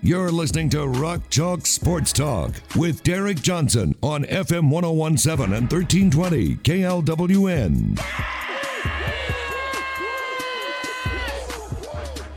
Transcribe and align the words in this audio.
You're 0.00 0.30
listening 0.30 0.70
to 0.70 0.86
Rock 0.86 1.22
Chalk 1.28 1.66
Sports 1.66 2.12
Talk 2.12 2.52
with 2.76 3.02
Derek 3.02 3.42
Johnson 3.42 3.96
on 4.00 4.22
FM 4.24 4.70
1017 4.70 5.52
and 5.52 5.70
1320 5.70 6.54
KLWN. 6.56 7.98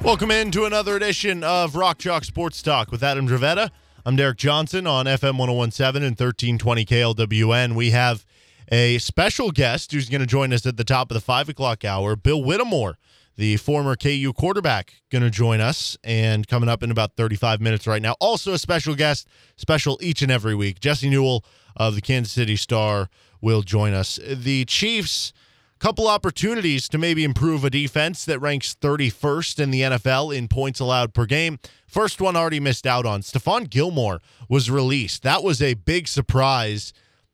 Welcome 0.02 0.32
into 0.32 0.66
another 0.66 0.96
edition 0.96 1.44
of 1.44 1.76
Rock 1.76 2.00
Chalk 2.00 2.24
Sports 2.24 2.64
Talk 2.64 2.92
with 2.92 3.04
Adam 3.04 3.28
Dravetta. 3.28 3.70
I'm 4.08 4.16
Derek 4.16 4.38
Johnson 4.38 4.88
on 4.88 5.06
FM 5.06 5.38
1017 5.38 6.02
and 6.02 6.20
1320 6.20 6.86
KLWN. 6.86 7.76
We 7.76 7.92
have 7.92 8.26
a 8.72 8.98
special 8.98 9.52
guest 9.52 9.92
who's 9.92 10.10
going 10.10 10.22
to 10.22 10.28
join 10.28 10.52
us 10.52 10.66
at 10.66 10.78
the 10.78 10.84
top 10.84 11.12
of 11.12 11.16
the 11.16 11.22
five 11.22 11.48
o'clock 11.48 11.86
hour, 11.86 12.16
Bill 12.16 12.44
Whittemore, 12.44 12.98
the 13.42 13.58
former 13.58 13.96
KU 13.96 14.32
quarterback, 14.34 15.02
going 15.10 15.24
to 15.24 15.32
join 15.32 15.62
us 15.62 15.98
and 16.04 16.48
coming 16.48 16.70
up 16.70 16.84
in 16.84 16.92
about 16.92 17.16
35 17.16 17.60
minutes 17.60 17.88
right 17.88 18.00
now. 18.00 18.16
Also, 18.20 18.54
a 18.54 18.60
special 18.60 18.94
guest, 18.94 19.28
special 19.58 19.98
each 20.00 20.22
and 20.22 20.32
every 20.32 20.54
week. 20.54 20.80
Jesse 20.80 21.10
Newell 21.10 21.44
of 21.76 21.96
the 21.96 22.02
Kansas 22.02 22.32
City 22.32 22.56
Star 22.56 23.10
will 23.42 23.64
join 23.64 23.96
us. 23.96 24.20
The 24.32 24.66
Chiefs 24.66 25.34
couple 25.80 26.08
opportunities 26.08 26.88
to 26.88 27.00
maybe 27.00 27.24
improve 27.24 27.66
a 27.66 27.72
defense 27.72 28.26
that 28.26 28.38
ranks 28.38 28.76
31st 28.80 29.60
in 29.60 29.72
the 29.72 29.82
NFL 29.82 30.38
in 30.38 30.48
points 30.48 30.80
allowed 30.80 31.12
per 31.12 31.26
game. 31.26 31.58
First 31.88 32.22
one 32.22 32.36
already 32.36 32.60
missed 32.60 32.86
out 32.86 33.08
on. 33.08 33.22
Stephon 33.22 33.68
Gilmore 33.68 34.22
was 34.48 34.70
released. 34.70 35.24
That 35.24 35.42
was 35.42 35.64
a 35.64 35.74
big 35.74 36.08
surprise 36.08 36.94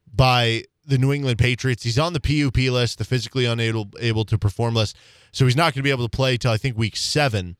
by 0.09 0.64
the 0.86 0.97
New 0.97 1.11
England 1.11 1.38
Patriots. 1.39 1.83
He's 1.83 1.99
on 1.99 2.14
the 2.14 2.21
PUP 2.21 2.55
list, 2.71 2.97
the 2.97 3.03
physically 3.03 3.44
unable 3.44 3.89
able 3.99 4.23
to 4.23 4.38
perform 4.38 4.73
list. 4.73 4.95
So 5.31 5.45
he's 5.45 5.56
not 5.56 5.73
going 5.73 5.81
to 5.81 5.83
be 5.83 5.92
able 5.92 6.08
to 6.08 6.16
play 6.16 6.38
till 6.38 6.52
I 6.52 6.58
think 6.58 6.78
week 6.78 6.95
7. 6.95 7.56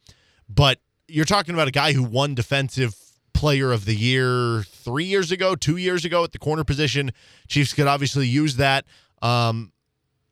But 0.50 0.80
you're 1.08 1.26
talking 1.26 1.54
about 1.54 1.68
a 1.68 1.72
guy 1.72 1.94
who 1.94 2.04
won 2.04 2.36
defensive 2.36 2.96
player 3.34 3.72
of 3.72 3.86
the 3.86 3.96
year 3.96 4.64
3 4.64 5.04
years 5.04 5.32
ago, 5.32 5.56
2 5.56 5.78
years 5.78 6.06
ago 6.06 6.24
at 6.24 6.32
the 6.32 6.40
corner 6.40 6.64
position. 6.64 7.12
Chiefs 7.48 7.74
could 7.74 7.88
obviously 7.88 8.28
use 8.28 8.56
that. 8.56 8.86
Um, 9.22 9.72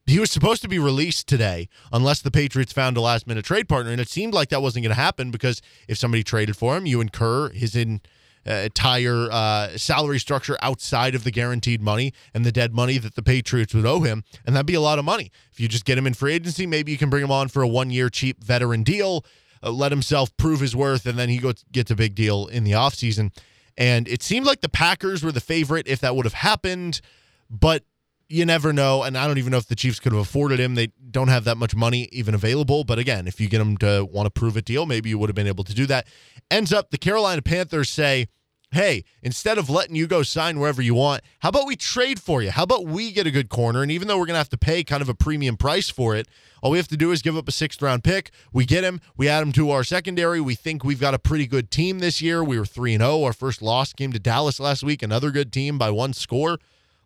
he 0.06 0.20
was 0.20 0.30
supposed 0.30 0.62
to 0.62 0.68
be 0.68 0.78
released 0.78 1.28
today 1.28 1.68
unless 1.92 2.22
the 2.22 2.30
Patriots 2.30 2.72
found 2.72 2.96
a 2.96 3.02
last 3.02 3.26
minute 3.26 3.46
trade 3.46 3.68
partner. 3.68 3.92
And 3.92 4.00
it 4.00 4.10
seemed 4.10 4.34
like 4.34 4.50
that 4.50 4.62
wasn't 4.62 4.84
going 4.84 4.96
to 4.96 5.02
happen 5.02 5.32
because 5.32 5.62
if 5.88 5.98
somebody 5.98 6.24
traded 6.24 6.56
for 6.56 6.78
him, 6.78 6.86
you 6.86 7.02
incur 7.02 7.50
his 7.50 7.76
in, 7.76 8.02
entire 8.46 9.28
uh, 9.32 9.78
salary 9.78 10.20
structure 10.20 10.58
outside 10.62 11.16
of 11.16 11.24
the 11.24 11.32
guaranteed 11.32 11.82
money 11.82 12.14
and 12.34 12.46
the 12.46 12.52
dead 12.52 12.74
money 12.74 12.98
that 12.98 13.16
the 13.16 13.24
Patriots 13.24 13.74
would 13.74 13.86
owe 13.86 14.02
him. 14.02 14.24
And 14.46 14.56
that'd 14.56 14.66
be 14.66 14.76
a 14.76 14.82
lot 14.82 15.00
of 15.00 15.06
money. 15.06 15.32
If 15.52 15.60
you 15.60 15.68
just 15.68 15.86
get 15.86 15.98
him 15.98 16.08
in 16.08 16.14
free 16.14 16.34
agency, 16.34 16.66
maybe 16.66 16.92
you 16.92 16.98
can 16.98 17.10
bring 17.10 17.24
him 17.24 17.32
on 17.32 17.48
for 17.48 17.62
a 17.62 17.68
one 17.68 17.90
year 17.90 18.10
cheap 18.10 18.44
veteran 18.44 18.84
deal, 18.84 19.26
uh, 19.64 19.72
let 19.72 19.92
himself 19.92 20.36
prove 20.38 20.60
his 20.60 20.76
worth, 20.76 21.06
and 21.06 21.18
then 21.18 21.30
he 21.30 21.42
gets 21.72 21.92
a 21.92 21.96
big 21.96 22.16
deal 22.16 22.48
in 22.48 22.64
the 22.64 22.72
offseason. 22.72 23.36
And 23.78 24.08
it 24.08 24.24
seemed 24.24 24.46
like 24.46 24.62
the 24.62 24.70
Packers 24.70 25.24
were 25.24 25.32
the 25.32 25.42
favorite 25.42 25.88
if 25.88 26.00
that 26.00 26.16
would 26.16 26.26
have 26.26 26.34
happened. 26.34 27.02
But 27.50 27.84
you 28.28 28.46
never 28.46 28.74
know. 28.74 29.04
And 29.04 29.18
I 29.18 29.28
don't 29.28 29.38
even 29.38 29.52
know 29.52 29.58
if 29.58 29.68
the 29.68 29.76
Chiefs 29.76 30.00
could 30.00 30.12
have 30.12 30.22
afforded 30.22 30.60
him. 30.60 30.76
They 30.76 30.88
don't 31.12 31.28
have 31.28 31.44
that 31.46 31.58
much 31.58 31.76
money 31.76 32.10
even 32.12 32.34
available. 32.34 32.84
But 32.84 33.00
again, 33.00 33.28
if 33.28 33.40
you 33.40 33.48
get 33.48 33.62
him 33.62 33.78
to 33.78 34.08
want 34.12 34.26
to 34.26 34.32
prove 34.32 34.58
a 34.58 34.62
deal, 34.62 34.86
maybe 34.86 35.10
you 35.10 35.18
would 35.18 35.30
have 35.30 35.36
been 35.36 35.48
able 35.48 35.64
to 35.64 35.74
do 35.74 35.86
that. 35.88 36.08
Ends 36.50 36.74
up 36.74 36.92
the 36.92 36.98
Carolina 36.98 37.42
Panthers 37.42 37.90
say, 37.90 38.28
hey, 38.72 39.04
instead 39.24 39.58
of 39.58 39.70
letting 39.70 39.96
you 39.96 40.06
go 40.06 40.22
sign 40.22 40.60
wherever 40.60 40.82
you 40.82 40.94
want, 40.94 41.24
how 41.40 41.50
about 41.50 41.66
we 41.66 41.76
trade 41.76 42.20
for 42.20 42.42
you? 42.42 42.52
How 42.52 42.64
about 42.64 42.86
we 42.86 43.12
get 43.12 43.26
a 43.26 43.32
good 43.32 43.50
corner? 43.50 43.82
And 43.82 43.92
even 43.92 44.08
though 44.08 44.18
we're 44.18 44.26
going 44.26 44.34
to 44.34 44.40
have 44.40 44.50
to 44.50 44.58
pay 44.58 44.84
kind 44.84 45.02
of 45.02 45.08
a 45.08 45.14
premium 45.14 45.56
price 45.56 45.90
for 45.90 46.16
it, 46.16 46.28
all 46.62 46.72
we 46.72 46.78
have 46.78 46.88
to 46.90 46.98
do 46.98 47.12
is 47.12 47.22
give 47.22 47.38
up 47.38 47.48
a 47.48 47.52
sixth 47.52 47.82
round 47.82 48.04
pick. 48.04 48.32
We 48.52 48.66
get 48.66 48.84
him, 48.84 49.00
we 49.16 49.30
add 49.30 49.44
him 49.44 49.52
to 49.54 49.72
our 49.72 49.84
secondary. 49.84 50.42
We 50.42 50.56
think 50.56 50.84
we've 50.84 51.00
got 51.00 51.14
a 51.14 51.20
pretty 51.20 51.48
good 51.48 51.72
team 51.72 52.00
this 52.00 52.22
year. 52.22 52.44
We 52.44 52.60
were 52.60 52.66
3 52.66 52.98
0. 52.98 53.24
Our 53.24 53.34
first 53.34 53.62
loss 53.62 53.94
came 53.94 54.12
to 54.12 54.20
Dallas 54.20 54.60
last 54.60 54.84
week, 54.84 55.02
another 55.02 55.32
good 55.32 55.54
team 55.54 55.78
by 55.78 55.92
one 55.92 56.14
score. 56.14 56.60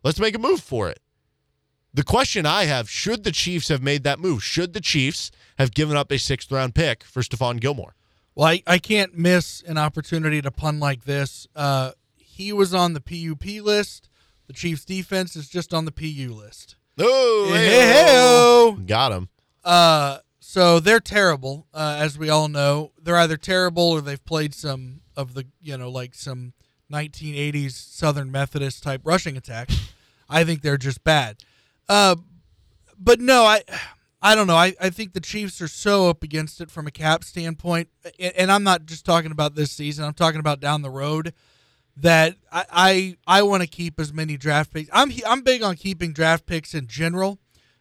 Let's 0.03 0.19
make 0.19 0.35
a 0.35 0.39
move 0.39 0.61
for 0.61 0.89
it. 0.89 0.99
The 1.94 2.03
question 2.03 2.45
I 2.45 2.66
have 2.66 2.89
should 2.89 3.23
the 3.23 3.31
Chiefs 3.31 3.67
have 3.69 3.81
made 3.81 4.03
that 4.03 4.19
move? 4.19 4.44
Should 4.44 4.73
the 4.73 4.81
Chiefs 4.81 5.31
have 5.57 5.73
given 5.73 5.97
up 5.97 6.11
a 6.11 6.19
sixth 6.19 6.51
round 6.51 6.75
pick 6.75 7.03
for 7.03 7.22
Stephon 7.22 7.59
Gilmore? 7.59 7.95
Well, 8.35 8.47
I, 8.47 8.63
I 8.67 8.77
can't 8.77 9.17
miss 9.17 9.61
an 9.63 9.77
opportunity 9.77 10.41
to 10.41 10.51
pun 10.51 10.79
like 10.79 11.05
this. 11.05 11.47
Uh, 11.55 11.91
he 12.16 12.53
was 12.53 12.73
on 12.73 12.94
the 12.94 13.01
PUP 13.01 13.44
list. 13.66 14.07
The 14.47 14.53
Chiefs 14.53 14.85
defense 14.85 15.35
is 15.35 15.50
just 15.50 15.73
on 15.73 15.85
the 15.85 15.91
PU 15.91 16.33
list. 16.33 16.75
Oh, 16.97 17.51
Hey-ho. 17.53 18.77
got 18.85 19.11
him. 19.11 19.29
Uh, 19.63 20.19
so 20.39 20.79
they're 20.79 21.00
terrible, 21.00 21.67
uh, 21.73 21.97
as 22.00 22.17
we 22.17 22.29
all 22.29 22.47
know. 22.47 22.91
They're 23.01 23.17
either 23.17 23.38
terrible 23.38 23.83
or 23.91 24.01
they've 24.01 24.23
played 24.23 24.53
some 24.53 25.01
of 25.16 25.33
the, 25.33 25.45
you 25.61 25.77
know, 25.77 25.89
like 25.89 26.16
some 26.16 26.53
1980s 26.91 27.71
Southern 27.71 28.31
Methodist 28.31 28.83
type 28.83 29.01
rushing 29.03 29.38
attack. 29.38 29.69
I 30.29 30.44
think 30.44 30.61
they're 30.61 30.77
just 30.77 31.03
bad. 31.03 31.38
Uh, 31.89 32.16
but 32.97 33.19
no, 33.19 33.44
I, 33.44 33.63
I 34.22 34.35
don't 34.35 34.47
know. 34.47 34.55
I, 34.55 34.75
I 34.79 34.89
think 34.91 35.13
the 35.13 35.19
Chiefs 35.19 35.61
are 35.61 35.67
so 35.67 36.09
up 36.09 36.23
against 36.23 36.61
it 36.61 36.69
from 36.69 36.88
a 36.88 36.91
cap 36.91 37.23
standpoint, 37.23 37.89
and, 38.19 38.33
and 38.35 38.51
I'm 38.51 38.63
not 38.63 38.85
just 38.85 39.05
talking 39.05 39.31
about 39.31 39.55
this 39.55 39.72
season. 39.72 40.05
I'm 40.05 40.13
talking 40.13 40.39
about 40.39 40.59
down 40.59 40.81
the 40.83 40.89
road. 40.89 41.33
That 41.97 42.35
I 42.50 42.66
I, 43.27 43.39
I 43.39 43.41
want 43.44 43.61
to 43.61 43.67
keep 43.67 44.00
as 44.00 44.13
many 44.13 44.38
draft 44.38 44.72
picks. 44.72 44.89
I'm 44.94 45.11
I'm 45.27 45.41
big 45.41 45.63
on 45.63 45.75
keeping 45.75 46.13
draft 46.13 46.45
picks 46.45 46.73
in 46.73 46.88
general, 46.88 47.39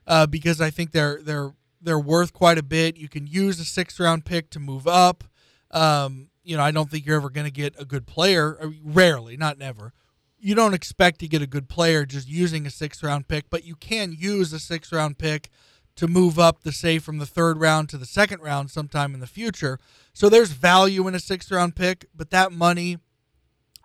uh, 0.08 0.26
because 0.26 0.60
I 0.60 0.70
think 0.70 0.90
they're 0.90 1.20
they're 1.22 1.52
they're 1.80 2.00
worth 2.00 2.32
quite 2.32 2.58
a 2.58 2.62
bit. 2.64 2.96
You 2.96 3.08
can 3.08 3.28
use 3.28 3.60
a 3.60 3.64
sixth 3.64 4.00
round 4.00 4.25
pick 4.25 4.50
to 4.50 4.58
move 4.58 4.88
up. 4.88 5.22
Um, 5.70 6.30
you 6.42 6.56
know, 6.56 6.64
I 6.64 6.72
don't 6.72 6.90
think 6.90 7.06
you're 7.06 7.16
ever 7.16 7.30
going 7.30 7.46
to 7.46 7.52
get 7.52 7.75
a 7.78 7.84
good 7.84 8.06
player. 8.06 8.58
Mean, 8.60 8.80
rarely, 8.82 9.36
not 9.36 9.58
never. 9.58 9.92
You 10.41 10.54
don't 10.54 10.75
expect 10.75 11.19
to 11.21 11.28
get 11.28 11.43
a 11.43 11.47
good 11.47 11.69
player 11.69 12.04
just 12.06 12.28
using 12.28 12.66
a 12.66 12.71
sixth 12.71 13.03
round 13.03 13.26
pick, 13.28 13.50
but 13.50 13.65
you 13.65 13.75
can 13.75 14.15
use 14.16 14.53
a 14.53 14.60
sixth 14.60 14.93
round 14.93 15.19
pick 15.19 15.50
to 15.97 16.06
move 16.06 16.38
up 16.38 16.62
the 16.62 16.71
say 16.71 17.00
from 17.00 17.19
the 17.19 17.26
third 17.26 17.59
round 17.59 17.88
to 17.88 17.99
the 17.99 18.06
second 18.06 18.41
round 18.41 18.71
sometime 18.71 19.15
in 19.15 19.21
the 19.21 19.26
future. 19.26 19.81
So 20.12 20.28
there's 20.28 20.53
value 20.53 21.09
in 21.09 21.15
a 21.16 21.21
sixth 21.21 21.50
round 21.50 21.75
pick, 21.75 22.06
but 22.15 22.31
that 22.31 22.53
money, 22.53 22.99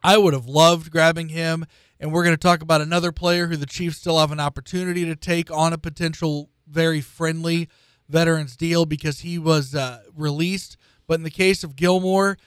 I 0.03 0.17
would 0.19 0.33
have 0.33 0.45
loved 0.45 0.91
grabbing 0.91 1.29
him. 1.29 1.65
And 1.99 2.11
we're 2.11 2.23
going 2.23 2.35
to 2.35 2.41
talk 2.41 2.61
about 2.61 2.81
another 2.81 3.11
player 3.11 3.47
who 3.47 3.57
the 3.57 3.65
Chiefs 3.65 3.97
still 3.97 4.19
have 4.19 4.31
an 4.31 4.39
opportunity 4.39 5.05
to 5.05 5.15
take 5.15 5.49
on 5.49 5.73
a 5.73 5.77
potential 5.77 6.49
very 6.67 7.01
friendly 7.01 7.67
veterans 8.09 8.55
deal 8.55 8.85
because 8.85 9.21
he 9.21 9.39
was 9.39 9.73
uh, 9.73 10.03
released. 10.15 10.77
But 11.07 11.15
in 11.15 11.23
the 11.23 11.31
case 11.31 11.63
of 11.63 11.75
Gilmore, 11.75 12.37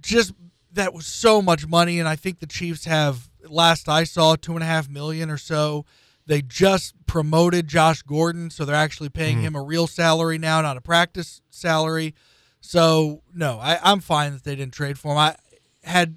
just 0.00 0.32
that 0.76 0.94
was 0.94 1.06
so 1.06 1.42
much 1.42 1.66
money, 1.66 1.98
and 1.98 2.08
I 2.08 2.16
think 2.16 2.38
the 2.38 2.46
Chiefs 2.46 2.84
have 2.84 3.28
last 3.48 3.88
I 3.88 4.04
saw 4.04 4.36
two 4.36 4.54
and 4.54 4.62
a 4.62 4.66
half 4.66 4.88
million 4.88 5.30
or 5.30 5.38
so. 5.38 5.84
They 6.26 6.42
just 6.42 6.94
promoted 7.06 7.68
Josh 7.68 8.02
Gordon, 8.02 8.50
so 8.50 8.64
they're 8.64 8.74
actually 8.74 9.10
paying 9.10 9.36
mm-hmm. 9.36 9.46
him 9.46 9.56
a 9.56 9.62
real 9.62 9.86
salary 9.86 10.38
now, 10.38 10.60
not 10.60 10.76
a 10.76 10.80
practice 10.80 11.40
salary. 11.50 12.14
So 12.60 13.22
no, 13.34 13.58
I, 13.60 13.78
I'm 13.82 14.00
fine 14.00 14.32
that 14.32 14.44
they 14.44 14.56
didn't 14.56 14.74
trade 14.74 14.98
for 14.98 15.12
him. 15.12 15.18
I 15.18 15.36
had 15.84 16.16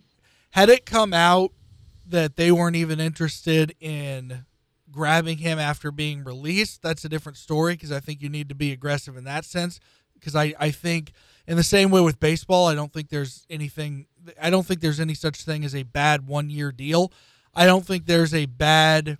had 0.51 0.69
it 0.69 0.85
come 0.85 1.13
out 1.13 1.51
that 2.07 2.35
they 2.35 2.51
weren't 2.51 2.75
even 2.75 2.99
interested 2.99 3.75
in 3.79 4.45
grabbing 4.91 5.37
him 5.39 5.59
after 5.59 5.91
being 5.91 6.23
released, 6.23 6.81
that's 6.81 7.05
a 7.05 7.09
different 7.09 7.37
story 7.37 7.73
because 7.73 7.91
I 7.91 7.99
think 7.99 8.21
you 8.21 8.29
need 8.29 8.49
to 8.49 8.55
be 8.55 8.71
aggressive 8.71 9.15
in 9.17 9.23
that 9.25 9.45
sense. 9.45 9.79
Because 10.13 10.35
I, 10.35 10.53
I 10.59 10.71
think 10.71 11.13
in 11.49 11.57
the 11.57 11.63
same 11.63 11.89
way 11.89 11.99
with 11.99 12.19
baseball, 12.19 12.67
I 12.67 12.75
don't 12.75 12.93
think 12.93 13.09
there's 13.09 13.45
anything 13.49 14.05
I 14.39 14.51
don't 14.51 14.65
think 14.65 14.81
there's 14.81 14.99
any 14.99 15.15
such 15.15 15.43
thing 15.43 15.65
as 15.65 15.73
a 15.73 15.81
bad 15.83 16.27
one 16.27 16.51
year 16.51 16.71
deal. 16.71 17.11
I 17.55 17.65
don't 17.65 17.85
think 17.85 18.05
there's 18.05 18.35
a 18.35 18.45
bad 18.45 19.17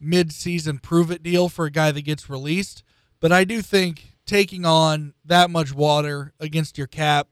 mid 0.00 0.32
season 0.32 0.78
prove 0.78 1.10
it 1.10 1.22
deal 1.22 1.50
for 1.50 1.66
a 1.66 1.70
guy 1.70 1.92
that 1.92 2.02
gets 2.02 2.30
released. 2.30 2.82
But 3.20 3.30
I 3.30 3.44
do 3.44 3.60
think 3.60 4.16
taking 4.24 4.64
on 4.64 5.12
that 5.26 5.50
much 5.50 5.74
water 5.74 6.32
against 6.40 6.78
your 6.78 6.86
cap, 6.86 7.28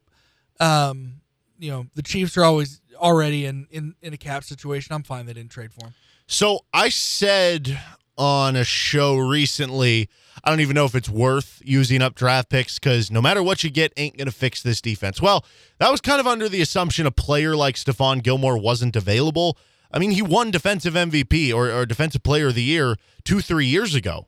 um, 0.61 1.23
you 1.59 1.71
know, 1.71 1.87
the 1.95 2.03
Chiefs 2.03 2.37
are 2.37 2.45
always 2.45 2.83
already 2.97 3.47
in, 3.47 3.67
in, 3.71 3.95
in 4.03 4.13
a 4.13 4.19
cap 4.19 4.45
situation. 4.45 4.95
I'm 4.95 5.03
fine 5.03 5.25
they 5.25 5.33
didn't 5.33 5.53
trade 5.53 5.73
for 5.73 5.87
him. 5.87 5.95
So 6.27 6.67
I 6.73 6.91
said 6.91 7.81
on 8.17 8.57
a 8.57 8.65
show 8.65 9.17
recently. 9.17 10.09
I 10.43 10.51
don't 10.51 10.61
even 10.61 10.75
know 10.75 10.85
if 10.85 10.95
it's 10.95 11.09
worth 11.09 11.63
using 11.65 12.03
up 12.03 12.15
draft 12.15 12.49
picks 12.49 12.79
because 12.79 13.11
no 13.11 13.23
matter 13.23 13.43
what 13.43 13.65
you 13.65 13.71
get, 13.71 13.93
ain't 13.97 14.17
going 14.17 14.27
to 14.27 14.33
fix 14.33 14.63
this 14.63 14.81
defense. 14.81 15.21
Well, 15.23 15.45
that 15.79 15.91
was 15.91 16.01
kind 16.01 16.21
of 16.21 16.27
under 16.27 16.49
the 16.49 16.61
assumption 16.61 17.07
a 17.07 17.11
player 17.11 17.57
like 17.57 17.77
Stephon 17.77 18.23
Gilmore 18.23 18.59
wasn't 18.59 18.97
available. 18.97 19.57
I 19.91 19.99
mean, 19.99 20.11
he 20.11 20.23
won 20.23 20.51
defensive 20.51 20.95
MVP 20.95 21.55
or, 21.55 21.71
or 21.71 21.87
defensive 21.87 22.23
player 22.23 22.49
of 22.49 22.55
the 22.55 22.63
year 22.63 22.97
two, 23.25 23.41
three 23.41 23.67
years 23.67 23.95
ago. 23.95 24.27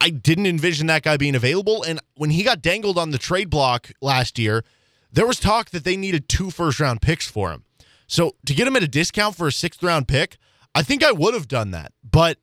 I 0.00 0.10
didn't 0.10 0.46
envision 0.46 0.86
that 0.88 1.02
guy 1.02 1.16
being 1.16 1.34
available. 1.34 1.82
And 1.82 2.00
when 2.16 2.30
he 2.30 2.42
got 2.42 2.62
dangled 2.62 2.98
on 2.98 3.10
the 3.10 3.18
trade 3.18 3.48
block 3.48 3.90
last 4.00 4.38
year, 4.38 4.64
there 5.12 5.26
was 5.26 5.38
talk 5.38 5.70
that 5.70 5.84
they 5.84 5.96
needed 5.96 6.28
two 6.28 6.50
first 6.50 6.80
round 6.80 7.00
picks 7.00 7.28
for 7.28 7.52
him. 7.52 7.64
So 8.06 8.34
to 8.46 8.54
get 8.54 8.66
him 8.66 8.76
at 8.76 8.82
a 8.82 8.88
discount 8.88 9.36
for 9.36 9.46
a 9.46 9.52
sixth 9.52 9.82
round 9.82 10.08
pick, 10.08 10.36
I 10.74 10.82
think 10.82 11.04
I 11.04 11.12
would 11.12 11.34
have 11.34 11.48
done 11.48 11.70
that. 11.70 11.92
But 12.02 12.38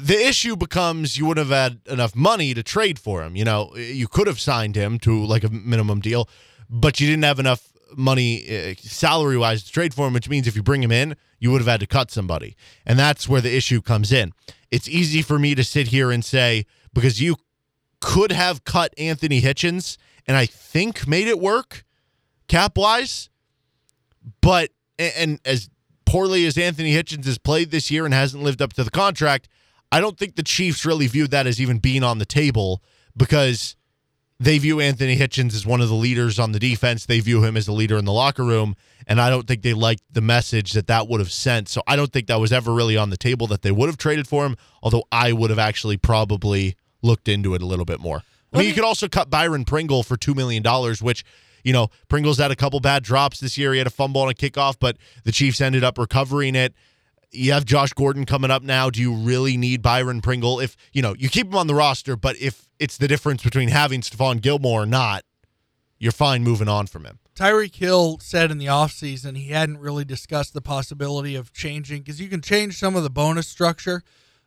the 0.00 0.16
issue 0.16 0.56
becomes 0.56 1.18
you 1.18 1.26
wouldn't 1.26 1.48
have 1.48 1.56
had 1.56 1.92
enough 1.92 2.16
money 2.16 2.54
to 2.54 2.62
trade 2.62 2.98
for 2.98 3.22
him. 3.22 3.36
You 3.36 3.44
know, 3.44 3.74
you 3.76 4.08
could 4.08 4.26
have 4.26 4.40
signed 4.40 4.76
him 4.76 4.98
to 5.00 5.24
like 5.24 5.44
a 5.44 5.50
minimum 5.50 6.00
deal, 6.00 6.28
but 6.70 7.00
you 7.00 7.06
didn't 7.06 7.24
have 7.24 7.38
enough 7.38 7.72
money 7.96 8.44
uh, 8.48 8.74
salary 8.78 9.36
wise 9.36 9.62
to 9.64 9.70
trade 9.70 9.92
for 9.92 10.06
him, 10.06 10.14
which 10.14 10.28
means 10.28 10.46
if 10.46 10.56
you 10.56 10.62
bring 10.62 10.82
him 10.82 10.92
in, 10.92 11.14
you 11.38 11.50
would 11.50 11.60
have 11.60 11.68
had 11.68 11.80
to 11.80 11.86
cut 11.86 12.10
somebody. 12.10 12.56
And 12.86 12.98
that's 12.98 13.28
where 13.28 13.40
the 13.40 13.54
issue 13.54 13.82
comes 13.82 14.12
in. 14.12 14.32
It's 14.70 14.88
easy 14.88 15.20
for 15.20 15.38
me 15.38 15.54
to 15.54 15.64
sit 15.64 15.88
here 15.88 16.10
and 16.10 16.24
say, 16.24 16.64
because 16.94 17.20
you 17.20 17.36
could 18.00 18.32
have 18.32 18.64
cut 18.64 18.94
Anthony 18.96 19.42
Hitchens 19.42 19.98
and 20.26 20.36
I 20.36 20.46
think 20.46 21.06
made 21.06 21.28
it 21.28 21.38
work 21.38 21.84
cap 22.48 22.78
wise, 22.78 23.28
but, 24.40 24.70
and, 24.98 25.12
and 25.16 25.40
as 25.44 25.68
poorly 26.06 26.46
as 26.46 26.56
Anthony 26.56 26.94
Hitchens 26.94 27.26
has 27.26 27.38
played 27.38 27.70
this 27.70 27.90
year 27.90 28.04
and 28.04 28.14
hasn't 28.14 28.42
lived 28.42 28.62
up 28.62 28.72
to 28.74 28.84
the 28.84 28.90
contract, 28.90 29.48
I 29.92 30.00
don't 30.00 30.18
think 30.18 30.36
the 30.36 30.42
Chiefs 30.42 30.86
really 30.86 31.06
viewed 31.06 31.30
that 31.32 31.46
as 31.46 31.60
even 31.60 31.78
being 31.78 32.02
on 32.02 32.18
the 32.18 32.24
table 32.24 32.82
because 33.14 33.76
they 34.40 34.56
view 34.56 34.80
Anthony 34.80 35.16
Hitchens 35.16 35.54
as 35.54 35.66
one 35.66 35.82
of 35.82 35.88
the 35.88 35.94
leaders 35.94 36.38
on 36.38 36.52
the 36.52 36.58
defense. 36.58 37.04
They 37.04 37.20
view 37.20 37.44
him 37.44 37.56
as 37.58 37.68
a 37.68 37.72
leader 37.72 37.98
in 37.98 38.06
the 38.06 38.12
locker 38.12 38.42
room. 38.42 38.74
And 39.06 39.20
I 39.20 39.28
don't 39.28 39.46
think 39.46 39.62
they 39.62 39.74
liked 39.74 40.02
the 40.10 40.22
message 40.22 40.72
that 40.72 40.86
that 40.86 41.08
would 41.08 41.20
have 41.20 41.30
sent. 41.30 41.68
So 41.68 41.82
I 41.86 41.94
don't 41.94 42.10
think 42.10 42.26
that 42.26 42.40
was 42.40 42.52
ever 42.52 42.72
really 42.72 42.96
on 42.96 43.10
the 43.10 43.18
table 43.18 43.46
that 43.48 43.60
they 43.60 43.70
would 43.70 43.88
have 43.88 43.98
traded 43.98 44.26
for 44.26 44.46
him, 44.46 44.56
although 44.82 45.04
I 45.12 45.32
would 45.32 45.50
have 45.50 45.58
actually 45.58 45.98
probably 45.98 46.74
looked 47.02 47.28
into 47.28 47.54
it 47.54 47.60
a 47.60 47.66
little 47.66 47.84
bit 47.84 48.00
more. 48.00 48.22
I 48.52 48.58
mean, 48.58 48.68
you 48.68 48.74
could 48.74 48.84
also 48.84 49.08
cut 49.08 49.30
Byron 49.30 49.64
Pringle 49.64 50.02
for 50.02 50.16
$2 50.16 50.34
million, 50.34 50.62
which, 51.00 51.24
you 51.64 51.72
know, 51.72 51.88
Pringle's 52.08 52.38
had 52.38 52.50
a 52.50 52.56
couple 52.56 52.80
bad 52.80 53.02
drops 53.02 53.40
this 53.40 53.56
year. 53.56 53.72
He 53.72 53.78
had 53.78 53.86
a 53.86 53.90
fumble 53.90 54.22
on 54.22 54.30
a 54.30 54.34
kickoff, 54.34 54.76
but 54.78 54.96
the 55.24 55.32
Chiefs 55.32 55.60
ended 55.60 55.84
up 55.84 55.98
recovering 55.98 56.54
it 56.54 56.74
you 57.32 57.52
have 57.52 57.64
Josh 57.64 57.92
Gordon 57.92 58.24
coming 58.26 58.50
up 58.50 58.62
now. 58.62 58.90
Do 58.90 59.00
you 59.00 59.14
really 59.14 59.56
need 59.56 59.82
Byron 59.82 60.20
Pringle? 60.20 60.60
If 60.60 60.76
you 60.92 61.02
know 61.02 61.14
you 61.18 61.28
keep 61.28 61.46
him 61.46 61.56
on 61.56 61.66
the 61.66 61.74
roster, 61.74 62.16
but 62.16 62.36
if 62.36 62.68
it's 62.78 62.98
the 62.98 63.08
difference 63.08 63.42
between 63.42 63.68
having 63.68 64.00
Stephon 64.02 64.40
Gilmore 64.40 64.82
or 64.82 64.86
not, 64.86 65.24
you're 65.98 66.12
fine 66.12 66.42
moving 66.42 66.68
on 66.68 66.86
from 66.86 67.04
him. 67.04 67.18
Tyreek 67.34 67.74
Hill 67.74 68.18
said 68.20 68.50
in 68.50 68.58
the 68.58 68.66
offseason 68.66 69.36
he 69.36 69.48
hadn't 69.48 69.78
really 69.78 70.04
discussed 70.04 70.52
the 70.52 70.60
possibility 70.60 71.34
of 71.34 71.52
changing 71.52 72.02
because 72.02 72.20
you 72.20 72.28
can 72.28 72.42
change 72.42 72.78
some 72.78 72.94
of 72.94 73.02
the 73.02 73.10
bonus 73.10 73.48
structure 73.48 74.02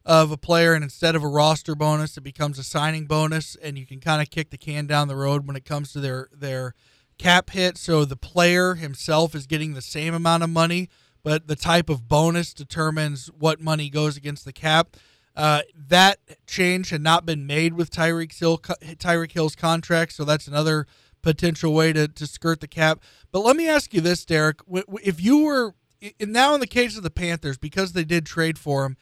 of 0.05 0.31
a 0.31 0.37
player, 0.37 0.73
and 0.73 0.83
instead 0.83 1.15
of 1.15 1.23
a 1.23 1.27
roster 1.27 1.73
bonus, 1.73 2.15
it 2.15 2.21
becomes 2.21 2.59
a 2.59 2.63
signing 2.63 3.05
bonus, 3.05 3.55
and 3.55 3.75
you 3.77 3.87
can 3.87 3.99
kind 3.99 4.21
of 4.21 4.29
kick 4.29 4.51
the 4.51 4.57
can 4.57 4.85
down 4.85 5.07
the 5.07 5.15
road 5.15 5.47
when 5.47 5.55
it 5.55 5.65
comes 5.65 5.91
to 5.93 5.99
their 5.99 6.29
their 6.31 6.75
cap 7.17 7.49
hit. 7.49 7.77
So 7.77 8.05
the 8.05 8.15
player 8.15 8.75
himself 8.75 9.33
is 9.33 9.47
getting 9.47 9.73
the 9.73 9.81
same 9.81 10.13
amount 10.13 10.43
of 10.43 10.49
money 10.51 10.89
but 11.25 11.47
the 11.47 11.55
type 11.55 11.89
of 11.89 12.07
bonus 12.07 12.53
determines 12.53 13.31
what 13.31 13.59
money 13.59 13.89
goes 13.89 14.15
against 14.15 14.45
the 14.45 14.53
cap. 14.53 14.95
Uh, 15.35 15.63
that 15.75 16.19
change 16.45 16.91
had 16.91 17.01
not 17.01 17.25
been 17.25 17.47
made 17.47 17.73
with 17.73 17.89
Tyreek 17.89 18.37
Hill, 18.37 18.59
Tyreek 18.59 19.31
Hill's 19.31 19.55
contract, 19.55 20.13
so 20.13 20.23
that's 20.23 20.47
another 20.47 20.85
potential 21.23 21.73
way 21.73 21.91
to, 21.93 22.07
to 22.07 22.27
skirt 22.27 22.61
the 22.61 22.67
cap. 22.67 23.01
But 23.31 23.39
let 23.39 23.55
me 23.55 23.67
ask 23.67 23.91
you 23.91 24.01
this, 24.01 24.23
Derek: 24.23 24.59
if 25.01 25.19
you 25.19 25.39
were 25.39 25.73
now 26.21 26.53
in 26.53 26.59
the 26.59 26.67
case 26.67 26.95
of 26.95 27.01
the 27.01 27.09
Panthers, 27.09 27.57
because 27.57 27.93
they 27.93 28.03
did 28.03 28.27
trade 28.27 28.59
for 28.59 28.85
him, 28.85 28.95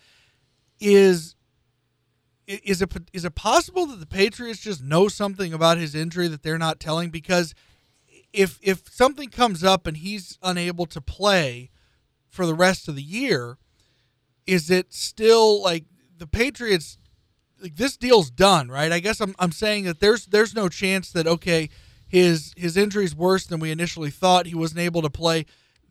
is 0.79 1.35
is 2.47 2.81
it 2.81 2.93
is 3.11 3.25
it 3.25 3.35
possible 3.35 3.85
that 3.87 3.99
the 3.99 4.07
Patriots 4.07 4.61
just 4.61 4.81
know 4.81 5.09
something 5.09 5.53
about 5.53 5.77
his 5.77 5.93
injury 5.93 6.29
that 6.29 6.41
they're 6.41 6.57
not 6.57 6.79
telling? 6.79 7.09
Because 7.09 7.53
if 8.31 8.59
if 8.61 8.89
something 8.89 9.27
comes 9.27 9.61
up 9.61 9.85
and 9.85 9.97
he's 9.97 10.39
unable 10.41 10.85
to 10.85 11.01
play, 11.01 11.69
for 12.33 12.45
the 12.47 12.55
rest 12.55 12.87
of 12.87 12.95
the 12.95 13.03
year, 13.03 13.57
is 14.47 14.71
it 14.71 14.91
still 14.91 15.61
like 15.61 15.85
the 16.17 16.27
Patriots? 16.27 16.97
Like 17.61 17.75
this 17.75 17.95
deal's 17.95 18.31
done, 18.31 18.69
right? 18.69 18.91
I 18.91 18.99
guess 18.99 19.21
I'm 19.21 19.35
I'm 19.39 19.51
saying 19.51 19.85
that 19.85 19.99
there's 19.99 20.25
there's 20.25 20.55
no 20.55 20.67
chance 20.67 21.11
that 21.11 21.27
okay, 21.27 21.69
his 22.07 22.53
his 22.57 22.75
injury's 22.75 23.15
worse 23.15 23.45
than 23.45 23.59
we 23.59 23.71
initially 23.71 24.09
thought. 24.09 24.47
He 24.47 24.55
wasn't 24.55 24.81
able 24.81 25.03
to 25.03 25.09
play. 25.09 25.45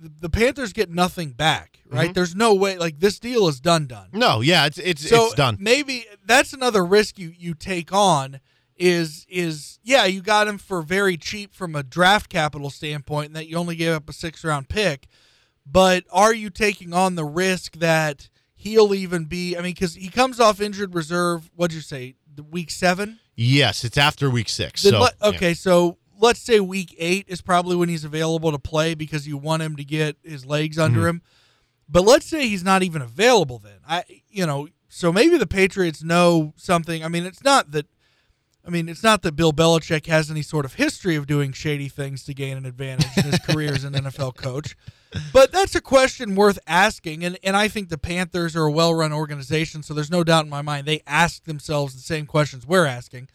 The, 0.05 0.29
Panthers 0.29 0.73
get 0.73 0.91
nothing 0.91 1.31
back, 1.31 1.79
right? 1.89 2.07
Mm-hmm. 2.07 2.15
There's 2.15 2.35
no 2.35 2.55
way 2.55 2.77
like 2.77 2.99
this 2.99 3.21
deal 3.21 3.47
is 3.47 3.61
done 3.61 3.87
done. 3.87 4.09
No, 4.13 4.41
yeah, 4.41 4.67
it's 4.67 4.79
it's 4.79 5.09
so 5.09 5.27
it's 5.27 5.35
done. 5.35 5.59
Maybe 5.61 6.07
that's 6.27 6.53
another 6.53 6.85
risk 6.85 7.21
you 7.21 7.33
you 7.39 7.55
take 7.55 7.93
on 7.93 8.41
is 8.77 9.25
is 9.29 9.79
yeah, 9.85 10.05
you 10.07 10.21
got 10.21 10.49
him 10.49 10.59
for 10.59 10.83
very 10.83 11.17
cheap 11.17 11.55
from 11.55 11.77
a 11.77 11.85
draft 11.85 12.29
capital 12.29 12.69
standpoint, 12.69 13.29
and 13.29 13.37
that 13.37 13.47
you 13.47 13.57
only 13.57 13.77
gave 13.77 13.95
up 13.95 14.09
a 14.09 14.13
six 14.13 14.43
round 14.43 14.69
pick. 14.69 15.07
But 15.65 16.05
are 16.11 16.35
you 16.35 16.51
taking 16.51 16.93
on 16.93 17.15
the 17.15 17.25
risk 17.25 17.77
that 17.79 18.29
he'll 18.55 18.95
even 18.95 19.25
be? 19.25 19.57
I 19.57 19.63
mean, 19.63 19.73
because 19.73 19.95
he 19.95 20.09
comes 20.09 20.41
off 20.41 20.61
injured 20.61 20.95
reserve. 20.95 21.51
What'd 21.55 21.75
you 21.75 21.81
say? 21.81 22.15
The 22.35 22.43
week 22.43 22.71
seven? 22.71 23.21
Yes, 23.35 23.85
it's 23.85 23.99
after 23.99 24.29
week 24.29 24.49
six. 24.49 24.83
So, 24.83 25.07
okay, 25.23 25.49
yeah. 25.49 25.55
so 25.55 25.99
let's 26.19 26.41
say 26.41 26.61
week 26.61 26.95
eight 26.99 27.27
is 27.29 27.43
probably 27.43 27.77
when 27.77 27.89
he's 27.89 28.05
available 28.05 28.53
to 28.53 28.59
play 28.59 28.95
because 28.95 29.27
you 29.27 29.37
want 29.37 29.63
him 29.63 29.77
to 29.77 29.85
get 29.85 30.17
his 30.23 30.47
legs 30.47 30.79
under 30.79 31.01
mm-hmm. 31.01 31.09
him. 31.09 31.23
But 31.89 32.05
let's 32.05 32.27
say 32.27 32.49
he's 32.49 32.65
not 32.65 32.83
even 32.83 33.03
available 33.03 33.59
then. 33.59 33.79
I, 33.87 34.05
you 34.31 34.47
know, 34.47 34.69
so 34.89 35.13
maybe 35.13 35.37
the 35.37 35.47
Patriots 35.47 36.03
know 36.03 36.55
something. 36.57 37.05
I 37.05 37.09
mean, 37.09 37.25
it's 37.25 37.45
not 37.45 37.73
that. 37.73 37.87
I 38.65 38.71
mean, 38.71 38.89
it's 38.89 39.03
not 39.03 39.23
that 39.23 39.35
Bill 39.35 39.53
Belichick 39.53 40.07
has 40.07 40.31
any 40.31 40.43
sort 40.43 40.65
of 40.65 40.75
history 40.75 41.17
of 41.17 41.27
doing 41.27 41.51
shady 41.51 41.89
things 41.89 42.23
to 42.25 42.35
gain 42.35 42.57
an 42.57 42.65
advantage 42.65 43.17
in 43.17 43.25
his 43.25 43.39
career 43.47 43.73
as 43.73 43.83
an 43.83 43.95
NFL 43.95 44.37
coach 44.37 44.77
but 45.33 45.53
that's 45.53 45.75
a 45.75 45.81
question 45.81 46.35
worth 46.35 46.59
asking. 46.67 47.25
And, 47.25 47.39
and 47.43 47.57
I 47.57 47.69
think 47.69 47.89
the 47.89 47.99
Panthers 47.99 48.57
are 48.57 48.65
a 48.65 48.71
well 48.71 48.95
run 48.95 49.13
organization, 49.13 49.83
so 49.83 49.95
there's 49.95 50.11
no 50.11 50.25
doubt 50.25 50.45
in 50.45 50.51
my 50.51 50.63
mind 50.63 50.87
they 50.87 51.03
ask 51.07 51.45
themselves 51.45 51.95
the 51.95 52.01
same 52.01 52.27
questions 52.27 52.67
we're 52.67 52.87
asking. 52.87 53.29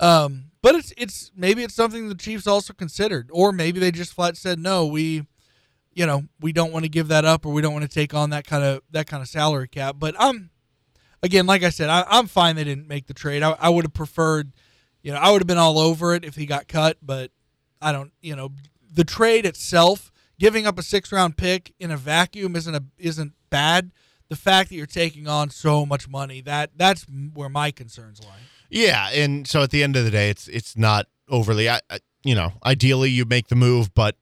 Um, 0.00 0.50
but 0.62 0.74
it's 0.74 0.92
it's 0.96 1.30
maybe 1.36 1.62
it's 1.62 1.74
something 1.74 2.08
the 2.08 2.14
Chiefs 2.14 2.46
also 2.46 2.72
considered, 2.72 3.30
or 3.32 3.52
maybe 3.52 3.80
they 3.80 3.90
just 3.90 4.14
flat 4.14 4.36
said 4.36 4.58
no. 4.58 4.86
We, 4.86 5.26
you 5.92 6.06
know, 6.06 6.24
we 6.40 6.52
don't 6.52 6.72
want 6.72 6.84
to 6.84 6.88
give 6.88 7.08
that 7.08 7.24
up, 7.24 7.44
or 7.44 7.52
we 7.52 7.62
don't 7.62 7.72
want 7.72 7.84
to 7.84 7.94
take 7.94 8.14
on 8.14 8.30
that 8.30 8.46
kind 8.46 8.64
of 8.64 8.82
that 8.90 9.06
kind 9.06 9.22
of 9.22 9.28
salary 9.28 9.68
cap. 9.68 9.96
But 9.98 10.14
I'm, 10.18 10.50
again, 11.22 11.46
like 11.46 11.62
I 11.62 11.70
said, 11.70 11.90
I, 11.90 12.04
am 12.10 12.26
fine 12.26 12.56
they 12.56 12.64
didn't 12.64 12.88
make 12.88 13.06
the 13.06 13.14
trade. 13.14 13.42
I, 13.42 13.56
I 13.60 13.68
would 13.68 13.84
have 13.84 13.94
preferred, 13.94 14.52
you 15.02 15.12
know, 15.12 15.18
I 15.18 15.30
would 15.30 15.40
have 15.40 15.46
been 15.46 15.58
all 15.58 15.78
over 15.78 16.14
it 16.14 16.24
if 16.24 16.36
he 16.36 16.46
got 16.46 16.68
cut, 16.68 16.98
but 17.02 17.30
I 17.80 17.92
don't, 17.92 18.12
you 18.20 18.36
know, 18.36 18.52
the 18.92 19.04
trade 19.04 19.46
itself 19.46 20.12
giving 20.38 20.66
up 20.66 20.78
a 20.78 20.82
six 20.82 21.12
round 21.12 21.36
pick 21.36 21.74
in 21.78 21.90
a 21.90 21.96
vacuum 21.96 22.56
isn't 22.56 22.74
a 22.74 22.84
isn't 22.98 23.32
bad. 23.50 23.90
The 24.28 24.36
fact 24.36 24.68
that 24.68 24.76
you're 24.76 24.86
taking 24.86 25.26
on 25.26 25.50
so 25.50 25.86
much 25.86 26.08
money 26.08 26.40
that 26.42 26.70
that's 26.76 27.06
where 27.32 27.48
my 27.48 27.70
concerns 27.70 28.22
lie. 28.22 28.40
Yeah, 28.70 29.08
and 29.10 29.46
so 29.46 29.62
at 29.62 29.70
the 29.70 29.82
end 29.82 29.96
of 29.96 30.04
the 30.04 30.10
day, 30.10 30.30
it's 30.30 30.48
it's 30.48 30.76
not 30.76 31.06
overly. 31.28 31.68
I, 31.68 31.80
I, 31.90 32.00
you 32.24 32.34
know, 32.34 32.52
ideally 32.64 33.10
you 33.10 33.24
make 33.24 33.48
the 33.48 33.56
move, 33.56 33.94
but 33.94 34.16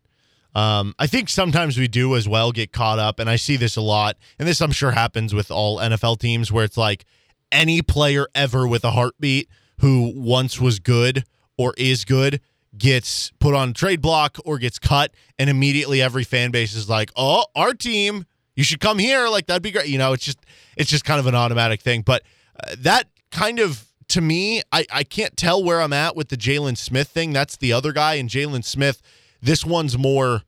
um, 0.54 0.94
I 0.99 1.06
think 1.06 1.28
sometimes 1.28 1.76
we 1.76 1.88
do 1.88 2.14
as 2.14 2.28
well 2.28 2.52
get 2.52 2.73
caught 2.73 2.99
up, 2.99 3.18
and 3.18 3.28
I 3.28 3.37
see 3.37 3.56
this 3.56 3.76
a 3.76 3.80
lot, 3.80 4.16
and 4.38 4.46
this 4.46 4.61
I'm 4.61 4.73
sure 4.73 4.92
happens 4.92 5.35
with 5.35 5.50
all 5.50 5.78
NFL 5.78 6.20
teams 6.20 6.52
where 6.52 6.64
it's 6.64 6.76
like 6.76 7.04
any 7.50 7.82
player 7.82 8.26
ever 8.35 8.66
with 8.66 8.85
a 8.85 8.92
heartbeat 8.92 9.49
who 9.80 10.12
once 10.14 10.61
was 10.61 10.78
good 10.78 11.25
or 11.58 11.75
is 11.76 12.04
good 12.04 12.40
gets 12.78 13.33
put 13.38 13.54
on 13.54 13.73
trade 13.73 14.00
block 14.00 14.38
or 14.45 14.59
gets 14.59 14.78
cut, 14.78 15.12
and 15.38 15.49
immediately 15.50 16.02
every 16.02 16.25
fan 16.25 16.50
base 16.50 16.75
is 16.75 16.88
like, 16.88 17.11
"Oh, 17.16 17.45
our 17.54 17.75
team, 17.75 18.26
you 18.54 18.64
should 18.64 18.80
come 18.80 18.99
here." 18.99 19.28
Like 19.28 19.47
that'd 19.47 19.62
be 19.62 19.71
great. 19.71 19.88
You 19.88 19.99
know, 19.99 20.12
it's 20.12 20.25
just 20.25 20.38
it's 20.76 20.90
just 20.90 21.04
kind 21.04 21.21
of 21.21 21.26
an 21.26 21.35
automatic 21.35 21.80
thing. 21.80 22.02
But 22.02 22.23
uh, 22.62 22.76
that 22.78 23.09
kind 23.30 23.59
of 23.59 23.87
to 24.09 24.21
me, 24.21 24.62
I 24.73 24.87
I 24.92 25.04
can't 25.04 25.37
tell 25.37 25.62
where 25.62 25.80
I'm 25.80 25.92
at 25.92 26.16
with 26.16 26.28
the 26.28 26.37
Jaylon 26.37 26.76
Smith 26.76 27.09
thing. 27.09 27.33
That's 27.33 27.56
the 27.56 27.73
other 27.73 27.92
guy, 27.92 28.14
and 28.14 28.28
Jaylon 28.28 28.64
Smith. 28.64 29.02
This 29.40 29.64
one's 29.64 29.99
more. 29.99 30.42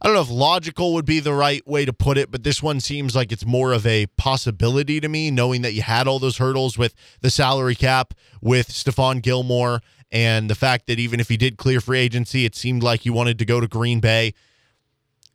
I 0.00 0.06
don't 0.06 0.16
know 0.16 0.22
if 0.22 0.30
logical 0.30 0.92
would 0.92 1.06
be 1.06 1.18
the 1.20 1.32
right 1.32 1.66
way 1.66 1.86
to 1.86 1.92
put 1.92 2.18
it, 2.18 2.30
but 2.30 2.42
this 2.44 2.62
one 2.62 2.78
seems 2.78 3.16
like 3.16 3.32
it's 3.32 3.46
more 3.46 3.72
of 3.72 3.86
a 3.86 4.06
possibility 4.18 5.00
to 5.00 5.08
me, 5.08 5.30
knowing 5.30 5.62
that 5.62 5.72
you 5.72 5.80
had 5.80 6.06
all 6.06 6.18
those 6.18 6.36
hurdles 6.36 6.76
with 6.76 6.94
the 7.22 7.30
salary 7.30 7.74
cap, 7.74 8.12
with 8.42 8.68
Stephon 8.68 9.22
Gilmore, 9.22 9.80
and 10.14 10.48
the 10.48 10.54
fact 10.54 10.86
that 10.86 11.00
even 11.00 11.18
if 11.18 11.28
he 11.28 11.36
did 11.36 11.56
clear 11.56 11.80
free 11.80 11.98
agency, 11.98 12.44
it 12.44 12.54
seemed 12.54 12.84
like 12.84 13.00
he 13.00 13.10
wanted 13.10 13.36
to 13.40 13.44
go 13.44 13.58
to 13.58 13.66
Green 13.66 13.98
Bay. 13.98 14.32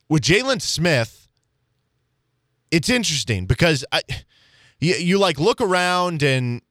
With 0.08 0.22
Jaylon 0.22 0.62
Smith, 0.62 1.28
it's 2.70 2.88
interesting 2.88 3.44
because 3.44 3.84
I 3.92 4.00
you, 4.80 4.94
you 4.94 5.18
like 5.18 5.38
look 5.38 5.60
around 5.60 6.22
and 6.22 6.62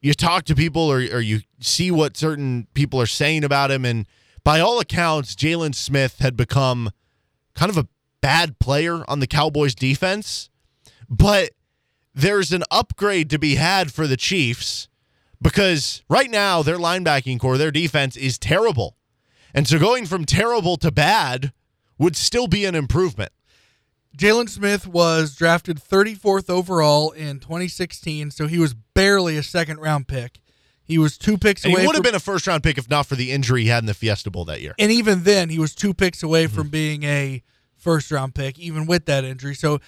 you 0.00 0.14
talk 0.14 0.44
to 0.44 0.54
people 0.54 0.82
or, 0.82 0.98
or 0.98 1.20
you 1.20 1.40
see 1.60 1.90
what 1.90 2.16
certain 2.16 2.68
people 2.74 3.00
are 3.00 3.06
saying 3.06 3.42
about 3.42 3.72
him. 3.72 3.84
And 3.84 4.06
by 4.44 4.60
all 4.60 4.78
accounts, 4.78 5.34
Jaylon 5.34 5.74
Smith 5.74 6.20
had 6.20 6.36
become 6.36 6.90
kind 7.54 7.70
of 7.70 7.76
a 7.76 7.88
bad 8.20 8.60
player 8.60 9.02
on 9.08 9.18
the 9.18 9.26
Cowboys 9.26 9.74
defense. 9.74 10.48
But 11.10 11.50
there's 12.14 12.52
an 12.52 12.62
upgrade 12.70 13.28
to 13.30 13.38
be 13.38 13.56
had 13.56 13.92
for 13.92 14.06
the 14.06 14.16
Chiefs 14.16 14.88
because 15.40 16.02
right 16.08 16.30
now 16.30 16.62
their 16.62 16.78
linebacking 16.78 17.40
core, 17.40 17.58
their 17.58 17.70
defense 17.70 18.16
is 18.16 18.38
terrible. 18.38 18.96
And 19.54 19.66
so 19.66 19.78
going 19.78 20.06
from 20.06 20.24
terrible 20.24 20.76
to 20.78 20.90
bad 20.90 21.52
would 21.98 22.16
still 22.16 22.46
be 22.46 22.64
an 22.64 22.74
improvement. 22.74 23.32
Jaylon 24.16 24.48
Smith 24.48 24.86
was 24.86 25.34
drafted 25.36 25.78
34th 25.78 26.50
overall 26.50 27.10
in 27.12 27.38
2016, 27.40 28.30
so 28.32 28.46
he 28.46 28.58
was 28.58 28.74
barely 28.74 29.36
a 29.36 29.42
second 29.42 29.78
round 29.78 30.08
pick. 30.08 30.40
He 30.84 30.98
was 30.98 31.18
two 31.18 31.36
picks 31.38 31.64
And 31.64 31.72
away. 31.72 31.82
he 31.82 31.86
would 31.86 31.94
have 31.96 32.02
been 32.02 32.14
a 32.14 32.20
first 32.20 32.46
round 32.46 32.62
pick 32.62 32.78
if 32.78 32.88
not 32.88 33.06
for 33.06 33.14
the 33.14 33.30
injury 33.30 33.62
he 33.64 33.68
had 33.68 33.82
in 33.82 33.86
the 33.86 33.94
Fiesta 33.94 34.30
Bowl 34.30 34.44
that 34.46 34.60
year. 34.60 34.74
and 34.78 34.90
even 34.90 35.22
then, 35.24 35.50
he 35.50 35.58
was 35.58 35.74
two 35.74 35.92
picks 35.94 36.22
away 36.22 36.46
Mm-hmm. 36.46 36.54
from 36.54 36.68
being 36.68 37.02
a 37.04 37.42
first 37.76 38.10
round 38.10 38.34
pick, 38.34 38.58
even 38.58 38.86
with 38.86 39.04
that 39.06 39.22
injury. 39.24 39.54
So, 39.54 39.80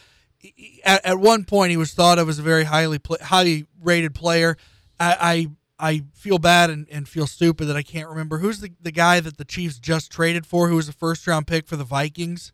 at, 0.84 1.04
at 1.04 1.18
one 1.18 1.44
point, 1.44 1.70
he 1.70 1.76
was 1.76 1.92
thought 1.92 2.18
of 2.18 2.28
as 2.28 2.38
a 2.38 2.42
very 2.42 2.64
highly 2.64 2.98
highly 3.22 3.66
rated 3.82 4.14
player. 4.14 4.56
I 5.00 5.48
I, 5.80 5.88
I 5.92 6.02
feel 6.14 6.38
bad 6.38 6.70
and, 6.70 6.86
and 6.90 7.08
feel 7.08 7.26
stupid 7.26 7.64
that 7.66 7.76
I 7.76 7.82
can't 7.82 8.08
remember 8.08 8.38
who's 8.38 8.60
the, 8.60 8.70
the 8.80 8.92
guy 8.92 9.18
that 9.20 9.38
the 9.38 9.44
Chiefs 9.44 9.78
just 9.78 10.12
traded 10.12 10.46
for, 10.46 10.68
who 10.68 10.76
was 10.76 10.88
a 10.88 10.92
first 10.92 11.26
round 11.26 11.46
pick 11.46 11.66
for 11.66 11.76
the 11.76 11.84
Vikings. 11.84 12.52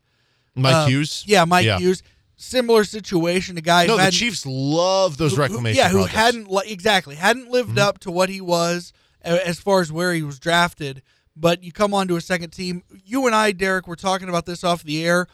Mike 0.55 0.75
Um, 0.75 0.89
Hughes? 0.91 1.25
Yeah, 1.27 1.45
Mike 1.45 1.67
Yeah. 1.67 1.79
Hughes. 1.79 2.03
Similar 2.37 2.85
situation. 2.85 3.59
A 3.59 3.61
guy 3.63 3.87
No, 3.87 3.97
the 3.97 4.11
Chiefs 4.11 4.47
love 4.47 5.17
those 5.17 5.33
who- 5.33 5.37
who- 5.37 5.43
reclamation 5.43 5.77
yeah, 5.77 5.89
who 5.89 5.99
projects. 6.05 6.13
Mm-hmm. 6.15 6.25
hadn't 6.25 6.51
li- 6.51 6.63
exactly 6.73 7.15
hadn't 7.17 7.51
lived 7.51 7.79
up 7.79 7.99
to 8.01 8.11
what 8.11 8.29
he 8.29 8.41
was 8.41 8.93
as 9.23 9.59
far 9.59 9.81
as 9.81 9.91
where 9.91 10.15
he 10.15 10.23
was 10.23 10.39
drafted. 10.39 11.03
But 11.35 11.63
you 11.65 11.73
come 11.73 11.93
on 11.93 12.09
to 12.09 12.17
a 12.17 12.21
second 12.21 12.51
team. 12.51 12.83
You 13.05 13.27
and 13.27 13.35
I, 13.35 13.53
Derek, 13.53 13.87
were 13.89 13.97
talking 13.97 14.29
about 14.29 14.47
this 14.47 14.63
off 14.65 14.83
the 14.85 15.05
air. 15.05 15.27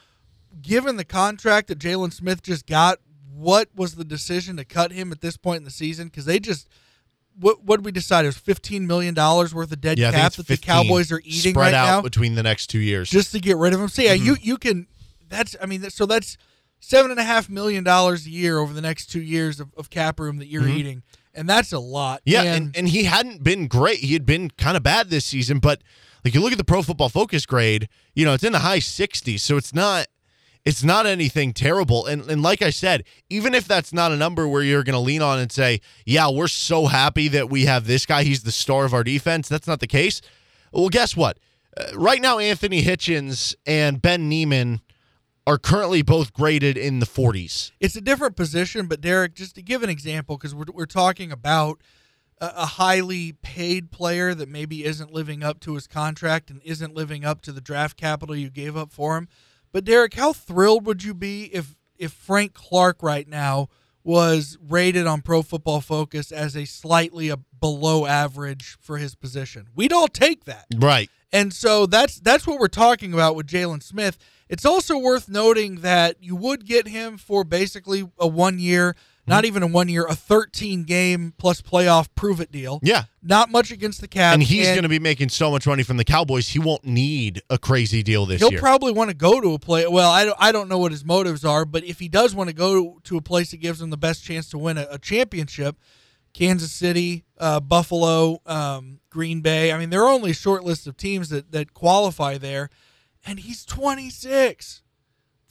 Given 0.60 0.96
the 0.96 1.04
contract 1.04 1.68
that 1.68 1.78
Jaylon 1.78 2.12
Smith 2.12 2.42
just 2.42 2.66
got, 2.66 2.98
what 3.32 3.68
was 3.74 3.94
the 3.94 4.04
decision 4.04 4.56
to 4.56 4.64
cut 4.64 4.92
him 4.92 5.12
at 5.12 5.20
this 5.20 5.36
point 5.36 5.58
in 5.58 5.64
the 5.64 5.70
season? 5.70 6.08
Because 6.08 6.24
they 6.24 6.38
just 6.40 6.68
what 7.38 7.62
what 7.64 7.78
did 7.78 7.84
we 7.84 7.92
decide? 7.92 8.24
It 8.24 8.28
was 8.28 8.38
fifteen 8.38 8.86
million 8.86 9.14
dollars 9.14 9.54
worth 9.54 9.72
of 9.72 9.80
dead 9.80 9.98
yeah, 9.98 10.10
cap 10.12 10.32
that 10.34 10.46
the 10.46 10.56
Cowboys 10.56 11.10
are 11.12 11.20
eating 11.24 11.52
spread 11.52 11.56
right 11.56 11.74
out 11.74 11.86
now 11.86 12.00
between 12.02 12.34
the 12.34 12.42
next 12.42 12.68
two 12.68 12.78
years. 12.80 13.10
just 13.10 13.32
to 13.32 13.40
get 13.40 13.56
rid 13.56 13.72
of 13.74 13.80
him. 13.80 13.88
So 13.88 14.02
yeah, 14.02 14.14
Mm-hmm. 14.14 14.26
you 14.26 14.36
you 14.40 14.56
can. 14.58 14.86
That's 15.28 15.56
I 15.62 15.66
mean, 15.66 15.80
that- 15.82 15.92
so 15.92 16.06
that's 16.06 16.36
seven 16.80 17.10
and 17.10 17.18
a 17.20 17.24
half 17.24 17.48
million 17.48 17.84
dollars 17.84 18.26
a 18.26 18.30
year 18.30 18.58
over 18.58 18.72
the 18.74 18.80
next 18.82 19.06
two 19.06 19.22
years 19.22 19.60
of, 19.60 19.72
of 19.76 19.88
cap 19.88 20.18
room 20.20 20.38
that 20.38 20.46
you're 20.48 20.68
eating, 20.68 21.02
and 21.34 21.48
that's 21.48 21.72
a 21.72 21.78
lot. 21.78 22.20
Mm-hmm. 22.20 22.30
yeah, 22.30 22.42
and, 22.42 22.64
and, 22.66 22.76
and 22.76 22.88
he 22.88 23.04
hadn't 23.04 23.42
been 23.42 23.66
great. 23.68 23.98
He 23.98 24.12
had 24.12 24.26
been 24.26 24.50
kind 24.50 24.76
of 24.76 24.82
bad 24.82 25.08
this 25.08 25.24
season, 25.24 25.58
but 25.58 25.80
like 26.24 26.34
you 26.34 26.40
look 26.40 26.52
at 26.52 26.58
the 26.58 26.64
Pro 26.64 26.82
Football 26.82 27.08
Focus 27.08 27.46
grade, 27.46 27.88
you 28.14 28.24
know, 28.24 28.34
it's 28.34 28.44
in 28.44 28.52
the 28.52 28.58
high 28.60 28.78
60s, 28.78 29.40
so 29.40 29.56
it's 29.56 29.72
not 29.74 30.06
it's 30.64 30.84
not 30.84 31.06
anything 31.06 31.52
terrible. 31.52 32.06
And 32.06 32.22
and 32.30 32.42
like 32.42 32.62
I 32.62 32.70
said, 32.70 33.04
even 33.28 33.54
if 33.54 33.66
that's 33.66 33.92
not 33.92 34.12
a 34.12 34.16
number 34.16 34.46
where 34.46 34.62
you're 34.62 34.84
going 34.84 34.94
to 34.94 35.00
lean 35.00 35.22
on 35.22 35.38
and 35.38 35.50
say, 35.50 35.80
"Yeah, 36.06 36.30
we're 36.30 36.48
so 36.48 36.86
happy 36.86 37.28
that 37.28 37.50
we 37.50 37.64
have 37.66 37.86
this 37.86 38.06
guy. 38.06 38.22
He's 38.24 38.42
the 38.42 38.52
star 38.52 38.84
of 38.84 38.94
our 38.94 39.04
defense." 39.04 39.48
That's 39.48 39.66
not 39.66 39.80
the 39.80 39.86
case. 39.86 40.20
Well, 40.72 40.88
guess 40.88 41.16
what? 41.16 41.38
Uh, 41.76 41.96
right 41.96 42.20
now, 42.20 42.38
Anthony 42.38 42.82
Hitchens 42.82 43.54
and 43.66 44.00
Ben 44.00 44.28
Niemann 44.28 44.80
are 45.46 45.58
currently 45.58 46.02
both 46.02 46.32
graded 46.32 46.76
in 46.76 47.00
the 47.00 47.06
40s. 47.06 47.72
it's 47.80 47.96
a 47.96 48.00
different 48.00 48.36
position. 48.36 48.86
But 48.86 49.00
Derek, 49.00 49.34
just 49.34 49.56
to 49.56 49.62
give 49.62 49.82
an 49.82 49.90
example, 49.90 50.36
because 50.36 50.54
we're 50.54 50.66
we're 50.72 50.86
talking 50.86 51.32
about 51.32 51.80
a, 52.40 52.52
a 52.56 52.66
highly 52.66 53.32
paid 53.32 53.90
player 53.90 54.34
that 54.34 54.48
maybe 54.48 54.84
isn't 54.84 55.12
living 55.12 55.42
up 55.42 55.60
to 55.60 55.74
his 55.74 55.86
contract 55.86 56.50
and 56.50 56.60
isn't 56.64 56.94
living 56.94 57.24
up 57.24 57.40
to 57.42 57.52
the 57.52 57.60
draft 57.60 57.96
capital 57.96 58.36
you 58.36 58.50
gave 58.50 58.76
up 58.76 58.92
for 58.92 59.16
him. 59.16 59.28
But 59.72 59.84
Derek, 59.84 60.14
how 60.14 60.32
thrilled 60.32 60.86
would 60.86 61.02
you 61.02 61.14
be 61.14 61.44
if 61.44 61.74
if 61.98 62.12
Frank 62.12 62.52
Clark 62.52 63.02
right 63.02 63.26
now 63.26 63.68
was 64.04 64.58
rated 64.60 65.06
on 65.06 65.22
Pro 65.22 65.42
Football 65.42 65.80
Focus 65.80 66.32
as 66.32 66.56
a 66.56 66.64
slightly 66.64 67.28
a 67.28 67.36
below 67.36 68.06
average 68.06 68.76
for 68.80 68.98
his 68.98 69.14
position? 69.14 69.68
We'd 69.74 69.92
all 69.92 70.08
take 70.08 70.44
that. 70.44 70.66
Right. 70.76 71.10
And 71.32 71.52
so 71.52 71.86
that's 71.86 72.20
that's 72.20 72.46
what 72.46 72.60
we're 72.60 72.68
talking 72.68 73.14
about 73.14 73.34
with 73.34 73.46
Jaylon 73.46 73.82
Smith. 73.82 74.18
It's 74.48 74.66
also 74.66 74.98
worth 74.98 75.30
noting 75.30 75.76
that 75.76 76.16
you 76.20 76.36
would 76.36 76.66
get 76.66 76.86
him 76.86 77.16
for 77.16 77.42
basically 77.42 78.06
a 78.18 78.26
one 78.26 78.58
year, 78.58 78.94
not 79.26 79.44
even 79.44 79.62
a 79.62 79.66
one 79.66 79.88
year, 79.88 80.04
a 80.06 80.14
13 80.14 80.84
game 80.84 81.32
plus 81.38 81.62
playoff 81.62 82.08
prove 82.14 82.40
it 82.40 82.50
deal. 82.50 82.80
Yeah. 82.82 83.04
Not 83.22 83.50
much 83.50 83.70
against 83.70 84.00
the 84.00 84.08
cap. 84.08 84.34
and 84.34 84.42
he's 84.42 84.66
going 84.68 84.82
to 84.82 84.88
be 84.88 84.98
making 84.98 85.28
so 85.28 85.50
much 85.50 85.66
money 85.66 85.82
from 85.82 85.96
the 85.96 86.04
Cowboys, 86.04 86.48
he 86.48 86.58
won't 86.58 86.84
need 86.84 87.40
a 87.48 87.58
crazy 87.58 88.02
deal 88.02 88.26
this 88.26 88.40
year. 88.40 88.50
He'll 88.50 88.60
probably 88.60 88.92
want 88.92 89.10
to 89.10 89.16
go 89.16 89.40
to 89.40 89.54
a 89.54 89.58
play. 89.58 89.86
Well, 89.86 90.10
I 90.10 90.24
don't, 90.24 90.36
I 90.40 90.52
don't 90.52 90.68
know 90.68 90.78
what 90.78 90.92
his 90.92 91.04
motives 91.04 91.44
are, 91.44 91.64
but 91.64 91.84
if 91.84 91.98
he 92.00 92.08
does 92.08 92.34
want 92.34 92.50
to 92.50 92.54
go 92.54 92.98
to 93.04 93.16
a 93.16 93.22
place 93.22 93.52
that 93.52 93.58
gives 93.58 93.80
him 93.80 93.90
the 93.90 93.96
best 93.96 94.24
chance 94.24 94.48
to 94.50 94.58
win 94.58 94.76
a, 94.78 94.86
a 94.90 94.98
championship, 94.98 95.76
Kansas 96.32 96.72
City, 96.72 97.24
uh, 97.38 97.60
Buffalo, 97.60 98.40
um, 98.46 99.00
Green 99.10 99.40
Bay. 99.40 99.70
I 99.70 99.78
mean, 99.78 99.90
there 99.90 100.02
are 100.02 100.12
only 100.12 100.30
a 100.30 100.34
short 100.34 100.64
list 100.64 100.86
of 100.86 100.96
teams 100.96 101.28
that, 101.28 101.52
that 101.52 101.74
qualify 101.74 102.38
there, 102.38 102.70
and 103.26 103.38
he's 103.38 103.64
26. 103.64 104.82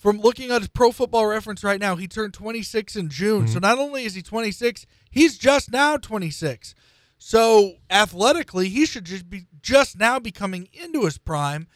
From 0.01 0.19
looking 0.19 0.49
at 0.49 0.61
his 0.61 0.67
Pro 0.67 0.91
Football 0.91 1.27
Reference 1.27 1.63
right 1.63 1.79
now, 1.79 1.95
he 1.95 2.07
turned 2.07 2.33
26 2.33 2.95
in 2.95 3.09
June. 3.09 3.47
So 3.47 3.59
not 3.59 3.77
only 3.77 4.03
is 4.03 4.15
he 4.15 4.23
26, 4.23 4.87
he's 5.11 5.37
just 5.37 5.71
now 5.71 5.95
26. 5.95 6.73
So 7.19 7.73
athletically, 7.87 8.67
he 8.69 8.87
should 8.87 9.05
just 9.05 9.29
be 9.29 9.45
just 9.61 9.99
now 9.99 10.17
be 10.19 10.31
coming 10.31 10.67
into 10.73 11.05
his 11.05 11.19
prime. 11.19 11.67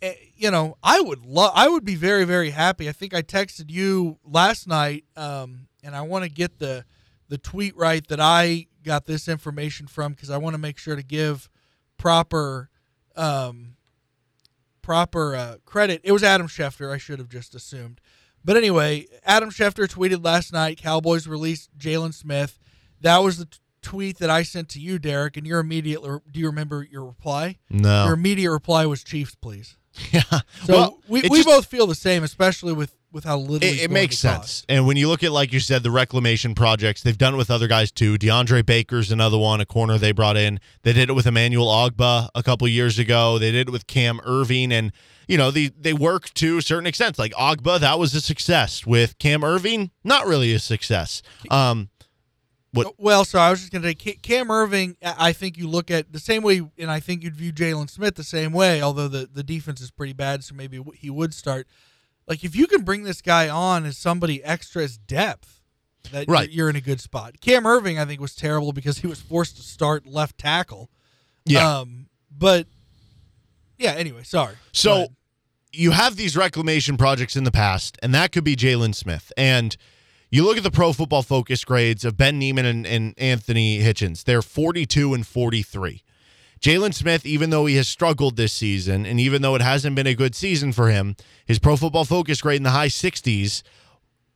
Eh, 0.00 0.14
You 0.36 0.50
know, 0.50 0.78
I 0.82 1.02
would 1.02 1.26
love, 1.26 1.52
I 1.54 1.68
would 1.68 1.84
be 1.84 1.96
very, 1.96 2.24
very 2.24 2.48
happy. 2.48 2.88
I 2.88 2.92
think 2.92 3.12
I 3.12 3.20
texted 3.20 3.70
you 3.70 4.18
last 4.24 4.66
night, 4.66 5.04
um, 5.14 5.68
and 5.84 5.94
I 5.94 6.00
want 6.00 6.24
to 6.24 6.30
get 6.30 6.58
the 6.58 6.86
the 7.28 7.36
tweet 7.38 7.76
right 7.76 8.06
that 8.08 8.20
I 8.20 8.68
got 8.84 9.04
this 9.04 9.28
information 9.28 9.86
from 9.86 10.12
because 10.14 10.30
I 10.30 10.38
want 10.38 10.54
to 10.54 10.58
make 10.58 10.78
sure 10.78 10.96
to 10.96 11.02
give 11.02 11.50
proper 11.98 12.70
um, 13.16 13.75
proper 14.86 15.34
uh, 15.34 15.56
credit. 15.64 16.00
It 16.04 16.12
was 16.12 16.22
Adam 16.22 16.46
Schefter. 16.46 16.92
I 16.92 16.96
should 16.96 17.18
have 17.18 17.28
just 17.28 17.56
assumed. 17.56 18.00
But 18.44 18.56
anyway, 18.56 19.06
Adam 19.24 19.50
Schefter 19.50 19.88
tweeted 19.88 20.24
last 20.24 20.52
night 20.52 20.78
Cowboys 20.78 21.26
released 21.26 21.76
Jaylon 21.76 22.14
Smith. 22.14 22.60
That 23.00 23.18
was 23.18 23.38
the 23.38 23.46
t- 23.46 23.58
tweet 23.82 24.18
that 24.18 24.30
I 24.30 24.44
sent 24.44 24.68
to 24.70 24.80
you, 24.80 25.00
Derek, 25.00 25.36
and 25.36 25.44
your 25.44 25.58
immediate 25.58 26.02
do 26.02 26.38
you 26.38 26.46
remember 26.46 26.86
your 26.88 27.04
reply? 27.04 27.58
No. 27.68 28.04
Your 28.04 28.14
immediate 28.14 28.52
reply 28.52 28.86
was 28.86 29.02
Chiefs, 29.02 29.34
please. 29.34 29.76
yeah. 30.12 30.22
So 30.62 30.72
well, 30.72 30.98
we, 31.08 31.22
we 31.22 31.38
just- 31.38 31.48
both 31.48 31.66
feel 31.66 31.88
the 31.88 31.96
same, 31.96 32.22
especially 32.22 32.72
with 32.72 32.95
with 33.12 33.24
how 33.24 33.38
little 33.38 33.66
It, 33.66 33.82
it 33.84 33.90
makes 33.90 34.18
sense. 34.18 34.36
cost. 34.38 34.66
And 34.68 34.86
when 34.86 34.96
you 34.96 35.08
look 35.08 35.22
at, 35.22 35.32
like 35.32 35.52
you 35.52 35.60
said, 35.60 35.82
the 35.82 35.90
reclamation 35.90 36.54
projects, 36.54 37.02
they've 37.02 37.16
done 37.16 37.34
it 37.34 37.36
with 37.36 37.50
other 37.50 37.66
guys 37.68 37.90
too. 37.90 38.18
DeAndre 38.18 38.64
Baker's 38.66 39.10
another 39.10 39.38
one, 39.38 39.60
a 39.60 39.66
corner 39.66 39.96
they 39.98 40.12
brought 40.12 40.36
in. 40.36 40.60
They 40.82 40.92
did 40.92 41.08
it 41.08 41.14
with 41.14 41.26
Emmanuel 41.26 41.66
Ogbah 41.68 42.28
a 42.34 42.42
couple 42.42 42.68
years 42.68 42.98
ago. 42.98 43.38
They 43.38 43.52
did 43.52 43.68
it 43.68 43.72
with 43.72 43.86
Cam 43.86 44.18
Erving. 44.26 44.70
And, 44.72 44.92
you 45.28 45.38
know, 45.38 45.50
they, 45.50 45.68
they 45.68 45.92
work 45.94 46.32
to 46.34 46.58
a 46.58 46.62
certain 46.62 46.86
extent. 46.86 47.18
Like 47.18 47.32
Ogbah, 47.34 47.80
that 47.80 47.98
was 47.98 48.14
a 48.14 48.20
success. 48.20 48.84
With 48.86 49.18
Cam 49.18 49.40
Erving, 49.40 49.90
not 50.04 50.26
really 50.26 50.52
a 50.52 50.58
success. 50.58 51.22
Um, 51.50 51.88
What- 52.72 52.94
Well, 52.98 53.24
so 53.24 53.38
I 53.38 53.48
was 53.50 53.60
just 53.60 53.72
going 53.72 53.80
to 53.82 53.88
say 53.88 53.94
Cam 53.94 54.48
Erving. 54.48 54.96
I 55.02 55.28
I 55.28 55.32
think 55.32 55.56
you 55.56 55.66
look 55.68 55.90
at 55.90 56.12
the 56.12 56.18
same 56.20 56.42
way, 56.42 56.60
and 56.78 56.90
I 56.90 57.00
think 57.00 57.22
you'd 57.22 57.36
view 57.36 57.52
Jaylon 57.52 57.88
Smith 57.88 58.16
the 58.16 58.24
same 58.24 58.52
way. 58.52 58.82
Although 58.82 59.08
the 59.08 59.26
the 59.32 59.42
defense 59.42 59.80
is 59.80 59.90
pretty 59.90 60.12
bad, 60.12 60.44
so 60.44 60.54
maybe 60.54 60.82
he 60.94 61.08
would 61.08 61.32
start. 61.32 61.66
Like 62.28 62.42
if 62.44 62.56
you 62.56 62.66
can 62.66 62.82
bring 62.82 63.04
this 63.04 63.22
guy 63.22 63.48
on 63.48 63.84
as 63.84 63.96
somebody 63.96 64.42
extra 64.42 64.82
as 64.82 64.98
depth, 64.98 65.60
that 66.12 66.28
Right. 66.28 66.48
you're, 66.50 66.64
you're 66.64 66.70
in 66.70 66.76
a 66.76 66.80
good 66.80 67.00
spot. 67.00 67.40
Cam 67.40 67.64
Erving, 67.64 68.00
I 68.00 68.04
think, 68.04 68.20
was 68.20 68.34
terrible 68.34 68.72
because 68.72 68.98
he 68.98 69.06
was 69.06 69.20
forced 69.20 69.56
to 69.56 69.62
start 69.62 70.06
left 70.06 70.38
tackle. 70.38 70.90
yeah. 71.44 71.78
Um, 71.80 72.06
but 72.36 72.66
yeah. 73.78 73.92
Anyway, 73.92 74.22
sorry. 74.24 74.54
So 74.72 75.08
you 75.72 75.90
have 75.92 76.16
these 76.16 76.36
reclamation 76.36 76.96
projects 76.96 77.36
in 77.36 77.44
the 77.44 77.50
past, 77.50 77.98
and 78.02 78.14
that 78.14 78.32
could 78.32 78.44
be 78.44 78.56
Jaylon 78.56 78.94
Smith. 78.94 79.32
And 79.36 79.76
you 80.30 80.44
look 80.44 80.56
at 80.56 80.62
the 80.62 80.70
pro 80.70 80.92
football 80.92 81.22
focus 81.22 81.64
grades 81.64 82.04
of 82.04 82.16
Ben 82.16 82.38
Niemann 82.38 82.66
and, 82.66 82.86
and 82.86 83.14
Anthony 83.18 83.80
Hitchens, 83.80 84.24
they're 84.24 84.42
42 84.42 85.14
and 85.14 85.26
43. 85.26 86.02
Jaylon 86.60 86.94
Smith, 86.94 87.26
even 87.26 87.50
though 87.50 87.66
he 87.66 87.76
has 87.76 87.86
struggled 87.88 88.36
this 88.36 88.52
season, 88.52 89.06
and 89.06 89.20
even 89.20 89.42
though 89.42 89.54
it 89.54 89.62
hasn't 89.62 89.94
been 89.94 90.06
a 90.06 90.14
good 90.14 90.34
season 90.34 90.72
for 90.72 90.88
him, 90.88 91.16
his 91.44 91.58
pro 91.58 91.76
football 91.76 92.04
focus 92.04 92.40
grade 92.40 92.56
in 92.56 92.62
the 92.62 92.70
high 92.70 92.88
60s 92.88 93.62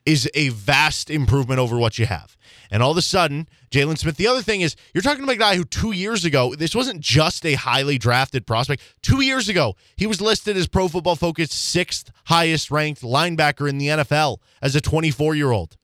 is 0.07 0.29
a 0.35 0.49
vast 0.51 1.11
improvement 1.11 1.61
over 1.61 1.79
what 1.79 1.99
you 1.99 2.07
have. 2.07 2.37
And 2.71 2.83
all 2.83 2.91
of 2.91 2.97
a 2.97 3.03
sudden, 3.03 3.49
Jaylon 3.71 3.99
Smith, 3.99 4.17
the 4.17 4.27
other 4.27 4.43
thing 4.43 4.61
is, 4.61 4.75
you're 4.95 5.03
talking 5.03 5.23
about 5.23 5.37
a 5.37 5.39
guy 5.39 5.57
who 5.57 5.65
two 5.65 5.93
years 5.93 6.25
ago, 6.25 6.55
this 6.55 6.75
wasn't 6.75 7.01
just 7.01 7.45
a 7.45 7.55
highly 7.55 7.99
drafted 7.99 8.47
prospect. 8.47 8.83
Two 9.03 9.23
years 9.23 9.49
ago, 9.49 9.77
he 9.97 10.07
was 10.07 10.21
listed 10.21 10.57
as 10.57 10.69
Pro 10.69 10.89
Football 10.89 11.17
Focus 11.17 11.53
sixth 11.53 12.11
highest 12.27 12.71
ranked 12.71 13.03
linebacker 13.03 13.69
in 13.69 13.79
the 13.79 13.89
NFL 13.89 14.39
as 14.63 14.75
a 14.75 14.81
24 14.81 15.35
year 15.35 15.53
old. 15.53 15.77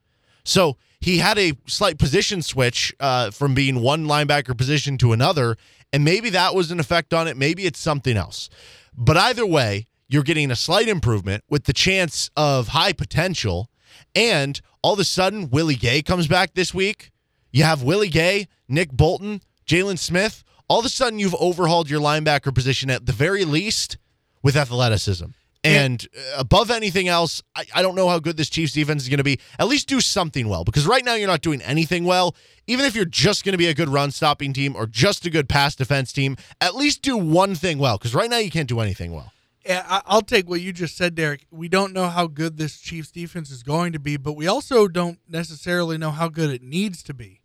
So 0.43 0.77
he 1.07 1.19
had 1.19 1.37
a 1.37 1.53
slight 1.67 1.97
position 1.97 2.41
switch 2.41 2.93
uh, 2.99 3.31
from 3.31 3.53
being 3.53 3.81
one 3.81 4.07
linebacker 4.07 4.57
position 4.57 4.97
to 4.97 5.13
another, 5.13 5.55
and 5.93 6.03
maybe 6.03 6.29
that 6.31 6.53
was 6.53 6.69
an 6.69 6.81
effect 6.81 7.13
on 7.13 7.29
it. 7.29 7.37
Maybe 7.37 7.65
it's 7.65 7.79
something 7.79 8.17
else. 8.17 8.49
But 8.93 9.15
either 9.15 9.45
way, 9.45 9.85
you're 10.09 10.23
getting 10.23 10.51
a 10.51 10.55
slight 10.57 10.89
improvement 10.89 11.45
with 11.49 11.63
the 11.63 11.71
chance 11.71 12.29
of 12.35 12.67
high 12.67 12.91
potential. 12.91 13.69
And 14.15 14.59
all 14.81 14.95
of 14.95 14.99
a 14.99 15.05
sudden, 15.05 15.49
Willie 15.49 15.75
Gay 15.75 16.01
comes 16.01 16.27
back 16.27 16.55
this 16.55 16.73
week. 16.73 17.11
You 17.51 17.63
have 17.63 17.83
Willie 17.83 18.09
Gay, 18.09 18.49
Nick 18.67 18.91
Bolton, 18.91 19.39
Jaylon 19.65 19.97
Smith. 19.97 20.43
All 20.67 20.79
of 20.79 20.85
a 20.85 20.89
sudden, 20.89 21.19
you've 21.19 21.35
overhauled 21.35 21.89
your 21.89 22.01
linebacker 22.01 22.53
position 22.53 22.89
at 22.89 23.05
the 23.05 23.13
very 23.13 23.45
least 23.45 23.97
with 24.43 24.57
athleticism. 24.57 25.27
And 25.67 26.07
uh, 26.15 26.39
above 26.39 26.71
anything 26.71 27.07
else, 27.07 27.41
I, 27.55 27.65
I, 27.75 27.81
don't 27.81 27.95
know 27.95 28.07
how 28.09 28.19
good 28.19 28.37
this 28.37 28.49
Chiefs 28.49 28.73
defense 28.73 29.03
is 29.03 29.09
going 29.09 29.17
to 29.17 29.23
be. 29.23 29.39
At 29.59 29.67
least 29.67 29.87
do 29.87 29.99
something 30.01 30.47
well 30.47 30.63
because 30.63 30.85
right 30.85 31.03
now 31.03 31.15
you're 31.15 31.27
not 31.27 31.41
doing 31.41 31.61
anything 31.61 32.03
well. 32.03 32.35
Even 32.67 32.85
if 32.85 32.95
you're 32.95 33.05
just 33.05 33.43
going 33.43 33.53
to 33.53 33.57
be 33.57 33.67
a 33.67 33.73
good 33.73 33.89
run 33.89 34.11
stopping 34.11 34.53
team 34.53 34.75
or 34.75 34.85
just 34.85 35.25
a 35.25 35.29
good 35.29 35.49
pass 35.49 35.75
defense 35.75 36.11
team, 36.11 36.37
at 36.61 36.75
least 36.75 37.01
do 37.01 37.17
one 37.17 37.55
thing 37.55 37.79
well 37.79 37.97
because 37.97 38.15
right 38.15 38.29
now 38.29 38.37
you 38.37 38.51
can't 38.51 38.69
do 38.69 38.79
anything 38.79 39.13
well. 39.13 39.31
Yeah, 39.65 40.01
I'll 40.05 40.21
take 40.21 40.47
what 40.47 40.61
you 40.61 40.71
just 40.71 40.95
said, 40.95 41.13
Derek. 41.13 41.45
We 41.51 41.67
don't 41.67 41.91
know 41.91 42.07
how 42.07 42.27
good 42.27 42.57
this 42.57 42.79
Chiefs 42.79 43.11
defense 43.11 43.51
is 43.51 43.63
going 43.63 43.91
to 43.91 43.99
be, 43.99 44.15
but 44.15 44.33
we 44.33 44.47
also 44.47 44.87
don't 44.87 45.19
necessarily 45.27 45.97
know 45.97 46.11
how 46.11 46.29
good 46.29 46.49
it 46.49 46.63
needs 46.63 47.03
to 47.03 47.13
be. 47.13 47.41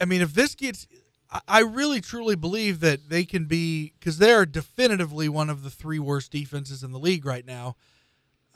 I 0.00 0.04
mean, 0.04 0.20
if 0.20 0.34
this 0.34 0.54
gets 0.54 0.86
I 1.48 1.60
really 1.60 2.00
truly 2.00 2.36
believe 2.36 2.80
that 2.80 3.08
they 3.08 3.24
can 3.24 3.46
be 3.46 3.94
because 3.98 4.18
they 4.18 4.32
are 4.32 4.44
definitively 4.44 5.28
one 5.28 5.48
of 5.48 5.62
the 5.62 5.70
three 5.70 5.98
worst 5.98 6.30
defenses 6.30 6.82
in 6.82 6.92
the 6.92 6.98
league 6.98 7.24
right 7.24 7.46
now. 7.46 7.76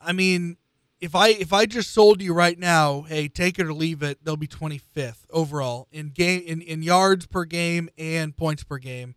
I 0.00 0.12
mean, 0.12 0.58
if 1.00 1.14
I 1.14 1.28
if 1.28 1.52
I 1.52 1.66
just 1.66 1.92
sold 1.92 2.20
you 2.20 2.34
right 2.34 2.58
now, 2.58 3.02
hey, 3.02 3.28
take 3.28 3.58
it 3.58 3.66
or 3.66 3.72
leave 3.72 4.02
it, 4.02 4.24
they'll 4.24 4.36
be 4.36 4.46
25th 4.46 5.24
overall 5.30 5.88
in 5.90 6.10
game 6.10 6.42
in, 6.46 6.60
in 6.60 6.82
yards 6.82 7.26
per 7.26 7.44
game 7.44 7.88
and 7.96 8.36
points 8.36 8.62
per 8.62 8.78
game. 8.78 9.14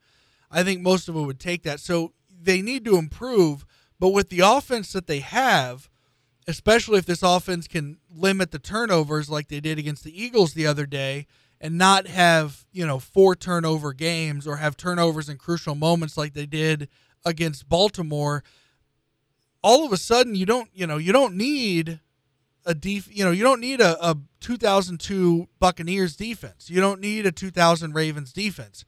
I 0.49 0.63
think 0.63 0.81
most 0.81 1.09
of 1.09 1.15
them 1.15 1.25
would 1.25 1.39
take 1.39 1.63
that. 1.63 1.79
So 1.79 2.13
they 2.41 2.61
need 2.61 2.85
to 2.85 2.97
improve, 2.97 3.65
but 3.99 4.09
with 4.09 4.29
the 4.29 4.39
offense 4.39 4.93
that 4.93 5.07
they 5.07 5.19
have, 5.19 5.89
especially 6.47 6.97
if 6.97 7.05
this 7.05 7.23
offense 7.23 7.67
can 7.67 7.97
limit 8.13 8.51
the 8.51 8.59
turnovers 8.59 9.29
like 9.29 9.49
they 9.49 9.59
did 9.59 9.77
against 9.77 10.03
the 10.03 10.21
Eagles 10.23 10.53
the 10.53 10.65
other 10.65 10.85
day 10.85 11.27
and 11.61 11.77
not 11.77 12.07
have 12.07 12.65
you 12.71 12.85
know 12.85 12.99
four 12.99 13.35
turnover 13.35 13.93
games 13.93 14.47
or 14.47 14.57
have 14.57 14.77
turnovers 14.77 15.29
in 15.29 15.37
crucial 15.37 15.75
moments 15.75 16.17
like 16.17 16.33
they 16.33 16.45
did 16.45 16.87
against 17.25 17.67
Baltimore 17.67 18.43
all 19.61 19.85
of 19.85 19.91
a 19.91 19.97
sudden 19.97 20.35
you 20.35 20.45
don't 20.45 20.69
you 20.73 20.87
know 20.87 20.97
you 20.97 21.11
don't 21.11 21.35
need 21.35 21.99
a 22.65 22.73
def 22.73 23.09
you 23.11 23.23
know 23.23 23.31
you 23.31 23.43
don't 23.43 23.61
need 23.61 23.81
a, 23.81 24.09
a 24.09 24.17
2002 24.39 25.47
Buccaneers 25.59 26.15
defense. 26.15 26.69
You 26.69 26.81
don't 26.81 27.01
need 27.01 27.25
a 27.25 27.31
2000 27.31 27.93
Ravens 27.93 28.31
defense. 28.31 28.85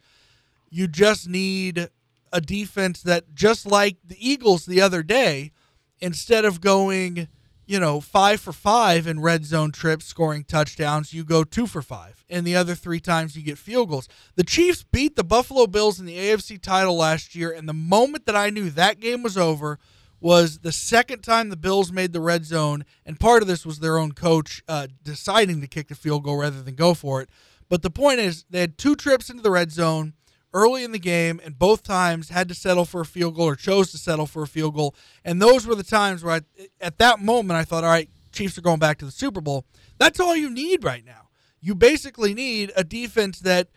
You 0.70 0.88
just 0.88 1.28
need 1.28 1.90
a 2.32 2.42
defense 2.42 3.02
that 3.04 3.36
just 3.36 3.66
like 3.66 3.98
the 4.06 4.16
Eagles 4.18 4.66
the 4.66 4.82
other 4.82 5.04
day 5.04 5.52
instead 6.00 6.46
of 6.46 6.62
going 6.62 7.28
you 7.72 7.80
know, 7.80 8.02
five 8.02 8.42
for 8.42 8.52
five 8.52 9.08
in 9.08 9.22
red 9.22 9.46
zone 9.46 9.72
trips, 9.72 10.04
scoring 10.04 10.44
touchdowns, 10.44 11.14
you 11.14 11.24
go 11.24 11.46
two 11.46 11.66
for 11.66 11.82
five. 11.82 12.26
And 12.30 12.46
the 12.46 12.54
other 12.54 12.76
three 12.76 13.00
times 13.00 13.38
you 13.38 13.44
get 13.44 13.58
field 13.58 13.88
goals. 13.88 14.10
The 14.36 14.44
Chiefs 14.44 14.84
beat 14.84 15.16
the 15.16 15.24
Buffalo 15.24 15.68
Bills 15.68 15.98
in 15.98 16.06
the 16.06 16.18
AFC 16.18 16.62
title 16.62 16.98
last 16.98 17.34
year. 17.34 17.50
And 17.50 17.70
the 17.70 17.74
moment 17.74 18.26
that 18.26 18.36
I 18.36 18.50
knew 18.50 18.70
that 18.72 19.00
game 19.00 19.24
was 19.24 19.38
over 19.38 19.80
was 20.20 20.60
the 20.60 20.74
second 20.74 21.22
time 21.22 21.48
the 21.48 21.56
Bills 21.56 21.94
made 21.94 22.12
the 22.12 22.20
red 22.20 22.44
zone. 22.44 22.84
And 23.06 23.18
part 23.18 23.42
of 23.42 23.48
this 23.48 23.66
was 23.66 23.80
their 23.80 23.98
own 23.98 24.12
coach 24.12 24.62
uh, 24.68 24.88
deciding 25.02 25.62
to 25.62 25.68
kick 25.68 25.88
the 25.88 25.96
field 25.96 26.26
goal 26.26 26.40
rather 26.40 26.62
than 26.62 26.76
go 26.76 26.94
for 26.94 27.22
it. 27.22 27.30
But 27.70 27.84
the 27.84 27.90
point 27.90 28.20
is, 28.20 28.44
they 28.50 28.60
had 28.60 28.78
two 28.78 28.98
trips 28.98 29.30
into 29.30 29.44
the 29.44 29.50
red 29.50 29.72
zone 29.72 30.12
early 30.54 30.84
in 30.84 30.92
the 30.92 31.00
game, 31.00 31.40
and 31.44 31.58
both 31.58 31.84
times 31.84 32.30
had 32.30 32.48
to 32.50 32.56
settle 32.56 32.86
for 32.86 33.02
a 33.02 33.06
field 33.06 33.36
goal 33.36 33.48
or 33.48 33.56
chose 33.56 33.92
to 33.92 33.98
settle 33.98 34.26
for 34.26 34.44
a 34.44 34.48
field 34.48 34.76
goal. 34.76 34.96
And 35.24 35.42
those 35.42 35.66
were 35.66 35.76
the 35.76 35.84
times 35.84 36.24
where, 36.24 36.36
I, 36.36 36.42
at 36.80 36.98
that 36.98 37.20
moment, 37.20 37.58
I 37.58 37.64
thought, 37.64 37.84
all 37.84 37.90
right, 37.90 38.10
Chiefs 38.32 38.58
are 38.58 38.62
going 38.62 38.80
back 38.80 38.98
to 39.00 39.06
the 39.06 39.12
Super 39.12 39.42
Bowl. 39.42 39.66
That's 39.98 40.20
all 40.20 40.36
you 40.36 40.50
need 40.50 40.84
right 40.84 41.06
now. 41.06 41.30
You 41.60 41.76
basically 41.76 42.34
need 42.34 42.72
a 42.76 42.84
defense 42.84 43.40
that 43.40 43.70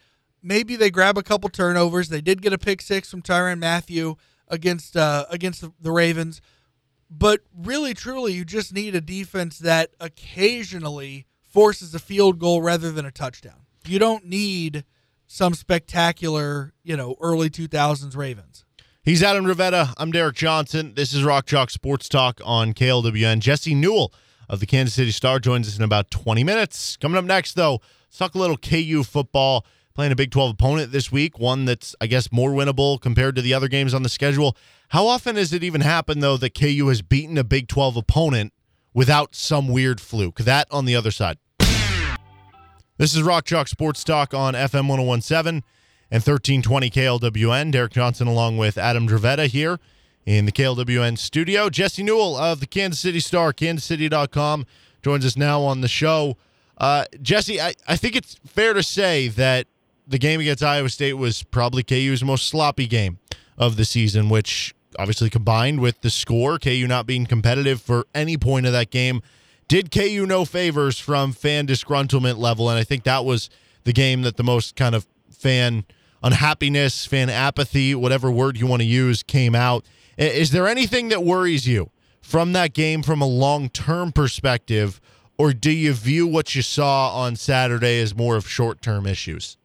maybe 0.43 0.77
they 0.77 0.91
grab 0.91 1.19
a 1.19 1.23
couple 1.23 1.49
turnovers. 1.51 2.09
They 2.09 2.21
did 2.21 2.41
get 2.43 2.53
a 2.53 2.59
pick 2.59 2.81
six 2.81 3.11
from 3.11 3.23
Tyrann 3.23 3.59
Mathieu 3.59 4.17
against 4.49 4.97
uh, 4.97 5.27
against 5.31 5.61
the, 5.61 5.73
the 5.81 5.91
Ravens, 5.91 6.41
but 7.11 7.41
really, 7.57 7.95
truly, 7.95 8.33
you 8.33 8.45
just 8.45 8.73
need 8.73 8.95
a 8.95 9.01
defense 9.01 9.59
that 9.59 9.91
occasionally 10.01 11.27
forces 11.43 11.95
a 11.95 11.99
field 11.99 12.39
goal 12.39 12.63
rather 12.63 12.91
than 12.91 13.07
a 13.07 13.11
touchdown. 13.11 13.67
You 13.87 13.99
don't 13.99 14.27
need 14.27 14.85
some 15.27 15.55
spectacular, 15.55 16.73
you 16.83 16.97
know, 16.97 17.17
early 17.21 17.51
2000s 17.51 18.17
Ravens. 18.17 18.65
He's 19.03 19.23
Adam 19.23 19.45
Rivetta. 19.45 19.93
I'm 19.99 20.13
Derek 20.13 20.37
Johnson. 20.37 20.95
This 20.95 21.13
is 21.13 21.25
Rock 21.25 21.47
Chalk 21.47 21.71
Sports 21.71 22.09
Talk 22.09 22.41
on 22.45 22.73
KLWN. 22.73 23.41
Jesse 23.41 23.75
Newell 23.75 24.13
of 24.49 24.61
the 24.61 24.67
Kansas 24.67 24.95
City 24.95 25.11
Star 25.11 25.39
joins 25.39 25.69
us 25.69 25.77
in 25.77 25.85
about 25.85 26.11
20 26.11 26.43
minutes. 26.43 26.97
Coming 26.97 27.19
up 27.19 27.25
next, 27.25 27.55
though, 27.55 27.81
let's 28.07 28.17
talk 28.17 28.35
a 28.35 28.39
little 28.39 28.57
KU 28.57 29.03
football. 29.03 29.67
Playing 29.95 30.11
a 30.11 30.17
Big 30.17 30.33
12 30.33 30.53
opponent 30.55 30.91
this 30.91 31.13
week, 31.13 31.39
one 31.39 31.67
that's, 31.67 31.95
I 32.01 32.09
guess, 32.09 32.33
more 32.33 32.51
winnable 32.51 33.01
compared 33.01 33.37
to 33.37 33.43
the 33.43 33.55
other 33.55 33.69
games 33.69 33.95
on 33.95 34.03
the 34.03 34.09
schedule. 34.09 34.57
How 34.89 35.07
often 35.07 35.37
has 35.37 35.53
it 35.53 35.63
even 35.63 35.83
happened, 35.83 36.21
though, 36.21 36.37
that 36.39 36.55
KU 36.59 36.89
has 36.89 37.01
beaten 37.01 37.39
a 37.39 37.45
Big 37.45 37.69
12 37.69 37.97
opponent 37.97 38.53
without 38.93 39.37
some 39.37 39.69
weird 39.69 40.01
fluke? 40.01 40.39
That 40.39 40.67
on 40.73 40.85
the 40.85 40.97
other 40.97 41.13
side. 41.13 41.39
This 42.97 43.13
is 43.13 43.25
Rock 43.25 43.45
Chalk 43.45 43.67
Sports 43.67 44.05
Talk 44.05 44.33
on 44.33 44.55
FM 44.55 44.87
1017 44.87 45.65
and 46.13 46.23
1320 46.23 46.91
KLWN. 46.91 47.73
Derek 47.73 47.91
Johnson 47.91 48.29
along 48.29 48.57
with 48.57 48.79
Adam 48.79 49.09
Dravetta 49.09 49.49
here 49.49 49.81
in 50.25 50.47
the 50.47 50.53
KLWN 50.53 51.19
studio. 51.19 51.69
Jesse 51.69 52.05
Newell 52.05 52.37
of 52.37 52.61
the 52.61 52.69
Kansas 52.69 53.01
City 53.01 53.19
Star, 53.19 53.53
kansascity.com, 53.53 54.65
joins 55.03 55.27
us 55.27 55.37
now 55.37 55.61
on 55.63 55.81
the 55.81 55.89
show. 55.89 56.37
Uh, 56.79 57.07
Jesse, 57.21 57.61
I, 57.61 57.75
I 57.89 57.97
think 57.97 58.15
it's 58.15 58.37
fair 58.47 58.75
to 58.75 58.83
say 58.85 59.27
that 59.27 59.67
the 60.07 60.19
game 60.19 60.39
against 60.39 60.63
Iowa 60.63 60.89
State 60.89 61.15
was 61.15 61.43
probably 61.43 61.83
KU's 61.83 62.23
most 62.23 62.47
sloppy 62.47 62.87
game 62.87 63.19
of 63.59 63.77
the 63.77 63.85
season, 63.85 64.29
which 64.29 64.73
obviously 65.01 65.31
combined 65.31 65.81
with 65.81 66.01
the 66.03 66.11
score, 66.11 66.61
KU 66.61 66.87
not 66.87 67.07
being 67.07 67.27
competitive 67.27 67.83
for 67.83 68.07
any 68.15 68.37
point 68.37 68.67
of 68.67 68.73
that 68.73 68.91
game– 68.93 69.21
did 69.69 69.91
KU 69.91 70.27
no 70.27 70.45
favors 70.45 70.99
from 70.99 71.33
fan 71.33 71.67
disgruntlement 71.67 72.39
level, 72.39 72.69
and 72.69 72.79
I 72.79 72.85
think 72.85 73.05
that 73.05 73.25
was 73.25 73.51
the 73.85 73.93
game 73.93 74.23
that 74.23 74.37
the 74.37 74.43
most 74.43 74.77
kind 74.77 74.95
of 74.95 75.07
fan 75.31 75.85
unhappiness, 76.23 77.07
fan 77.07 77.29
apathy, 77.29 77.95
whatever 77.95 78.31
word 78.31 78.59
you 78.59 78.67
want 78.67 78.81
to 78.81 78.87
use, 78.87 79.23
came 79.23 79.55
out. 79.55 79.85
Is 80.17 80.51
there 80.51 80.67
anything 80.67 81.09
that 81.09 81.23
worries 81.23 81.67
you 81.67 81.91
from 82.23 82.53
that 82.55 82.73
game 82.73 83.03
from 83.03 83.21
a 83.21 83.27
long 83.27 83.69
term 83.69 84.13
perspective, 84.13 85.01
or 85.37 85.53
do 85.53 85.71
you 85.71 85.93
view 85.93 86.27
what 86.27 86.55
you 86.55 86.63
saw 86.63 87.15
on 87.15 87.37
Saturday 87.37 88.01
as 88.01 88.17
more 88.17 88.37
of 88.37 88.49
short 88.49 88.81
term 88.81 89.07
issues? 89.07 89.57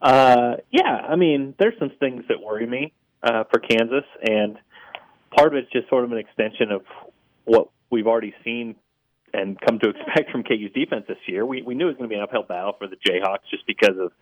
Uh, 0.00 0.56
yeah, 0.70 1.06
I 1.08 1.16
mean, 1.16 1.54
there's 1.58 1.78
some 1.78 1.90
things 2.00 2.24
that 2.28 2.40
worry 2.40 2.66
me 2.66 2.92
uh, 3.22 3.44
for 3.52 3.60
Kansas, 3.60 4.04
and 4.22 4.58
part 5.36 5.48
of 5.48 5.54
it's 5.54 5.70
just 5.70 5.88
sort 5.88 6.04
of 6.04 6.12
an 6.12 6.18
extension 6.18 6.72
of 6.72 6.82
what 7.44 7.68
we've 7.92 8.08
already 8.08 8.34
seen 8.44 8.74
and 9.32 9.60
come 9.60 9.78
to 9.78 9.90
expect 9.90 10.30
from 10.30 10.42
KU's 10.42 10.72
defense 10.74 11.04
this 11.06 11.18
year. 11.26 11.46
We 11.46 11.62
we 11.62 11.74
knew 11.74 11.84
it 11.84 11.88
was 11.88 11.96
going 11.96 12.08
to 12.10 12.12
be 12.12 12.18
an 12.18 12.22
uphill 12.22 12.42
battle 12.42 12.74
for 12.78 12.88
the 12.88 12.96
Jayhawks 12.96 13.48
just 13.50 13.66
because 13.66 13.96
of 13.98 14.12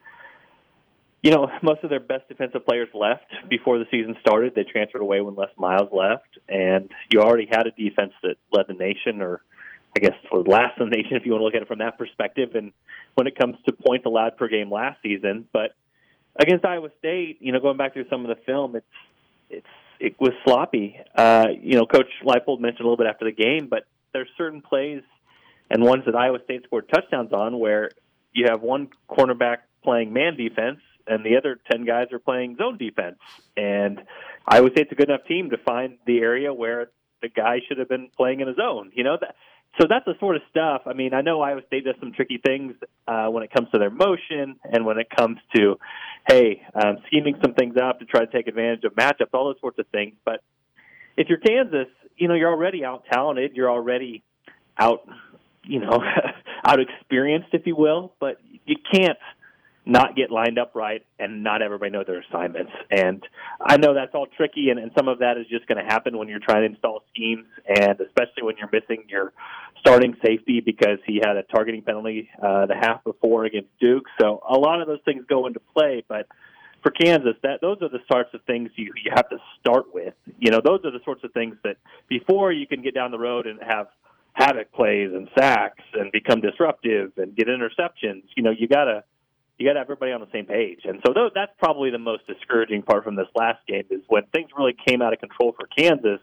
you 1.23 1.31
know 1.31 1.49
most 1.63 1.83
of 1.83 1.91
their 1.91 2.01
best 2.01 2.29
defensive 2.29 2.67
players 2.67 2.89
left 2.93 3.27
before 3.49 3.79
the 3.79 3.87
season 3.91 4.17
started. 4.21 4.55
They 4.55 4.65
transferred 4.65 5.03
away 5.03 5.21
when 5.21 5.35
Les 5.37 5.51
Miles 5.57 5.89
left, 5.93 6.39
and 6.49 6.91
you 7.11 7.21
already 7.21 7.49
had 7.51 7.67
a 7.67 7.71
defense 7.71 8.13
that 8.23 8.37
led 8.53 8.67
the 8.69 8.75
nation, 8.75 9.23
or 9.23 9.43
I 9.97 10.01
guess 10.01 10.15
was 10.31 10.47
last 10.47 10.81
in 10.81 10.91
the 10.91 10.97
nation 10.97 11.17
if 11.17 11.25
you 11.25 11.33
want 11.33 11.41
to 11.41 11.45
look 11.47 11.55
at 11.55 11.63
it 11.63 11.69
from 11.69 11.79
that 11.79 11.99
perspective. 11.99 12.55
And 12.55 12.73
when 13.15 13.27
it 13.27 13.39
comes 13.39 13.57
to 13.67 13.73
points 13.73 14.07
allowed 14.07 14.37
per 14.37 14.49
game 14.49 14.71
last 14.71 15.03
season, 15.03 15.47
but 15.53 15.75
against 16.39 16.65
Iowa 16.65 16.91
State, 16.99 17.39
you 17.41 17.53
know, 17.53 17.61
going 17.61 17.77
back 17.77 17.95
through 17.95 18.09
some 18.09 18.25
of 18.25 18.37
the 18.37 18.43
film, 18.45 18.77
it's 18.77 18.87
it's 19.49 19.67
it 20.01 20.19
was 20.19 20.33
sloppy. 20.45 20.99
Uh, 21.15 21.49
you 21.61 21.77
know, 21.77 21.87
Coach 21.87 22.09
Leipold 22.25 22.61
mentioned 22.61 22.81
a 22.81 22.85
little 22.85 22.97
bit 22.97 23.07
after 23.07 23.27
the 23.27 23.33
game, 23.33 23.69
but 23.69 23.85
there's 24.13 24.29
certain 24.37 24.63
plays 24.63 25.03
and 25.71 25.85
ones 25.85 26.05
that 26.07 26.17
Iowa 26.17 26.39
State 26.45 26.65
scored 26.65 26.89
touchdowns 26.93 27.33
on 27.33 27.59
where 27.59 27.91
you 28.33 28.47
have 28.49 28.63
one 28.63 28.89
cornerback 29.09 29.59
playing 29.85 30.13
man 30.13 30.37
defense 30.37 30.81
and 31.07 31.25
the 31.25 31.37
other 31.37 31.61
10 31.71 31.85
guys 31.85 32.07
are 32.13 32.19
playing 32.19 32.57
zone 32.57 32.79
defense. 32.79 33.19
And 33.57 34.01
Iowa 34.47 34.71
State's 34.73 34.93
a 34.93 34.95
good 34.95 35.09
enough 35.09 35.27
team 35.27 35.51
to 35.51 35.59
find 35.59 35.99
the 36.07 36.19
area 36.19 36.53
where 36.53 36.91
the 37.23 37.29
guy 37.29 37.61
should 37.69 37.79
have 37.79 37.89
been 37.89 38.11
playing 38.17 38.41
in 38.41 38.49
a 38.49 38.55
zone. 38.55 38.93
You 38.95 39.05
know, 39.05 39.17
that, 39.21 39.37
so 39.79 39.87
that's 39.89 40.05
the 40.05 40.15
sort 40.19 40.37
of 40.37 40.43
stuff. 40.51 40.83
I 40.87 40.95
mean, 40.95 41.15
I 41.15 41.21
know 41.23 41.41
Iowa 41.41 41.63
State 41.67 41.85
does 41.85 41.95
some 42.01 42.13
tricky 42.13 42.41
things 42.45 42.75
uh, 43.07 43.27
when 43.27 43.43
it 43.43 43.53
comes 43.53 43.69
to 43.71 43.79
their 43.79 43.91
motion 43.91 44.57
and 44.65 44.85
when 44.85 44.99
it 44.99 45.09
comes 45.17 45.39
to, 45.55 45.79
hey, 46.29 46.63
um, 46.75 46.99
scheming 47.07 47.37
some 47.43 47.55
things 47.55 47.77
up 47.81 48.01
to 48.01 48.05
try 48.05 48.25
to 48.25 48.31
take 48.31 48.49
advantage 48.49 48.85
of 48.85 48.95
matchups, 48.95 49.33
all 49.33 49.47
those 49.47 49.61
sorts 49.61 49.79
of 49.79 49.87
things. 49.89 50.15
But 50.25 50.43
if 51.17 51.29
you're 51.29 51.39
Kansas, 51.39 51.87
you 52.17 52.29
know, 52.29 52.35
you're 52.35 52.51
already 52.51 52.85
out 52.85 53.05
talented. 53.11 53.53
You're 53.55 53.71
already 53.71 54.23
out, 54.77 55.09
you 55.65 55.81
know, 55.81 56.03
out 56.65 56.81
experienced, 56.81 57.49
if 57.53 57.67
you 57.67 57.77
will. 57.77 58.13
But 58.19 58.39
you 58.67 58.77
can't 58.93 59.19
not 59.87 60.15
get 60.15 60.31
lined 60.31 60.59
up 60.59 60.75
right 60.75 61.05
and 61.19 61.43
not 61.43 61.63
everybody 61.63 61.91
know 61.91 62.05
their 62.07 62.21
assignments. 62.21 62.73
And 62.91 63.23
I 63.61 63.77
know 63.77 63.95
that's 63.95 64.15
all 64.15 64.27
tricky, 64.27 64.71
and, 64.71 64.79
and 64.79 64.93
some 64.97 65.09
of 65.09 65.21
that 65.21 65.39
is 65.39 65.47
just 65.49 65.67
going 65.67 65.79
to 65.79 65.85
happen 65.85 66.19
when 66.19 66.29
you're 66.29 66.41
trying 66.41 66.63
to 66.63 66.67
install 66.67 67.03
schemes, 67.15 67.47
and 67.67 68.01
especially 68.01 68.43
when 68.43 68.57
you're 68.59 68.71
missing 68.73 69.05
your 69.09 69.33
starting 69.81 70.15
safety 70.25 70.61
because 70.61 70.99
he 71.07 71.21
had 71.25 71.37
a 71.37 71.43
targeting 71.45 71.83
penalty 71.83 72.29
uh, 72.43 72.67
the 72.67 72.75
half 72.75 73.03
before 73.05 73.45
against 73.47 73.71
Duke. 73.81 74.05
So 74.21 74.43
a 74.49 74.59
lot 74.59 74.81
of 74.81 74.87
those 74.87 75.01
things 75.05 75.25
go 75.29 75.47
into 75.47 75.61
play, 75.75 76.05
but 76.09 76.27
for 76.83 76.91
Kansas, 76.91 77.35
that 77.43 77.61
those 77.61 77.79
are 77.83 77.89
the 77.89 78.01
sorts 78.11 78.31
of 78.35 78.43
things 78.45 78.71
you 78.77 78.93
you 79.05 79.11
have 79.15 79.29
to 79.29 79.37
start 79.61 79.93
with. 79.93 80.15
You 80.39 80.51
know, 80.51 80.61
those 80.65 80.81
are 80.85 80.91
the 80.91 81.01
sorts 81.05 81.25
of 81.25 81.33
things 81.33 81.57
that 81.65 81.77
before 82.09 82.53
you 82.53 82.67
can 82.67 82.83
get 82.83 82.95
down 82.95 83.11
the 83.11 83.19
road 83.19 83.47
and 83.47 83.59
have 83.63 83.89
havoc 84.33 84.73
plays 84.73 85.11
and 85.13 85.29
sacks 85.39 85.83
and 85.95 86.11
become 86.13 86.41
disruptive 86.41 87.13
and 87.17 87.35
get 87.37 87.49
interceptions. 87.49 88.23
You 88.37 88.43
know, 88.43 88.51
you 88.51 88.69
gotta 88.69 89.05
you 89.61 89.67
got 89.67 89.75
to 89.75 89.81
have 89.81 89.87
everybody 89.87 90.13
on 90.13 90.23
the 90.23 90.33
same 90.33 90.47
page. 90.47 90.81
And 90.85 91.01
so 91.07 91.13
that's 91.35 91.53
probably 91.59 91.91
the 91.91 91.99
most 91.99 92.27
discouraging 92.27 92.81
part 92.83 93.05
from 93.05 93.15
this 93.15 93.27
last 93.35 93.59
game 93.69 93.85
is 93.91 94.01
when 94.09 94.23
things 94.33 94.49
really 94.57 94.75
came 94.87 95.03
out 95.03 95.13
of 95.13 95.21
control 95.21 95.53
for 95.53 95.67
Kansas. 95.67 96.19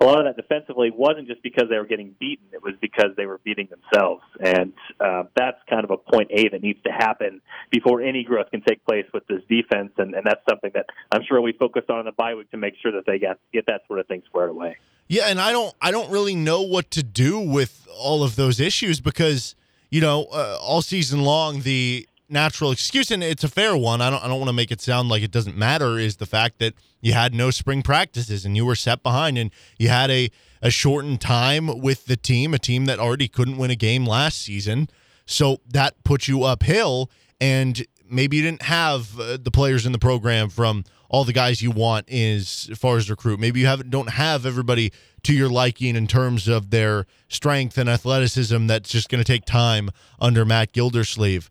A 0.00 0.04
lot 0.04 0.20
of 0.20 0.26
that 0.26 0.40
defensively 0.40 0.92
wasn't 0.94 1.26
just 1.26 1.42
because 1.42 1.64
they 1.68 1.78
were 1.78 1.86
getting 1.86 2.14
beaten; 2.20 2.44
it 2.52 2.62
was 2.62 2.74
because 2.82 3.16
they 3.16 3.24
were 3.24 3.40
beating 3.42 3.66
themselves, 3.70 4.22
and 4.38 4.74
uh, 5.00 5.22
that's 5.34 5.56
kind 5.70 5.84
of 5.84 5.90
a 5.90 5.96
point 5.96 6.30
A 6.32 6.50
that 6.50 6.62
needs 6.62 6.78
to 6.84 6.92
happen 6.92 7.40
before 7.70 8.02
any 8.02 8.22
growth 8.22 8.50
can 8.50 8.60
take 8.60 8.84
place 8.84 9.06
with 9.14 9.26
this 9.26 9.40
defense, 9.48 9.92
and, 9.96 10.14
and 10.14 10.22
that's 10.26 10.42
something 10.46 10.70
that 10.74 10.84
I'm 11.10 11.22
sure 11.26 11.40
we 11.40 11.52
focused 11.52 11.88
on 11.88 12.00
in 12.00 12.04
the 12.04 12.12
bye 12.12 12.34
week 12.34 12.50
to 12.50 12.58
make 12.58 12.74
sure 12.82 12.92
that 12.92 13.06
they 13.06 13.18
get 13.18 13.38
get 13.54 13.64
that 13.68 13.80
sort 13.86 13.98
of 13.98 14.06
thing 14.06 14.22
squared 14.26 14.50
away. 14.50 14.76
Yeah, 15.08 15.28
and 15.28 15.40
I 15.40 15.50
don't 15.50 15.74
I 15.80 15.90
don't 15.90 16.10
really 16.10 16.34
know 16.34 16.60
what 16.60 16.90
to 16.90 17.02
do 17.02 17.40
with 17.40 17.88
all 17.98 18.22
of 18.22 18.36
those 18.36 18.60
issues 18.60 19.00
because 19.00 19.54
you 19.88 20.02
know 20.02 20.26
uh, 20.30 20.58
all 20.60 20.82
season 20.82 21.22
long 21.22 21.62
the 21.62 22.06
natural 22.28 22.70
excuse, 22.70 23.10
and 23.10 23.22
it's 23.22 23.44
a 23.44 23.48
fair 23.48 23.76
one. 23.76 24.00
I 24.00 24.10
don't 24.10 24.22
I 24.22 24.28
don't 24.28 24.38
want 24.38 24.48
to 24.48 24.54
make 24.54 24.70
it 24.70 24.80
sound 24.80 25.08
like 25.08 25.22
it 25.22 25.30
doesn't 25.30 25.56
matter. 25.56 25.98
Is 25.98 26.16
the 26.16 26.26
fact 26.26 26.58
that 26.58 26.74
you 27.00 27.12
had 27.12 27.34
no 27.34 27.50
spring 27.50 27.82
practices 27.82 28.44
and 28.44 28.56
you 28.56 28.64
were 28.64 28.74
set 28.74 29.02
behind, 29.02 29.38
and 29.38 29.50
you 29.78 29.88
had 29.88 30.10
a 30.10 30.30
a 30.62 30.70
shortened 30.70 31.20
time 31.20 31.80
with 31.80 32.06
the 32.06 32.16
team, 32.16 32.54
a 32.54 32.58
team 32.58 32.86
that 32.86 32.98
already 32.98 33.28
couldn't 33.28 33.58
win 33.58 33.70
a 33.70 33.76
game 33.76 34.06
last 34.06 34.42
season. 34.42 34.88
So 35.26 35.60
that 35.68 36.02
puts 36.04 36.28
you 36.28 36.44
uphill, 36.44 37.10
and 37.40 37.84
maybe 38.08 38.36
you 38.36 38.42
didn't 38.42 38.62
have 38.62 39.18
uh, 39.18 39.38
the 39.40 39.50
players 39.50 39.86
in 39.86 39.92
the 39.92 39.98
program 39.98 40.48
from 40.48 40.84
all 41.08 41.24
the 41.24 41.32
guys 41.32 41.62
you 41.62 41.70
want 41.70 42.10
as 42.10 42.70
far 42.76 42.96
as 42.96 43.08
recruit. 43.08 43.38
Maybe 43.38 43.60
you 43.60 43.66
have 43.66 43.88
don't 43.90 44.10
have 44.10 44.46
everybody 44.46 44.92
to 45.24 45.32
your 45.32 45.48
liking 45.48 45.96
in 45.96 46.06
terms 46.06 46.48
of 46.48 46.70
their 46.70 47.06
strength 47.28 47.78
and 47.78 47.88
athleticism. 47.88 48.66
That's 48.66 48.90
just 48.90 49.08
going 49.08 49.22
to 49.22 49.24
take 49.24 49.44
time 49.44 49.90
under 50.20 50.44
Matt 50.44 50.72
Gildersleeve 50.72 51.50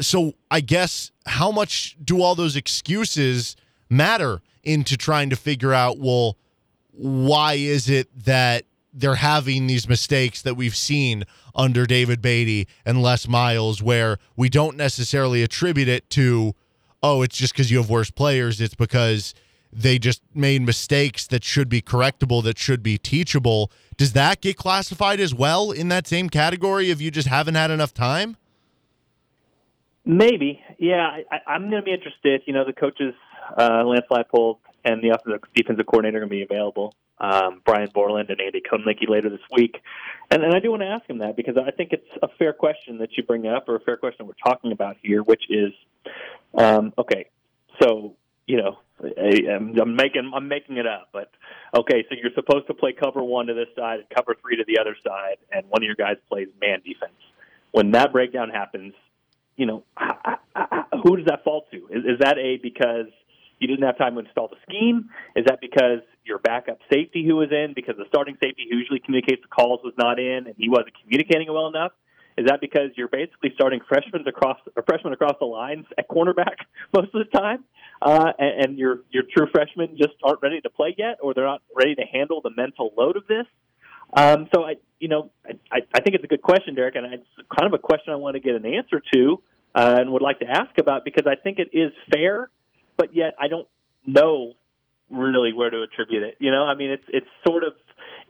so 0.00 0.34
I 0.50 0.60
guess 0.60 1.10
how 1.26 1.50
much 1.50 1.96
do 2.02 2.22
all 2.22 2.34
those 2.34 2.56
excuses 2.56 3.56
matter 3.88 4.42
into 4.62 4.96
trying 4.96 5.30
to 5.30 5.36
figure 5.36 5.72
out 5.72 5.98
well 5.98 6.36
why 6.92 7.54
is 7.54 7.88
it 7.88 8.08
that 8.24 8.64
they're 8.92 9.16
having 9.16 9.66
these 9.66 9.88
mistakes 9.88 10.40
that 10.42 10.54
we've 10.54 10.74
seen 10.74 11.24
under 11.54 11.84
David 11.84 12.22
Beaty 12.22 12.66
and 12.84 13.02
Les 13.02 13.28
Miles 13.28 13.82
where 13.82 14.18
we 14.34 14.48
don't 14.48 14.76
necessarily 14.76 15.42
attribute 15.42 15.88
it 15.88 16.08
to 16.10 16.54
oh 17.02 17.22
it's 17.22 17.36
just 17.36 17.52
because 17.52 17.70
you 17.70 17.76
have 17.78 17.90
worse 17.90 18.10
players. 18.10 18.60
It's 18.60 18.74
because 18.74 19.34
they 19.72 19.98
just 19.98 20.22
made 20.34 20.62
mistakes 20.62 21.26
that 21.26 21.44
should 21.44 21.68
be 21.68 21.82
correctable 21.82 22.42
that 22.44 22.58
should 22.58 22.82
be 22.82 22.96
teachable. 22.96 23.70
Does 23.98 24.14
that 24.14 24.40
get 24.40 24.56
classified 24.56 25.20
as 25.20 25.34
well 25.34 25.70
in 25.70 25.88
that 25.88 26.06
same 26.06 26.30
category 26.30 26.90
if 26.90 27.00
you 27.00 27.10
just 27.10 27.28
haven't 27.28 27.56
had 27.56 27.70
enough 27.70 27.92
time 27.92 28.36
Maybe, 30.06 30.62
yeah. 30.78 31.18
I, 31.30 31.38
I'm 31.48 31.68
going 31.68 31.82
to 31.82 31.84
be 31.84 31.92
interested. 31.92 32.42
You 32.46 32.54
know, 32.54 32.64
the 32.64 32.72
coaches, 32.72 33.12
uh, 33.58 33.82
Lance 33.84 34.06
Leipold 34.10 34.58
and 34.84 35.02
the 35.02 35.10
offensive 35.10 35.42
defensive 35.54 35.84
coordinator, 35.86 36.18
are 36.18 36.20
going 36.20 36.30
to 36.30 36.36
be 36.36 36.42
available. 36.42 36.94
Um, 37.18 37.62
Brian 37.64 37.88
Borland 37.92 38.30
and 38.30 38.40
Andy 38.40 38.60
Kotelnicki 38.60 39.08
later 39.08 39.30
this 39.30 39.40
week, 39.50 39.76
and, 40.30 40.44
and 40.44 40.54
I 40.54 40.60
do 40.60 40.70
want 40.70 40.82
to 40.82 40.88
ask 40.88 41.08
him 41.08 41.18
that 41.18 41.34
because 41.34 41.56
I 41.56 41.70
think 41.70 41.92
it's 41.92 42.06
a 42.22 42.28
fair 42.38 42.52
question 42.52 42.98
that 42.98 43.16
you 43.16 43.22
bring 43.22 43.46
up, 43.46 43.70
or 43.70 43.76
a 43.76 43.80
fair 43.80 43.96
question 43.96 44.26
we're 44.26 44.34
talking 44.34 44.70
about 44.70 44.98
here, 45.02 45.22
which 45.22 45.44
is, 45.48 45.72
um, 46.58 46.92
okay, 46.98 47.30
so 47.82 48.14
you 48.46 48.58
know, 48.58 48.78
I, 49.02 49.50
I'm, 49.50 49.78
I'm 49.80 49.96
making 49.96 50.30
I'm 50.34 50.46
making 50.46 50.76
it 50.76 50.86
up, 50.86 51.08
but 51.10 51.30
okay, 51.74 52.04
so 52.10 52.16
you're 52.22 52.34
supposed 52.34 52.66
to 52.66 52.74
play 52.74 52.92
cover 52.92 53.22
one 53.22 53.46
to 53.46 53.54
this 53.54 53.68
side 53.74 54.00
and 54.00 54.08
cover 54.14 54.36
three 54.42 54.56
to 54.56 54.64
the 54.68 54.78
other 54.78 54.94
side, 55.02 55.38
and 55.50 55.64
one 55.70 55.82
of 55.82 55.86
your 55.86 55.96
guys 55.96 56.16
plays 56.28 56.48
man 56.60 56.82
defense. 56.84 57.16
When 57.72 57.92
that 57.92 58.12
breakdown 58.12 58.50
happens, 58.50 58.92
you 59.56 59.66
know, 59.66 59.84
who 61.02 61.16
does 61.16 61.26
that 61.26 61.44
fall 61.44 61.66
to? 61.70 61.76
Is, 61.90 62.04
is 62.04 62.18
that 62.20 62.38
a 62.38 62.58
because 62.62 63.06
you 63.58 63.68
didn't 63.68 63.84
have 63.84 63.96
time 63.98 64.14
to 64.14 64.20
install 64.20 64.48
the 64.48 64.56
scheme? 64.68 65.10
Is 65.34 65.46
that 65.46 65.60
because 65.60 66.00
your 66.24 66.38
backup 66.38 66.78
safety 66.92 67.24
who 67.26 67.36
was 67.36 67.48
in, 67.50 67.72
because 67.74 67.96
the 67.96 68.04
starting 68.08 68.36
safety 68.42 68.66
who 68.70 68.76
usually 68.76 69.00
communicates 69.00 69.42
the 69.42 69.48
calls 69.48 69.80
was 69.82 69.94
not 69.96 70.18
in 70.18 70.46
and 70.46 70.54
he 70.58 70.68
wasn't 70.68 70.92
communicating 71.02 71.52
well 71.52 71.68
enough? 71.68 71.92
Is 72.36 72.46
that 72.48 72.60
because 72.60 72.90
you're 72.96 73.08
basically 73.08 73.50
starting 73.54 73.80
freshmen 73.88 74.26
across 74.28 74.58
or 74.76 74.82
freshmen 74.82 75.14
across 75.14 75.36
the 75.40 75.46
lines 75.46 75.86
at 75.96 76.06
cornerback 76.08 76.56
most 76.94 77.14
of 77.14 77.24
the 77.24 77.38
time, 77.38 77.64
uh, 78.02 78.32
and, 78.38 78.64
and 78.64 78.78
your 78.78 79.00
your 79.10 79.22
true 79.34 79.46
freshmen 79.50 79.96
just 79.96 80.12
aren't 80.22 80.42
ready 80.42 80.60
to 80.60 80.68
play 80.68 80.94
yet, 80.98 81.16
or 81.22 81.32
they're 81.32 81.46
not 81.46 81.62
ready 81.74 81.94
to 81.94 82.02
handle 82.02 82.42
the 82.42 82.50
mental 82.54 82.92
load 82.94 83.16
of 83.16 83.26
this? 83.26 83.46
Um, 84.12 84.48
so 84.54 84.64
I, 84.64 84.74
you 84.98 85.08
know, 85.08 85.30
I, 85.44 85.80
I 85.94 86.00
think 86.00 86.14
it's 86.14 86.24
a 86.24 86.28
good 86.28 86.42
question, 86.42 86.74
Derek, 86.74 86.96
and 86.96 87.06
it's 87.12 87.26
kind 87.58 87.72
of 87.72 87.78
a 87.78 87.82
question 87.82 88.12
I 88.12 88.16
want 88.16 88.34
to 88.34 88.40
get 88.40 88.54
an 88.54 88.66
answer 88.66 89.02
to 89.14 89.42
uh, 89.74 89.96
and 89.98 90.12
would 90.12 90.22
like 90.22 90.40
to 90.40 90.46
ask 90.46 90.78
about 90.78 91.04
because 91.04 91.26
I 91.26 91.34
think 91.36 91.58
it 91.58 91.68
is 91.76 91.92
fair, 92.12 92.50
but 92.96 93.14
yet 93.14 93.34
I 93.38 93.48
don't 93.48 93.68
know 94.06 94.54
really 95.10 95.52
where 95.52 95.70
to 95.70 95.82
attribute 95.82 96.22
it. 96.22 96.36
You 96.40 96.50
know, 96.50 96.64
I 96.64 96.74
mean, 96.74 96.90
it's 96.90 97.04
it's 97.08 97.26
sort 97.46 97.62
of 97.64 97.74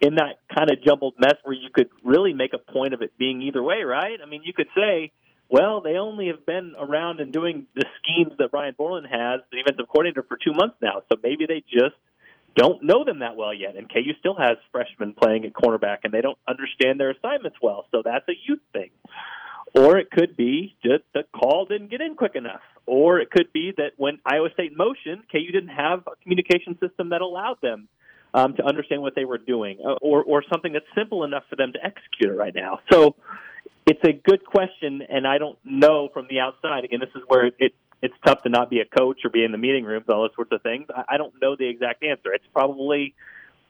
in 0.01 0.17
that 0.17 0.41
kind 0.55 0.71
of 0.71 0.83
jumbled 0.83 1.15
mess 1.19 1.37
where 1.45 1.55
you 1.55 1.69
could 1.73 1.89
really 2.05 2.33
make 2.33 2.53
a 2.53 2.59
point 2.59 2.95
of 2.95 3.03
it 3.03 3.17
being 3.19 3.43
either 3.43 3.63
way, 3.63 3.83
right? 3.83 4.19
I 4.23 4.29
mean, 4.29 4.43
you 4.45 4.53
could 4.53 4.69
say, 4.77 5.13
well, 5.49 5.81
they 5.81 5.97
only 5.97 6.27
have 6.27 6.45
been 6.45 6.75
around 6.79 7.21
and 7.21 7.33
doing 7.33 7.67
the 7.75 7.85
schemes 8.03 8.33
that 8.39 8.51
Brian 8.51 8.75
Borland 8.77 9.07
has, 9.07 9.41
the 9.51 9.59
defensive 9.59 9.89
coordinator, 9.89 10.25
for 10.29 10.37
two 10.37 10.53
months 10.53 10.77
now, 10.83 11.03
so 11.11 11.19
maybe 11.23 11.47
they 11.47 11.63
just 11.71 11.97
don't 12.57 12.83
know 12.83 13.05
them 13.05 13.21
that 13.21 13.37
well 13.37 13.55
yet. 13.55 13.77
And 13.77 13.89
KU 13.89 14.13
still 14.19 14.35
has 14.35 14.57
freshmen 14.73 15.15
playing 15.15 15.45
at 15.45 15.53
cornerback, 15.53 15.99
and 16.05 16.13
they 16.13 16.23
don't 16.23 16.39
understand 16.49 16.99
their 16.99 17.11
assignments 17.11 17.59
well. 17.63 17.87
So 17.93 18.03
that's 18.05 18.27
a 18.29 18.33
youth 18.47 18.61
thing. 18.73 18.91
Or 19.75 19.99
it 19.99 20.11
could 20.11 20.37
be 20.37 20.75
just 20.83 21.05
the 21.13 21.25
call 21.35 21.67
didn't 21.67 21.91
get 21.91 22.01
in 22.01 22.15
quick 22.15 22.35
enough. 22.35 22.63
Or 22.87 23.21
it 23.21 23.31
could 23.31 23.53
be 23.53 23.73
that 23.77 23.93
when 23.97 24.19
Iowa 24.25 24.49
State 24.55 24.77
motioned, 24.77 25.25
KU 25.31 25.53
didn't 25.53 25.75
have 25.77 26.05
a 26.07 26.17
communication 26.23 26.79
system 26.81 27.11
that 27.11 27.21
allowed 27.21 27.61
them 27.61 27.89
um, 28.33 28.55
to 28.55 28.65
understand 28.65 29.03
what 29.03 29.15
they 29.15 29.25
were 29.25 29.39
doing, 29.39 29.79
uh, 29.85 29.95
or 30.01 30.23
or 30.23 30.45
something 30.51 30.73
that's 30.73 30.87
simple 30.95 31.25
enough 31.25 31.45
for 31.49 31.57
them 31.57 31.73
to 31.73 31.79
execute 31.85 32.33
it 32.33 32.37
right 32.37 32.55
now. 32.55 32.81
So 32.93 33.17
it's 33.87 34.03
a 34.05 34.13
good 34.13 34.45
question, 34.45 35.03
and 35.09 35.27
I 35.27 35.39
don't 35.39 35.59
know 35.65 36.09
from 36.13 36.27
the 36.29 36.41
outside. 36.41 36.85
Again, 36.85 37.01
this 37.01 37.11
is 37.15 37.23
where 37.29 37.47
it 37.47 37.75
it's 38.03 38.15
tough 38.25 38.43
to 38.43 38.49
not 38.49 38.71
be 38.71 38.81
a 38.81 38.85
coach 38.85 39.19
or 39.25 39.31
be 39.31 39.45
in 39.45 39.53
the 39.53 39.59
meeting 39.59 39.85
rooms, 39.85 40.07
all 40.09 40.23
those 40.23 40.35
sorts 40.35 40.53
of 40.53 40.63
things. 40.63 40.87
I, 40.95 41.15
I 41.15 41.17
don't 41.17 41.35
know 41.41 41.57
the 41.57 41.69
exact 41.69 42.03
answer. 42.03 42.33
It's 42.33 42.45
probably 42.53 43.15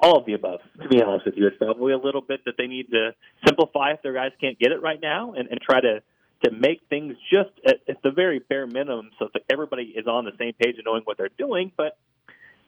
all 0.01 0.19
of 0.19 0.27
the 0.27 0.35
above, 0.35 0.61
to 0.83 0.89
be 0.89 1.03
honest 1.03 1.27
with 1.27 1.37
you. 1.37 1.47
It's 1.47 1.57
probably 1.57 1.93
a 1.93 1.99
little 1.99 2.21
bit 2.21 2.45
that 2.45 2.55
they 2.59 2.67
need 2.67 2.91
to 2.91 3.15
simplify 3.47 3.93
if 3.93 4.03
their 4.03 4.13
guys 4.13 4.33
can't 4.41 4.59
get 4.59 4.73
it 4.73 4.83
right 4.83 5.01
now 5.01 5.33
and, 5.33 5.49
and 5.49 5.61
try 5.61 5.81
to 5.81 6.03
to 6.45 6.51
make 6.51 6.83
things 6.91 7.17
just 7.33 7.49
at, 7.67 7.77
at 7.89 8.03
the 8.03 8.11
very 8.11 8.41
bare 8.41 8.67
minimum 8.67 9.11
so 9.19 9.29
that 9.33 9.43
everybody 9.51 9.95
is 9.97 10.07
on 10.07 10.27
the 10.27 10.33
same 10.39 10.53
page 10.53 10.75
and 10.77 10.85
knowing 10.85 11.01
what 11.05 11.17
they're 11.17 11.31
doing. 11.39 11.73
But 11.75 11.97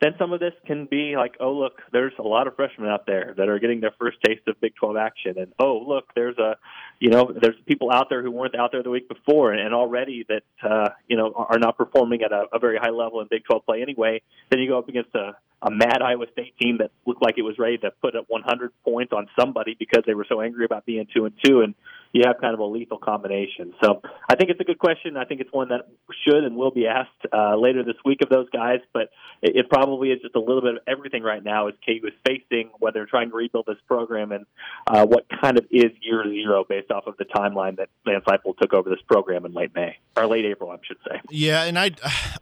then 0.00 0.14
some 0.18 0.32
of 0.32 0.40
this 0.40 0.52
can 0.66 0.86
be 0.86 1.16
like, 1.16 1.36
oh 1.40 1.52
look, 1.52 1.82
there's 1.92 2.12
a 2.18 2.22
lot 2.22 2.46
of 2.46 2.54
freshmen 2.56 2.88
out 2.88 3.06
there 3.06 3.34
that 3.36 3.48
are 3.48 3.58
getting 3.58 3.80
their 3.80 3.94
first 3.98 4.18
taste 4.24 4.46
of 4.46 4.60
Big 4.60 4.74
12 4.76 4.96
action, 4.96 5.38
and 5.38 5.52
oh 5.58 5.78
look, 5.86 6.12
there's 6.14 6.38
a, 6.38 6.56
you 7.00 7.10
know, 7.10 7.32
there's 7.40 7.56
people 7.66 7.90
out 7.90 8.08
there 8.08 8.22
who 8.22 8.30
weren't 8.30 8.54
out 8.54 8.72
there 8.72 8.82
the 8.82 8.90
week 8.90 9.08
before, 9.08 9.52
and, 9.52 9.74
already 9.74 10.24
that, 10.28 10.42
uh, 10.62 10.88
you 11.06 11.16
know, 11.16 11.32
are 11.36 11.58
not 11.58 11.76
performing 11.76 12.22
at 12.22 12.32
a, 12.32 12.46
a 12.52 12.58
very 12.58 12.78
high 12.78 12.90
level 12.90 13.20
in 13.20 13.28
Big 13.30 13.44
12 13.44 13.64
play 13.66 13.82
anyway. 13.82 14.20
Then 14.50 14.58
you 14.60 14.68
go 14.68 14.78
up 14.78 14.88
against 14.88 15.14
a, 15.14 15.36
a 15.60 15.70
mad 15.70 16.02
Iowa 16.02 16.26
State 16.32 16.56
team 16.58 16.78
that 16.78 16.90
looked 17.06 17.22
like 17.22 17.36
it 17.36 17.42
was 17.42 17.58
ready 17.58 17.78
to 17.78 17.90
put 18.02 18.14
up 18.14 18.26
100 18.28 18.70
points 18.84 19.12
on 19.12 19.28
somebody 19.38 19.74
because 19.78 20.04
they 20.06 20.14
were 20.14 20.26
so 20.28 20.40
angry 20.40 20.64
about 20.64 20.86
being 20.86 21.06
two 21.14 21.24
and 21.24 21.34
two, 21.44 21.62
and 21.62 21.74
you 22.12 22.22
have 22.26 22.40
kind 22.40 22.54
of 22.54 22.60
a 22.60 22.64
lethal 22.64 22.98
combination. 22.98 23.74
So 23.82 24.00
I 24.28 24.36
think 24.36 24.50
it's 24.50 24.60
a 24.60 24.64
good 24.64 24.78
question. 24.78 25.16
I 25.16 25.24
think 25.24 25.40
it's 25.40 25.52
one 25.52 25.68
that 25.70 25.88
should 26.24 26.44
and 26.44 26.56
will 26.56 26.70
be 26.70 26.86
asked 26.86 27.10
uh, 27.32 27.56
later 27.56 27.82
this 27.82 27.96
week 28.04 28.22
of 28.22 28.28
those 28.28 28.48
guys, 28.50 28.78
but 28.92 29.10
it, 29.42 29.56
it 29.56 29.68
probably 29.68 30.10
is 30.10 30.20
just 30.22 30.36
a 30.36 30.40
little 30.40 30.62
bit 30.62 30.76
of 30.76 30.80
everything 30.86 31.22
right 31.22 31.42
now 31.42 31.68
as 31.68 31.74
KU 31.84 32.06
is 32.06 32.14
facing 32.24 32.70
whether 32.78 33.04
trying 33.06 33.30
to 33.30 33.36
rebuild 33.36 33.66
this 33.66 33.78
program 33.86 34.32
and 34.32 34.46
uh, 34.86 35.04
what 35.06 35.26
kind 35.40 35.58
of 35.58 35.66
is 35.70 35.90
year 36.00 36.24
zero 36.24 36.64
based 36.68 36.90
off 36.90 37.06
of 37.06 37.16
the 37.18 37.24
timeline 37.24 37.76
that 37.76 37.88
Lance 38.06 38.24
Leipold 38.26 38.58
took 38.58 38.72
over 38.72 38.88
this 38.88 39.02
program 39.08 39.44
in 39.44 39.52
late 39.52 39.74
May 39.74 39.98
or 40.16 40.26
late 40.26 40.44
April, 40.44 40.70
I 40.70 40.76
should 40.86 40.98
say. 41.08 41.20
Yeah, 41.30 41.64
and 41.64 41.78
I, 41.78 41.90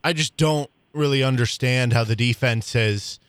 I 0.04 0.12
just 0.12 0.36
don't 0.36 0.70
really 0.96 1.22
understand 1.22 1.92
how 1.92 2.04
the 2.04 2.16
defense 2.16 2.72
has, 2.72 3.20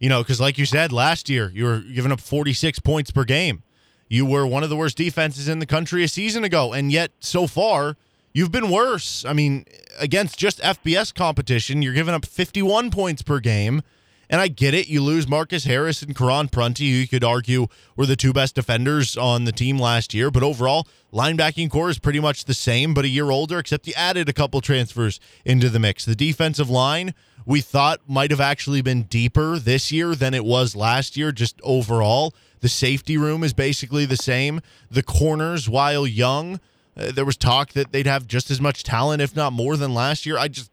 you 0.00 0.08
know, 0.08 0.22
because 0.22 0.40
like 0.40 0.58
you 0.58 0.66
said 0.66 0.92
last 0.92 1.28
year, 1.28 1.50
you 1.54 1.64
were 1.64 1.80
giving 1.80 2.10
up 2.12 2.20
46 2.20 2.78
points 2.80 3.10
per 3.10 3.24
game 3.24 3.62
You 4.08 4.26
were 4.26 4.46
one 4.46 4.62
of 4.62 4.70
the 4.70 4.76
worst 4.76 4.96
defenses 4.96 5.48
in 5.48 5.58
the 5.58 5.66
country 5.66 6.02
a 6.02 6.08
season 6.08 6.44
ago, 6.44 6.72
and 6.72 6.90
yet 6.90 7.12
so 7.20 7.46
far 7.46 7.96
you've 8.32 8.52
been 8.52 8.70
worse. 8.70 9.24
I 9.24 9.32
mean, 9.32 9.64
against 9.98 10.38
just 10.38 10.60
FBS 10.60 11.14
competition, 11.14 11.82
you're 11.82 11.94
giving 11.94 12.14
up 12.14 12.24
51 12.26 12.90
points 12.90 13.22
per 13.22 13.40
game. 13.40 13.82
And 14.32 14.40
I 14.40 14.48
get 14.48 14.72
it. 14.72 14.88
You 14.88 15.02
lose 15.02 15.28
Marcus 15.28 15.64
Harris 15.64 16.00
and 16.00 16.16
Karan 16.16 16.48
Prunty, 16.48 16.90
who 16.90 16.96
you 16.96 17.06
could 17.06 17.22
argue 17.22 17.66
were 17.96 18.06
the 18.06 18.16
two 18.16 18.32
best 18.32 18.54
defenders 18.54 19.14
on 19.14 19.44
the 19.44 19.52
team 19.52 19.78
last 19.78 20.14
year. 20.14 20.30
But 20.30 20.42
overall, 20.42 20.88
linebacking 21.12 21.70
core 21.70 21.90
is 21.90 21.98
pretty 21.98 22.18
much 22.18 22.46
the 22.46 22.54
same, 22.54 22.94
but 22.94 23.04
a 23.04 23.08
year 23.08 23.30
older, 23.30 23.58
except 23.58 23.86
you 23.86 23.92
added 23.94 24.30
a 24.30 24.32
couple 24.32 24.62
transfers 24.62 25.20
into 25.44 25.68
the 25.68 25.78
mix. 25.78 26.06
The 26.06 26.14
defensive 26.14 26.70
line, 26.70 27.12
we 27.44 27.60
thought 27.60 28.00
might 28.08 28.30
have 28.30 28.40
actually 28.40 28.80
been 28.80 29.02
deeper 29.02 29.58
this 29.58 29.92
year 29.92 30.14
than 30.14 30.32
it 30.32 30.46
was 30.46 30.74
last 30.74 31.14
year, 31.14 31.30
just 31.30 31.60
overall. 31.62 32.34
The 32.60 32.70
safety 32.70 33.18
room 33.18 33.44
is 33.44 33.52
basically 33.52 34.06
the 34.06 34.16
same. 34.16 34.62
The 34.90 35.02
corners, 35.02 35.68
while 35.68 36.06
young, 36.06 36.58
uh, 36.96 37.12
there 37.12 37.26
was 37.26 37.36
talk 37.36 37.74
that 37.74 37.92
they'd 37.92 38.06
have 38.06 38.26
just 38.26 38.50
as 38.50 38.62
much 38.62 38.82
talent, 38.82 39.20
if 39.20 39.36
not 39.36 39.52
more, 39.52 39.76
than 39.76 39.92
last 39.92 40.24
year. 40.24 40.38
I 40.38 40.48
just, 40.48 40.70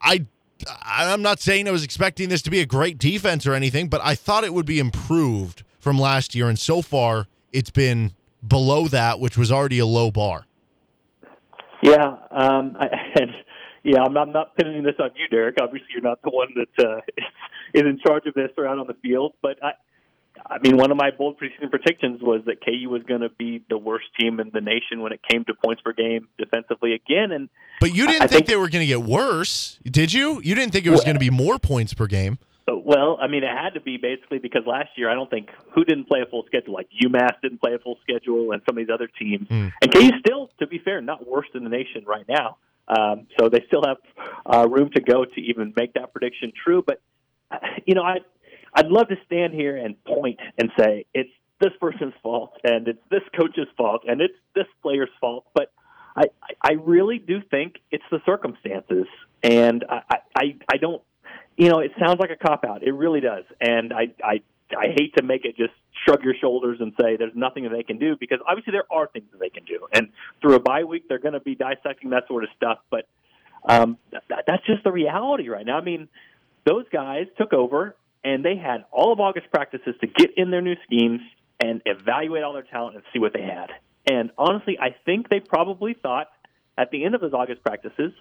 I 0.00 0.24
I'm 0.84 1.22
not 1.22 1.40
saying 1.40 1.68
I 1.68 1.70
was 1.70 1.84
expecting 1.84 2.28
this 2.28 2.42
to 2.42 2.50
be 2.50 2.60
a 2.60 2.66
great 2.66 2.98
defense 2.98 3.46
or 3.46 3.54
anything, 3.54 3.88
but 3.88 4.00
I 4.02 4.14
thought 4.14 4.44
it 4.44 4.54
would 4.54 4.66
be 4.66 4.78
improved 4.78 5.62
from 5.78 5.98
last 5.98 6.34
year, 6.34 6.48
and 6.48 6.58
so 6.58 6.82
far 6.82 7.26
it's 7.52 7.70
been 7.70 8.12
below 8.46 8.88
that, 8.88 9.20
which 9.20 9.36
was 9.36 9.50
already 9.52 9.78
a 9.78 9.86
low 9.86 10.10
bar. 10.10 10.46
Yeah, 11.82 12.16
um, 12.30 12.76
I, 12.78 12.88
and 13.20 13.30
yeah, 13.82 14.02
I'm 14.02 14.12
not, 14.12 14.28
I'm 14.28 14.32
not 14.32 14.56
pinning 14.56 14.82
this 14.82 14.94
on 14.98 15.10
you, 15.16 15.26
Derek. 15.28 15.56
Obviously, 15.60 15.88
you're 15.92 16.02
not 16.02 16.22
the 16.22 16.30
one 16.30 16.48
that 16.54 16.86
uh, 16.86 17.00
is 17.74 17.82
in 17.82 17.98
charge 18.04 18.26
of 18.26 18.34
this 18.34 18.50
or 18.56 18.66
out 18.66 18.78
on 18.78 18.86
the 18.86 18.96
field, 19.02 19.34
but 19.42 19.62
I, 19.62 19.72
I 20.46 20.58
mean, 20.58 20.76
one 20.76 20.90
of 20.90 20.96
my 20.96 21.10
bold 21.10 21.38
preseason 21.38 21.70
predictions 21.70 22.20
was 22.20 22.42
that 22.46 22.64
KU 22.64 22.88
was 22.88 23.02
going 23.04 23.20
to 23.20 23.28
be 23.28 23.64
the 23.68 23.78
worst 23.78 24.06
team 24.18 24.40
in 24.40 24.50
the 24.52 24.60
nation 24.60 25.00
when 25.00 25.12
it 25.12 25.20
came 25.28 25.44
to 25.44 25.54
points 25.54 25.82
per 25.82 25.92
game 25.92 26.28
defensively 26.38 26.94
again. 26.94 27.32
And 27.32 27.48
but 27.80 27.94
you 27.94 28.06
didn't 28.06 28.22
I, 28.22 28.26
think, 28.26 28.30
think, 28.30 28.46
they 28.46 28.56
were 28.56 28.68
going 28.68 28.82
to 28.82 28.86
get 28.86 29.02
worse, 29.02 29.78
did 29.84 30.12
you? 30.12 30.40
You 30.42 30.54
didn't 30.54 30.72
think 30.72 30.86
it 30.86 30.90
was 30.90 30.98
well, 30.98 31.06
going 31.06 31.16
to 31.16 31.20
be 31.20 31.30
more 31.30 31.58
points 31.58 31.94
per 31.94 32.06
game. 32.06 32.38
Well, 32.68 33.18
I 33.20 33.26
mean, 33.26 33.42
it 33.42 33.50
had 33.50 33.74
to 33.74 33.80
be 33.80 33.96
basically 33.96 34.38
because 34.38 34.62
last 34.66 34.90
year 34.96 35.10
I 35.10 35.14
don't 35.14 35.30
think 35.30 35.48
who 35.74 35.84
didn't 35.84 36.06
play 36.06 36.20
a 36.20 36.26
full 36.26 36.44
schedule. 36.46 36.74
Like 36.74 36.88
UMass 37.04 37.40
didn't 37.42 37.60
play 37.60 37.74
a 37.74 37.78
full 37.78 37.98
schedule, 38.02 38.52
and 38.52 38.62
some 38.66 38.76
of 38.76 38.84
these 38.84 38.92
other 38.92 39.08
teams. 39.18 39.48
Mm. 39.48 39.72
And 39.80 39.92
KU 39.92 40.10
still, 40.20 40.50
to 40.60 40.66
be 40.66 40.78
fair, 40.78 41.00
not 41.00 41.26
worst 41.26 41.50
in 41.54 41.64
the 41.64 41.70
nation 41.70 42.04
right 42.06 42.24
now. 42.28 42.58
Um, 42.88 43.26
so 43.38 43.48
they 43.48 43.64
still 43.66 43.82
have 43.86 43.96
uh, 44.44 44.68
room 44.68 44.90
to 44.94 45.00
go 45.00 45.24
to 45.24 45.40
even 45.40 45.72
make 45.76 45.94
that 45.94 46.12
prediction 46.12 46.52
true. 46.64 46.84
But 46.86 47.00
uh, 47.50 47.58
you 47.86 47.94
know, 47.94 48.02
I 48.02 48.18
I'd 48.74 48.88
love 48.88 49.08
to 49.08 49.16
stand 49.26 49.54
here 49.54 49.76
and 49.76 50.02
point 50.04 50.40
and 50.58 50.70
say 50.78 51.06
it's 51.12 51.30
this 51.60 51.72
person's 51.80 52.14
fault 52.22 52.52
and 52.64 52.88
it's 52.88 53.02
this 53.10 53.22
coach's 53.38 53.68
fault 53.76 54.02
and 54.06 54.20
it's 54.20 54.34
this 54.54 54.66
player's 54.82 55.10
fault, 55.20 55.46
but 55.54 55.72
I 56.16 56.24
I 56.60 56.72
really 56.72 57.18
do 57.18 57.40
think 57.50 57.76
it's 57.90 58.04
the 58.10 58.20
circumstances, 58.26 59.06
and 59.42 59.84
I 59.88 60.16
I 60.36 60.42
I 60.70 60.76
don't. 60.76 61.02
You 61.56 61.68
know, 61.68 61.80
it 61.80 61.92
sounds 61.98 62.18
like 62.18 62.30
a 62.30 62.36
cop 62.36 62.64
out. 62.64 62.82
It 62.82 62.92
really 62.92 63.20
does, 63.20 63.44
and 63.60 63.92
I 63.92 64.12
I 64.22 64.42
I 64.76 64.86
hate 64.96 65.14
to 65.16 65.22
make 65.22 65.44
it 65.44 65.56
just 65.56 65.72
shrug 66.04 66.22
your 66.22 66.34
shoulders 66.40 66.78
and 66.80 66.92
say 67.00 67.16
there's 67.16 67.34
nothing 67.34 67.64
that 67.64 67.72
they 67.72 67.82
can 67.82 67.98
do 67.98 68.16
because 68.18 68.38
obviously 68.48 68.72
there 68.72 68.90
are 68.90 69.06
things 69.06 69.26
that 69.32 69.40
they 69.40 69.50
can 69.50 69.64
do, 69.64 69.86
and 69.92 70.08
through 70.40 70.54
a 70.54 70.60
bye 70.60 70.84
week 70.84 71.08
they're 71.08 71.18
going 71.18 71.34
to 71.34 71.40
be 71.40 71.54
dissecting 71.54 72.10
that 72.10 72.24
sort 72.28 72.44
of 72.44 72.50
stuff. 72.56 72.78
But 72.90 73.06
um, 73.68 73.98
that, 74.10 74.44
that's 74.46 74.66
just 74.66 74.84
the 74.84 74.92
reality 74.92 75.48
right 75.48 75.64
now. 75.64 75.78
I 75.78 75.82
mean, 75.82 76.08
those 76.66 76.84
guys 76.92 77.26
took 77.38 77.52
over 77.52 77.96
and 78.24 78.44
they 78.44 78.56
had 78.56 78.84
all 78.90 79.12
of 79.12 79.20
August 79.20 79.50
practices 79.50 79.94
to 80.00 80.06
get 80.06 80.30
in 80.36 80.50
their 80.50 80.62
new 80.62 80.76
schemes 80.84 81.20
and 81.60 81.82
evaluate 81.86 82.42
all 82.42 82.52
their 82.52 82.62
talent 82.62 82.96
and 82.96 83.04
see 83.12 83.18
what 83.18 83.32
they 83.32 83.42
had. 83.42 83.70
And 84.06 84.30
honestly, 84.36 84.78
I 84.80 84.94
think 85.04 85.28
they 85.28 85.40
probably 85.40 85.94
thought 85.94 86.28
at 86.78 86.90
the 86.90 87.04
end 87.04 87.14
of 87.14 87.20
those 87.20 87.34
August 87.34 87.62
practices 87.62 88.12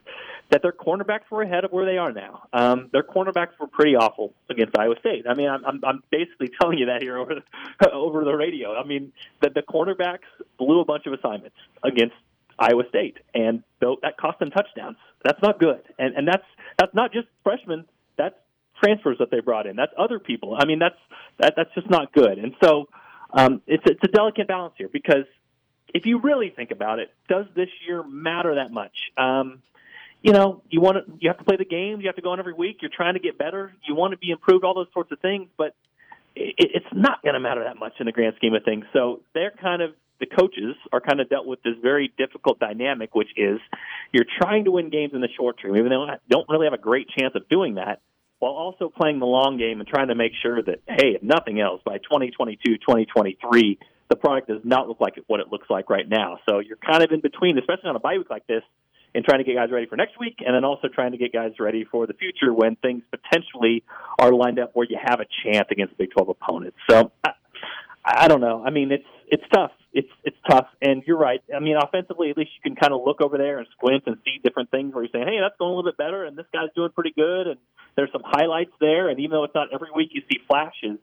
that 0.49 0.61
their 0.61 0.73
cornerbacks 0.73 1.29
were 1.31 1.41
ahead 1.41 1.63
of 1.63 1.71
where 1.71 1.85
they 1.85 1.97
are 1.97 2.11
now. 2.11 2.43
Um, 2.51 2.89
their 2.91 3.03
cornerbacks 3.03 3.57
were 3.59 3.67
pretty 3.67 3.95
awful 3.95 4.33
against 4.49 4.77
Iowa 4.77 4.95
State. 4.99 5.25
I 5.27 5.33
mean, 5.33 5.49
I'm, 5.49 5.65
I'm, 5.65 5.81
I'm 5.83 6.03
basically 6.11 6.49
telling 6.61 6.77
you 6.77 6.87
that 6.87 7.01
here 7.01 7.17
over 7.17 7.35
the, 7.35 7.91
over 7.91 8.23
the 8.25 8.33
radio. 8.33 8.75
I 8.75 8.85
mean, 8.85 9.13
that 9.41 9.53
the 9.53 9.61
cornerbacks 9.61 10.27
blew 10.57 10.81
a 10.81 10.85
bunch 10.85 11.05
of 11.05 11.13
assignments 11.13 11.55
against 11.83 12.15
Iowa 12.59 12.83
State, 12.89 13.17
and 13.33 13.63
that 13.79 14.17
cost 14.19 14.39
them 14.39 14.51
touchdowns. 14.51 14.97
That's 15.23 15.41
not 15.41 15.59
good, 15.59 15.81
and 15.97 16.15
and 16.15 16.27
that's 16.27 16.45
that's 16.77 16.93
not 16.93 17.11
just 17.11 17.27
freshmen. 17.43 17.85
That's 18.17 18.35
transfers 18.84 19.17
that 19.20 19.32
they 19.32 19.39
brought 19.39 19.67
in. 19.67 19.76
That's 19.76 19.94
other 19.98 20.20
people. 20.20 20.56
I 20.58 20.65
mean, 20.65 20.80
that's 20.80 20.98
that, 21.39 21.54
that's 21.56 21.74
just 21.74 21.89
not 21.89 22.13
good. 22.13 22.38
And 22.38 22.54
so 22.63 22.88
um, 23.32 23.62
it's 23.67 23.84
it's 23.86 24.04
a 24.04 24.08
delicate 24.08 24.48
balance 24.48 24.74
here 24.78 24.89
because 24.91 25.26
if 25.94 26.06
you 26.06 26.20
really 26.20 26.50
think 26.50 26.72
about 26.72 27.00
it, 27.00 27.12
does 27.28 27.46
this 27.56 27.70
year 27.88 28.04
matter 28.04 28.56
that 28.56 28.72
much? 28.72 28.96
Um, 29.17 29.62
you 30.22 30.34
know, 30.34 30.62
you 30.70 30.82
want 30.82 30.98
to 30.98 31.13
you 31.20 31.30
have 31.30 31.38
to 31.38 31.44
play 31.44 31.58
the 31.58 31.65
games. 31.65 32.02
You 32.02 32.08
have 32.08 32.15
to 32.15 32.22
go 32.22 32.32
on 32.32 32.39
every 32.39 32.54
week. 32.54 32.78
You're 32.82 32.91
trying 32.94 33.15
to 33.15 33.20
get 33.20 33.38
better. 33.38 33.74
You 33.88 33.96
want 33.96 34.12
to 34.12 34.17
be 34.17 34.32
improved. 34.32 34.63
All 34.63 34.74
those 34.74 34.91
sorts 34.94 35.12
of 35.12 35.20
things, 35.20 35.50
but 35.58 35.76
it, 36.36 36.56
it's 36.58 36.94
not 36.94 37.22
going 37.24 37.34
to 37.34 37.39
matter 37.39 37.63
that 37.63 37.78
much 37.78 37.94
in 38.00 38.06
the 38.06 38.12
grand 38.12 38.36
scheme 38.38 38.54
of 38.54 38.63
things. 38.63 38.86
So 38.94 39.22
they're 39.34 39.52
kind 39.52 39.82
of 39.82 39.91
the 40.20 40.28
coaches 40.28 40.76
are 40.94 41.02
kind 41.02 41.20
of 41.20 41.30
dealt 41.30 41.48
with 41.48 41.63
this 41.63 41.74
very 41.82 42.13
difficult 42.15 42.60
dynamic, 42.60 43.15
which 43.15 43.30
is 43.36 43.60
you're 44.12 44.28
trying 44.39 44.65
to 44.65 44.72
win 44.72 44.91
games 44.91 45.13
in 45.13 45.22
the 45.22 45.30
short 45.36 45.60
term, 45.60 45.76
even 45.76 45.89
though 45.89 46.06
they 46.06 46.13
don't 46.30 46.48
really 46.48 46.67
have 46.67 46.74
a 46.74 46.82
great 46.82 47.10
chance 47.10 47.34
of 47.36 47.50
doing 47.50 47.76
that 47.76 48.02
while 48.41 48.54
also 48.54 48.89
playing 48.89 49.19
the 49.19 49.25
long 49.27 49.60
game 49.60 49.80
and 49.80 49.88
trying 49.88 50.08
to 50.08 50.15
make 50.15 50.32
sure 50.41 50.63
that, 50.63 50.82
hey, 50.88 51.13
if 51.13 51.21
nothing 51.21 51.62
else, 51.62 51.80
by 51.86 51.99
2022, 51.99 52.77
2023, 52.80 53.77
the 54.10 54.15
product 54.15 54.47
does 54.47 54.62
not 54.63 54.88
look 54.88 54.99
like 54.99 55.13
what 55.27 55.39
it 55.39 55.49
looks 55.51 55.69
like 55.69 55.91
right 55.91 56.10
now. 56.10 56.39
So 56.49 56.58
you're 56.58 56.77
kind 56.77 57.04
of 57.04 57.12
in 57.12 57.21
between, 57.21 57.60
especially 57.60 57.89
on 57.89 57.95
a 57.95 57.99
bye 57.99 58.17
week 58.17 58.32
like 58.32 58.47
this, 58.47 58.63
and 59.13 59.23
trying 59.23 59.39
to 59.39 59.43
get 59.43 59.56
guys 59.56 59.69
ready 59.71 59.86
for 59.86 59.95
next 59.95 60.19
week 60.19 60.38
and 60.43 60.56
then 60.56 60.63
also 60.63 60.88
trying 60.88 61.12
to 61.12 61.19
get 61.19 61.32
guys 61.32 61.51
ready 61.60 61.86
for 61.86 62.08
the 62.08 62.13
future 62.13 62.51
when 62.51 62.77
things 62.77 63.04
potentially 63.12 63.84
are 64.17 64.32
lined 64.32 64.58
up 64.58 64.71
where 64.73 64.88
you 64.89 64.97
have 64.99 65.19
a 65.19 65.25
chance 65.43 65.67
against 65.69 65.95
Big 65.99 66.10
12 66.10 66.30
opponents. 66.30 66.77
So 66.89 67.12
uh, 67.23 67.30
I, 68.03 68.27
don't 68.27 68.41
know. 68.41 68.63
I 68.65 68.69
mean, 68.69 68.91
it's 68.91 69.05
it's 69.27 69.43
tough. 69.53 69.71
It's 69.93 70.09
it's 70.23 70.37
tough, 70.49 70.67
and 70.81 71.03
you're 71.05 71.17
right. 71.17 71.41
I 71.55 71.59
mean, 71.59 71.77
offensively, 71.77 72.29
at 72.29 72.37
least 72.37 72.51
you 72.55 72.61
can 72.63 72.75
kind 72.75 72.93
of 72.93 73.01
look 73.05 73.21
over 73.21 73.37
there 73.37 73.59
and 73.59 73.67
squint 73.71 74.03
and 74.05 74.17
see 74.25 74.39
different 74.43 74.71
things 74.71 74.93
where 74.93 75.03
you're 75.03 75.11
saying, 75.11 75.27
"Hey, 75.27 75.39
that's 75.41 75.57
going 75.57 75.73
a 75.73 75.75
little 75.75 75.91
bit 75.91 75.97
better," 75.97 76.25
and 76.25 76.37
this 76.37 76.45
guy's 76.53 76.69
doing 76.75 76.91
pretty 76.91 77.11
good, 77.11 77.47
and 77.47 77.59
there's 77.95 78.11
some 78.11 78.23
highlights 78.25 78.71
there. 78.79 79.09
And 79.09 79.19
even 79.19 79.31
though 79.31 79.43
it's 79.43 79.55
not 79.55 79.73
every 79.73 79.89
week 79.93 80.09
you 80.13 80.21
see 80.31 80.39
flashes, 80.47 80.97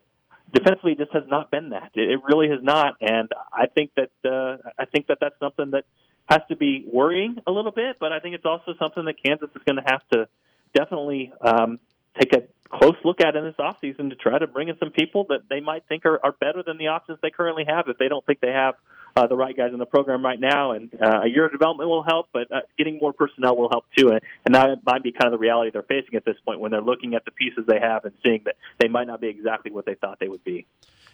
defensively, 0.52 0.92
it 0.92 0.98
just 0.98 1.12
has 1.12 1.24
not 1.28 1.50
been 1.50 1.70
that. 1.70 1.90
It, 1.94 2.10
it 2.10 2.20
really 2.24 2.48
has 2.48 2.62
not, 2.62 2.96
and 3.00 3.28
I 3.52 3.66
think 3.66 3.92
that 3.96 4.10
uh, 4.24 4.70
I 4.78 4.86
think 4.86 5.08
that 5.08 5.18
that's 5.20 5.38
something 5.38 5.70
that 5.72 5.84
has 6.28 6.40
to 6.48 6.56
be 6.56 6.84
worrying 6.90 7.36
a 7.46 7.52
little 7.52 7.72
bit. 7.72 7.96
But 8.00 8.12
I 8.12 8.20
think 8.20 8.34
it's 8.34 8.46
also 8.46 8.74
something 8.78 9.04
that 9.04 9.22
Kansas 9.22 9.50
is 9.54 9.62
going 9.64 9.76
to 9.76 9.84
have 9.86 10.02
to 10.12 10.28
definitely 10.74 11.32
um, 11.40 11.78
take 12.18 12.32
a 12.32 12.42
close 12.70 12.96
look 13.04 13.20
at 13.20 13.34
in 13.36 13.44
this 13.44 13.54
offseason 13.58 14.10
to 14.10 14.16
try 14.16 14.38
to 14.38 14.46
bring 14.46 14.68
in 14.68 14.78
some 14.78 14.90
people 14.90 15.26
that 15.28 15.40
they 15.48 15.60
might 15.60 15.84
think 15.88 16.04
are, 16.04 16.20
are 16.24 16.32
better 16.32 16.62
than 16.62 16.78
the 16.78 16.88
options 16.88 17.18
they 17.22 17.30
currently 17.30 17.64
have 17.66 17.88
if 17.88 17.98
they 17.98 18.08
don't 18.08 18.24
think 18.26 18.40
they 18.40 18.52
have 18.52 18.74
uh, 19.16 19.26
the 19.26 19.36
right 19.36 19.56
guys 19.56 19.70
in 19.72 19.78
the 19.78 19.86
program 19.86 20.24
right 20.24 20.38
now. 20.38 20.72
And 20.72 20.90
uh, 21.00 21.22
a 21.24 21.28
year 21.28 21.46
of 21.46 21.52
development 21.52 21.88
will 21.88 22.02
help, 22.02 22.28
but 22.32 22.50
uh, 22.52 22.60
getting 22.76 22.98
more 23.00 23.12
personnel 23.12 23.56
will 23.56 23.70
help 23.70 23.86
too. 23.96 24.10
And, 24.10 24.20
and 24.44 24.54
that 24.54 24.78
might 24.84 25.02
be 25.02 25.12
kind 25.12 25.26
of 25.26 25.32
the 25.32 25.38
reality 25.38 25.70
they're 25.72 25.82
facing 25.82 26.14
at 26.14 26.24
this 26.24 26.36
point 26.44 26.60
when 26.60 26.70
they're 26.70 26.82
looking 26.82 27.14
at 27.14 27.24
the 27.24 27.30
pieces 27.30 27.64
they 27.66 27.80
have 27.80 28.04
and 28.04 28.14
seeing 28.22 28.42
that 28.44 28.56
they 28.78 28.88
might 28.88 29.06
not 29.06 29.20
be 29.20 29.28
exactly 29.28 29.72
what 29.72 29.86
they 29.86 29.94
thought 29.94 30.18
they 30.20 30.28
would 30.28 30.44
be. 30.44 30.66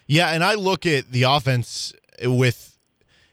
Yeah, 0.07 0.29
and 0.29 0.43
I 0.43 0.53
look 0.53 0.85
at 0.85 1.11
the 1.11 1.23
offense 1.23 1.93
with, 2.23 2.77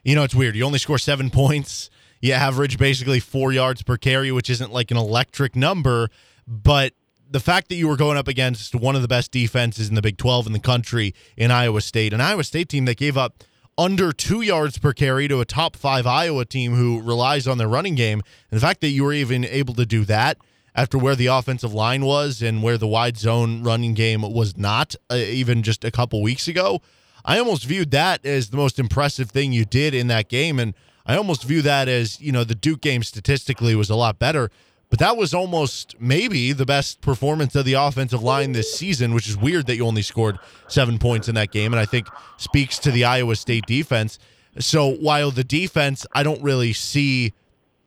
you 0.04 0.14
know, 0.14 0.22
it's 0.22 0.34
weird. 0.34 0.56
You 0.56 0.64
only 0.64 0.78
score 0.78 0.98
seven 0.98 1.28
points. 1.30 1.90
You 2.20 2.32
average 2.32 2.78
basically 2.78 3.18
four 3.18 3.52
yards 3.52 3.82
per 3.82 3.96
carry, 3.96 4.30
which 4.30 4.48
isn't 4.48 4.72
like 4.72 4.92
an 4.92 4.96
electric 4.96 5.56
number, 5.56 6.08
but 6.46 6.94
the 7.32 7.40
fact 7.40 7.68
that 7.68 7.76
you 7.76 7.88
were 7.88 7.96
going 7.96 8.16
up 8.16 8.28
against 8.28 8.74
one 8.74 8.94
of 8.94 9.02
the 9.02 9.08
best 9.08 9.30
defenses 9.30 9.88
in 9.88 9.94
the 9.94 10.02
Big 10.02 10.18
12 10.18 10.46
in 10.46 10.52
the 10.52 10.60
country 10.60 11.14
in 11.36 11.50
Iowa 11.50 11.80
State, 11.80 12.12
an 12.12 12.20
Iowa 12.20 12.44
State 12.44 12.68
team 12.68 12.84
that 12.84 12.96
gave 12.96 13.16
up 13.16 13.42
under 13.78 14.12
two 14.12 14.42
yards 14.42 14.78
per 14.78 14.92
carry 14.92 15.28
to 15.28 15.40
a 15.40 15.44
top 15.46 15.74
five 15.76 16.06
Iowa 16.06 16.44
team 16.44 16.74
who 16.74 17.00
relies 17.00 17.48
on 17.48 17.56
their 17.58 17.68
running 17.68 17.94
game, 17.94 18.20
and 18.50 18.60
the 18.60 18.64
fact 18.64 18.82
that 18.82 18.88
you 18.88 19.04
were 19.04 19.14
even 19.14 19.44
able 19.44 19.74
to 19.74 19.86
do 19.86 20.04
that 20.04 20.38
after 20.74 20.98
where 20.98 21.16
the 21.16 21.26
offensive 21.26 21.74
line 21.74 22.04
was 22.04 22.42
and 22.42 22.62
where 22.62 22.78
the 22.78 22.86
wide 22.86 23.16
zone 23.16 23.62
running 23.62 23.94
game 23.94 24.22
was 24.22 24.56
not, 24.56 24.94
uh, 25.10 25.16
even 25.16 25.62
just 25.62 25.84
a 25.84 25.90
couple 25.90 26.22
weeks 26.22 26.48
ago, 26.48 26.80
I 27.24 27.38
almost 27.38 27.64
viewed 27.64 27.90
that 27.92 28.24
as 28.24 28.50
the 28.50 28.56
most 28.56 28.78
impressive 28.78 29.30
thing 29.30 29.52
you 29.52 29.64
did 29.64 29.94
in 29.94 30.08
that 30.08 30.28
game. 30.28 30.58
And 30.58 30.74
I 31.06 31.16
almost 31.16 31.44
view 31.44 31.62
that 31.62 31.88
as, 31.88 32.20
you 32.20 32.32
know, 32.32 32.44
the 32.44 32.54
Duke 32.54 32.80
game 32.80 33.02
statistically 33.02 33.74
was 33.74 33.90
a 33.90 33.96
lot 33.96 34.18
better. 34.18 34.50
But 34.92 34.98
that 34.98 35.16
was 35.16 35.32
almost 35.32 35.98
maybe 35.98 36.52
the 36.52 36.66
best 36.66 37.00
performance 37.00 37.54
of 37.54 37.64
the 37.64 37.72
offensive 37.72 38.22
line 38.22 38.52
this 38.52 38.74
season, 38.74 39.14
which 39.14 39.26
is 39.26 39.38
weird 39.38 39.66
that 39.68 39.76
you 39.76 39.86
only 39.86 40.02
scored 40.02 40.38
seven 40.68 40.98
points 40.98 41.30
in 41.30 41.34
that 41.34 41.50
game. 41.50 41.72
And 41.72 41.80
I 41.80 41.86
think 41.86 42.08
speaks 42.36 42.78
to 42.80 42.90
the 42.90 43.02
Iowa 43.02 43.36
State 43.36 43.64
defense. 43.64 44.18
So 44.58 44.86
while 44.86 45.30
the 45.30 45.44
defense, 45.44 46.06
I 46.12 46.22
don't 46.22 46.42
really 46.42 46.74
see 46.74 47.32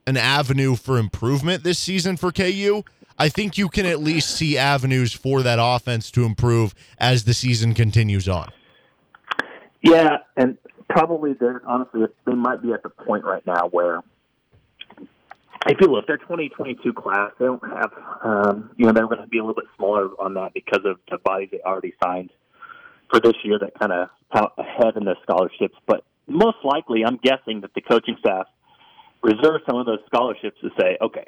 an 0.07 0.17
avenue 0.17 0.75
for 0.75 0.97
improvement 0.97 1.63
this 1.63 1.77
season 1.77 2.17
for 2.17 2.31
KU, 2.31 2.81
I 3.19 3.29
think 3.29 3.55
you 3.55 3.69
can 3.69 3.85
at 3.85 3.99
least 3.99 4.31
see 4.31 4.57
avenues 4.57 5.13
for 5.13 5.43
that 5.43 5.59
offense 5.61 6.09
to 6.09 6.23
improve 6.23 6.73
as 6.97 7.25
the 7.25 7.35
season 7.35 7.75
continues 7.75 8.27
on. 8.27 8.51
Yeah, 9.83 10.17
and 10.37 10.57
probably 10.89 11.33
they're 11.33 11.61
honestly 11.67 12.01
they 12.25 12.33
might 12.33 12.63
be 12.63 12.73
at 12.73 12.81
the 12.81 12.89
point 12.89 13.25
right 13.25 13.45
now 13.45 13.67
where 13.69 14.01
if 15.67 15.77
you 15.81 15.87
look, 15.87 16.07
their 16.07 16.17
2022 16.17 16.93
class, 16.93 17.31
they 17.39 17.45
don't 17.45 17.63
have, 17.63 17.91
um, 18.23 18.71
you 18.77 18.85
know, 18.85 18.93
they're 18.93 19.07
going 19.07 19.21
to 19.21 19.27
be 19.27 19.39
a 19.39 19.41
little 19.41 19.55
bit 19.55 19.65
smaller 19.77 20.09
on 20.19 20.35
that 20.35 20.53
because 20.53 20.81
of 20.85 20.97
the 21.09 21.17
bodies 21.17 21.49
they 21.51 21.59
already 21.61 21.93
signed 22.03 22.29
for 23.09 23.19
this 23.19 23.33
year 23.43 23.57
that 23.59 23.77
kind 23.79 23.91
of 23.91 24.09
ahead 24.57 24.95
in 24.95 25.05
the 25.05 25.15
scholarships. 25.23 25.75
But 25.87 26.03
most 26.27 26.57
likely, 26.63 27.03
I'm 27.05 27.17
guessing 27.17 27.61
that 27.61 27.73
the 27.73 27.81
coaching 27.81 28.15
staff 28.19 28.47
reserve 29.23 29.61
some 29.67 29.77
of 29.77 29.85
those 29.85 29.99
scholarships 30.05 30.57
to 30.61 30.69
say, 30.79 30.97
okay, 31.01 31.25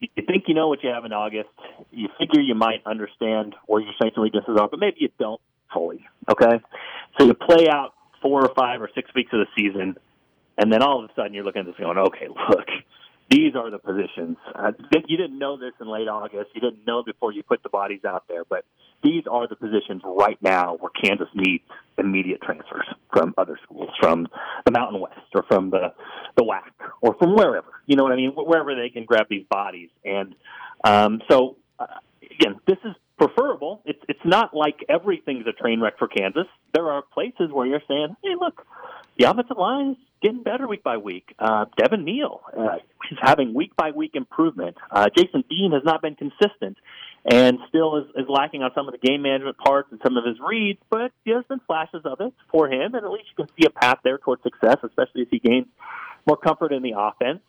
you 0.00 0.24
think 0.26 0.44
you 0.46 0.54
know 0.54 0.68
what 0.68 0.82
you 0.82 0.90
have 0.90 1.04
in 1.04 1.12
August. 1.12 1.50
You 1.90 2.08
figure 2.18 2.40
you 2.40 2.54
might 2.54 2.82
understand 2.86 3.54
where 3.66 3.82
your 3.82 3.92
strengths 3.94 4.16
and 4.16 4.22
weaknesses 4.22 4.56
are, 4.58 4.68
but 4.68 4.80
maybe 4.80 4.96
you 5.00 5.10
don't 5.18 5.40
fully. 5.74 6.06
Okay, 6.30 6.58
so 7.18 7.26
you 7.26 7.34
play 7.34 7.68
out 7.68 7.92
four 8.22 8.42
or 8.42 8.54
five 8.54 8.80
or 8.80 8.88
six 8.94 9.10
weeks 9.14 9.30
of 9.34 9.40
the 9.40 9.46
season, 9.56 9.96
and 10.56 10.72
then 10.72 10.82
all 10.82 11.04
of 11.04 11.10
a 11.10 11.14
sudden 11.14 11.34
you're 11.34 11.44
looking 11.44 11.60
at 11.60 11.66
this 11.66 11.76
going, 11.78 11.98
okay, 11.98 12.28
look, 12.28 12.66
these 13.30 13.54
are 13.54 13.70
the 13.70 13.78
positions. 13.78 14.36
Think 14.92 15.04
you 15.08 15.16
didn't 15.16 15.38
know 15.38 15.56
this 15.56 15.72
in 15.80 15.88
late 15.88 16.08
August. 16.08 16.50
You 16.52 16.60
didn't 16.60 16.84
know 16.84 17.04
before 17.04 17.32
you 17.32 17.44
put 17.44 17.62
the 17.62 17.68
bodies 17.68 18.04
out 18.04 18.24
there, 18.28 18.44
but 18.44 18.64
these 19.02 19.22
are 19.30 19.46
the 19.46 19.56
positions 19.56 20.02
right 20.04 20.38
now 20.42 20.76
where 20.80 20.90
Kansas 20.90 21.28
needs 21.34 21.62
immediate 21.96 22.42
transfers 22.42 22.86
from 23.12 23.32
other 23.38 23.58
schools, 23.62 23.90
from 24.00 24.26
the 24.64 24.72
Mountain 24.72 25.00
West 25.00 25.20
or 25.34 25.44
from 25.48 25.70
the 25.70 25.92
the 26.36 26.42
WAC 26.42 26.72
or 27.00 27.14
from 27.18 27.34
wherever. 27.36 27.68
You 27.86 27.96
know 27.96 28.02
what 28.02 28.12
I 28.12 28.16
mean? 28.16 28.32
Wherever 28.34 28.74
they 28.74 28.90
can 28.90 29.04
grab 29.04 29.26
these 29.30 29.46
bodies. 29.48 29.90
And 30.04 30.34
um, 30.84 31.22
so, 31.30 31.56
uh, 31.78 31.86
again, 32.22 32.58
this 32.66 32.78
is 32.84 32.94
preferable. 33.16 33.82
It's 33.84 34.00
it's 34.08 34.24
not 34.24 34.54
like 34.54 34.84
everything's 34.88 35.46
a 35.46 35.52
train 35.52 35.80
wreck 35.80 35.98
for 35.98 36.08
Kansas. 36.08 36.46
There 36.74 36.90
are 36.90 37.02
places 37.02 37.50
where 37.52 37.66
you're 37.66 37.82
saying, 37.86 38.16
hey, 38.24 38.34
look, 38.38 38.66
the 39.18 39.30
offensive 39.30 39.56
line 39.56 39.96
getting 40.22 40.42
better 40.42 40.66
week 40.66 40.82
by 40.82 40.96
week. 40.96 41.34
Uh, 41.38 41.66
Devin 41.76 42.04
Neal 42.04 42.40
uh, 42.56 42.76
is 43.10 43.18
having 43.20 43.54
week 43.54 43.74
by 43.76 43.90
week 43.90 44.12
improvement. 44.14 44.76
Uh, 44.90 45.06
Jason 45.16 45.44
Bean 45.48 45.72
has 45.72 45.82
not 45.84 46.02
been 46.02 46.14
consistent 46.14 46.76
and 47.24 47.58
still 47.68 47.98
is, 47.98 48.04
is 48.16 48.26
lacking 48.28 48.62
on 48.62 48.70
some 48.74 48.88
of 48.88 48.92
the 48.92 49.06
game 49.06 49.22
management 49.22 49.58
parts 49.58 49.88
and 49.90 50.00
some 50.02 50.16
of 50.16 50.24
his 50.24 50.36
reads, 50.40 50.78
but 50.90 51.12
there's 51.26 51.44
been 51.46 51.60
flashes 51.66 52.02
of 52.04 52.20
it 52.20 52.32
for 52.50 52.70
him, 52.70 52.94
and 52.94 53.04
at 53.04 53.10
least 53.10 53.26
you 53.36 53.44
can 53.44 53.54
see 53.58 53.66
a 53.66 53.70
path 53.70 53.98
there 54.04 54.18
towards 54.18 54.42
success, 54.42 54.76
especially 54.82 55.22
as 55.22 55.28
he 55.30 55.38
gains 55.38 55.66
more 56.26 56.36
comfort 56.36 56.72
in 56.72 56.82
the 56.82 56.94
offense. 56.96 57.40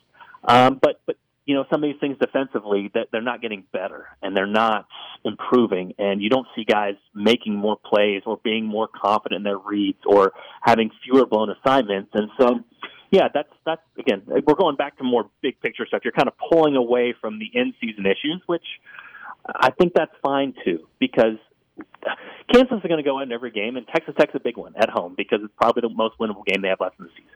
Um, 0.44 0.78
but 0.82 1.00
but 1.06 1.16
you 1.44 1.54
know 1.54 1.64
some 1.70 1.82
of 1.82 1.90
these 1.90 2.00
things 2.00 2.16
defensively 2.18 2.90
that 2.94 3.08
they're 3.10 3.20
not 3.20 3.42
getting 3.42 3.64
better 3.72 4.06
and 4.22 4.36
they're 4.36 4.46
not 4.46 4.86
improving, 5.24 5.94
and 5.98 6.22
you 6.22 6.28
don't 6.30 6.46
see 6.54 6.64
guys 6.64 6.94
making 7.14 7.54
more 7.54 7.76
plays 7.76 8.22
or 8.26 8.38
being 8.42 8.64
more 8.64 8.88
confident 8.88 9.38
in 9.38 9.42
their 9.42 9.58
reads 9.58 9.98
or 10.06 10.32
having 10.62 10.90
fewer 11.04 11.26
blown 11.26 11.48
assignments, 11.50 12.10
and 12.14 12.28
so 12.38 12.60
yeah, 13.12 13.28
that's 13.32 13.52
that's 13.66 13.82
again 13.98 14.22
we're 14.26 14.54
going 14.54 14.76
back 14.76 14.96
to 14.98 15.04
more 15.04 15.28
big 15.42 15.60
picture 15.60 15.86
stuff. 15.86 16.00
You're 16.02 16.14
kind 16.14 16.28
of 16.28 16.34
pulling 16.50 16.76
away 16.76 17.14
from 17.20 17.38
the 17.38 17.46
in 17.52 17.74
season 17.80 18.06
issues, 18.06 18.42
which 18.46 18.64
I 19.46 19.70
think 19.70 19.92
that's 19.94 20.12
fine 20.22 20.54
too 20.64 20.86
because 20.98 21.36
Kansas 22.52 22.72
is 22.72 22.88
going 22.88 22.96
to 22.96 23.02
go 23.02 23.20
in 23.20 23.30
every 23.30 23.50
game, 23.50 23.76
and 23.76 23.86
Texas 23.86 24.14
Tech's 24.18 24.34
a 24.34 24.40
big 24.40 24.56
one 24.56 24.74
at 24.76 24.88
home 24.88 25.14
because 25.16 25.40
it's 25.42 25.52
probably 25.56 25.82
the 25.82 25.94
most 25.94 26.18
winnable 26.18 26.44
game 26.44 26.62
they 26.62 26.68
have 26.68 26.80
left 26.80 26.98
in 26.98 27.04
the 27.04 27.10
season. 27.12 27.30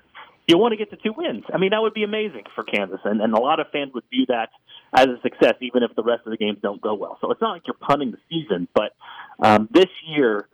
You 0.47 0.59
want 0.59 0.73
to 0.73 0.77
get 0.77 0.91
to 0.91 0.97
two 0.97 1.13
wins. 1.17 1.45
I 1.53 1.59
mean, 1.59 1.71
that 1.71 1.81
would 1.81 1.95
be 1.95 2.05
amazing 2.05 2.45
for 2.55 2.63
Kansas, 2.63 3.01
and, 3.05 3.21
and 3.21 3.35
a 3.35 3.41
lot 3.41 3.59
of 3.61 3.67
fans 3.73 3.93
would 3.95 4.05
view 4.11 4.27
that 4.29 4.51
as 4.95 5.07
a 5.07 5.21
success, 5.23 5.55
even 5.61 5.83
if 5.83 5.95
the 5.97 6.03
rest 6.03 6.23
of 6.25 6.31
the 6.31 6.37
games 6.37 6.59
don't 6.63 6.81
go 6.81 6.95
well. 6.95 7.19
So 7.21 7.31
it's 7.33 7.41
not 7.41 7.53
like 7.53 7.63
you're 7.67 7.75
punting 7.75 8.13
the 8.13 8.19
season, 8.31 8.69
but 8.75 8.95
um, 9.43 9.69
this 9.73 9.91
year 10.07 10.49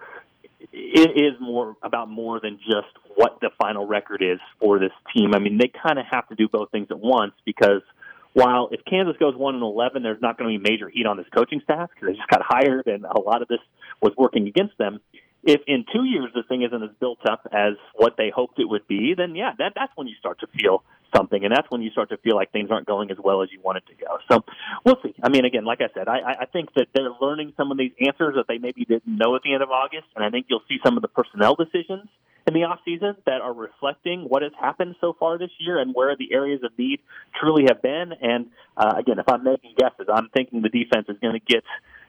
it 0.73 1.11
is 1.17 1.41
more 1.41 1.77
about 1.83 2.09
more 2.09 2.41
than 2.41 2.59
just 2.59 2.89
what 3.17 3.39
the 3.41 3.51
final 3.61 3.87
record 3.87 4.23
is 4.23 4.39
for 4.61 4.79
this 4.79 4.93
team. 5.15 5.35
I 5.35 5.39
mean, 5.39 5.59
they 5.59 5.69
kind 5.69 5.99
of 5.99 6.07
have 6.11 6.27
to 6.29 6.35
do 6.35 6.49
both 6.49 6.71
things 6.71 6.89
at 6.91 6.99
once 6.99 7.35
because– 7.45 7.83
while 8.35 8.69
if 8.73 8.81
Kansas 8.85 9.17
goes 9.19 9.37
one 9.37 9.55
and 9.55 9.63
eleven, 9.63 10.03
there's 10.03 10.23
not 10.23 10.39
going 10.39 10.53
to 10.53 10.59
be 10.59 10.71
major 10.71 10.89
heat 10.89 11.07
on 11.07 11.17
this 11.17 11.27
coaching 11.35 11.61
staff 11.65 11.91
because 11.95 12.09
they 12.09 12.17
just 12.17 12.29
got 12.29 12.41
hired, 12.43 12.87
and 12.87 13.05
a 13.05 13.21
lot 13.21 13.43
of 13.43 13.49
this 13.49 13.59
was 14.01 14.13
working 14.17 14.47
against 14.49 14.77
them. 14.79 15.01
If 15.45 15.61
in 15.67 15.85
two 15.93 16.05
years 16.05 16.31
the 16.35 16.43
thing 16.45 16.63
isn't 16.63 16.83
as 16.83 16.91
built 17.01 17.19
up 17.29 17.49
as 17.53 17.75
what 17.95 18.15
they 18.17 18.31
hoped 18.35 18.59
it 18.59 18.69
would 18.69 18.87
be, 18.87 19.15
then 19.17 19.35
yeah, 19.35 19.53
that 19.59 19.73
that's 19.75 19.93
when 19.97 20.07
you 20.07 20.15
start 20.21 20.41
to 20.41 20.47
feel 20.47 20.85
something, 21.15 21.45
and 21.45 21.53
that's 21.55 21.71
when 21.71 21.83
you 21.83 21.91
start 21.91 22.09
to 22.11 22.17
feel 22.19 22.37
like 22.37 22.53
things 22.53 22.71
aren't 22.71 22.87
going 22.87 23.11
as 23.11 23.19
well 23.23 23.43
as 23.43 23.49
you 23.53 23.61
want 23.61 23.79
it 23.79 23.85
to 23.87 23.95
go. 23.95 24.19
So 24.31 24.45
we'll 24.85 24.99
see. 25.03 25.15
I 25.23 25.29
mean, 25.29 25.45
again, 25.45 25.65
like 25.65 25.81
I 25.81 25.89
said, 25.95 26.09
I, 26.09 26.19
I 26.41 26.47
think 26.47 26.73
that 26.75 26.87
they're 26.95 27.11
learning 27.21 27.53
some 27.57 27.71
of 27.71 27.79
these 27.79 27.93
answers 28.01 28.35
that 28.37 28.47
they 28.49 28.59
maybe 28.59 28.85
didn't 28.85 29.07
know 29.07 29.37
at 29.37 29.43
the 29.43 29.53
end 29.53 29.63
of 29.63 29.71
August, 29.71 30.07
and 30.17 30.25
I 30.25 30.31
think 30.31 30.47
you'll 30.49 30.65
see 30.69 30.79
some 30.85 30.97
of 30.97 31.03
the 31.03 31.09
personnel 31.09 31.55
decisions 31.55 32.09
in 32.47 32.55
the 32.55 32.65
off 32.65 32.81
season 32.85 33.15
that 33.27 33.41
are 33.41 33.53
reflecting 33.53 34.23
what 34.23 34.43
has 34.43 34.53
happened 34.61 34.97
so 35.01 35.15
far 35.19 35.39
this 35.39 35.51
year 35.59 35.79
and 35.79 35.95
where 35.95 36.17
the 36.17 36.33
areas 36.33 36.61
of 36.65 36.77
need 36.77 37.01
truly 37.39 37.65
have 37.69 37.81
been. 37.83 38.13
And 38.21 38.47
uh, 38.77 38.95
again, 38.99 39.19
if 39.19 39.29
I'm 39.29 39.45
making 39.45 39.75
guesses, 39.77 40.07
I'm 40.13 40.29
thinking 40.31 40.63
the 40.63 40.69
defense 40.69 41.07
is 41.09 41.17
going 41.21 41.35
to 41.35 41.41
get 41.41 41.63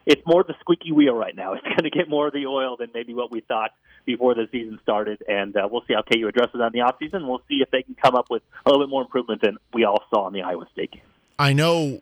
it's 0.06 0.22
more 0.26 0.44
the 0.44 0.54
squeaky 0.60 0.92
wheel 0.92 1.14
right 1.14 1.34
now. 1.34 1.54
It's 1.64 1.64
going 1.64 1.84
to 1.84 1.90
get 1.90 2.08
more 2.08 2.26
of 2.26 2.32
the 2.32 2.46
oil 2.46 2.76
than 2.76 2.90
maybe 2.92 3.14
what 3.14 3.30
we 3.30 3.40
thought 3.40 3.70
before 4.04 4.34
the 4.34 4.46
season 4.52 4.78
started, 4.82 5.22
and 5.28 5.56
uh, 5.56 5.66
we'll 5.70 5.84
see 5.86 5.94
how 5.94 6.02
KU 6.02 6.28
addresses 6.28 6.56
that 6.58 6.66
in 6.66 6.72
the 6.72 6.80
offseason. 6.80 7.26
We'll 7.26 7.42
see 7.48 7.62
if 7.62 7.70
they 7.70 7.82
can 7.82 7.94
come 7.94 8.14
up 8.14 8.26
with 8.28 8.42
a 8.66 8.70
little 8.70 8.84
bit 8.84 8.90
more 8.90 9.02
improvement 9.02 9.40
than 9.40 9.56
we 9.72 9.84
all 9.84 10.02
saw 10.10 10.26
in 10.26 10.34
the 10.34 10.42
Iowa 10.42 10.66
State 10.72 10.92
game. 10.92 11.02
I 11.38 11.52
know, 11.52 12.00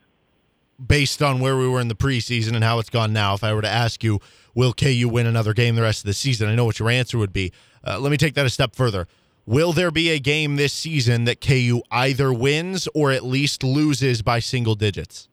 based 0.85 1.23
on 1.23 1.39
where 1.41 1.57
we 1.57 1.69
were 1.69 1.81
in 1.81 1.89
the 1.89 1.95
preseason 1.95 2.55
and 2.55 2.65
how 2.65 2.79
it's 2.81 2.91
gone 2.91 3.13
now, 3.13 3.35
if 3.35 3.45
I 3.45 3.55
were 3.55 3.63
to 3.63 3.69
ask 3.69 4.03
you, 4.03 4.21
will 4.55 4.73
KU 4.73 5.09
win 5.09 5.27
another 5.27 5.55
game 5.55 5.77
the 5.77 5.83
rest 5.83 6.01
of 6.01 6.07
the 6.07 6.15
season? 6.15 6.49
I 6.49 6.55
know 6.55 6.65
what 6.65 6.79
your 6.79 6.91
answer 6.91 7.19
would 7.19 7.33
be. 7.33 7.53
Uh, 7.87 7.99
let 7.99 8.11
me 8.11 8.17
take 8.17 8.35
that 8.35 8.47
a 8.47 8.51
step 8.51 8.75
further. 8.75 9.07
Will 9.47 9.73
there 9.73 9.91
be 9.91 10.11
a 10.11 10.19
game 10.19 10.57
this 10.57 10.73
season 10.73 11.25
that 11.25 11.41
KU 11.41 11.83
either 11.91 12.33
wins 12.33 12.89
or 12.95 13.11
at 13.11 13.25
least 13.25 13.65
loses 13.65 14.23
by 14.23 14.39
single 14.39 14.75
digits? 14.75 15.29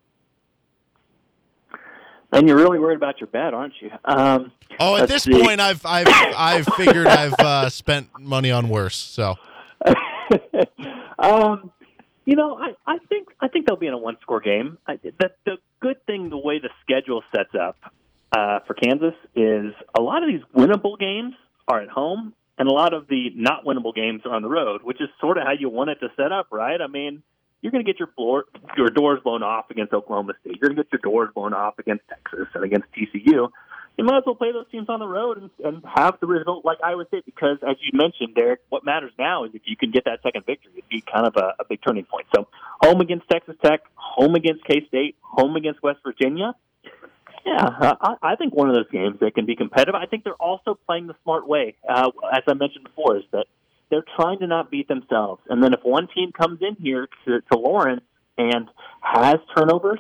And 2.32 2.48
you're 2.48 2.58
really 2.58 2.78
worried 2.78 2.98
about 2.98 3.20
your 3.20 3.28
bet, 3.28 3.54
aren't 3.54 3.74
you? 3.82 3.90
Um, 4.06 4.52
oh, 4.80 4.98
at 4.98 5.10
this 5.10 5.24
see. 5.24 5.32
point, 5.32 5.60
I've 5.60 5.84
I've 5.86 6.08
I've 6.08 6.66
figured 6.76 7.08
I've 7.08 7.34
uh, 7.34 7.70
spent 7.70 8.08
money 8.20 8.52
on 8.52 8.70
worse. 8.70 8.98
So, 8.98 9.36
um, 11.20 11.72
you 12.26 12.36
know, 12.36 12.56
I, 12.56 12.76
I 12.86 12.98
think 13.10 13.30
I 13.42 13.48
think 13.48 13.66
they'll 13.66 13.78
be 13.78 13.88
in 13.88 13.94
a 13.94 13.98
one 13.98 14.18
score 14.22 14.42
game. 14.42 14.78
I, 14.86 14.98
the 14.98 15.32
the 15.46 15.58
good 15.80 16.06
thing, 16.06 16.30
the 16.30 16.38
way 16.38 16.60
the 16.60 16.70
schedule 16.84 17.24
sets 17.36 17.56
up 17.60 17.78
uh, 18.32 18.60
for 18.68 18.76
Kansas 18.76 19.16
is 19.36 19.74
a 19.98 20.02
lot 20.02 20.24
of 20.24 20.30
these 20.30 20.42
winnable 20.56 21.00
games 21.00 21.34
are 21.68 21.82
at 21.82 21.90
home, 21.90 22.34
and 22.58 22.68
a 22.68 22.72
lot 22.72 22.94
of 22.94 23.08
the 23.08 23.32
not 23.36 23.66
winnable 23.66 23.96
games 23.96 24.22
are 24.26 24.36
on 24.36 24.44
the 24.44 24.50
road, 24.50 24.84
which 24.84 25.02
is 25.02 25.10
sort 25.20 25.38
of 25.38 25.46
how 25.46 25.54
you 25.54 25.70
want 25.70 25.90
it 25.90 26.00
to 26.02 26.10
set 26.16 26.32
up, 26.32 26.48
right? 26.52 26.80
I 26.80 26.88
mean, 26.88 27.24
you're 27.62 27.72
going 27.72 27.84
to 27.84 27.92
get 27.92 28.00
your 28.00 28.10
floor, 28.16 28.46
your 28.78 28.90
doors 28.90 29.20
blown 29.24 29.44
off 29.44 29.70
against 29.70 29.94
Oklahoma 29.94 30.34
State. 30.42 30.58
You're 30.62 30.70
going 30.70 30.78
to 30.78 30.84
get 30.84 30.92
your 30.94 31.12
doors 31.12 31.30
blown 31.34 31.54
off 31.54 31.78
against 31.78 32.04
Texas 32.08 32.48
and 32.54 32.64
against 32.64 32.88
TCU. 32.94 33.50
You 33.98 34.06
might 34.06 34.20
as 34.20 34.24
well 34.26 34.36
play 34.36 34.54
those 34.54 34.66
teams 34.72 34.88
on 34.88 35.02
the 35.02 35.08
road 35.08 35.42
and, 35.42 35.50
and 35.62 35.84
have 35.84 36.18
the 36.22 36.28
result 36.28 36.64
like 36.64 36.78
Iowa 36.82 37.06
State 37.08 37.26
because, 37.26 37.58
as 37.68 37.76
you 37.82 37.92
mentioned, 37.94 38.34
Derek, 38.34 38.62
what 38.70 38.86
matters 38.86 39.12
now 39.20 39.44
is 39.44 39.52
if 39.54 39.64
you 39.66 39.76
can 39.76 39.92
get 39.92 40.06
that 40.06 40.22
second 40.24 40.46
victory. 40.46 40.72
It'd 40.78 40.88
be 40.88 41.02
kind 41.02 41.28
of 41.28 41.36
a, 41.36 41.56
a 41.60 41.66
big 41.68 41.82
turning 41.86 42.06
point. 42.06 42.28
So, 42.34 42.48
home 42.82 43.02
against 43.02 43.28
Texas 43.30 43.56
Tech, 43.62 43.82
home 43.96 44.36
against 44.36 44.64
K 44.64 44.86
State, 44.88 45.18
home 45.20 45.58
against 45.58 45.84
West 45.84 46.00
Virginia. 46.06 46.56
Yeah, 47.46 47.96
I, 48.02 48.16
I 48.22 48.36
think 48.36 48.54
one 48.54 48.70
of 48.70 48.76
those 48.76 48.90
games 48.90 49.20
that 49.20 49.36
can 49.36 49.46
be 49.46 49.58
competitive. 49.58 49.96
I 49.96 50.06
think 50.06 50.24
they're 50.24 50.34
also 50.34 50.80
playing 50.88 51.08
the 51.08 51.16
smart 51.24 51.46
way. 51.48 51.76
Uh, 51.88 52.12
as 52.32 52.44
I 52.48 52.54
mentioned 52.54 52.86
before, 52.86 53.18
is 53.18 53.24
that 53.32 53.48
they're 53.90 54.06
trying 54.16 54.40
to 54.40 54.48
not 54.48 54.72
beat 54.72 54.88
themselves. 54.88 55.42
And 55.50 55.64
then 55.64 55.74
if 55.74 55.80
one 55.84 56.08
team 56.14 56.32
comes 56.32 56.60
in 56.62 56.76
here 56.82 57.08
to, 57.26 57.42
to 57.52 57.58
Lawrence 57.58 58.04
and 58.38 58.68
has 59.02 59.38
turnovers, 59.56 60.00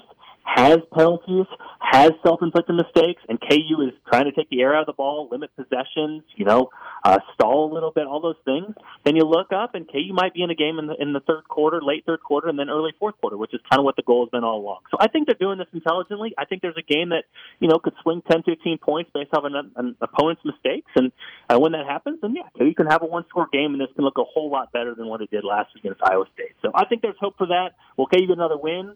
has 0.56 0.80
penalties, 0.94 1.46
has 1.80 2.12
self-inflicted 2.24 2.76
mistakes, 2.76 3.22
and 3.30 3.40
KU 3.40 3.82
is 3.82 3.94
trying 4.08 4.26
to 4.26 4.32
take 4.32 4.50
the 4.50 4.62
air 4.62 4.76
out 4.76 4.82
of 4.82 4.88
the 4.88 4.94
ball, 4.94 5.28
limit 5.32 5.52
possessions, 5.56 6.24
you 6.36 6.46
know, 6.46 6.70
uh, 7.04 7.20
stall 7.34 7.72
a 7.72 7.74
little 7.74 7.92
bit, 7.92 8.08
all 8.08 8.20
those 8.20 8.40
things, 8.46 8.76
then 9.06 9.16
you 9.16 9.24
look 9.24 9.54
up 9.54 9.76
and 9.76 9.88
KU 9.88 10.14
might 10.14 10.34
be 10.34 10.44
in 10.44 10.50
a 10.50 10.56
game 10.56 10.80
in 10.80 10.88
the, 10.88 10.96
in 11.00 11.14
the 11.14 11.20
third 11.22 11.48
quarter, 11.48 11.82
late 11.82 12.06
third 12.06 12.22
quarter, 12.22 12.48
and 12.48 12.58
then 12.58 12.70
early 12.70 12.92
fourth 13.00 13.16
quarter, 13.22 13.38
which 13.38 13.54
is 13.54 13.62
kind 13.70 13.80
of 13.80 13.86
what 13.86 13.96
the 13.96 14.02
goal 14.04 14.26
has 14.26 14.30
been 14.30 14.44
all 14.44 14.60
along. 14.60 14.80
So 14.92 14.98
I 15.00 15.08
think 15.08 15.28
they're 15.28 15.36
doing 15.40 15.58
this 15.58 15.68
intelligently. 15.74 16.34
I 16.38 16.46
think 16.46 16.62
there's 16.62 16.78
a 16.78 16.94
game 16.94 17.10
that, 17.10 17.24
you 17.60 17.68
know, 17.68 17.80
could 17.80 17.94
swing 18.02 18.22
10, 18.30 18.44
15 18.44 18.78
points 18.80 19.12
based 19.14 19.30
off 19.34 19.44
an, 19.46 19.72
an 19.76 19.96
opponent's 20.02 20.44
mistakes. 20.44 20.92
And 20.96 21.12
uh, 21.50 21.60
when 21.60 21.72
that 21.74 21.86
happens, 21.86 22.20
then 22.22 22.36
yeah, 22.36 22.66
you 22.66 22.76
can 22.76 22.88
have 22.88 23.02
a 23.02 23.06
one-score 23.06 23.48
game, 23.52 23.74
and 23.74 23.82
this 23.82 23.90
can 23.96 24.04
look 24.04 24.18
a 24.18 24.24
whole 24.24 24.50
lot 24.50 24.72
better 24.72 24.96
than 24.96 25.08
what 25.08 25.22
it 25.22 25.32
did 25.32 25.44
last 25.44 25.70
against 25.78 26.02
Iowa 26.04 26.26
State. 26.34 26.56
So 26.62 26.72
I 26.74 26.86
think 26.86 27.02
there's 27.02 27.18
hope 27.20 27.38
for 27.38 27.48
that. 27.48 27.70
Will 27.98 28.08
KU 28.08 28.28
get 28.28 28.32
another 28.32 28.58
win? 28.58 28.96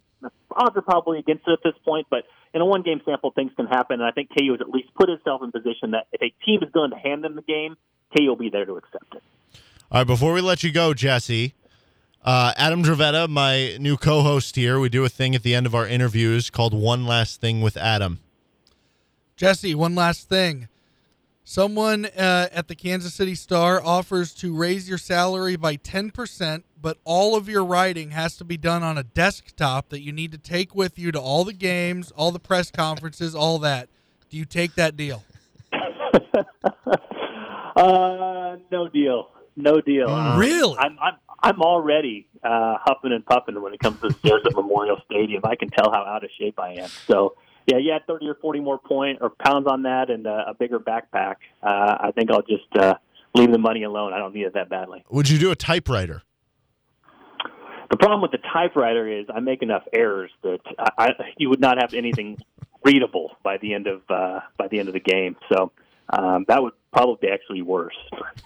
The 0.54 0.64
odds 0.64 0.78
are 0.78 0.82
probably 0.82 1.20
against 1.20 1.48
it 1.48 1.52
at 1.52 1.60
this 1.64 1.74
point, 1.84 2.08
but 2.10 2.26
in 2.54 2.62
a 2.62 2.66
one-game 2.66 3.02
sample, 3.06 3.32
things 3.32 3.52
can 3.56 3.66
happen. 3.66 4.00
And 4.00 4.04
I 4.04 4.12
think 4.12 4.30
KU 4.30 4.52
has 4.52 4.62
at 4.62 4.70
least 4.70 4.94
put 4.96 5.10
itself 5.10 5.42
in 5.44 5.52
position 5.52 5.92
that 5.92 6.08
if 6.12 6.22
a 6.22 6.34
team 6.46 6.62
is 6.62 6.70
going 6.72 6.92
to 6.92 6.98
hand 6.98 7.24
them 7.24 7.36
the 7.36 7.42
game, 7.42 7.76
KU 8.16 8.28
will 8.28 8.36
be 8.36 8.50
there 8.50 8.66
to 8.66 8.78
accept 8.78 9.16
it. 9.16 9.24
All 9.92 10.02
right, 10.02 10.08
before 10.08 10.34
we 10.34 10.42
let 10.42 10.64
you 10.64 10.72
go, 10.72 10.94
Jesse, 10.94 11.54
uh, 12.24 12.54
Adam 12.56 12.84
Dravetta, 12.84 13.28
my 13.28 13.78
new 13.80 13.98
co-host 13.98 14.56
here, 14.56 14.80
we 14.80 14.90
do 14.90 15.04
a 15.04 15.10
thing 15.10 15.36
at 15.36 15.44
the 15.44 15.56
end 15.56 15.66
of 15.66 15.74
our 15.76 15.88
interviews 15.88 16.50
called 16.50 16.74
"One 16.74 17.06
Last 17.06 17.42
Thing 17.42 17.62
with 17.62 17.78
Adam." 17.78 18.20
Jesse, 19.36 19.76
one 19.76 19.96
last 19.96 20.30
thing. 20.30 20.68
Someone 21.46 22.06
uh, 22.06 22.48
at 22.54 22.68
the 22.70 22.76
Kansas 22.76 23.14
City 23.14 23.36
Star 23.36 23.84
offers 23.84 24.34
to 24.36 24.56
raise 24.56 24.88
your 24.88 24.98
salary 24.98 25.58
by 25.58 25.76
10%, 25.76 26.64
but 26.82 26.98
all 27.04 27.36
of 27.36 27.50
your 27.50 27.66
writing 27.66 28.12
has 28.12 28.38
to 28.38 28.46
be 28.46 28.56
done 28.56 28.82
on 28.82 28.98
a 28.98 29.04
desktop 29.04 29.90
that 29.90 30.02
you 30.02 30.14
need 30.14 30.32
to 30.32 30.38
take 30.38 30.74
with 30.74 30.98
you 30.98 31.12
to 31.12 31.20
all 31.20 31.44
the 31.44 31.54
games, 31.54 32.12
all 32.16 32.32
the 32.32 32.40
press 32.40 32.72
conferences, 32.72 33.36
all 33.36 33.60
that. 33.60 33.90
Do 34.30 34.38
you 34.38 34.46
take 34.46 34.76
that 34.76 34.96
deal? 34.96 35.24
Uh, 37.76 38.58
no 38.72 38.88
deal. 38.88 39.30
No 39.56 39.82
deal. 39.82 40.08
Um, 40.08 40.38
Really? 40.40 40.78
I'm 40.78 40.98
I'm 41.02 41.16
I'm 41.42 41.62
already 41.62 42.28
uh, 42.44 42.78
huffing 42.82 43.12
and 43.12 43.26
puffing 43.26 43.60
when 43.62 43.74
it 43.74 43.80
comes 43.80 44.00
to 44.02 44.10
the 44.10 44.14
stairs 44.14 44.42
at 44.46 44.56
Memorial 44.56 44.98
Stadium. 45.06 45.42
I 45.44 45.56
can 45.56 45.70
tell 45.70 45.92
how 45.92 46.04
out 46.04 46.24
of 46.24 46.30
shape 46.40 46.60
I 46.60 46.74
am. 46.76 46.90
So 47.08 47.36
yeah, 47.66 47.78
yeah, 47.78 48.00
thirty 48.06 48.28
or 48.28 48.36
forty 48.36 48.60
more 48.60 48.78
point 48.78 49.20
or 49.22 49.30
pounds 49.30 49.68
on 49.68 49.84
that, 49.84 50.10
and 50.10 50.28
uh, 50.28 50.46
a 50.48 50.54
bigger 50.54 50.80
backpack. 50.80 51.36
Uh, 51.62 51.98
I 52.00 52.12
think 52.16 52.32
I'll 52.32 52.42
just 52.42 52.76
uh, 52.78 52.96
leave 53.36 53.52
the 53.52 53.58
money 53.58 53.84
alone. 53.84 54.14
I 54.14 54.18
don't 54.18 54.34
need 54.34 54.46
it 54.46 54.54
that 54.54 54.70
badly. 54.70 55.04
Would 55.10 55.30
you 55.30 55.40
do 55.40 55.52
a 55.52 55.56
typewriter? 55.56 56.24
The 57.90 57.98
problem 57.98 58.22
with 58.22 58.32
the 58.32 58.40
typewriter 58.52 59.08
is 59.08 59.28
I 59.34 59.40
make 59.40 59.62
enough 59.62 59.84
errors 59.94 60.32
that 60.42 60.62
I, 60.80 60.90
I, 60.98 61.10
you 61.38 61.50
would 61.50 61.60
not 61.60 61.78
have 61.80 61.94
anything 61.94 62.38
readable 62.84 63.32
by 63.44 63.58
the 63.58 63.74
end 63.74 63.88
of 63.88 64.02
uh, 64.10 64.40
by 64.58 64.68
the 64.68 64.80
end 64.80 64.88
of 64.88 64.94
the 64.94 65.00
game. 65.00 65.36
So 65.52 65.72
um, 66.10 66.46
that 66.48 66.62
would 66.62 66.74
probably 66.92 67.28
be 67.28 67.34
actually 67.34 67.62
worse. 67.62 67.96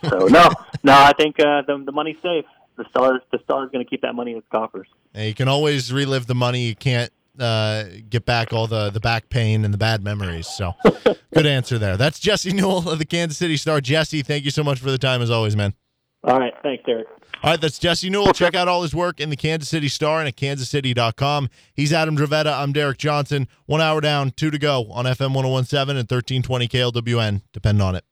So 0.03 0.17
no, 0.27 0.49
no, 0.83 0.93
I 0.93 1.13
think 1.17 1.39
uh, 1.39 1.61
the 1.65 1.81
the 1.85 1.91
money's 1.91 2.17
safe. 2.21 2.45
The 2.75 2.85
stars 2.89 3.21
the 3.31 3.39
stars 3.43 3.69
going 3.71 3.83
to 3.83 3.89
keep 3.89 4.01
that 4.01 4.13
money 4.13 4.31
in 4.31 4.37
its 4.37 4.47
coffers. 4.51 4.87
And 5.13 5.27
you 5.27 5.33
can 5.33 5.47
always 5.47 5.91
relive 5.91 6.27
the 6.27 6.35
money. 6.35 6.67
You 6.67 6.75
can't 6.75 7.11
uh, 7.39 7.85
get 8.09 8.25
back 8.25 8.53
all 8.53 8.67
the, 8.67 8.89
the 8.89 8.99
back 8.99 9.29
pain 9.29 9.65
and 9.65 9.73
the 9.73 9.77
bad 9.77 10.03
memories. 10.03 10.47
So, 10.47 10.73
good 11.33 11.45
answer 11.45 11.77
there. 11.77 11.97
That's 11.97 12.19
Jesse 12.19 12.51
Newell 12.53 12.89
of 12.89 12.99
the 12.99 13.05
Kansas 13.05 13.37
City 13.37 13.57
Star. 13.57 13.81
Jesse, 13.81 14.21
thank 14.21 14.45
you 14.45 14.51
so 14.51 14.63
much 14.63 14.79
for 14.79 14.91
the 14.91 14.97
time 14.97 15.21
as 15.21 15.29
always, 15.29 15.55
man. 15.55 15.73
All 16.23 16.39
right, 16.39 16.53
thanks, 16.63 16.83
Derek. 16.85 17.07
All 17.43 17.51
right, 17.51 17.61
that's 17.61 17.77
Jesse 17.77 18.09
Newell. 18.09 18.33
Check 18.33 18.55
out 18.55 18.67
all 18.67 18.81
his 18.81 18.95
work 18.95 19.19
in 19.19 19.29
the 19.29 19.35
Kansas 19.35 19.69
City 19.69 19.87
Star 19.87 20.19
and 20.19 20.27
at 20.27 20.35
kansascity.com. 20.35 21.49
He's 21.73 21.93
Adam 21.93 22.17
Dravetta. 22.17 22.51
I'm 22.57 22.73
Derek 22.73 22.97
Johnson. 22.97 23.47
One 23.67 23.79
hour 23.79 24.01
down, 24.01 24.31
two 24.31 24.49
to 24.49 24.57
go 24.57 24.87
on 24.91 25.05
FM 25.05 25.33
1017 25.35 25.97
and 25.97 26.09
1320 26.09 26.67
KLWN. 26.67 27.41
Depend 27.53 27.81
on 27.81 27.95
it. 27.95 28.03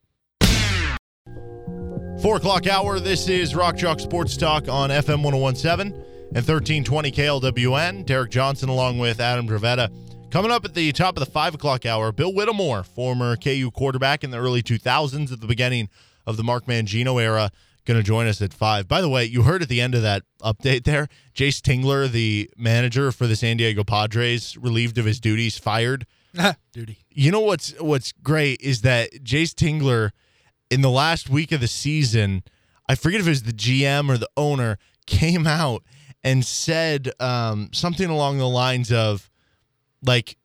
Four 2.21 2.38
o'clock 2.38 2.67
hour. 2.67 2.99
This 2.99 3.28
is 3.28 3.55
Rock 3.55 3.78
Chalk 3.78 3.99
Sports 3.99 4.38
Talk 4.38 4.69
on 4.69 4.89
FM 4.89 5.23
1017 5.23 6.14
and 6.36 6.45
1320 6.45 7.11
KLWN. 7.13 8.05
Derek 8.05 8.29
Johnson 8.29 8.67
along 8.67 8.99
with 8.99 9.21
Adam 9.21 9.47
Dravetta. 9.47 9.89
Coming 10.31 10.51
up 10.51 10.65
at 10.65 10.73
the 10.73 10.91
top 10.91 11.15
of 11.15 11.23
the 11.23 11.31
five 11.31 11.55
o'clock 11.55 11.86
hour, 11.86 12.11
Bill 12.11 12.33
Whittemore, 12.33 12.83
former 12.83 13.38
KU 13.38 13.71
quarterback 13.71 14.21
in 14.21 14.31
the 14.31 14.38
early 14.38 14.61
2000s 14.61 15.31
at 15.31 15.39
the 15.39 15.47
beginning 15.47 15.88
of 16.27 16.36
the 16.36 16.43
Mark 16.43 16.65
Mangino 16.65 17.23
era, 17.23 17.51
going 17.86 17.97
to 17.97 18.03
join 18.03 18.27
us 18.27 18.41
at 18.41 18.53
five. 18.53 18.86
By 18.86 18.99
the 18.99 19.07
way, 19.07 19.23
you 19.23 19.43
heard 19.43 19.61
at 19.61 19.69
the 19.69 19.79
end 19.79 19.95
of 19.95 20.01
that 20.01 20.23
update 20.41 20.83
there, 20.83 21.07
Jayce 21.33 21.61
Tingler, 21.61 22.11
the 22.11 22.51
manager 22.57 23.13
for 23.13 23.27
the 23.27 23.38
San 23.38 23.55
Diego 23.55 23.86
Padres, 23.86 24.57
relieved 24.57 24.97
of 24.97 25.05
his 25.05 25.21
duties, 25.21 25.57
fired. 25.57 26.05
Duty. 26.73 26.97
You 27.11 27.31
know 27.31 27.39
what's 27.39 27.79
what's 27.79 28.11
great 28.11 28.59
is 28.59 28.81
that 28.81 29.23
Jayce 29.23 29.53
Tingler 29.53 30.09
in 30.69 30.81
the 30.81 30.89
last 30.89 31.29
week 31.29 31.53
of 31.53 31.61
the 31.61 31.69
season, 31.69 32.43
I 32.89 32.95
forget 32.95 33.21
if 33.21 33.27
it 33.27 33.29
was 33.29 33.43
the 33.43 33.53
GM 33.53 34.09
or 34.09 34.17
the 34.17 34.29
owner, 34.36 34.77
came 35.05 35.47
out 35.47 35.83
and 36.26 36.43
said 36.43 37.09
um, 37.21 37.69
something 37.71 38.09
along 38.09 38.39
the 38.39 38.49
lines 38.49 38.91
of, 38.91 39.30
like, 40.01 40.36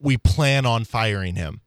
we 0.00 0.16
plan 0.16 0.66
on 0.66 0.84
firing 0.84 1.36
him. 1.36 1.60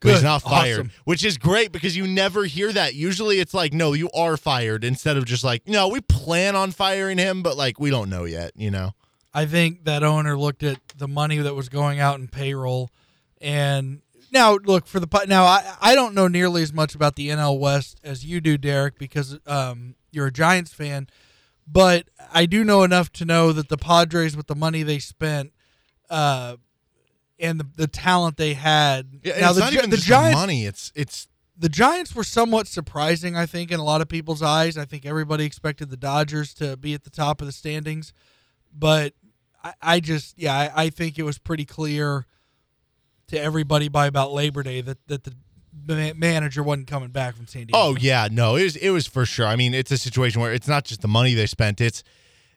But 0.00 0.12
he's 0.12 0.22
not 0.22 0.42
fired, 0.42 0.80
Awesome. 0.80 0.90
which 1.04 1.24
is 1.24 1.38
great 1.38 1.72
because 1.72 1.96
you 1.96 2.06
never 2.06 2.44
hear 2.44 2.70
that. 2.72 2.94
Usually 2.94 3.40
it's 3.40 3.54
like, 3.54 3.72
no, 3.72 3.94
you 3.94 4.10
are 4.14 4.36
fired 4.36 4.84
instead 4.84 5.16
of 5.16 5.24
just 5.24 5.42
like, 5.42 5.66
no, 5.66 5.88
we 5.88 6.00
plan 6.02 6.54
on 6.54 6.72
firing 6.72 7.16
him, 7.18 7.42
but 7.42 7.56
like, 7.56 7.80
we 7.80 7.88
don't 7.90 8.10
know 8.10 8.24
yet, 8.24 8.52
you 8.54 8.70
know? 8.70 8.92
I 9.32 9.46
think 9.46 9.84
that 9.84 10.02
owner 10.04 10.36
looked 10.38 10.62
at 10.62 10.78
the 10.96 11.08
money 11.08 11.38
that 11.38 11.54
was 11.54 11.68
going 11.70 12.00
out 12.00 12.20
in 12.20 12.28
payroll, 12.28 12.90
and 13.40 14.02
now 14.30 14.54
look 14.64 14.86
for 14.86 15.00
the 15.00 15.08
now 15.26 15.44
I 15.44 15.74
I 15.80 15.94
don't 15.96 16.14
know 16.14 16.28
nearly 16.28 16.62
as 16.62 16.72
much 16.72 16.94
about 16.94 17.16
the 17.16 17.30
NL 17.30 17.58
West 17.58 17.98
as 18.04 18.24
you 18.24 18.40
do, 18.40 18.56
Derek, 18.58 18.96
because 18.98 19.38
um 19.46 19.96
you're 20.12 20.26
a 20.28 20.32
Giants 20.32 20.72
fan, 20.72 21.08
but 21.66 22.08
I 22.32 22.46
do 22.46 22.64
know 22.64 22.82
enough 22.82 23.12
to 23.14 23.24
know 23.24 23.52
that 23.52 23.68
the 23.68 23.76
Padres 23.76 24.36
with 24.36 24.46
the 24.46 24.54
money 24.54 24.82
they 24.82 24.98
spent, 24.98 25.52
uh, 26.10 26.56
and 27.38 27.60
the, 27.60 27.66
the 27.76 27.86
talent 27.86 28.36
they 28.36 28.54
had. 28.54 29.20
Yeah, 29.22 29.40
now 29.40 29.48
it's 29.48 29.54
the 29.56 29.60
not 29.60 29.72
even 29.72 29.90
the 29.90 29.96
just 29.96 30.08
Giants 30.08 30.36
the 30.36 30.40
money. 30.40 30.66
It's 30.66 30.92
it's 30.94 31.28
the 31.56 31.68
Giants 31.68 32.14
were 32.14 32.24
somewhat 32.24 32.66
surprising, 32.66 33.36
I 33.36 33.46
think, 33.46 33.70
in 33.70 33.78
a 33.78 33.84
lot 33.84 34.00
of 34.00 34.08
people's 34.08 34.42
eyes. 34.42 34.76
I 34.76 34.84
think 34.84 35.06
everybody 35.06 35.44
expected 35.44 35.90
the 35.90 35.96
Dodgers 35.96 36.52
to 36.54 36.76
be 36.76 36.94
at 36.94 37.04
the 37.04 37.10
top 37.10 37.40
of 37.40 37.46
the 37.46 37.52
standings, 37.52 38.12
but 38.72 39.14
I, 39.62 39.74
I 39.80 40.00
just, 40.00 40.38
yeah, 40.38 40.54
I, 40.54 40.84
I 40.84 40.90
think 40.90 41.18
it 41.18 41.22
was 41.22 41.38
pretty 41.38 41.64
clear 41.64 42.26
to 43.28 43.40
everybody 43.40 43.88
by 43.88 44.06
about 44.06 44.32
Labor 44.32 44.62
Day 44.62 44.80
that 44.80 45.06
that 45.06 45.24
the 45.24 45.34
manager 45.86 46.62
wasn't 46.62 46.86
coming 46.86 47.10
back 47.10 47.36
from 47.36 47.46
San 47.46 47.66
Diego. 47.66 47.78
Oh 47.78 47.96
yeah, 47.98 48.28
no, 48.30 48.56
it 48.56 48.64
was 48.64 48.76
it 48.76 48.90
was 48.90 49.06
for 49.06 49.26
sure. 49.26 49.46
I 49.46 49.56
mean, 49.56 49.74
it's 49.74 49.90
a 49.90 49.98
situation 49.98 50.40
where 50.40 50.52
it's 50.52 50.68
not 50.68 50.84
just 50.84 51.02
the 51.02 51.08
money 51.08 51.34
they 51.34 51.46
spent; 51.46 51.80
it's 51.80 52.02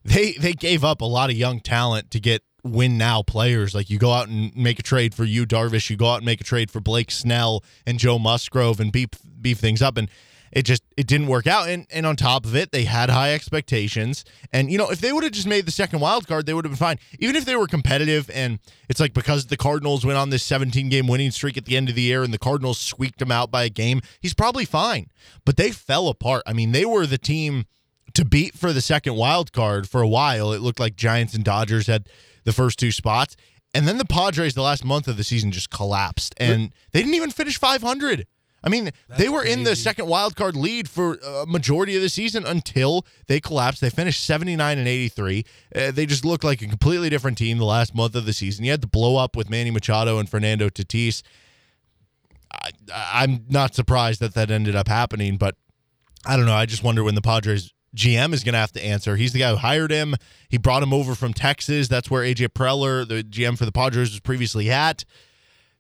they 0.03 0.34
they 0.34 0.53
gave 0.53 0.84
up 0.84 1.01
a 1.01 1.05
lot 1.05 1.30
of 1.30 1.36
young 1.36 1.59
talent 1.59 2.11
to 2.11 2.20
get 2.20 2.43
win 2.63 2.97
now 2.97 3.22
players. 3.24 3.74
Like 3.76 3.89
you 3.89 3.97
go 3.99 4.11
out 4.11 4.28
and 4.28 4.55
make 4.55 4.80
a 4.80 4.84
trade 4.84 5.13
for 5.13 5.24
Yu 5.24 5.45
Darvish, 5.45 5.89
you 5.89 5.97
go 5.97 6.07
out 6.07 6.18
and 6.18 6.26
make 6.26 6.41
a 6.41 6.45
trade 6.45 6.72
for 6.72 6.80
Blake 6.80 7.11
Snell 7.11 7.63
and 7.86 7.99
Joe 7.99 8.20
Musgrove 8.20 8.80
and 8.80 8.91
beef 8.91 9.09
beef 9.41 9.59
things 9.59 9.82
up 9.82 9.97
and. 9.97 10.09
It 10.51 10.63
just 10.63 10.83
it 10.95 11.07
didn't 11.07 11.27
work 11.27 11.47
out, 11.47 11.69
and 11.69 11.85
and 11.91 12.05
on 12.05 12.15
top 12.15 12.45
of 12.45 12.55
it, 12.55 12.71
they 12.71 12.85
had 12.85 13.09
high 13.09 13.33
expectations. 13.33 14.23
And 14.51 14.71
you 14.71 14.77
know, 14.77 14.89
if 14.89 15.01
they 15.01 15.11
would 15.11 15.23
have 15.23 15.33
just 15.33 15.47
made 15.47 15.65
the 15.65 15.71
second 15.71 15.99
wild 15.99 16.27
card, 16.27 16.45
they 16.45 16.53
would 16.53 16.65
have 16.65 16.71
been 16.71 16.77
fine. 16.77 16.99
Even 17.19 17.35
if 17.35 17.45
they 17.45 17.55
were 17.55 17.67
competitive, 17.67 18.29
and 18.33 18.59
it's 18.89 18.99
like 18.99 19.13
because 19.13 19.47
the 19.47 19.57
Cardinals 19.57 20.05
went 20.05 20.17
on 20.17 20.29
this 20.29 20.43
17 20.43 20.89
game 20.89 21.07
winning 21.07 21.31
streak 21.31 21.57
at 21.57 21.65
the 21.65 21.77
end 21.77 21.89
of 21.89 21.95
the 21.95 22.01
year, 22.01 22.23
and 22.23 22.33
the 22.33 22.39
Cardinals 22.39 22.79
squeaked 22.79 23.21
him 23.21 23.31
out 23.31 23.51
by 23.51 23.63
a 23.63 23.69
game, 23.69 24.01
he's 24.19 24.33
probably 24.33 24.65
fine. 24.65 25.07
But 25.45 25.57
they 25.57 25.71
fell 25.71 26.07
apart. 26.07 26.43
I 26.45 26.53
mean, 26.53 26.71
they 26.71 26.85
were 26.85 27.05
the 27.05 27.17
team 27.17 27.65
to 28.13 28.25
beat 28.25 28.55
for 28.55 28.73
the 28.73 28.81
second 28.81 29.15
wild 29.15 29.51
card 29.51 29.89
for 29.89 30.01
a 30.01 30.07
while. 30.07 30.51
It 30.53 30.61
looked 30.61 30.79
like 30.79 30.95
Giants 30.95 31.33
and 31.33 31.43
Dodgers 31.43 31.87
had 31.87 32.07
the 32.45 32.53
first 32.53 32.79
two 32.79 32.91
spots. 32.91 33.35
And 33.73 33.87
then 33.87 33.97
the 33.97 34.05
Padres, 34.05 34.55
the 34.55 34.61
last 34.61 34.83
month 34.83 35.07
of 35.07 35.17
the 35.17 35.23
season, 35.23 35.51
just 35.51 35.69
collapsed. 35.69 36.33
And 36.37 36.71
they 36.93 37.01
didn't 37.01 37.15
even 37.15 37.29
finish 37.29 37.59
500. 37.59 38.25
I 38.63 38.69
mean, 38.69 38.89
they 39.07 39.29
were 39.29 39.43
in 39.43 39.63
the 39.63 39.75
second 39.75 40.07
wild 40.07 40.35
card 40.35 40.55
lead 40.55 40.89
for 40.89 41.15
a 41.15 41.45
majority 41.45 41.95
of 41.95 42.01
the 42.01 42.09
season 42.09 42.45
until 42.45 43.05
they 43.27 43.39
collapsed. 43.39 43.81
They 43.81 43.89
finished 43.89 44.23
79 44.23 44.77
and 44.77 44.87
83. 44.87 45.45
Uh, 45.75 45.91
they 45.91 46.05
just 46.05 46.25
looked 46.25 46.43
like 46.43 46.61
a 46.61 46.67
completely 46.67 47.09
different 47.09 47.37
team 47.37 47.59
the 47.59 47.65
last 47.65 47.93
month 47.93 48.15
of 48.15 48.25
the 48.25 48.33
season. 48.33 48.65
You 48.65 48.71
had 48.71 48.81
to 48.81 48.87
blow 48.87 49.17
up 49.17 49.35
with 49.35 49.49
Manny 49.49 49.71
Machado 49.71 50.17
and 50.17 50.27
Fernando 50.27 50.69
Tatis. 50.69 51.21
I, 52.51 52.71
I'm 53.13 53.45
not 53.47 53.75
surprised 53.75 54.19
that 54.21 54.33
that 54.33 54.49
ended 54.49 54.75
up 54.75 54.87
happening, 54.87 55.37
but 55.37 55.55
I 56.25 56.35
don't 56.35 56.45
know. 56.45 56.53
I 56.53 56.65
just 56.65 56.83
wonder 56.83 57.03
when 57.03 57.15
the 57.15 57.21
Padres 57.21 57.71
GM 57.95 58.33
is 58.33 58.43
going 58.43 58.53
to 58.53 58.59
have 58.59 58.71
to 58.73 58.83
answer. 58.83 59.15
He's 59.15 59.33
the 59.33 59.39
guy 59.39 59.51
who 59.51 59.57
hired 59.57 59.91
him. 59.91 60.15
He 60.49 60.57
brought 60.57 60.83
him 60.83 60.93
over 60.93 61.15
from 61.15 61.33
Texas. 61.33 61.87
That's 61.87 62.09
where 62.09 62.23
AJ 62.23 62.49
Preller, 62.49 63.07
the 63.07 63.23
GM 63.23 63.57
for 63.57 63.65
the 63.65 63.71
Padres, 63.71 64.11
was 64.11 64.19
previously 64.19 64.69
at. 64.69 65.05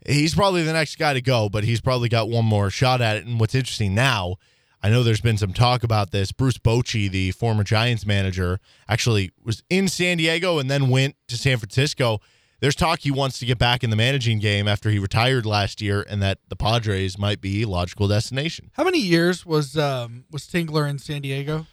He's 0.05 0.35
probably 0.35 0.63
the 0.63 0.73
next 0.73 0.97
guy 0.97 1.13
to 1.13 1.21
go, 1.21 1.49
but 1.49 1.63
he's 1.63 1.81
probably 1.81 2.09
got 2.09 2.29
one 2.29 2.45
more 2.45 2.69
shot 2.69 3.01
at 3.01 3.17
it. 3.17 3.25
And 3.25 3.39
what's 3.39 3.55
interesting 3.55 3.95
now, 3.95 4.35
I 4.81 4.89
know 4.89 5.03
there's 5.03 5.21
been 5.21 5.37
some 5.37 5.53
talk 5.53 5.83
about 5.83 6.11
this. 6.11 6.31
Bruce 6.31 6.57
Bochy, 6.57 7.09
the 7.09 7.31
former 7.31 7.63
Giants 7.63 8.05
manager, 8.05 8.59
actually 8.87 9.31
was 9.43 9.63
in 9.69 9.87
San 9.87 10.17
Diego 10.17 10.59
and 10.59 10.69
then 10.69 10.89
went 10.89 11.15
to 11.27 11.37
San 11.37 11.57
Francisco. 11.57 12.19
There's 12.59 12.75
talk 12.75 12.99
he 13.01 13.11
wants 13.11 13.37
to 13.39 13.45
get 13.45 13.57
back 13.57 13.83
in 13.83 13.89
the 13.89 13.95
managing 13.95 14.39
game 14.39 14.67
after 14.67 14.89
he 14.89 14.97
retired 14.97 15.45
last 15.45 15.79
year, 15.81 16.05
and 16.09 16.21
that 16.23 16.39
the 16.47 16.55
Padres 16.55 17.17
might 17.17 17.39
be 17.39 17.63
a 17.63 17.67
logical 17.67 18.07
destination. 18.07 18.71
How 18.73 18.83
many 18.83 18.99
years 18.99 19.45
was 19.45 19.77
um 19.77 20.25
was 20.31 20.43
Tingler 20.43 20.89
in 20.89 20.99
San 20.99 21.21
Diego? 21.21 21.67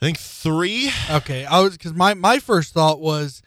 I 0.00 0.04
think 0.04 0.18
three. 0.18 0.90
Okay, 1.10 1.44
I 1.44 1.60
was 1.60 1.72
because 1.72 1.94
my 1.94 2.14
my 2.14 2.38
first 2.38 2.74
thought 2.74 3.00
was 3.00 3.42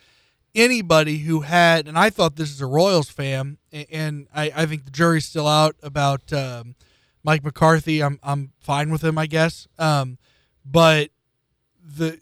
anybody 0.56 1.20
who 1.20 1.42
had, 1.42 1.88
and 1.88 1.98
I 1.98 2.10
thought 2.10 2.36
this 2.36 2.50
is 2.52 2.62
a 2.62 2.66
Royals 2.66 3.10
fan, 3.10 3.58
and 3.72 4.28
I, 4.34 4.52
I 4.56 4.66
think 4.66 4.86
the 4.86 4.92
jury's 4.92 5.26
still 5.26 5.48
out 5.48 5.76
about 5.84 6.32
um, 6.34 6.76
Mike 7.24 7.44
Matheny. 7.44 8.02
I'm 8.02 8.20
I'm 8.24 8.52
fine 8.60 8.90
with 8.92 9.04
him, 9.04 9.18
I 9.18 9.26
guess. 9.28 9.68
Um, 9.78 10.18
but 10.66 11.10
the 11.84 12.20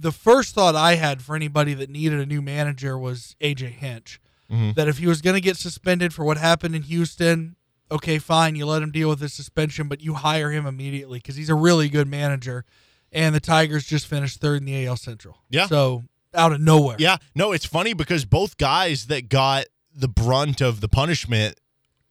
the- 0.00 0.12
first 0.12 0.54
thought 0.54 0.74
I 0.74 0.94
had 0.94 1.22
for 1.22 1.36
anybody 1.36 1.74
that 1.74 1.90
needed 1.90 2.20
a 2.20 2.26
new 2.26 2.40
manager 2.42 2.98
was 2.98 3.36
AJ 3.40 3.70
Hinch. 3.72 4.20
Mhm. 4.50 4.74
That 4.74 4.88
if 4.88 4.98
he 4.98 5.06
was 5.06 5.20
going 5.22 5.34
to 5.34 5.40
get 5.40 5.56
suspended 5.56 6.12
for 6.12 6.24
what 6.24 6.36
happened 6.36 6.74
in 6.74 6.82
Houston, 6.82 7.54
okay, 7.90 8.18
fine, 8.18 8.56
you 8.56 8.66
let 8.66 8.82
him 8.82 8.90
deal 8.90 9.08
with 9.08 9.20
his 9.20 9.32
suspension, 9.32 9.86
but 9.88 10.00
you 10.00 10.14
hire 10.14 10.50
him 10.50 10.66
immediately 10.66 11.18
because 11.18 11.36
he's 11.36 11.48
a 11.50 11.54
really 11.54 11.88
good 11.88 12.08
manager. 12.08 12.64
And 13.12 13.32
the 13.34 13.40
Tigers 13.40 13.84
just 13.86 14.06
finished 14.08 14.40
third 14.40 14.60
in 14.62 14.64
the 14.66 14.86
AL 14.86 14.96
Central. 14.96 15.38
Yeah. 15.50 15.66
So 15.66 16.04
out 16.34 16.52
of 16.52 16.60
nowhere. 16.60 16.96
Yeah, 16.98 17.16
no, 17.34 17.52
it's 17.52 17.66
funny 17.66 17.92
because 17.92 18.24
both 18.24 18.56
guys 18.56 19.06
that 19.06 19.28
got 19.28 19.66
the 19.94 20.08
brunt 20.08 20.60
of 20.60 20.80
the 20.80 20.88
punishment 20.88 21.58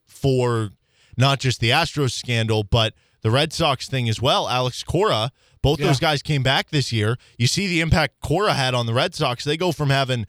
for 0.06 0.70
not 1.16 1.40
just 1.40 1.60
the 1.60 1.70
Astros 1.70 2.12
scandal, 2.12 2.62
but 2.62 2.94
the 3.22 3.30
Red 3.30 3.52
Sox 3.52 3.88
thing 3.88 4.08
as 4.08 4.20
well. 4.20 4.48
Alex 4.48 4.82
Cora, 4.82 5.30
both 5.62 5.80
Yeah. 5.80 5.86
those 5.86 6.00
guys 6.00 6.22
came 6.22 6.42
back 6.42 6.70
this 6.70 6.92
year. 6.92 7.16
You 7.38 7.46
see 7.46 7.66
the 7.66 7.80
impact 7.80 8.20
Cora 8.20 8.54
had 8.54 8.74
on 8.74 8.86
the 8.86 8.94
Red 8.94 9.14
Sox. 9.14 9.44
They 9.44 9.56
go 9.56 9.72
from 9.72 9.90
having 9.90 10.26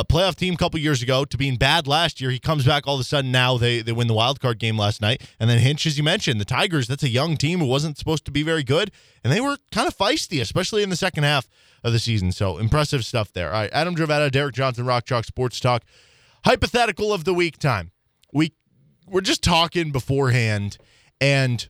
a 0.00 0.04
playoff 0.04 0.36
team 0.36 0.54
a 0.54 0.56
couple 0.56 0.80
years 0.80 1.02
ago 1.02 1.24
to 1.24 1.36
being 1.36 1.56
bad 1.56 1.86
last 1.86 2.20
year. 2.20 2.30
He 2.30 2.38
comes 2.38 2.64
back 2.64 2.86
all 2.86 2.94
of 2.94 3.00
a 3.00 3.04
sudden 3.04 3.30
now 3.30 3.58
they 3.58 3.82
they 3.82 3.92
win 3.92 4.06
the 4.06 4.14
wild 4.14 4.40
card 4.40 4.58
game 4.58 4.78
last 4.78 5.00
night. 5.00 5.22
And 5.38 5.50
then 5.50 5.58
Hinch, 5.58 5.86
as 5.86 5.98
you 5.98 6.04
mentioned, 6.04 6.40
the 6.40 6.46
Tigers, 6.46 6.88
that's 6.88 7.02
a 7.02 7.08
young 7.08 7.36
team 7.36 7.58
who 7.58 7.66
wasn't 7.66 7.98
supposed 7.98 8.24
to 8.24 8.30
be 8.30 8.42
very 8.42 8.62
good. 8.62 8.90
And 9.22 9.32
they 9.32 9.40
were 9.40 9.58
kind 9.70 9.86
of 9.86 9.96
feisty, 9.96 10.40
especially 10.40 10.82
in 10.82 10.88
the 10.88 10.96
second 10.96 11.24
half 11.24 11.46
of 11.84 11.92
the 11.92 11.98
season. 11.98 12.32
So 12.32 12.58
impressive 12.58 13.04
stuff 13.04 13.32
there. 13.32 13.48
All 13.48 13.60
right, 13.60 13.70
Adam 13.72 13.94
Dravetta, 13.94 14.30
Derek 14.30 14.54
Johnson, 14.54 14.86
Rock 14.86 15.04
Chalk 15.04 15.24
Sports 15.24 15.60
Talk. 15.60 15.82
Hypothetical 16.44 17.12
of 17.12 17.24
the 17.24 17.34
week 17.34 17.58
time. 17.58 17.92
We 18.32 18.54
we're 19.06 19.20
just 19.20 19.42
talking 19.42 19.92
beforehand, 19.92 20.78
and 21.20 21.68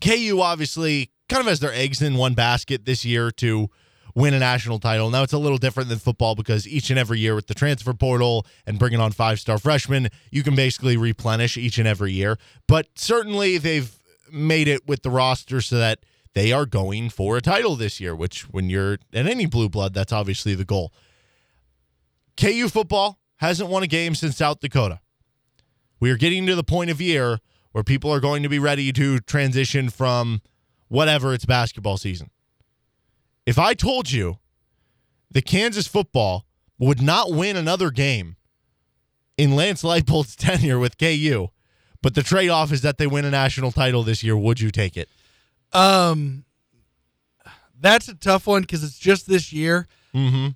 KU 0.00 0.40
obviously 0.40 1.10
kind 1.28 1.40
of 1.40 1.46
has 1.46 1.60
their 1.60 1.72
eggs 1.72 2.00
in 2.00 2.14
one 2.14 2.34
basket 2.34 2.84
this 2.84 3.04
year 3.04 3.30
to 3.32 3.70
win 4.14 4.34
a 4.34 4.38
national 4.38 4.78
title. 4.78 5.10
Now 5.10 5.22
it's 5.22 5.32
a 5.32 5.38
little 5.38 5.58
different 5.58 5.88
than 5.88 5.98
football 5.98 6.34
because 6.34 6.66
each 6.66 6.90
and 6.90 6.98
every 6.98 7.18
year 7.18 7.34
with 7.34 7.46
the 7.46 7.54
transfer 7.54 7.94
portal 7.94 8.46
and 8.66 8.78
bringing 8.78 9.00
on 9.00 9.12
five-star 9.12 9.58
freshmen, 9.58 10.08
you 10.30 10.42
can 10.42 10.54
basically 10.54 10.96
replenish 10.96 11.56
each 11.56 11.78
and 11.78 11.86
every 11.88 12.12
year. 12.12 12.38
But 12.66 12.88
certainly 12.94 13.58
they've 13.58 13.96
made 14.32 14.68
it 14.68 14.86
with 14.86 15.02
the 15.02 15.10
roster 15.10 15.60
so 15.60 15.78
that 15.78 16.00
they 16.34 16.52
are 16.52 16.66
going 16.66 17.10
for 17.10 17.36
a 17.36 17.40
title 17.40 17.76
this 17.76 18.00
year, 18.00 18.14
which 18.14 18.42
when 18.50 18.70
you're 18.70 18.98
at 19.12 19.26
any 19.26 19.46
blue 19.46 19.68
blood, 19.68 19.94
that's 19.94 20.12
obviously 20.12 20.54
the 20.54 20.64
goal. 20.64 20.92
KU 22.36 22.68
football 22.68 23.18
hasn't 23.36 23.68
won 23.68 23.82
a 23.82 23.86
game 23.86 24.14
since 24.14 24.36
South 24.36 24.60
Dakota. 24.60 25.00
We 25.98 26.10
are 26.10 26.16
getting 26.16 26.46
to 26.46 26.54
the 26.54 26.64
point 26.64 26.90
of 26.90 27.00
year 27.00 27.38
where 27.72 27.84
people 27.84 28.12
are 28.12 28.20
going 28.20 28.42
to 28.42 28.48
be 28.48 28.58
ready 28.58 28.92
to 28.92 29.20
transition 29.20 29.90
from 29.90 30.40
whatever 30.88 31.34
it's 31.34 31.44
basketball 31.44 31.96
season. 31.96 32.30
If 33.50 33.58
I 33.58 33.74
told 33.74 34.12
you 34.12 34.38
the 35.28 35.42
Kansas 35.42 35.88
football 35.88 36.46
would 36.78 37.02
not 37.02 37.32
win 37.32 37.56
another 37.56 37.90
game 37.90 38.36
in 39.36 39.56
Lance 39.56 39.82
Leipold's 39.82 40.36
tenure 40.36 40.78
with 40.78 40.96
KU, 40.96 41.48
but 42.00 42.14
the 42.14 42.22
trade 42.22 42.50
off 42.50 42.70
is 42.70 42.82
that 42.82 42.98
they 42.98 43.08
win 43.08 43.24
a 43.24 43.30
national 43.32 43.72
title 43.72 44.04
this 44.04 44.22
year, 44.22 44.36
would 44.36 44.60
you 44.60 44.70
take 44.70 44.96
it? 44.96 45.08
Um, 45.72 46.44
that's 47.80 48.06
a 48.06 48.14
tough 48.14 48.46
one 48.46 48.60
because 48.60 48.84
it's 48.84 49.00
just 49.00 49.26
this 49.26 49.52
year. 49.52 49.88
Mm-hmm. 50.14 50.50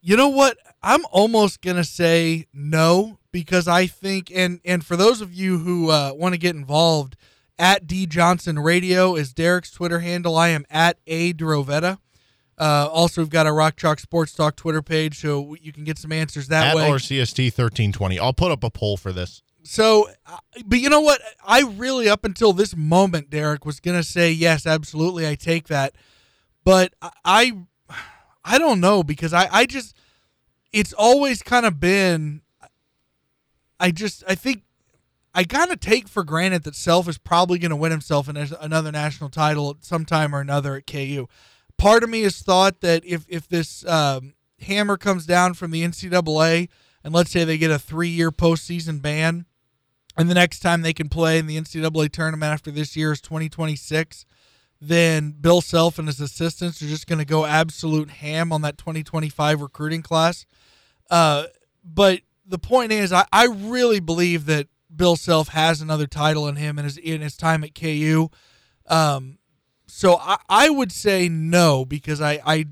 You 0.00 0.16
know 0.16 0.30
what? 0.30 0.58
I'm 0.82 1.04
almost 1.12 1.60
gonna 1.60 1.84
say 1.84 2.48
no 2.52 3.20
because 3.30 3.68
I 3.68 3.86
think, 3.86 4.32
and 4.34 4.58
and 4.64 4.84
for 4.84 4.96
those 4.96 5.20
of 5.20 5.32
you 5.32 5.58
who 5.58 5.90
uh, 5.90 6.10
want 6.16 6.34
to 6.34 6.38
get 6.38 6.56
involved, 6.56 7.14
at 7.60 7.86
D 7.86 8.06
Johnson 8.06 8.58
Radio 8.58 9.14
is 9.14 9.32
Derek's 9.32 9.70
Twitter 9.70 10.00
handle. 10.00 10.36
I 10.36 10.48
am 10.48 10.66
at 10.68 10.98
a 11.06 11.32
Dravetta. 11.32 11.98
Uh, 12.60 12.86
also, 12.92 13.22
we've 13.22 13.30
got 13.30 13.46
a 13.46 13.52
Rock 13.52 13.76
Chalk 13.76 13.98
Sports 14.00 14.34
Talk 14.34 14.54
Twitter 14.54 14.82
page, 14.82 15.18
so 15.18 15.56
you 15.62 15.72
can 15.72 15.82
get 15.82 15.96
some 15.96 16.12
answers 16.12 16.48
that 16.48 16.76
way. 16.76 16.82
At 16.82 16.90
way. 16.90 16.96
RCST 16.98 17.44
1320. 17.44 18.18
I'll 18.18 18.34
put 18.34 18.52
up 18.52 18.62
a 18.62 18.68
poll 18.68 18.98
for 18.98 19.12
this. 19.12 19.42
So, 19.62 20.10
uh, 20.26 20.36
but 20.66 20.78
you 20.78 20.90
know 20.90 21.00
what? 21.00 21.22
I 21.42 21.62
really, 21.62 22.06
up 22.06 22.22
until 22.22 22.52
this 22.52 22.76
moment, 22.76 23.30
Derek 23.30 23.64
was 23.64 23.80
gonna 23.80 24.02
say 24.02 24.30
yes, 24.30 24.66
absolutely, 24.66 25.26
I 25.26 25.36
take 25.36 25.68
that. 25.68 25.94
But 26.62 26.92
I, 27.00 27.10
I, 27.24 27.58
I 28.44 28.58
don't 28.58 28.80
know 28.80 29.02
because 29.02 29.32
I, 29.32 29.48
I 29.50 29.64
just, 29.64 29.96
it's 30.70 30.92
always 30.92 31.42
kind 31.42 31.64
of 31.64 31.80
been. 31.80 32.42
I 33.78 33.90
just, 33.90 34.22
I 34.28 34.34
think, 34.34 34.64
I 35.34 35.44
kind 35.44 35.70
of 35.70 35.80
take 35.80 36.08
for 36.08 36.24
granted 36.24 36.64
that 36.64 36.74
Self 36.74 37.08
is 37.08 37.16
probably 37.16 37.58
going 37.58 37.70
to 37.70 37.76
win 37.76 37.92
himself 37.92 38.28
another 38.28 38.92
national 38.92 39.30
title 39.30 39.70
at 39.70 39.84
some 39.86 40.04
time 40.04 40.34
or 40.34 40.40
another 40.40 40.76
at 40.76 40.86
KU. 40.86 41.26
Part 41.80 42.04
of 42.04 42.10
me 42.10 42.22
has 42.22 42.42
thought 42.42 42.82
that 42.82 43.02
if 43.06 43.24
if 43.28 43.48
this 43.48 43.86
um, 43.86 44.34
hammer 44.60 44.98
comes 44.98 45.24
down 45.24 45.54
from 45.54 45.70
the 45.70 45.82
NCAA, 45.82 46.68
and 47.02 47.14
let's 47.14 47.30
say 47.30 47.44
they 47.44 47.56
get 47.56 47.70
a 47.70 47.78
three 47.78 48.10
year 48.10 48.30
postseason 48.30 49.00
ban, 49.00 49.46
and 50.16 50.28
the 50.28 50.34
next 50.34 50.60
time 50.60 50.82
they 50.82 50.92
can 50.92 51.08
play 51.08 51.38
in 51.38 51.46
the 51.46 51.56
NCAA 51.58 52.12
tournament 52.12 52.52
after 52.52 52.70
this 52.70 52.96
year 52.96 53.12
is 53.12 53.22
2026, 53.22 54.26
then 54.78 55.32
Bill 55.32 55.62
Self 55.62 55.98
and 55.98 56.06
his 56.06 56.20
assistants 56.20 56.82
are 56.82 56.86
just 56.86 57.06
going 57.06 57.18
to 57.18 57.24
go 57.24 57.46
absolute 57.46 58.10
ham 58.10 58.52
on 58.52 58.60
that 58.60 58.76
2025 58.76 59.62
recruiting 59.62 60.02
class. 60.02 60.44
Uh, 61.10 61.44
but 61.82 62.20
the 62.44 62.58
point 62.58 62.92
is, 62.92 63.10
I, 63.10 63.24
I 63.32 63.46
really 63.46 64.00
believe 64.00 64.44
that 64.46 64.68
Bill 64.94 65.16
Self 65.16 65.48
has 65.48 65.80
another 65.80 66.06
title 66.06 66.46
in 66.46 66.56
him 66.56 66.78
in 66.78 66.84
his 66.84 66.98
in 66.98 67.22
his 67.22 67.38
time 67.38 67.64
at 67.64 67.74
KU. 67.74 68.28
Um, 68.86 69.38
so 69.90 70.16
I, 70.16 70.38
I 70.48 70.70
would 70.70 70.92
say 70.92 71.28
no 71.28 71.84
because 71.84 72.20
I, 72.20 72.40
I 72.46 72.66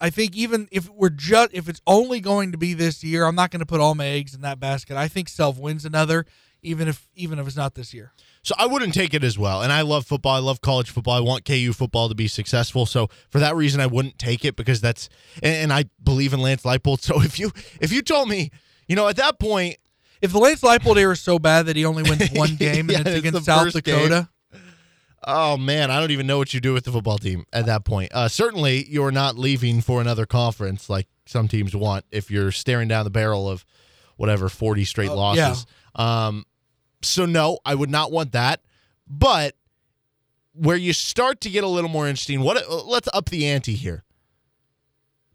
I 0.00 0.10
think 0.10 0.34
even 0.36 0.68
if 0.70 0.88
we're 0.90 1.10
just 1.10 1.50
if 1.52 1.68
it's 1.68 1.80
only 1.86 2.20
going 2.20 2.52
to 2.52 2.58
be 2.58 2.74
this 2.74 3.02
year, 3.04 3.24
I'm 3.26 3.34
not 3.34 3.50
going 3.50 3.60
to 3.60 3.66
put 3.66 3.80
all 3.80 3.94
my 3.94 4.06
eggs 4.06 4.34
in 4.34 4.40
that 4.42 4.58
basket. 4.60 4.96
I 4.96 5.08
think 5.08 5.28
Self 5.28 5.58
wins 5.58 5.84
another, 5.84 6.24
even 6.62 6.88
if 6.88 7.08
even 7.14 7.38
if 7.38 7.46
it's 7.46 7.56
not 7.56 7.74
this 7.74 7.92
year. 7.92 8.12
So 8.42 8.54
I 8.58 8.64
wouldn't 8.66 8.94
take 8.94 9.12
it 9.12 9.22
as 9.22 9.38
well. 9.38 9.60
And 9.60 9.70
I 9.70 9.82
love 9.82 10.06
football. 10.06 10.34
I 10.34 10.38
love 10.38 10.62
college 10.62 10.88
football. 10.88 11.12
I 11.14 11.20
want 11.20 11.44
KU 11.44 11.72
football 11.74 12.08
to 12.08 12.14
be 12.14 12.26
successful. 12.26 12.86
So 12.86 13.08
for 13.28 13.38
that 13.38 13.54
reason, 13.54 13.82
I 13.82 13.86
wouldn't 13.86 14.18
take 14.18 14.46
it 14.46 14.56
because 14.56 14.80
that's 14.80 15.10
and, 15.42 15.54
and 15.54 15.72
I 15.72 15.84
believe 16.02 16.32
in 16.32 16.40
Lance 16.40 16.62
Leipold. 16.62 17.00
So 17.02 17.20
if 17.22 17.38
you 17.38 17.52
if 17.80 17.92
you 17.92 18.00
told 18.00 18.28
me, 18.30 18.50
you 18.88 18.96
know, 18.96 19.08
at 19.08 19.16
that 19.16 19.38
point, 19.38 19.76
If 20.22 20.32
the 20.32 20.38
Lance 20.38 20.62
Leipold 20.62 20.96
era 20.96 21.12
is 21.12 21.20
so 21.20 21.38
bad 21.38 21.66
that 21.66 21.76
he 21.76 21.84
only 21.84 22.02
wins 22.02 22.30
one 22.32 22.56
game 22.56 22.88
Yeah, 22.90 22.98
and 23.00 23.06
it's 23.06 23.18
against 23.18 23.44
South 23.44 23.72
Dakota. 23.72 24.08
game. 24.08 24.28
Oh 25.26 25.56
man, 25.58 25.90
I 25.90 26.00
don't 26.00 26.10
even 26.12 26.26
know 26.26 26.38
what 26.38 26.54
you 26.54 26.60
do 26.60 26.72
with 26.72 26.84
the 26.84 26.92
football 26.92 27.18
team 27.18 27.44
at 27.52 27.66
that 27.66 27.84
point. 27.84 28.10
Uh, 28.14 28.28
certainly, 28.28 28.86
you're 28.88 29.10
not 29.12 29.36
leaving 29.36 29.80
for 29.82 30.00
another 30.00 30.24
conference 30.26 30.88
like 30.88 31.06
some 31.26 31.46
teams 31.48 31.76
want 31.76 32.04
if 32.10 32.30
you're 32.30 32.50
staring 32.52 32.88
down 32.88 33.04
the 33.04 33.10
barrel 33.10 33.48
of 33.48 33.64
whatever 34.16 34.48
40 34.48 34.84
straight 34.84 35.10
Oh, 35.10 35.16
losses. 35.16 35.66
Um, 35.94 36.44
so 37.02 37.26
no, 37.26 37.58
I 37.64 37.74
would 37.74 37.90
not 37.90 38.10
want 38.12 38.32
that. 38.32 38.60
But 39.06 39.56
where 40.52 40.76
you 40.76 40.92
start 40.92 41.40
to 41.42 41.50
get 41.50 41.64
a 41.64 41.68
little 41.68 41.90
more 41.90 42.08
interesting, 42.08 42.40
what 42.40 42.56
uh, 42.56 42.82
let's 42.84 43.08
up 43.12 43.28
the 43.28 43.46
ante 43.46 43.74
here. 43.74 44.04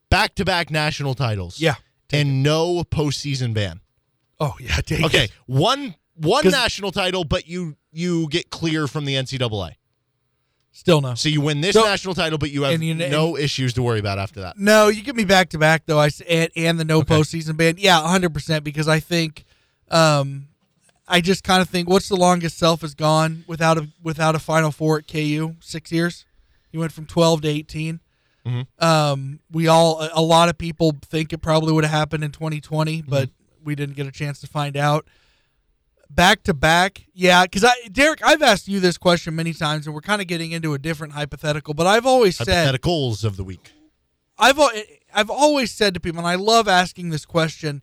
Back 0.10 0.36
to 0.36 0.46
back 0.46 0.70
national 0.72 1.14
titles. 1.14 1.60
Yeah, 1.60 1.76
And 2.12 2.42
no 2.44 2.84
postseason 2.84 3.54
ban. 3.54 3.82
oh 4.40 4.56
yeah, 4.60 4.76
take 4.86 5.04
Okay. 5.06 5.26
it. 5.26 5.32
One 5.46 5.96
one 6.16 6.46
national 6.50 6.92
title, 6.92 7.24
but 7.26 7.48
you 7.48 7.76
you 7.96 8.28
get 8.30 8.50
clear 8.50 8.88
from 8.88 9.06
the 9.06 9.16
NCAA. 9.16 9.76
still 10.72 11.00
no. 11.00 11.16
So 11.16 11.30
you 11.30 11.40
win 11.40 11.62
this 11.62 11.74
So- 11.74 11.84
national 11.84 12.14
title, 12.16 12.38
but 12.38 12.52
you 12.52 12.64
have 12.64 12.82
you- 12.84 12.94
no 12.94 13.38
issues 13.38 13.74
to 13.76 13.82
worry 13.82 14.00
about 14.00 14.20
after 14.20 14.42
that. 14.42 14.58
No, 14.60 14.90
you 14.90 15.02
give 15.04 15.16
me 15.16 15.24
back 15.24 15.50
to 15.52 15.58
back 15.58 15.84
though. 15.86 16.00
I 16.00 16.10
and, 16.28 16.50
and 16.58 16.78
the 16.80 16.84
no 16.86 17.00
Okay. 17.00 17.16
postseason 17.16 17.56
ban. 17.56 17.76
Yeah, 17.78 18.02
100 18.02 18.34
percent 18.34 18.64
because 18.66 18.88
I 18.90 19.00
think, 19.00 19.46
um, 19.90 20.48
I 21.08 21.22
just 21.22 21.44
kind 21.46 21.62
of 21.62 21.70
think 21.70 21.88
what's 21.88 22.10
the 22.10 22.18
longest 22.18 22.58
self 22.58 22.82
has 22.82 22.94
gone 22.96 23.46
without 23.48 23.78
a 23.78 23.88
without 24.04 24.36
a 24.36 24.40
Final 24.40 24.72
Four 24.72 24.98
at 24.98 25.08
KU? 25.08 25.56
Six 25.62 25.92
years. 25.92 26.26
He 26.72 26.78
went 26.78 26.92
from 26.92 27.06
12 27.06 27.42
to 27.44 27.48
18. 27.48 28.02
Mhm. 28.46 28.68
Um, 28.84 29.40
we 29.50 29.68
all 29.68 30.02
a, 30.02 30.10
a 30.16 30.22
lot 30.22 30.50
of 30.50 30.58
people 30.58 30.98
think 31.06 31.32
it 31.32 31.38
probably 31.38 31.72
would 31.72 31.86
have 31.86 31.94
happened 31.94 32.24
in 32.26 32.32
2020, 32.32 33.02
but 33.04 33.30
we 33.64 33.76
didn't 33.76 33.96
get 33.96 34.08
a 34.08 34.12
chance 34.12 34.40
to 34.42 34.48
find 34.48 34.76
out. 34.76 35.06
Back 36.10 36.44
to 36.44 36.54
back, 36.54 37.06
yeah. 37.14 37.44
Because 37.44 37.64
I, 37.64 37.74
Derek, 37.92 38.24
I've 38.24 38.42
asked 38.42 38.68
you 38.68 38.80
this 38.80 38.98
question 38.98 39.36
many 39.36 39.54
times, 39.54 39.86
and 39.86 39.94
we're 39.94 40.02
kind 40.02 40.22
of 40.22 40.28
getting 40.28 40.52
into 40.52 40.74
a 40.74 40.80
different 40.80 41.14
hypothetical. 41.14 41.74
But 41.74 41.88
I've 41.88 42.06
always 42.06 42.38
said 42.38 42.74
Hypotheticals 42.74 43.24
of 43.24 43.38
the 43.38 43.44
week. 43.44 43.72
I've 44.38 44.60
I've 45.14 45.30
always 45.30 45.72
said 45.72 45.94
to 45.94 46.00
people, 46.00 46.20
and 46.20 46.28
I 46.28 46.36
love 46.36 46.68
asking 46.68 47.10
this 47.10 47.26
question. 47.26 47.82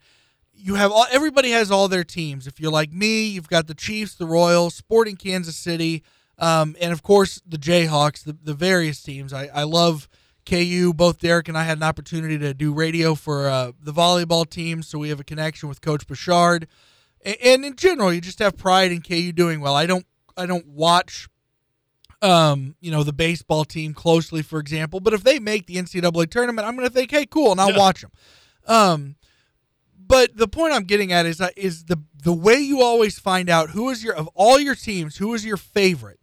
You 0.54 0.74
have 0.76 0.92
all 0.92 1.06
everybody 1.10 1.50
has 1.50 1.70
all 1.70 1.88
their 1.88 2.04
teams. 2.04 2.46
If 2.46 2.60
you're 2.60 2.70
like 2.72 2.92
me, 2.92 3.26
you've 3.26 3.48
got 3.48 3.66
the 3.66 3.74
Chiefs, 3.74 4.14
the 4.14 4.26
Royals, 4.26 4.74
Sporting 4.74 5.16
Kansas 5.16 5.56
City, 5.56 6.02
um, 6.38 6.76
and 6.80 6.92
of 6.92 7.02
course 7.02 7.40
the 7.46 7.56
Jayhawks, 7.56 8.24
the, 8.24 8.36
the 8.42 8.54
various 8.54 9.02
teams. 9.02 9.32
I, 9.32 9.48
I 9.52 9.62
love 9.64 10.08
KU. 10.46 10.92
Both 10.94 11.20
Derek 11.20 11.48
and 11.48 11.56
I 11.56 11.64
had 11.64 11.78
an 11.78 11.82
opportunity 11.82 12.38
to 12.38 12.54
do 12.54 12.72
radio 12.72 13.14
for 13.14 13.48
uh, 13.48 13.72
the 13.80 13.92
volleyball 13.92 14.48
team, 14.48 14.82
so 14.82 14.98
we 14.98 15.08
have 15.08 15.20
a 15.20 15.24
connection 15.24 15.68
with 15.68 15.80
Coach 15.80 16.06
Bechard. 16.06 16.66
And, 17.24 17.64
in 17.64 17.76
general, 17.76 18.12
you 18.12 18.20
just 18.20 18.38
have 18.40 18.56
pride 18.56 18.90
in 18.92 19.00
KU 19.02 19.32
doing 19.32 19.60
well. 19.60 19.74
I 19.74 19.86
don't 19.86 20.06
I 20.36 20.46
don't 20.46 20.66
watch 20.66 21.28
um, 22.20 22.76
you 22.80 22.90
know, 22.92 23.02
the 23.02 23.12
baseball 23.12 23.64
team 23.64 23.94
closely, 23.94 24.42
for 24.42 24.60
example. 24.60 25.00
But 25.00 25.12
if 25.12 25.24
they 25.24 25.40
make 25.40 25.66
the 25.66 25.74
NCAA 25.76 26.30
tournament, 26.30 26.66
I'm 26.68 26.76
going 26.76 26.86
to 26.88 26.94
think, 26.94 27.10
hey, 27.10 27.26
cool, 27.26 27.50
and 27.50 27.60
I'll 27.60 27.72
Yeah. 27.72 27.78
watch 27.78 28.00
them. 28.02 28.12
Um, 28.68 29.16
but 29.98 30.36
the 30.36 30.46
point 30.46 30.72
I'm 30.72 30.84
getting 30.84 31.12
at 31.12 31.26
is 31.26 31.40
uh, 31.40 31.48
is 31.56 31.84
the 31.84 32.00
the 32.22 32.32
way 32.32 32.54
you 32.60 32.80
always 32.82 33.18
find 33.18 33.48
out 33.50 33.70
who 33.70 33.90
is 33.90 34.04
your 34.04 34.14
of 34.14 34.28
all 34.34 34.60
your 34.60 34.74
teams, 34.76 35.16
who 35.16 35.34
is 35.34 35.44
your 35.44 35.56
favorite. 35.56 36.20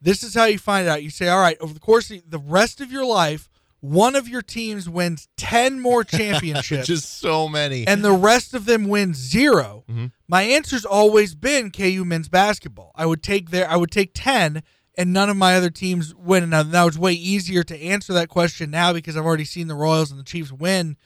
This 0.00 0.22
is 0.22 0.34
how 0.34 0.44
you 0.44 0.58
find 0.58 0.86
out. 0.86 1.02
You 1.02 1.10
say, 1.10 1.28
all 1.28 1.40
right, 1.40 1.56
over 1.60 1.72
the 1.74 1.80
course 1.80 2.10
of 2.10 2.30
the 2.30 2.38
rest 2.38 2.80
of 2.80 2.92
your 2.92 3.04
life, 3.04 3.47
one 3.80 4.16
of 4.16 4.28
your 4.28 4.42
teams 4.42 4.88
wins 4.88 5.28
10 5.36 5.80
more 5.80 6.04
championships 6.18 6.86
Just 6.86 7.20
so 7.20 7.48
many. 7.48 7.86
and 7.86 8.04
the 8.04 8.12
rest 8.12 8.54
of 8.54 8.64
them 8.64 8.88
win 8.88 9.14
0 9.14 9.84
mm-hmm. 9.88 10.06
my 10.26 10.42
answer's 10.42 10.84
always 10.84 11.34
been 11.34 11.70
KU 11.70 12.04
men's 12.04 12.28
basketball. 12.28 12.92
I 12.94 13.06
would 13.06 13.22
take 13.22 13.50
their 13.50 13.70
I 13.70 13.76
would 13.76 13.90
take 13.90 14.12
10 14.14 14.62
and 14.98 15.12
none 15.12 15.30
of 15.30 15.36
my 15.36 15.54
other 15.54 15.70
teams 15.70 16.12
win. 16.14 16.50
Now, 16.50 16.64
now 16.64 16.88
it's 16.88 16.98
way 16.98 17.12
easier 17.12 17.62
to 17.62 17.80
answer 17.80 18.12
that 18.14 18.28
question 18.28 18.70
now 18.70 18.92
because 18.92 19.16
I've 19.16 19.24
already 19.24 19.44
seen 19.44 19.68
the 19.68 19.76
Royals 19.76 20.10
and 20.10 20.18
the 20.18 20.24
Chiefs 20.24 20.50
win 20.50 20.96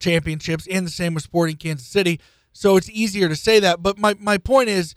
championships 0.00 0.66
and 0.66 0.86
the 0.86 0.90
same 0.90 1.12
with 1.12 1.22
Sporting 1.22 1.56
Kansas 1.56 1.86
City. 1.86 2.18
So 2.52 2.76
it's 2.76 2.90
easier 2.90 3.28
to 3.28 3.36
say 3.36 3.60
that. 3.60 3.82
But 3.82 3.98
my, 3.98 4.14
my 4.18 4.38
point 4.38 4.70
is 4.70 4.94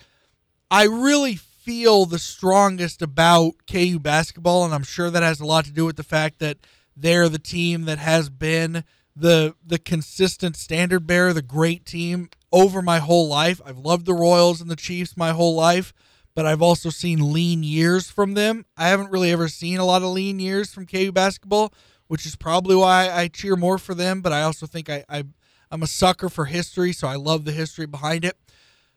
I 0.71 0.85
really 0.85 1.35
feel 1.35 2.05
the 2.05 2.19
strongest 2.19 3.01
about 3.01 3.53
KU 3.69 3.99
basketball, 3.99 4.65
and 4.65 4.73
I'm 4.73 4.83
sure 4.83 5.09
that 5.09 5.23
has 5.23 5.39
a 5.39 5.45
lot 5.45 5.65
to 5.65 5.71
do 5.71 5.85
with 5.85 5.97
the 5.97 6.03
fact 6.03 6.39
that 6.39 6.57
they're 6.95 7.29
the 7.29 7.39
team 7.39 7.85
that 7.85 7.97
has 7.97 8.29
been 8.29 8.83
the 9.15 9.55
the 9.65 9.79
consistent 9.79 10.57
standard 10.57 11.07
bearer, 11.07 11.33
the 11.33 11.41
great 11.41 11.85
team 11.85 12.29
over 12.51 12.81
my 12.81 12.99
whole 12.99 13.27
life. 13.27 13.61
I've 13.65 13.77
loved 13.77 14.05
the 14.05 14.13
Royals 14.13 14.61
and 14.61 14.69
the 14.69 14.75
Chiefs 14.75 15.15
my 15.15 15.31
whole 15.31 15.55
life, 15.55 15.93
but 16.35 16.45
I've 16.45 16.61
also 16.61 16.89
seen 16.89 17.33
lean 17.33 17.63
years 17.63 18.09
from 18.09 18.33
them. 18.33 18.65
I 18.77 18.89
haven't 18.89 19.11
really 19.11 19.31
ever 19.31 19.47
seen 19.47 19.77
a 19.77 19.85
lot 19.85 20.01
of 20.01 20.09
lean 20.09 20.39
years 20.39 20.73
from 20.73 20.85
KU 20.85 21.11
basketball, 21.11 21.73
which 22.07 22.25
is 22.25 22.35
probably 22.35 22.75
why 22.75 23.09
I 23.09 23.27
cheer 23.27 23.55
more 23.55 23.77
for 23.77 23.93
them. 23.93 24.21
But 24.21 24.33
I 24.33 24.41
also 24.41 24.65
think 24.65 24.89
I, 24.89 25.05
I 25.07 25.23
I'm 25.71 25.83
a 25.83 25.87
sucker 25.87 26.29
for 26.29 26.45
history, 26.45 26.93
so 26.93 27.07
I 27.07 27.15
love 27.15 27.45
the 27.45 27.51
history 27.51 27.85
behind 27.85 28.25
it. 28.25 28.37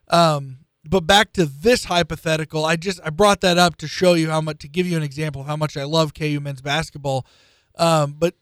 Um, 0.09 0.59
but 0.85 1.01
back 1.01 1.33
to 1.35 1.45
this 1.45 1.85
hypothetical, 1.85 2.65
I 2.65 2.77
just 2.77 3.01
I 3.05 3.11
brought 3.11 3.41
that 3.43 3.59
up 3.59 3.77
to 3.77 3.89
show 3.89 4.15
you 4.15 4.31
how 4.31 4.41
much 4.41 4.59
to 4.61 4.69
give 4.69 4.87
you 4.87 4.97
an 4.97 5.03
example 5.03 5.43
of 5.43 5.47
how 5.47 5.57
much 5.57 5.77
I 5.77 5.85
love 5.85 6.15
KU 6.15 6.41
men's 6.41 6.63
basketball. 6.63 7.27
Um, 7.79 8.15
but 8.19 8.35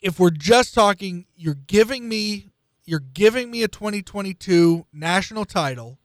if 0.00 0.18
we're 0.18 0.30
just 0.30 0.74
talking, 0.74 1.26
you're 1.36 1.54
giving 1.66 2.08
me 2.08 2.48
you're 2.84 2.98
giving 3.00 3.48
me 3.50 3.62
a 3.62 3.68
2022 3.68 4.86
national 4.92 5.44
title, 5.44 5.98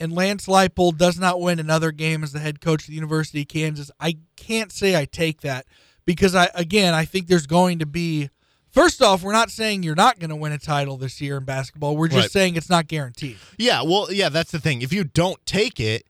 and 0.00 0.12
Lance 0.12 0.46
Leipold 0.46 0.98
does 0.98 1.18
not 1.20 1.40
win 1.40 1.60
another 1.60 1.92
game 1.92 2.24
as 2.24 2.32
the 2.32 2.40
head 2.40 2.60
coach 2.60 2.82
of 2.82 2.88
the 2.88 2.94
University 2.94 3.42
of 3.42 3.48
Kansas. 3.48 3.90
I 4.00 4.18
can't 4.36 4.72
say 4.72 4.96
I 4.96 5.04
take 5.04 5.42
that 5.42 5.66
because 6.04 6.34
I 6.34 6.48
again 6.54 6.94
I 6.94 7.04
think 7.04 7.26
there's 7.28 7.46
going 7.46 7.78
to 7.80 7.86
be. 7.86 8.30
First 8.72 9.02
off, 9.02 9.24
we're 9.24 9.32
not 9.32 9.50
saying 9.50 9.82
you're 9.82 9.96
not 9.96 10.20
going 10.20 10.30
to 10.30 10.36
win 10.36 10.52
a 10.52 10.58
title 10.58 10.96
this 10.96 11.20
year 11.20 11.38
in 11.38 11.44
basketball. 11.44 11.96
We're 11.96 12.06
just 12.06 12.20
Right. 12.20 12.30
saying 12.30 12.54
it's 12.54 12.70
not 12.70 12.86
guaranteed. 12.86 13.36
Yeah, 13.58 13.82
well, 13.82 14.12
yeah, 14.12 14.28
that's 14.28 14.52
the 14.52 14.60
thing. 14.60 14.80
If 14.82 14.92
you 14.92 15.02
don't 15.02 15.44
take 15.44 15.80
it, 15.80 16.04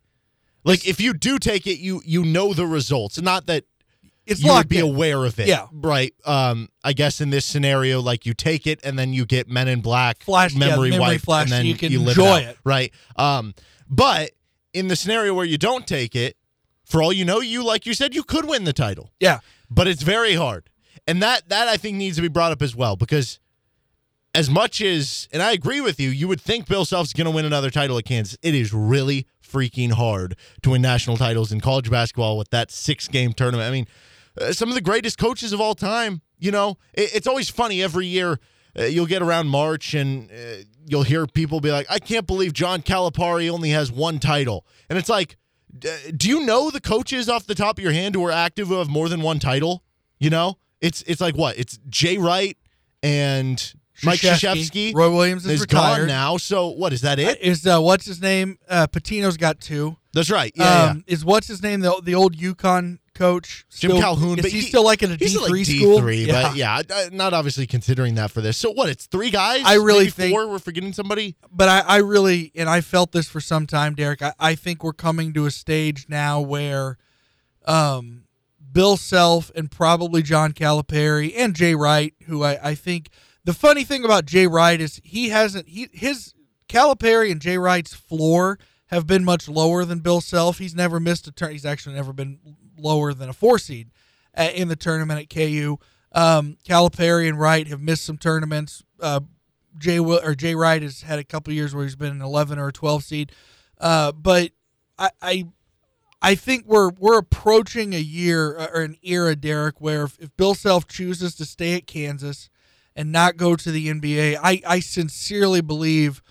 like 0.63 0.87
if 0.87 1.01
you 1.01 1.15
do 1.15 1.39
take 1.39 1.67
it, 1.67 1.79
you 1.79 2.03
you 2.05 2.23
know 2.23 2.53
the 2.53 2.67
results. 2.67 3.19
Not 3.21 3.47
that 3.47 3.65
It's 4.31 4.43
you 4.43 4.53
would 4.53 4.68
be 4.68 4.78
in. 4.78 4.85
aware 4.85 5.24
of 5.24 5.39
it. 5.39 5.49
Yeah. 5.49 5.66
Right. 5.72 6.14
Um, 6.24 6.68
I 6.85 6.93
guess 6.93 7.20
in 7.20 7.31
this 7.31 7.45
scenario, 7.45 8.01
like 8.01 8.24
you 8.26 8.33
take 8.35 8.66
it 8.66 8.81
and 8.85 8.99
then 8.99 9.12
you 9.12 9.26
get 9.26 9.49
Men 9.49 9.68
in 9.68 9.81
Black 9.81 10.22
Flash- 10.22 10.53
yeah, 10.55 10.68
memory, 10.70 10.91
memory 10.91 11.01
wipe, 11.01 11.20
flash 11.20 11.43
and 11.43 11.51
so 11.51 11.57
then 11.57 11.66
you 11.66 11.74
can 11.74 11.93
live 12.05 12.16
enjoy 12.16 12.26
out, 12.28 12.43
it. 12.43 12.59
Right. 12.64 12.93
Um, 13.16 13.55
but 13.89 14.31
in 14.72 14.89
the 14.89 14.97
scenario 14.97 15.35
where 15.35 15.45
you 15.45 15.59
don't 15.59 15.87
take 15.87 16.14
it, 16.14 16.37
for 16.85 17.03
all 17.03 17.12
you 17.12 17.24
know, 17.24 17.41
you 17.41 17.64
like 17.64 17.87
you 17.87 17.95
said, 17.95 18.14
you 18.14 18.22
could 18.22 18.47
win 18.49 18.64
the 18.64 18.72
title. 18.72 19.11
Yeah. 19.20 19.41
but 19.70 19.87
it's 19.87 20.03
very 20.03 20.35
hard. 20.35 20.68
And 21.07 21.22
that 21.22 21.49
that 21.49 21.68
I 21.68 21.76
think 21.76 21.97
needs 21.97 22.16
to 22.16 22.22
be 22.22 22.28
brought 22.28 22.53
up 22.53 22.62
as 22.62 22.74
well 22.76 22.95
because 22.97 23.39
as 24.35 24.49
much 24.49 24.81
as 24.81 25.28
and 25.33 25.43
I 25.43 25.53
agree 25.53 25.81
with 25.81 25.99
you, 25.99 26.09
you 26.11 26.28
would 26.28 26.41
think 26.41 26.68
Bill 26.68 26.85
Self's 26.85 27.12
going 27.12 27.24
to 27.24 27.31
win 27.33 27.45
another 27.45 27.70
title 27.70 27.99
at 27.99 28.05
Kansas. 28.05 28.39
It 28.43 28.55
is 28.55 28.72
really 28.72 29.26
freaking 29.45 29.93
hard 29.93 30.37
to 30.62 30.70
win 30.70 30.83
national 30.83 31.16
titles 31.16 31.51
in 31.51 31.61
college 31.61 31.91
basketball 31.91 32.39
with 32.39 32.51
that 32.51 32.70
six 32.70 33.09
game 33.09 33.33
tournament. 33.33 33.66
I 33.68 33.72
mean, 33.72 33.89
uh, 34.39 34.53
some 34.53 34.68
of 34.68 34.74
the 34.74 34.81
greatest 34.81 35.18
coaches 35.18 35.53
of 35.53 35.61
all 35.61 35.74
time. 35.74 36.20
You 36.39 36.51
know, 36.51 36.78
it, 36.95 37.14
it's 37.14 37.26
always 37.26 37.49
funny 37.49 37.83
every 37.83 38.07
year. 38.07 38.39
Uh, 38.78 38.85
you'll 38.85 39.07
get 39.07 39.20
around 39.22 39.49
March 39.49 39.95
and 39.95 40.31
uh, 40.31 40.62
you'll 40.87 41.03
hear 41.03 41.26
people 41.26 41.61
be 41.61 41.70
like, 41.72 41.87
"I 41.91 41.99
can't 41.99 42.26
believe 42.26 42.53
John 42.53 42.83
Calipari 42.83 43.51
only 43.51 43.70
has 43.70 43.91
one 43.91 44.18
title," 44.20 44.64
and 44.89 44.99
it's 44.99 45.09
like, 45.09 45.37
d- 45.76 46.12
do 46.16 46.28
you 46.28 46.47
know 46.47 46.70
the 46.70 46.81
coaches 46.81 47.28
off 47.28 47.47
the 47.47 47.55
top 47.55 47.78
of 47.78 47.83
your 47.85 47.93
hand 47.93 48.14
who 48.14 48.24
are 48.24 48.31
active 48.31 48.68
who 48.68 48.74
have 48.78 48.89
more 48.89 49.09
than 49.09 49.22
one 49.22 49.39
title? 49.41 49.83
You 50.18 50.31
know, 50.31 50.59
it's 50.81 51.03
it's 51.03 51.20
like 51.20 51.37
what? 51.37 51.59
It's 51.59 51.78
Jay 51.89 52.16
Wright 52.16 52.57
and 53.03 53.74
Mike 54.05 54.20
Krzyzewski. 54.20 54.95
Roy 54.95 55.11
Williams 55.11 55.45
is, 55.47 55.53
is 55.53 55.61
retired. 55.62 55.99
gone 55.99 56.07
now. 56.07 56.37
So 56.37 56.68
what 56.68 56.93
is 56.93 57.01
that? 57.03 57.18
Uh, 57.18 57.22
It? 57.22 57.41
Is 57.41 57.66
uh, 57.66 57.81
what's 57.81 58.07
his 58.07 58.20
name? 58.22 58.59
Uh, 58.68 58.87
Pitino's 58.87 59.37
got 59.37 59.61
two. 59.61 59.97
That's 60.13 60.31
right. 60.31 60.53
Yeah, 60.57 60.85
um, 60.91 61.05
Is 61.07 61.25
what's 61.25 61.47
his 61.47 61.63
name? 61.63 61.81
The 61.81 62.01
the 62.03 62.15
old 62.17 62.37
UConn 62.37 62.99
coach, 63.15 63.65
Jim 63.71 63.91
still- 63.93 64.01
Calhoun, 64.01 64.39
Is 64.39 64.43
but 64.45 64.51
he, 64.51 64.61
he- 64.61 64.67
still 64.67 64.83
like 64.85 65.03
in 65.05 65.13
a 65.13 65.17
He's 65.17 65.35
D 65.35 65.39
like 65.39 65.49
three 65.49 65.63
D 65.65 65.79
school? 65.81 65.99
three, 66.01 66.27
but 66.27 66.57
yeah, 66.57 66.81
I- 66.91 67.11
not 67.13 67.33
obviously 67.33 67.67
considering 67.67 68.17
that 68.17 68.31
for 68.33 68.41
this. 68.41 68.57
So 68.57 68.73
what? 68.73 68.89
It's 68.89 69.07
three 69.07 69.31
guys. 69.31 69.63
I 69.65 69.75
really 69.75 70.11
think- 70.11 70.33
four. 70.33 70.49
We're 70.49 70.59
forgetting 70.59 70.93
somebody. 70.93 71.37
but 71.53 71.69
I, 71.69 71.81
I 71.81 71.97
really 71.99 72.51
and 72.57 72.69
I 72.69 72.81
felt 72.81 73.13
this 73.13 73.29
for 73.29 73.41
some 73.41 73.67
time, 73.69 73.95
Derek. 73.95 74.21
I, 74.23 74.33
I 74.41 74.55
think 74.57 74.83
we're 74.83 74.93
coming 74.95 75.33
to 75.35 75.47
a 75.47 75.51
stage 75.53 76.07
now 76.09 76.41
where 76.41 76.99
um, 77.67 78.25
Bill 78.73 78.97
Self 78.97 79.51
and 79.55 79.71
probably 79.71 80.23
John 80.23 80.53
Calipari 80.53 81.33
and 81.37 81.55
Jay 81.55 81.75
Wright, 81.75 82.15
who 82.27 82.43
I, 82.43 82.71
I 82.71 82.75
think 82.75 83.11
the 83.45 83.53
funny 83.55 83.85
thing 83.85 84.05
about 84.05 84.27
Jay 84.27 84.47
Wright 84.47 84.81
is 84.81 85.01
he 85.05 85.29
hasn't 85.29 85.69
he 85.69 85.89
his 85.93 86.35
Calipari 86.69 87.31
and 87.31 87.41
Jay 87.41 87.59
Wright's 87.59 87.95
floor 87.95 88.59
have 88.91 89.07
been 89.07 89.24
much 89.24 89.49
lower 89.49 89.84
than 89.84 90.01
Bill 90.01 90.20
Self. 90.20 90.59
He's 90.59 90.74
never 90.74 91.01
missed 91.01 91.26
a 91.26 91.32
turn. 91.32 91.53
He's 91.53 91.64
actually 91.64 91.95
never 91.95 92.12
been 92.12 92.38
lower 92.76 93.14
than 93.14 93.28
a 93.28 93.32
four 93.32 93.59
seed 93.59 93.91
uh, 94.36 94.49
in 94.55 94.68
the 94.68 94.76
tournament 94.76 95.20
at 95.20 95.30
KU. 95.30 95.78
Um, 96.12 96.57
Calipari 96.64 97.28
and 97.28 97.38
Wright 97.38 97.68
have 97.68 97.80
missed 97.80 98.05
some 98.05 98.18
tournaments. 98.18 98.82
Uh, 98.99 99.20
Jay 99.78 100.01
Will 100.01 100.20
or 100.24 100.34
Jay 100.34 100.55
Wright 100.57 100.82
has 100.82 101.03
had 101.03 101.20
a 101.20 101.24
couple 101.24 101.53
years 101.53 101.74
where 101.74 101.84
he's 101.84 101.95
been 101.97 102.11
an 102.11 102.20
11 102.20 102.59
or 102.59 102.68
a 102.68 102.72
12 102.72 103.05
seed. 103.05 103.32
Uh, 103.78 104.11
but 104.12 104.51
I, 104.99 105.11
I 105.22 105.45
I 106.22 106.34
think 106.34 106.66
we're 106.66 106.91
we're 106.91 107.18
approaching 107.18 107.95
a 107.95 108.01
year 108.01 108.59
uh, 108.59 108.66
or 108.74 108.82
an 108.82 108.97
era, 109.03 109.36
Derek, 109.36 109.80
where 109.80 110.03
if, 110.03 110.18
if 110.18 110.36
Bill 110.36 110.55
Self 110.55 110.86
chooses 110.88 111.34
to 111.36 111.45
stay 111.45 111.74
at 111.74 111.86
Kansas 111.86 112.51
and 112.97 113.12
not 113.12 113.36
go 113.36 113.55
to 113.57 113.70
the 113.70 113.88
NBA, 113.88 114.38
I, 114.43 114.61
I 114.66 114.80
sincerely 114.80 115.61
believe 115.61 116.22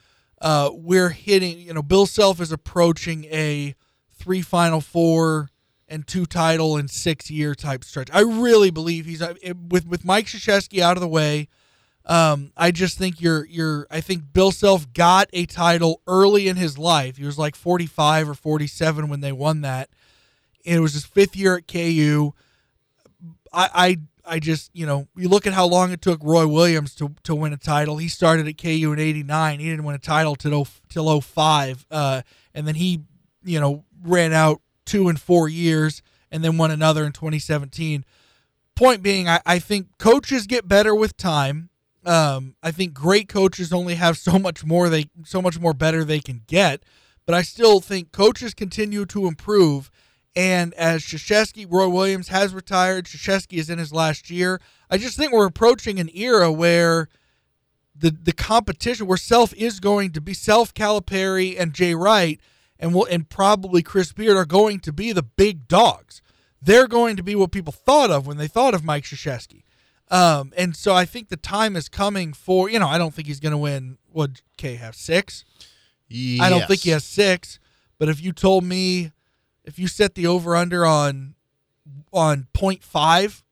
uh, 0.41 0.69
we're 0.73 1.09
hitting. 1.09 1.59
You 1.59 1.73
know, 1.73 1.83
Bill 1.83 2.05
Self 2.05 2.39
is 2.39 2.51
approaching 2.51 3.25
a 3.25 3.75
three 4.13 4.41
Final 4.41 4.81
Four 4.81 5.49
and 5.87 6.07
two 6.07 6.25
title 6.25 6.77
and 6.77 6.89
six 6.89 7.29
year 7.29 7.55
type 7.55 7.83
stretch. 7.83 8.09
I 8.13 8.21
really 8.21 8.69
believe 8.69 9.05
he's 9.05 9.21
uh, 9.21 9.33
with 9.69 9.87
with 9.87 10.05
Mike 10.05 10.27
Krzyzewski 10.27 10.79
out 10.81 10.97
of 10.97 11.01
the 11.01 11.07
way. 11.07 11.47
Um, 12.05 12.51
I 12.55 12.71
just 12.71 12.97
think 12.97 13.21
you're 13.21 13.45
you're. 13.45 13.87
I 13.91 14.01
think 14.01 14.33
Bill 14.33 14.51
Self 14.51 14.91
got 14.93 15.29
a 15.33 15.45
title 15.45 16.01
early 16.07 16.47
in 16.47 16.55
his 16.55 16.77
life. 16.77 17.17
He 17.17 17.25
was 17.25 17.37
like 17.37 17.55
45 17.55 18.29
or 18.29 18.33
47 18.33 19.09
when 19.09 19.21
they 19.21 19.31
won 19.31 19.61
that. 19.61 19.89
And 20.65 20.77
it 20.77 20.79
was 20.81 20.93
his 20.93 21.05
fifth 21.05 21.35
year 21.35 21.57
at 21.57 21.67
KU. 21.67 22.33
I, 23.53 23.69
I 23.73 23.97
I 24.29 24.39
just 24.39 24.69
you 24.73 24.85
know 24.85 25.07
you 25.15 25.27
look 25.27 25.47
at 25.47 25.53
how 25.53 25.65
long 25.65 25.91
it 25.91 26.01
took 26.01 26.19
Roy 26.23 26.47
Williams 26.47 26.95
to 26.95 27.15
to 27.23 27.35
win 27.35 27.51
a 27.51 27.57
title. 27.57 27.97
He 27.97 28.07
started 28.07 28.47
at 28.47 28.57
KU 28.57 28.93
in 28.93 28.99
'89. 28.99 29.59
He 29.59 29.69
didn't 29.69 29.83
win 29.83 29.95
a 29.95 29.99
title 29.99 30.35
till 30.35 30.67
till 30.87 31.19
05. 31.19 31.85
Uh, 31.89 32.21
and 32.53 32.67
then 32.67 32.75
he 32.75 33.01
you 33.43 33.59
know 33.59 33.83
ran 34.03 34.31
out 34.31 34.61
two 34.85 35.09
and 35.09 35.19
four 35.19 35.49
years, 35.49 36.01
and 36.31 36.43
then 36.43 36.57
won 36.57 36.71
another 36.71 37.05
in 37.05 37.11
2017. 37.11 38.05
Point 38.75 39.03
being, 39.03 39.27
I, 39.27 39.41
I 39.45 39.59
think 39.59 39.97
coaches 39.97 40.47
get 40.47 40.67
better 40.67 40.95
with 40.95 41.17
time. 41.17 41.69
Um, 42.05 42.55
I 42.63 42.71
think 42.71 42.93
great 42.93 43.27
coaches 43.27 43.73
only 43.73 43.95
have 43.95 44.17
so 44.17 44.39
much 44.39 44.63
more 44.63 44.89
they 44.89 45.09
so 45.25 45.41
much 45.41 45.59
more 45.59 45.73
better 45.73 46.03
they 46.03 46.19
can 46.19 46.43
get, 46.47 46.83
but 47.25 47.35
I 47.35 47.41
still 47.41 47.79
think 47.81 48.11
coaches 48.11 48.53
continue 48.53 49.05
to 49.07 49.27
improve. 49.27 49.91
And 50.39 50.73
as 50.75 51.03
Krzyzewski, 51.03 51.67
Roy 51.69 51.89
Williams 51.89 52.29
has 52.29 52.53
retired, 52.53 53.07
Krzyzewski 53.07 53.57
is 53.57 53.69
in 53.69 53.77
his 53.77 53.91
last 53.91 54.29
year. 54.29 54.61
I 54.89 54.97
just 54.97 55.17
think 55.17 55.33
we're 55.33 55.45
approaching 55.45 55.99
an 55.99 56.09
era 56.13 56.49
where 56.49 57.09
the 57.93 58.11
the 58.11 58.31
competition, 58.31 59.05
where 59.05 59.17
Self 59.17 59.53
is 59.55 59.81
going 59.81 60.13
to 60.13 60.21
be 60.21 60.33
Self, 60.33 60.73
Calipari, 60.73 61.59
and 61.59 61.73
Jay 61.73 61.93
Wright, 61.93 62.39
and 62.79 62.95
will 62.95 63.03
and 63.03 63.27
probably 63.27 63.83
Chris 63.83 64.13
Beard 64.13 64.37
are 64.37 64.45
going 64.45 64.79
to 64.79 64.93
be 64.93 65.11
the 65.11 65.23
big 65.23 65.67
dogs. 65.67 66.21
They're 66.61 66.87
going 66.87 67.17
to 67.17 67.23
be 67.23 67.35
what 67.35 67.51
people 67.51 67.73
thought 67.73 68.09
of 68.09 68.25
when 68.25 68.37
they 68.37 68.47
thought 68.47 68.73
of 68.73 68.81
Mike 68.81 69.03
Krzyzewski. 69.03 69.63
Um, 70.09 70.53
and 70.55 70.73
so 70.73 70.95
I 70.95 71.03
think 71.03 71.27
the 71.27 71.35
time 71.35 71.75
is 71.75 71.89
coming 71.89 72.31
for 72.31 72.69
you 72.69 72.79
know 72.79 72.87
I 72.87 72.97
don't 72.97 73.13
think 73.13 73.27
he's 73.27 73.41
going 73.41 73.51
to 73.51 73.57
win. 73.57 73.97
Would 74.13 74.39
K 74.55 74.75
have 74.75 74.95
six? 74.95 75.43
I 76.39 76.49
don't 76.49 76.65
think 76.65 76.79
he 76.83 76.91
has 76.91 77.03
six. 77.03 77.59
But 77.97 78.07
if 78.07 78.23
you 78.23 78.31
told 78.31 78.63
me, 78.63 79.11
if 79.69 79.79
you 79.79 79.87
set 79.87 80.15
the 80.15 80.27
over 80.27 80.55
under 80.55 80.85
on 80.85 81.35
on 82.11 82.47
0.5, 82.53 83.43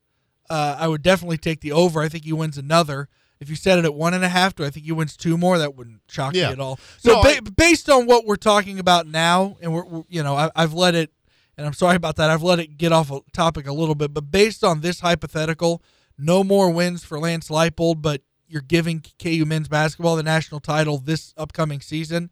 uh, 0.50 0.76
I 0.80 0.88
would 0.88 1.02
definitely 1.02 1.38
take 1.38 1.62
the 1.62 1.72
over. 1.72 2.02
I 2.02 2.10
think 2.10 2.24
he 2.26 2.34
wins 2.34 2.58
another. 2.58 3.08
If 3.40 3.50
you 3.50 3.56
set 3.56 3.78
it 3.78 3.86
at 3.86 3.94
one 3.94 4.14
and 4.16 4.24
a 4.24 4.30
half, 4.30 4.56
do 4.56 4.66
I 4.66 4.70
think 4.72 4.86
he 4.88 4.92
wins 4.92 5.16
two 5.16 5.38
more? 5.38 5.58
That 5.60 5.76
wouldn't 5.76 6.02
shock 6.10 6.34
Yeah. 6.34 6.48
me 6.48 6.54
at 6.54 6.60
all. 6.60 6.80
So 6.98 7.14
No, 7.14 7.22
ba- 7.24 7.38
I- 7.38 7.40
based 7.56 7.90
on 7.90 8.08
what 8.08 8.26
we're 8.26 8.36
talking 8.36 8.80
about 8.80 9.06
now, 9.08 9.58
and 9.62 9.72
we're, 9.74 9.86
we're 9.86 10.04
you 10.10 10.24
know 10.24 10.36
I, 10.36 10.50
I've 10.56 10.74
let 10.74 10.96
it, 10.96 11.12
and 11.58 11.66
I'm 11.68 11.74
sorry 11.74 11.96
about 11.96 12.16
that. 12.16 12.30
I've 12.32 12.42
let 12.44 12.60
it 12.60 12.78
get 12.78 12.92
off 12.92 13.12
a 13.12 13.20
topic 13.34 13.68
a 13.68 13.74
little 13.74 13.96
bit, 13.96 14.14
but 14.14 14.32
based 14.32 14.64
on 14.64 14.82
this 14.82 15.02
hypothetical, 15.02 15.84
no 16.18 16.44
more 16.44 16.72
wins 16.72 17.04
for 17.04 17.20
Lance 17.20 17.50
Leipold, 17.50 18.02
but 18.02 18.22
you're 18.48 18.62
giving 18.62 19.04
KU 19.22 19.46
men's 19.46 19.68
basketball 19.68 20.16
the 20.16 20.24
national 20.24 20.60
title 20.62 20.98
this 20.98 21.34
upcoming 21.38 21.82
season. 21.82 22.32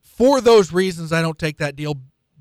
For 0.00 0.40
those 0.40 0.72
reasons, 0.72 1.12
I 1.12 1.20
don't 1.20 1.38
take 1.38 1.58
that 1.58 1.74
deal 1.76 1.96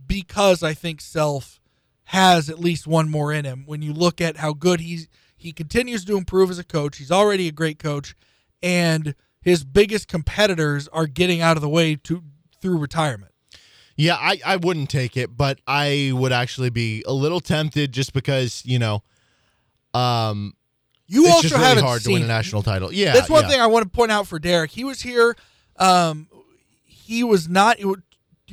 because 0.06 0.64
I 0.64 0.74
think 0.74 1.02
Self 1.02 1.60
has 2.06 2.50
at 2.50 2.60
least 2.60 2.86
one 2.88 3.10
more 3.10 3.32
in 3.32 3.46
him. 3.46 3.64
When 3.66 3.82
you 3.82 3.94
look 3.94 4.22
at 4.22 4.38
how 4.38 4.54
good 4.54 4.80
he's 4.82 5.08
he 5.36 5.52
continues 5.52 6.06
to 6.06 6.18
improve 6.18 6.50
as 6.50 6.60
a 6.60 6.64
coach, 6.64 6.98
he's 6.98 7.12
already 7.12 7.48
a 7.48 7.52
great 7.52 7.80
coach, 7.80 8.16
and 8.62 9.16
his 9.42 9.64
biggest 9.64 10.08
competitors 10.08 10.88
are 10.90 11.08
getting 11.08 11.42
out 11.42 11.58
of 11.58 11.62
the 11.62 11.70
way 11.70 11.96
to 11.96 12.24
through 12.62 12.78
retirement. 12.78 13.32
Yeah, 13.96 14.16
I, 14.16 14.40
I 14.44 14.56
wouldn't 14.56 14.90
take 14.90 15.18
it, 15.18 15.38
but 15.38 15.60
I 15.68 16.12
would 16.14 16.32
actually 16.32 16.72
be 16.72 17.04
a 17.06 17.14
little 17.14 17.40
tempted 17.40 17.92
just 17.92 18.12
because, 18.14 18.64
you 18.66 18.80
know, 18.80 19.04
um, 19.94 20.56
You 21.06 21.26
it's 21.26 21.32
also 21.32 21.42
just 21.44 21.54
really 21.54 21.68
haven't 21.68 21.84
hard 21.84 22.02
to 22.04 22.14
win 22.14 22.24
a 22.24 22.28
national 22.28 22.64
title. 22.64 22.92
Yeah, 22.92 23.14
That's 23.14 23.30
one 23.30 23.44
yeah. 23.44 23.50
thing 23.50 23.62
I 23.62 23.68
want 23.68 23.84
to 23.84 23.90
point 23.90 24.12
out 24.12 24.26
for 24.26 24.40
Derek. 24.40 24.72
He 24.72 24.84
was 24.84 25.02
here. 25.02 25.36
Um, 25.78 26.28
he 26.86 27.24
was 27.24 27.48
not. 27.48 27.78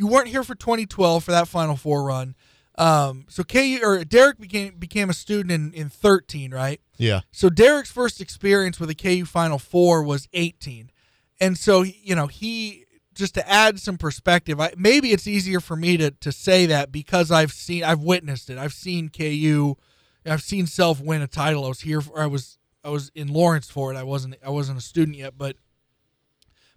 You 0.00 0.06
weren't 0.06 0.28
here 0.28 0.42
for 0.42 0.54
2012 0.54 1.24
for 1.24 1.30
that 1.30 1.46
Final 1.46 1.76
Four 1.76 2.04
run. 2.04 2.34
Um, 2.78 3.26
so 3.28 3.44
KU 3.44 3.80
or 3.82 4.02
Derek 4.02 4.40
became 4.40 4.76
became 4.78 5.10
a 5.10 5.12
student 5.12 5.50
in 5.50 5.74
in 5.74 5.90
13, 5.90 6.54
right? 6.54 6.80
Yeah. 6.96 7.20
So 7.32 7.50
Derek's 7.50 7.92
first 7.92 8.18
experience 8.18 8.80
with 8.80 8.88
a 8.88 8.94
KU 8.94 9.26
Final 9.26 9.58
Four 9.58 10.02
was 10.02 10.26
18, 10.32 10.90
and 11.38 11.58
so 11.58 11.82
you 11.82 12.14
know 12.14 12.28
he 12.28 12.86
just 13.12 13.34
to 13.34 13.46
add 13.46 13.78
some 13.78 13.98
perspective. 13.98 14.58
I, 14.58 14.72
maybe 14.74 15.12
it's 15.12 15.26
easier 15.26 15.60
for 15.60 15.76
me 15.76 15.98
to 15.98 16.12
to 16.12 16.32
say 16.32 16.64
that 16.64 16.90
because 16.90 17.30
I've 17.30 17.52
seen 17.52 17.84
I've 17.84 18.00
witnessed 18.00 18.48
it. 18.48 18.56
I've 18.56 18.72
seen 18.72 19.10
KU. 19.10 19.76
I've 20.24 20.42
seen 20.42 20.66
Self 20.66 20.98
win 21.02 21.20
a 21.20 21.26
title. 21.26 21.66
I 21.66 21.68
was 21.68 21.80
here. 21.80 22.00
For, 22.00 22.18
I 22.18 22.26
was 22.26 22.56
I 22.82 22.88
was 22.88 23.10
in 23.14 23.28
Lawrence 23.28 23.68
for 23.68 23.92
it. 23.92 23.98
I 23.98 24.04
wasn't 24.04 24.36
I 24.42 24.48
wasn't 24.48 24.78
a 24.78 24.82
student 24.82 25.18
yet, 25.18 25.34
but 25.36 25.56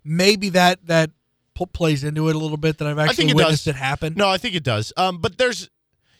maybe 0.03 0.49
that 0.49 0.85
that 0.87 1.11
plays 1.55 2.03
into 2.03 2.29
it 2.29 2.35
a 2.35 2.39
little 2.39 2.57
bit 2.57 2.77
that 2.79 2.87
I've 2.87 2.99
actually 2.99 3.11
I 3.11 3.15
think 3.15 3.29
it 3.31 3.35
witnessed 3.35 3.65
does. 3.65 3.75
it 3.75 3.77
happen. 3.77 4.13
No, 4.15 4.27
I 4.27 4.37
think 4.37 4.55
it 4.55 4.63
does. 4.63 4.91
Um, 4.97 5.19
but 5.19 5.37
there's, 5.37 5.69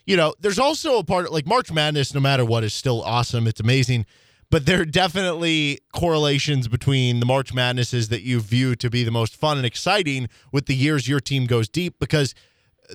you 0.06 0.16
know, 0.18 0.34
there's 0.40 0.60
also 0.60 0.98
a 1.00 1.04
part 1.04 1.32
like 1.32 1.46
March 1.48 1.72
Madness. 1.72 2.14
No 2.14 2.20
matter 2.20 2.46
what, 2.46 2.64
is 2.64 2.74
still 2.74 3.02
awesome. 3.04 3.48
It's 3.48 3.60
amazing. 3.60 4.06
But 4.50 4.68
there 4.68 4.82
are 4.82 4.86
definitely 4.86 5.80
correlations 5.94 6.68
between 6.68 7.20
the 7.20 7.26
March 7.26 7.54
Madnesses 7.54 8.10
that 8.10 8.22
you 8.22 8.40
view 8.40 8.76
to 8.76 8.90
be 8.90 9.04
the 9.04 9.10
most 9.12 9.36
fun 9.36 9.58
and 9.58 9.66
exciting 9.66 10.30
with 10.52 10.68
the 10.68 10.76
years 10.76 11.08
your 11.08 11.20
team 11.20 11.48
goes 11.48 11.68
deep. 11.68 11.96
Because 12.00 12.36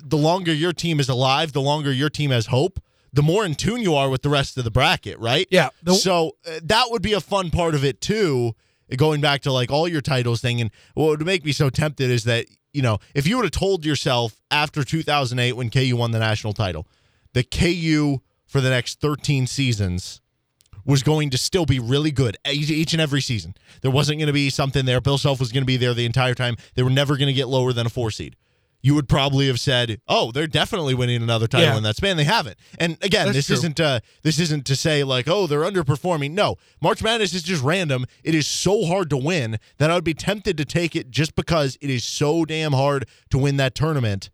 the 0.01 0.15
longer 0.17 0.53
your 0.53 0.71
team 0.71 0.99
is 1.01 1.09
alive, 1.09 1.51
the 1.51 1.61
longer 1.61 1.91
your 1.91 2.09
team 2.09 2.31
has 2.31 2.45
hope. 2.45 2.79
The 3.11 3.23
more 3.23 3.43
in 3.43 3.55
tune 3.55 3.81
you 3.81 3.95
are 3.95 4.07
with 4.09 4.21
the 4.21 4.29
rest 4.29 4.57
of 4.57 4.63
the 4.63 4.71
bracket, 4.71 5.17
right? 5.19 5.47
Yeah, 5.49 5.69
the- 5.83 5.95
so 5.95 6.37
uh, 6.47 6.59
that 6.63 6.85
would 6.91 7.01
be 7.01 7.13
a 7.13 7.19
fun 7.19 7.49
part 7.49 7.73
of 7.75 7.83
it 7.83 7.99
too. 7.99 8.53
Going 8.95 9.21
back 9.21 9.41
to 9.41 9.51
like 9.51 9.71
all 9.71 9.87
your 9.87 10.01
titles 10.01 10.41
thing, 10.41 10.61
and 10.61 10.71
what 10.95 11.07
would 11.07 11.25
make 11.25 11.45
me 11.45 11.51
so 11.51 11.69
tempted 11.69 12.09
is 12.09 12.23
that 12.23 12.45
you 12.73 12.81
know 12.81 12.99
if 13.13 13.27
you 13.27 13.37
would 13.37 13.45
have 13.45 13.51
told 13.51 13.85
yourself 13.85 14.41
after 14.51 14.83
2008 14.83 15.53
when 15.53 15.69
KU 15.69 15.95
won 15.95 16.11
the 16.11 16.19
national 16.19 16.53
title 16.53 16.87
that 17.33 17.51
KU 17.51 18.19
for 18.47 18.61
the 18.61 18.69
next 18.69 18.99
13 18.99 19.47
seasons 19.47 20.21
was 20.85 21.03
going 21.03 21.29
to 21.29 21.37
still 21.37 21.65
be 21.65 21.77
really 21.77 22.09
good 22.09 22.35
each 22.49 22.93
and 22.93 23.01
every 23.01 23.21
season. 23.21 23.53
There 23.81 23.91
wasn't 23.91 24.19
going 24.19 24.27
to 24.27 24.33
be 24.33 24.49
something 24.49 24.85
there. 24.85 24.99
Bill 24.99 25.19
Self 25.19 25.39
was 25.39 25.51
going 25.51 25.61
to 25.61 25.67
be 25.67 25.77
there 25.77 25.93
the 25.93 26.05
entire 26.05 26.33
time. 26.33 26.55
They 26.73 26.81
were 26.81 26.89
never 26.89 27.15
going 27.15 27.27
to 27.27 27.33
get 27.33 27.47
lower 27.47 27.73
than 27.73 27.85
a 27.85 27.89
four 27.89 28.09
seed. 28.09 28.35
You 28.81 28.95
would 28.95 29.09
probably 29.09 29.47
have 29.47 29.59
said, 29.59 29.99
"Oh, 30.07 30.31
they're 30.31 30.47
definitely 30.47 30.93
winning 30.93 31.21
another 31.21 31.47
title 31.47 31.67
Yeah. 31.67 31.77
in 31.77 31.83
that 31.83 31.97
span." 31.97 32.15
They 32.15 32.23
haven't. 32.23 32.57
And 32.79 32.97
again, 33.01 33.25
That's 33.25 33.37
this 33.39 33.47
true. 33.47 33.55
isn't 33.55 33.79
uh, 33.79 33.99
this 34.23 34.39
isn't 34.39 34.65
to 34.67 34.75
say 34.75 35.03
like, 35.03 35.27
"Oh, 35.27 35.47
they're 35.47 35.61
underperforming." 35.69 36.31
No, 36.31 36.55
March 36.81 37.03
Madness 37.03 37.33
is 37.33 37.43
just 37.43 37.61
random. 37.61 38.05
It 38.23 38.33
is 38.35 38.47
so 38.47 38.85
hard 38.85 39.09
to 39.09 39.17
win 39.17 39.59
that 39.79 39.91
I 39.91 39.95
would 39.95 40.05
be 40.05 40.13
tempted 40.13 40.55
to 40.57 40.63
take 40.65 40.95
it 40.95 41.11
just 41.11 41.35
because 41.35 41.77
it 41.81 41.89
is 41.89 42.05
so 42.05 42.45
damn 42.45 42.71
hard 42.71 43.05
to 43.31 43.37
win 43.37 43.57
that 43.57 43.75
tournament. 43.75 44.29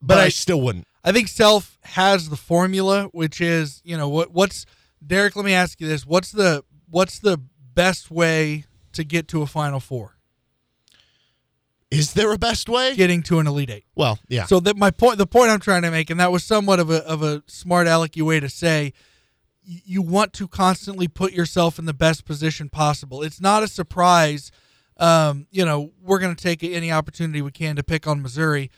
But, 0.00 0.06
But 0.14 0.18
I, 0.18 0.24
I- 0.24 0.28
still 0.30 0.60
wouldn't. 0.62 0.86
I 1.04 1.12
think 1.12 1.28
Self 1.28 1.78
has 1.84 2.30
the 2.30 2.36
formula, 2.36 3.04
which 3.12 3.40
is 3.42 3.82
you 3.84 3.96
know 3.98 4.08
what 4.08 4.32
what's 4.32 4.64
Derek. 5.06 5.36
Let 5.36 5.44
me 5.44 5.52
ask 5.52 5.78
you 5.80 5.86
this: 5.86 6.06
what's 6.06 6.32
the 6.32 6.64
what's 6.88 7.18
the 7.18 7.38
best 7.74 8.10
way 8.10 8.64
to 8.94 9.04
get 9.04 9.28
to 9.28 9.42
a 9.42 9.46
Final 9.46 9.78
Four? 9.78 10.15
Is 11.98 12.12
there 12.14 12.32
a 12.32 12.38
best 12.38 12.68
way? 12.68 12.94
Getting 12.94 13.22
to 13.24 13.38
an 13.38 13.46
Elite 13.46 13.70
Eight. 13.70 13.84
Well, 13.94 14.18
yeah. 14.28 14.46
So 14.46 14.60
that 14.60 14.76
my 14.76 14.90
point, 14.90 15.18
the 15.18 15.26
point 15.26 15.50
I'm 15.50 15.60
trying 15.60 15.82
to 15.82 15.90
make, 15.90 16.10
and 16.10 16.20
that 16.20 16.32
was 16.32 16.44
somewhat 16.44 16.80
of 16.80 16.90
a 16.90 17.04
of 17.06 17.22
a 17.22 17.42
smart 17.46 17.86
alecky 17.86 18.22
way 18.22 18.40
to 18.40 18.48
say, 18.48 18.92
you 19.62 20.02
want 20.02 20.32
to 20.34 20.46
constantly 20.46 21.08
put 21.08 21.32
yourself 21.32 21.78
in 21.78 21.84
the 21.84 21.94
best 21.94 22.24
position 22.24 22.68
possible. 22.68 23.22
It's 23.22 23.40
not 23.40 23.62
a 23.62 23.68
surprise. 23.68 24.50
Um, 24.96 25.46
you 25.50 25.64
know, 25.64 25.92
we're 26.02 26.18
going 26.18 26.34
to 26.34 26.42
take 26.42 26.62
any 26.64 26.90
opportunity 26.90 27.42
we 27.42 27.50
can 27.50 27.76
to 27.76 27.82
pick 27.82 28.06
on 28.06 28.22
Missouri. 28.22 28.70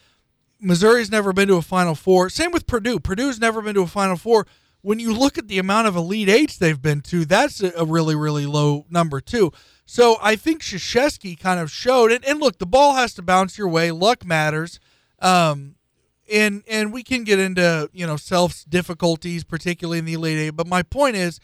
Missouri's 0.60 1.10
never 1.10 1.32
been 1.32 1.48
to 1.48 1.56
a 1.56 1.62
Final 1.62 1.94
Four. 1.94 2.30
Same 2.30 2.50
with 2.50 2.66
Purdue. 2.66 2.98
Purdue's 2.98 3.38
never 3.38 3.62
been 3.62 3.74
to 3.74 3.82
a 3.82 3.86
Final 3.86 4.16
Four. 4.16 4.46
When 4.80 4.98
you 4.98 5.12
look 5.12 5.38
at 5.38 5.48
the 5.48 5.58
amount 5.58 5.88
of 5.88 5.96
Elite 5.96 6.28
Eights 6.28 6.56
they've 6.56 6.80
been 6.80 7.00
to, 7.02 7.24
that's 7.24 7.62
a, 7.62 7.72
a 7.76 7.84
really, 7.84 8.16
really 8.16 8.46
low 8.46 8.86
number 8.90 9.20
too. 9.20 9.52
So 9.90 10.18
I 10.20 10.36
think 10.36 10.62
Krzyzewski 10.62 11.40
kind 11.40 11.58
of 11.58 11.70
showed 11.70 12.12
it. 12.12 12.22
And 12.28 12.40
look, 12.40 12.58
the 12.58 12.66
ball 12.66 12.96
has 12.96 13.14
to 13.14 13.22
bounce 13.22 13.56
your 13.56 13.68
way. 13.68 13.90
Luck 13.90 14.22
matters. 14.22 14.78
Um, 15.18 15.76
and 16.30 16.62
and 16.68 16.92
we 16.92 17.02
can 17.02 17.24
get 17.24 17.38
into 17.38 17.88
you 17.94 18.06
know 18.06 18.18
self's 18.18 18.64
difficulties, 18.64 19.44
particularly 19.44 19.98
in 19.98 20.04
the 20.04 20.12
Elite 20.12 20.36
Eight. 20.36 20.50
But 20.50 20.66
my 20.66 20.82
point 20.82 21.16
is, 21.16 21.40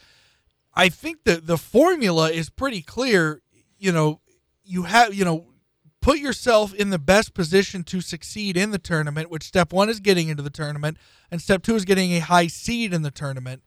I 0.75 0.91
think 0.91 1.25
that 1.25 1.47
the 1.47 1.57
formula 1.57 2.31
is 2.31 2.51
pretty 2.51 2.83
clear. 2.83 3.41
You 3.79 3.93
know, 3.93 4.21
you 4.63 4.83
have 4.83 5.15
you 5.15 5.25
know 5.25 5.47
put 6.03 6.19
yourself 6.19 6.75
in 6.75 6.91
the 6.91 6.99
best 6.99 7.33
position 7.33 7.83
to 7.85 8.03
succeed 8.03 8.59
in 8.59 8.73
the 8.73 8.79
tournament. 8.79 9.31
Which 9.31 9.45
step 9.45 9.73
one 9.73 9.89
is 9.89 10.01
getting 10.01 10.29
into 10.29 10.43
the 10.43 10.51
tournament, 10.51 10.99
and 11.31 11.41
step 11.41 11.63
two 11.63 11.77
is 11.77 11.87
getting 11.87 12.13
a 12.13 12.19
high 12.21 12.49
seed 12.49 12.93
in 12.93 13.01
the 13.01 13.11
tournament. 13.11 13.63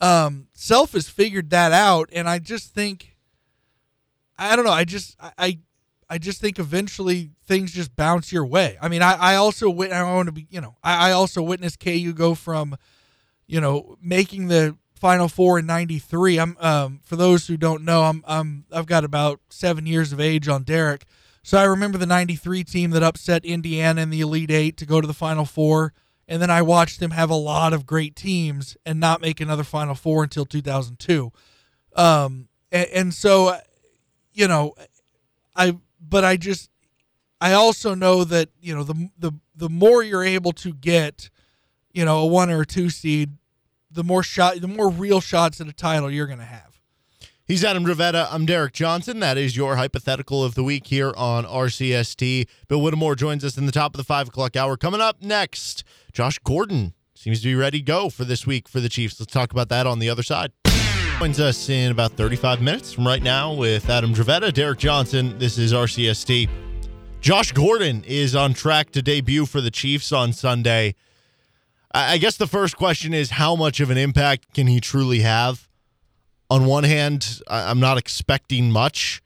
Um, 0.00 0.48
Self 0.52 0.94
has 0.94 1.08
figured 1.08 1.50
that 1.50 1.70
out, 1.70 2.10
and 2.12 2.28
I 2.28 2.40
just 2.40 2.74
think, 2.74 3.15
I 4.38 4.56
don't 4.56 4.64
know. 4.64 4.72
I 4.72 4.84
just 4.84 5.16
I. 5.20 5.60
I 6.08 6.18
just 6.18 6.40
think 6.40 6.60
eventually 6.60 7.32
things 7.48 7.72
just 7.72 7.96
bounce 7.96 8.30
your 8.30 8.46
way. 8.46 8.78
I 8.80 8.86
mean, 8.86 9.02
I, 9.02 9.14
I 9.14 9.34
also 9.34 9.68
wit- 9.68 9.90
I 9.90 10.04
want 10.04 10.26
to 10.26 10.32
be, 10.32 10.46
you 10.50 10.60
know, 10.60 10.76
I, 10.80 11.08
I 11.08 11.12
also 11.12 11.42
witnessed 11.42 11.80
KU 11.80 12.12
go 12.12 12.36
from, 12.36 12.76
you 13.48 13.60
know, 13.60 13.96
making 14.00 14.46
the 14.46 14.76
Final 14.94 15.28
Four 15.28 15.58
in 15.58 15.66
'93. 15.66 16.38
I'm 16.38 16.56
um, 16.60 17.00
for 17.04 17.16
those 17.16 17.46
who 17.46 17.56
don't 17.56 17.84
know, 17.84 18.04
I'm 18.04 18.24
I'm 18.26 18.64
I've 18.72 18.86
got 18.86 19.04
about 19.04 19.40
seven 19.50 19.84
years 19.86 20.12
of 20.12 20.20
age 20.20 20.48
on 20.48 20.62
Derek, 20.62 21.04
so 21.42 21.58
I 21.58 21.64
remember 21.64 21.98
the 21.98 22.06
'93 22.06 22.64
team 22.64 22.90
that 22.90 23.02
upset 23.02 23.44
Indiana 23.44 24.00
in 24.02 24.10
the 24.10 24.20
Elite 24.20 24.50
Eight 24.50 24.76
to 24.78 24.86
go 24.86 25.00
to 25.00 25.06
the 25.06 25.12
Final 25.12 25.44
Four, 25.44 25.92
and 26.26 26.40
then 26.40 26.50
I 26.50 26.62
watched 26.62 26.98
them 26.98 27.10
have 27.10 27.30
a 27.30 27.34
lot 27.34 27.72
of 27.72 27.84
great 27.84 28.16
teams 28.16 28.76
and 28.86 28.98
not 28.98 29.20
make 29.20 29.40
another 29.40 29.64
Final 29.64 29.94
Four 29.94 30.22
until 30.22 30.46
2002. 30.46 31.30
Um, 31.94 32.48
and, 32.72 32.88
and 32.88 33.14
so, 33.14 33.58
you 34.36 34.46
know, 34.46 34.74
I 35.56 35.76
but 36.00 36.24
I 36.24 36.36
just 36.36 36.70
I 37.40 37.54
also 37.54 37.94
know 37.94 38.22
that 38.24 38.50
you 38.60 38.74
know 38.74 38.84
the 38.84 39.10
the 39.18 39.32
the 39.56 39.68
more 39.68 40.02
you're 40.02 40.22
able 40.22 40.52
to 40.52 40.72
get, 40.72 41.30
you 41.92 42.04
know, 42.04 42.18
a 42.18 42.26
one 42.26 42.50
or 42.50 42.60
a 42.60 42.66
two 42.66 42.90
seed, 42.90 43.30
the 43.90 44.04
more 44.04 44.22
shot, 44.22 44.60
the 44.60 44.68
more 44.68 44.90
real 44.90 45.20
shots 45.20 45.60
at 45.60 45.66
a 45.66 45.72
title 45.72 46.10
you're 46.10 46.26
going 46.26 46.38
to 46.38 46.44
have. 46.44 46.80
He's 47.46 47.64
Adam 47.64 47.84
Dravetta. 47.86 48.28
I'm 48.30 48.44
Derek 48.44 48.72
Johnson. 48.74 49.20
That 49.20 49.38
is 49.38 49.56
your 49.56 49.76
hypothetical 49.76 50.44
of 50.44 50.54
the 50.54 50.64
week 50.64 50.88
here 50.88 51.14
on 51.16 51.44
RCST. 51.44 52.46
Bill 52.68 52.82
Whittemore 52.82 53.14
joins 53.14 53.44
us 53.44 53.56
in 53.56 53.66
the 53.66 53.72
top 53.72 53.94
of 53.94 53.98
the 53.98 54.04
five 54.04 54.28
o'clock 54.28 54.56
hour. 54.56 54.76
Coming 54.76 55.00
up 55.00 55.22
next, 55.22 55.82
Josh 56.12 56.38
Gordon 56.40 56.92
seems 57.14 57.40
to 57.40 57.46
be 57.46 57.54
ready 57.54 57.78
to 57.78 57.84
go 57.84 58.10
for 58.10 58.24
this 58.24 58.46
week 58.46 58.68
for 58.68 58.80
the 58.80 58.88
Chiefs. 58.88 59.18
Let's 59.18 59.32
talk 59.32 59.52
about 59.52 59.68
that 59.70 59.86
on 59.86 60.00
the 60.00 60.10
other 60.10 60.24
side. 60.24 60.52
Joins 61.18 61.40
us 61.40 61.68
in 61.68 61.90
about 61.90 62.12
35 62.12 62.60
minutes 62.60 62.92
from 62.92 63.06
right 63.06 63.22
now 63.22 63.52
with 63.54 63.88
Adam 63.88 64.12
Dravetta, 64.12 64.52
Derek 64.52 64.78
Johnson. 64.78 65.38
This 65.38 65.56
is 65.58 65.72
RCST. 65.72 66.48
Josh 67.20 67.52
Gordon 67.52 68.04
is 68.04 68.36
on 68.36 68.52
track 68.54 68.90
to 68.90 69.02
debut 69.02 69.46
for 69.46 69.60
the 69.60 69.70
Chiefs 69.70 70.12
on 70.12 70.32
Sunday. 70.32 70.94
I 71.92 72.18
guess 72.18 72.36
the 72.36 72.46
first 72.46 72.76
question 72.76 73.14
is 73.14 73.30
how 73.30 73.56
much 73.56 73.80
of 73.80 73.90
an 73.90 73.96
impact 73.96 74.52
can 74.52 74.66
he 74.66 74.80
truly 74.80 75.20
have? 75.20 75.66
on 76.50 76.64
one 76.66 76.84
hand, 76.84 77.40
I'm 77.48 77.80
not 77.80 77.98
expecting 77.98 78.70
much. 78.70 79.22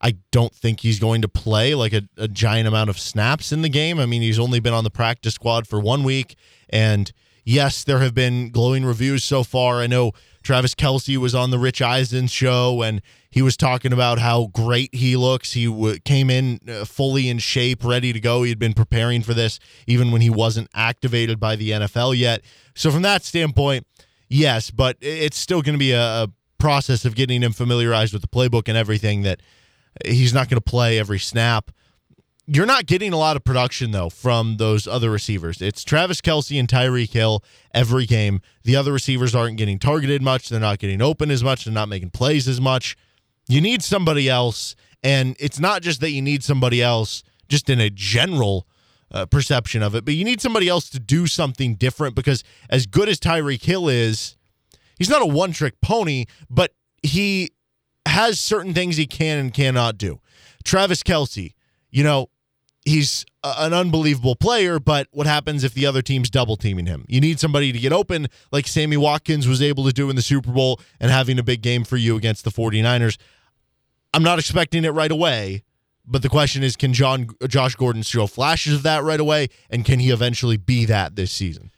I 0.00 0.14
don't 0.30 0.54
think 0.54 0.80
he's 0.80 1.00
going 1.00 1.22
to 1.22 1.28
play 1.28 1.74
like 1.74 1.92
a, 1.92 2.02
a 2.16 2.28
giant 2.28 2.68
amount 2.68 2.90
of 2.90 2.98
snaps 2.98 3.50
in 3.52 3.62
the 3.62 3.68
game. 3.68 3.98
I 3.98 4.06
mean, 4.06 4.22
he's 4.22 4.38
only 4.38 4.60
been 4.60 4.74
on 4.74 4.84
the 4.84 4.90
practice 4.90 5.34
squad 5.34 5.66
for 5.66 5.80
one 5.80 6.04
week. 6.04 6.36
And 6.68 7.10
yes, 7.44 7.82
there 7.82 7.98
have 7.98 8.14
been 8.14 8.50
glowing 8.50 8.84
reviews 8.84 9.24
so 9.24 9.42
far. 9.42 9.80
I 9.80 9.86
know 9.86 10.12
Travis 10.48 10.74
Kelce 10.74 11.18
was 11.18 11.34
on 11.34 11.50
the 11.50 11.58
Rich 11.58 11.82
Eisen 11.82 12.26
show 12.26 12.80
and 12.80 13.02
he 13.30 13.42
was 13.42 13.54
talking 13.54 13.92
about 13.92 14.18
how 14.18 14.46
great 14.46 14.94
he 14.94 15.14
looks. 15.14 15.52
He 15.52 15.66
w- 15.66 15.98
came 15.98 16.30
in 16.30 16.58
uh, 16.66 16.86
fully 16.86 17.28
in 17.28 17.38
shape, 17.38 17.84
ready 17.84 18.14
to 18.14 18.18
go. 18.18 18.44
He 18.44 18.48
had 18.48 18.58
been 18.58 18.72
preparing 18.72 19.20
for 19.20 19.34
this 19.34 19.60
even 19.86 20.10
when 20.10 20.22
he 20.22 20.30
wasn't 20.30 20.70
activated 20.72 21.38
by 21.38 21.54
the 21.54 21.72
NFL 21.72 22.16
yet. 22.16 22.40
So, 22.74 22.90
from 22.90 23.02
that 23.02 23.24
standpoint, 23.24 23.86
yes, 24.30 24.70
but 24.70 24.96
it's 25.02 25.36
still 25.36 25.60
going 25.60 25.74
to 25.74 25.78
be 25.78 25.92
a, 25.92 26.00
a 26.22 26.28
process 26.56 27.04
of 27.04 27.14
getting 27.14 27.42
him 27.42 27.52
familiarized 27.52 28.14
with 28.14 28.22
the 28.22 28.28
playbook 28.28 28.68
and 28.68 28.76
everything 28.78 29.24
that 29.24 29.42
he's 30.06 30.32
not 30.32 30.48
going 30.48 30.56
to 30.56 30.64
play 30.64 30.98
every 30.98 31.18
snap. 31.18 31.70
You're 32.50 32.64
not 32.64 32.86
getting 32.86 33.12
a 33.12 33.18
lot 33.18 33.36
of 33.36 33.44
production 33.44 33.90
though 33.90 34.08
from 34.08 34.56
those 34.56 34.86
other 34.86 35.10
receivers. 35.10 35.60
It's 35.60 35.84
Travis 35.84 36.22
Kelce 36.22 36.58
and 36.58 36.66
Tyreek 36.66 37.12
Hill 37.12 37.44
every 37.74 38.06
game. 38.06 38.40
The 38.64 38.74
other 38.74 38.90
receivers 38.90 39.34
aren't 39.34 39.58
getting 39.58 39.78
targeted 39.78 40.22
much. 40.22 40.48
They're 40.48 40.58
not 40.58 40.78
getting 40.78 41.02
open 41.02 41.30
as 41.30 41.44
much. 41.44 41.66
They're 41.66 41.74
not 41.74 41.90
making 41.90 42.08
plays 42.08 42.48
as 42.48 42.58
much. 42.58 42.96
You 43.48 43.60
need 43.60 43.82
somebody 43.82 44.30
else, 44.30 44.76
and 45.02 45.36
it's 45.38 45.60
not 45.60 45.82
just 45.82 46.00
that 46.00 46.10
you 46.12 46.22
need 46.22 46.42
somebody 46.42 46.80
else, 46.82 47.22
just 47.50 47.68
in 47.68 47.80
a 47.80 47.90
general 47.90 48.66
uh, 49.10 49.26
perception 49.26 49.82
of 49.82 49.94
it, 49.94 50.06
but 50.06 50.14
you 50.14 50.24
need 50.24 50.40
somebody 50.40 50.68
else 50.68 50.88
to 50.90 50.98
do 50.98 51.26
something 51.26 51.74
different 51.74 52.14
because 52.14 52.44
as 52.70 52.86
good 52.86 53.10
as 53.10 53.20
Tyreek 53.20 53.62
Hill 53.62 53.90
is, 53.90 54.38
he's 54.98 55.10
not 55.10 55.20
a 55.20 55.26
one 55.26 55.52
trick 55.52 55.78
pony, 55.82 56.24
but 56.48 56.72
he 57.02 57.50
has 58.06 58.40
certain 58.40 58.72
things 58.72 58.96
he 58.96 59.06
can 59.06 59.36
and 59.36 59.52
cannot 59.52 59.98
do. 59.98 60.20
Travis 60.64 61.02
Kelce, 61.02 61.52
you 61.90 62.02
know, 62.02 62.30
he's 62.88 63.24
an 63.44 63.72
unbelievable 63.72 64.34
player, 64.34 64.78
but 64.78 65.08
what 65.10 65.26
happens 65.26 65.64
if 65.64 65.74
the 65.74 65.86
other 65.86 66.02
team's 66.02 66.30
double 66.30 66.56
teaming 66.56 66.86
him? 66.86 67.04
You 67.08 67.20
need 67.20 67.38
somebody 67.38 67.72
to 67.72 67.78
get 67.78 67.92
open 67.92 68.28
like 68.50 68.66
Sammy 68.66 68.96
Watkins 68.96 69.46
was 69.46 69.62
able 69.62 69.84
to 69.84 69.92
do 69.92 70.10
in 70.10 70.16
the 70.16 70.22
Super 70.22 70.50
Bowl 70.50 70.80
and 70.98 71.10
having 71.10 71.38
a 71.38 71.42
big 71.42 71.62
game 71.62 71.84
for 71.84 71.96
you 71.96 72.16
against 72.16 72.44
the 72.44 72.50
49ers. 72.50 73.16
I'm 74.12 74.22
not 74.22 74.38
expecting 74.38 74.84
it 74.84 74.90
right 74.90 75.10
away, 75.10 75.64
but 76.06 76.22
the 76.22 76.28
question 76.28 76.62
is 76.62 76.76
can 76.76 76.92
John 76.92 77.28
Josh 77.46 77.74
Gordon 77.74 78.02
show 78.02 78.26
flashes 78.26 78.74
of 78.74 78.82
that 78.84 79.04
right 79.04 79.20
away 79.20 79.48
and 79.70 79.84
can 79.84 80.00
he 80.00 80.10
eventually 80.10 80.56
be 80.56 80.84
that 80.86 81.16
this 81.16 81.30
season? 81.30 81.70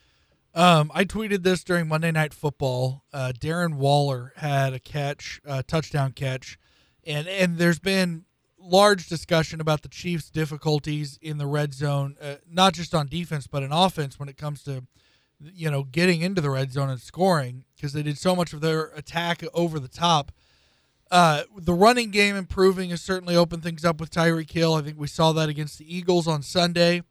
Um, 0.55 0.91
I 0.95 1.05
tweeted 1.05 1.43
this 1.43 1.63
during 1.63 1.87
Monday 1.87 2.11
Night 2.11 2.35
Football. 2.35 3.05
Uh, 3.13 3.33
Darren 3.39 3.75
Waller 3.75 4.33
had 4.37 4.73
a 4.73 4.81
catch, 4.81 5.41
a 5.45 5.63
touchdown 5.63 6.13
catch, 6.13 6.59
and 7.05 7.29
and 7.29 7.57
there's 7.57 7.79
been 7.79 8.25
large 8.61 9.09
discussion 9.09 9.61
about 9.61 9.83
the 9.83 9.89
Chiefs' 9.89 10.31
difficulties 10.31 11.19
in 11.23 11.39
the 11.39 11.47
red 11.47 11.75
zone, 11.75 12.17
uh, 12.21 12.37
not 12.51 12.75
just 12.75 12.95
on 12.95 13.07
defense 13.07 13.47
but 13.47 13.63
in 13.63 13.73
offense 13.73 14.19
when 14.19 14.29
it 14.29 14.37
comes 14.37 14.63
to 14.65 14.85
you 15.55 15.71
know 15.71 15.85
getting 15.85 16.21
into 16.21 16.41
the 16.41 16.51
red 16.51 16.73
zone 16.73 16.91
and 16.91 17.01
scoring 17.01 17.65
because 17.75 17.93
they 17.93 18.03
did 18.03 18.19
so 18.19 18.37
much 18.37 18.53
of 18.53 18.61
their 18.61 18.87
attack 18.97 19.43
over 19.55 19.79
the 19.79 19.89
top. 19.89 20.33
Uh, 21.11 21.43
the 21.57 21.75
running 21.75 22.11
game 22.11 22.37
improving 22.37 22.91
has 22.91 23.03
certainly 23.03 23.35
opened 23.35 23.63
things 23.63 23.85
up 23.85 23.99
with 23.99 24.11
Tyreek 24.11 24.51
Hill. 24.51 24.75
I 24.75 24.83
think 24.83 24.99
we 24.99 25.09
saw 25.09 25.33
that 25.33 25.49
against 25.49 25.79
the 25.79 25.97
Eagles 25.97 26.29
on 26.29 26.43
Sunday. 26.43 27.03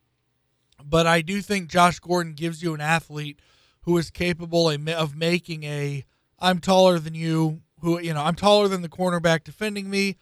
But 0.84 1.06
I 1.06 1.22
do 1.22 1.42
think 1.42 1.70
Josh 1.70 2.00
Gordon 2.00 2.34
gives 2.34 2.64
you 2.64 2.74
an 2.74 2.80
athlete 2.80 3.40
who 3.82 3.98
is 3.98 4.10
capable 4.10 4.70
of 4.70 5.16
making 5.16 5.64
a 5.64 6.06
I'm 6.40 6.60
taller 6.60 7.00
than 7.00 7.16
you, 7.16 7.62
who 7.82 8.00
you 8.00 8.14
know, 8.14 8.22
I'm 8.22 8.36
taller 8.36 8.68
than 8.68 8.82
the 8.82 8.90
cornerback 8.90 9.44
defending 9.44 9.90
me. 9.90 10.18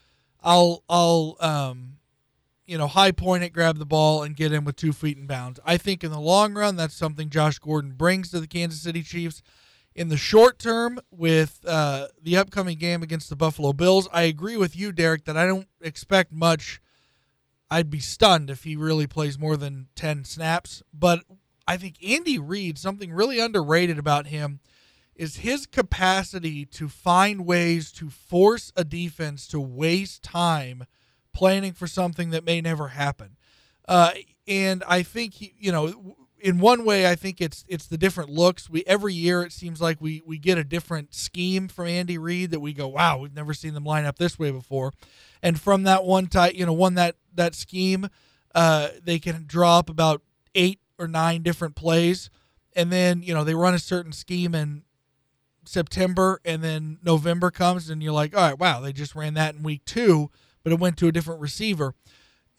I'll 0.48 0.84
I'll 0.88 1.36
um 1.42 1.98
you 2.66 2.78
know, 2.78 2.88
high 2.88 3.12
point 3.12 3.44
it, 3.44 3.54
grab 3.54 3.78
the 3.78 3.86
ball, 3.86 4.24
and 4.24 4.36
get 4.36 4.52
in 4.52 4.66
with 4.66 4.76
two 4.76 4.92
feet 4.92 5.18
in 5.18 5.26
bounds. 5.26 5.60
I 5.66 5.78
think 5.78 6.04
in 6.04 6.12
the 6.12 6.20
long 6.20 6.54
run, 6.54 6.76
that's 6.76 6.94
something 6.94 7.30
Josh 7.30 7.60
Gordon 7.60 7.94
brings 7.94 8.30
to 8.32 8.42
the 8.42 8.48
Kansas 8.48 8.82
City 8.82 9.04
Chiefs. 9.04 9.42
In 9.96 10.10
the 10.10 10.18
short 10.18 10.60
term, 10.60 11.00
with 11.10 11.62
uh, 11.66 12.08
the 12.22 12.38
upcoming 12.38 12.78
game 12.78 13.02
against 13.02 13.30
the 13.30 13.36
Buffalo 13.36 13.74
Bills, 13.74 14.08
I 14.12 14.24
agree 14.24 14.58
with 14.58 14.76
you, 14.76 14.92
Derek, 14.92 15.24
that 15.26 15.38
I 15.38 15.48
don't 15.48 15.68
expect 15.82 16.32
much 16.32 16.82
I'd 17.72 17.90
be 17.90 18.00
stunned 18.00 18.50
if 18.50 18.64
he 18.64 18.76
really 18.76 19.08
plays 19.08 19.40
more 19.40 19.58
than 19.58 19.88
10 19.96 20.26
snaps. 20.26 20.84
But 20.94 21.22
I 21.68 21.78
think 21.78 21.96
Andy 22.06 22.38
Reid, 22.38 22.78
something 22.78 23.12
really 23.12 23.40
underrated 23.40 23.98
about 23.98 24.28
him, 24.28 24.60
is 25.18 25.38
his 25.38 25.66
capacity 25.66 26.66
to 26.66 26.88
find 26.88 27.46
ways 27.46 27.92
to 27.94 28.10
force 28.10 28.72
a 28.76 28.84
defense 28.84 29.48
to 29.48 29.60
waste 29.60 30.24
time 30.24 30.86
planning 31.34 31.74
for 31.74 31.88
something 31.88 32.30
that 32.30 32.46
may 32.46 32.62
never 32.62 32.90
happen. 32.90 33.36
Uh, 33.88 34.12
and 34.48 34.84
I 34.88 35.04
think 35.04 35.36
he, 35.36 35.54
you 35.58 35.72
know, 35.72 36.16
in 36.40 36.60
one 36.60 36.86
way, 36.86 37.10
I 37.10 37.16
think 37.16 37.42
it's 37.42 37.66
it's 37.68 37.88
the 37.88 37.98
different 37.98 38.30
looks. 38.30 38.70
We 38.70 38.84
every 38.86 39.14
year 39.14 39.44
it 39.44 39.52
seems 39.52 39.82
like 39.82 40.00
we 40.00 40.22
we 40.26 40.38
get 40.38 40.58
a 40.58 40.64
different 40.64 41.14
scheme 41.14 41.68
from 41.68 41.88
Andy 41.88 42.18
Reid 42.18 42.52
that 42.52 42.60
we 42.60 42.74
go, 42.74 42.88
wow, 42.88 43.18
we've 43.18 43.34
never 43.34 43.54
seen 43.54 43.74
them 43.74 43.84
line 43.84 44.06
up 44.06 44.18
this 44.18 44.38
way 44.38 44.52
before. 44.52 44.94
And 45.42 45.60
from 45.60 45.84
that 45.84 46.04
one 46.04 46.28
type, 46.28 46.54
you 46.56 46.66
know, 46.66 46.74
one 46.74 46.96
that 46.96 47.16
that 47.34 47.56
scheme, 47.56 48.10
uh, 48.54 48.90
they 49.04 49.20
can 49.20 49.46
draw 49.48 49.80
up 49.80 49.90
about 49.90 50.22
eight 50.54 50.80
or 51.00 51.08
nine 51.08 51.42
different 51.42 51.76
plays, 51.76 52.30
and 52.76 52.92
then 52.92 53.24
you 53.24 53.34
know 53.34 53.44
they 53.44 53.56
run 53.56 53.74
a 53.74 53.80
certain 53.80 54.12
scheme 54.12 54.54
in 54.54 54.84
September, 55.68 56.40
and 56.44 56.64
then 56.64 57.00
November 57.04 57.52
comes, 57.52 57.90
and 57.90 58.02
you're 58.02 58.12
like, 58.12 58.36
all 58.36 58.50
right, 58.50 58.60
wow, 58.60 58.80
they 58.80 58.94
just 58.94 59.16
ran 59.16 59.34
that 59.36 59.56
in 59.56 59.64
week 59.64 59.86
two, 59.86 60.30
but 60.64 60.72
it 60.72 60.80
went 60.80 60.98
to 60.98 61.08
a 61.08 61.12
different 61.12 61.42
receiver, 61.42 61.94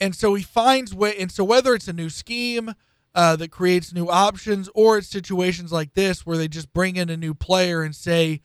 and 0.01 0.15
so 0.15 0.35
he 0.35 0.43
finds 0.43 0.95
way, 0.95 1.17
and 1.19 1.33
so 1.33 1.45
whether 1.45 1.75
it's 1.75 1.89
a 1.89 1.93
new 1.93 2.11
scheme. 2.11 2.75
Uh, 3.15 3.35
that 3.35 3.51
creates 3.51 3.93
new 3.93 4.07
options, 4.09 4.69
or 4.75 4.99
it's 4.99 5.09
situations 5.09 5.73
like 5.73 5.95
this 5.95 6.25
where 6.25 6.37
they 6.37 6.47
just 6.47 6.73
bring 6.73 6.95
in 6.95 7.09
a 7.09 7.17
new 7.17 7.35
player 7.35 7.83
and 7.83 7.97
say 7.97 8.41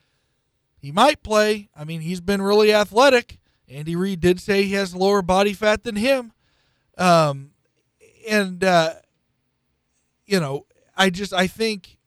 he 0.79 0.91
might 0.91 1.21
play. 1.21 1.69
I 1.75 1.83
mean, 1.83 2.01
he's 2.01 2.21
been 2.21 2.41
really 2.41 2.73
athletic. 2.73 3.39
Andy 3.67 3.95
Reid 3.95 4.19
did 4.19 4.39
say 4.39 4.63
he 4.63 4.73
has 4.73 4.95
lower 4.95 5.21
body 5.21 5.53
fat 5.53 5.83
than 5.83 5.97
him. 5.97 6.31
Um, 6.97 7.51
and, 8.27 8.63
uh, 8.63 8.95
you 10.25 10.39
know, 10.39 10.65
I 10.97 11.11
just, 11.11 11.33
I 11.33 11.45
think 11.45 11.97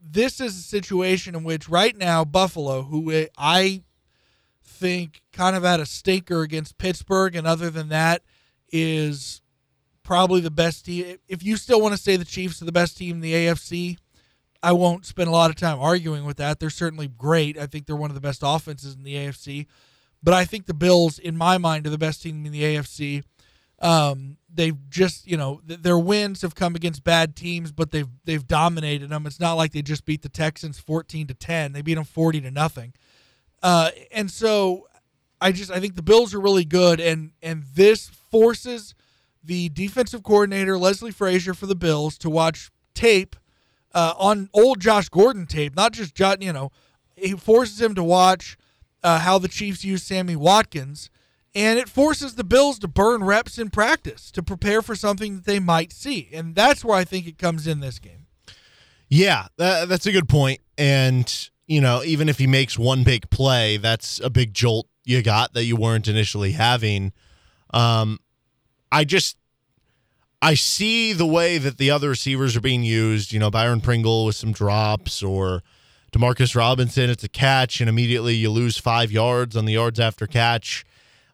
this 0.00 0.40
is 0.40 0.56
a 0.56 0.62
situation 0.62 1.34
in 1.34 1.44
which 1.44 1.68
right 1.68 1.96
now 1.96 2.24
Buffalo, 2.24 2.82
who 2.82 3.26
I 3.36 3.82
think 4.62 5.22
kind 5.32 5.56
of 5.56 5.64
had 5.64 5.80
a 5.80 5.86
stinker 5.86 6.42
against 6.42 6.78
Pittsburgh, 6.78 7.34
and 7.34 7.46
other 7.46 7.70
than 7.70 7.88
that, 7.88 8.22
is 8.70 9.42
probably 10.02 10.40
the 10.40 10.50
best 10.50 10.86
team. 10.86 11.18
If 11.28 11.42
you 11.42 11.56
still 11.56 11.80
want 11.80 11.94
to 11.94 12.00
say 12.00 12.16
the 12.16 12.24
Chiefs 12.24 12.62
are 12.62 12.64
the 12.64 12.72
best 12.72 12.96
team 12.96 13.16
in 13.16 13.20
the 13.20 13.32
AFC, 13.32 13.98
I 14.62 14.72
won't 14.72 15.06
spend 15.06 15.28
a 15.28 15.32
lot 15.32 15.50
of 15.50 15.56
time 15.56 15.78
arguing 15.78 16.24
with 16.24 16.36
that. 16.38 16.58
They're 16.58 16.70
certainly 16.70 17.08
great. 17.08 17.58
I 17.58 17.66
think 17.66 17.86
they're 17.86 17.96
one 17.96 18.10
of 18.10 18.14
the 18.14 18.20
best 18.20 18.42
offenses 18.44 18.94
in 18.94 19.02
the 19.02 19.14
AFC. 19.14 19.66
But 20.22 20.34
I 20.34 20.44
think 20.44 20.66
the 20.66 20.74
Bills, 20.74 21.18
in 21.18 21.36
my 21.36 21.58
mind, 21.58 21.86
are 21.86 21.90
the 21.90 21.98
best 21.98 22.22
team 22.22 22.44
in 22.44 22.52
the 22.52 22.62
AFC. 22.62 23.22
Um, 23.80 24.38
they've 24.52 24.76
just, 24.90 25.26
you 25.26 25.36
know, 25.36 25.60
th- 25.66 25.80
their 25.82 25.98
wins 25.98 26.42
have 26.42 26.54
come 26.54 26.74
against 26.74 27.04
bad 27.04 27.36
teams, 27.36 27.70
but 27.72 27.90
they've 27.90 28.08
they've 28.24 28.46
dominated 28.46 29.08
them. 29.08 29.26
It's 29.26 29.40
not 29.40 29.54
like 29.54 29.72
they 29.72 29.82
just 29.82 30.04
beat 30.04 30.22
the 30.22 30.28
Texans 30.28 30.78
fourteen 30.78 31.26
to 31.28 31.34
ten; 31.34 31.72
they 31.72 31.82
beat 31.82 31.94
them 31.94 32.04
forty 32.04 32.40
to 32.40 32.50
nothing. 32.50 32.92
Uh, 33.62 33.90
and 34.12 34.30
so, 34.30 34.88
I 35.40 35.52
just 35.52 35.70
I 35.70 35.80
think 35.80 35.94
the 35.94 36.02
Bills 36.02 36.34
are 36.34 36.40
really 36.40 36.64
good, 36.64 37.00
and 37.00 37.32
and 37.42 37.64
this 37.74 38.08
forces 38.08 38.94
the 39.42 39.68
defensive 39.68 40.22
coordinator 40.22 40.76
Leslie 40.76 41.12
Frazier 41.12 41.54
for 41.54 41.66
the 41.66 41.76
Bills 41.76 42.18
to 42.18 42.30
watch 42.30 42.70
tape 42.94 43.36
uh, 43.94 44.14
on 44.18 44.50
old 44.52 44.80
Josh 44.80 45.08
Gordon 45.08 45.46
tape, 45.46 45.76
not 45.76 45.92
just 45.92 46.14
Josh. 46.14 46.38
You 46.40 46.52
know, 46.52 46.70
he 47.16 47.32
forces 47.32 47.80
him 47.80 47.94
to 47.94 48.02
watch 48.02 48.56
uh, 49.02 49.20
how 49.20 49.38
the 49.38 49.48
Chiefs 49.48 49.84
use 49.84 50.02
Sammy 50.02 50.36
Watkins, 50.36 51.10
and 51.58 51.76
it 51.76 51.88
forces 51.88 52.36
the 52.36 52.44
Bills 52.44 52.78
to 52.78 52.86
burn 52.86 53.24
reps 53.24 53.58
in 53.58 53.68
practice 53.68 54.30
to 54.30 54.44
prepare 54.44 54.80
for 54.80 54.94
something 54.94 55.34
that 55.34 55.44
they 55.44 55.58
might 55.58 55.92
see, 55.92 56.28
and 56.32 56.54
that's 56.54 56.84
where 56.84 56.96
I 56.96 57.02
think 57.02 57.26
it 57.26 57.36
comes 57.36 57.66
in 57.66 57.80
this 57.80 57.98
game. 57.98 58.26
Yeah, 59.08 59.48
that, 59.56 59.88
that's 59.88 60.06
a 60.06 60.12
good 60.12 60.28
point. 60.28 60.60
and 60.76 61.50
you 61.66 61.82
know, 61.82 62.02
even 62.02 62.30
if 62.30 62.38
he 62.38 62.46
makes 62.46 62.78
one 62.78 63.04
big 63.04 63.28
play, 63.28 63.76
that's 63.76 64.20
a 64.20 64.30
big 64.30 64.54
jolt 64.54 64.88
you 65.04 65.20
got 65.22 65.52
that 65.52 65.64
you 65.64 65.76
weren't 65.76 66.08
initially 66.08 66.52
having. 66.52 67.12
Um, 67.74 68.20
I 68.90 69.04
just 69.04 69.36
I 70.40 70.54
see 70.54 71.12
the 71.12 71.26
way 71.26 71.58
that 71.58 71.76
the 71.76 71.90
other 71.90 72.08
receivers 72.08 72.56
are 72.56 72.60
being 72.60 72.84
used. 72.84 73.32
You 73.32 73.40
know, 73.40 73.50
Byron 73.50 73.80
Pringle 73.80 74.24
with 74.24 74.36
some 74.36 74.52
drops 74.52 75.22
or 75.22 75.62
Demarcus 76.12 76.54
Robinson, 76.54 77.10
it's 77.10 77.24
a 77.24 77.28
catch, 77.28 77.80
and 77.80 77.88
immediately 77.88 78.34
you 78.34 78.50
lose 78.50 78.78
five 78.78 79.10
yards 79.10 79.56
on 79.56 79.64
the 79.64 79.74
yards 79.74 80.00
after 80.00 80.26
catch. 80.26 80.86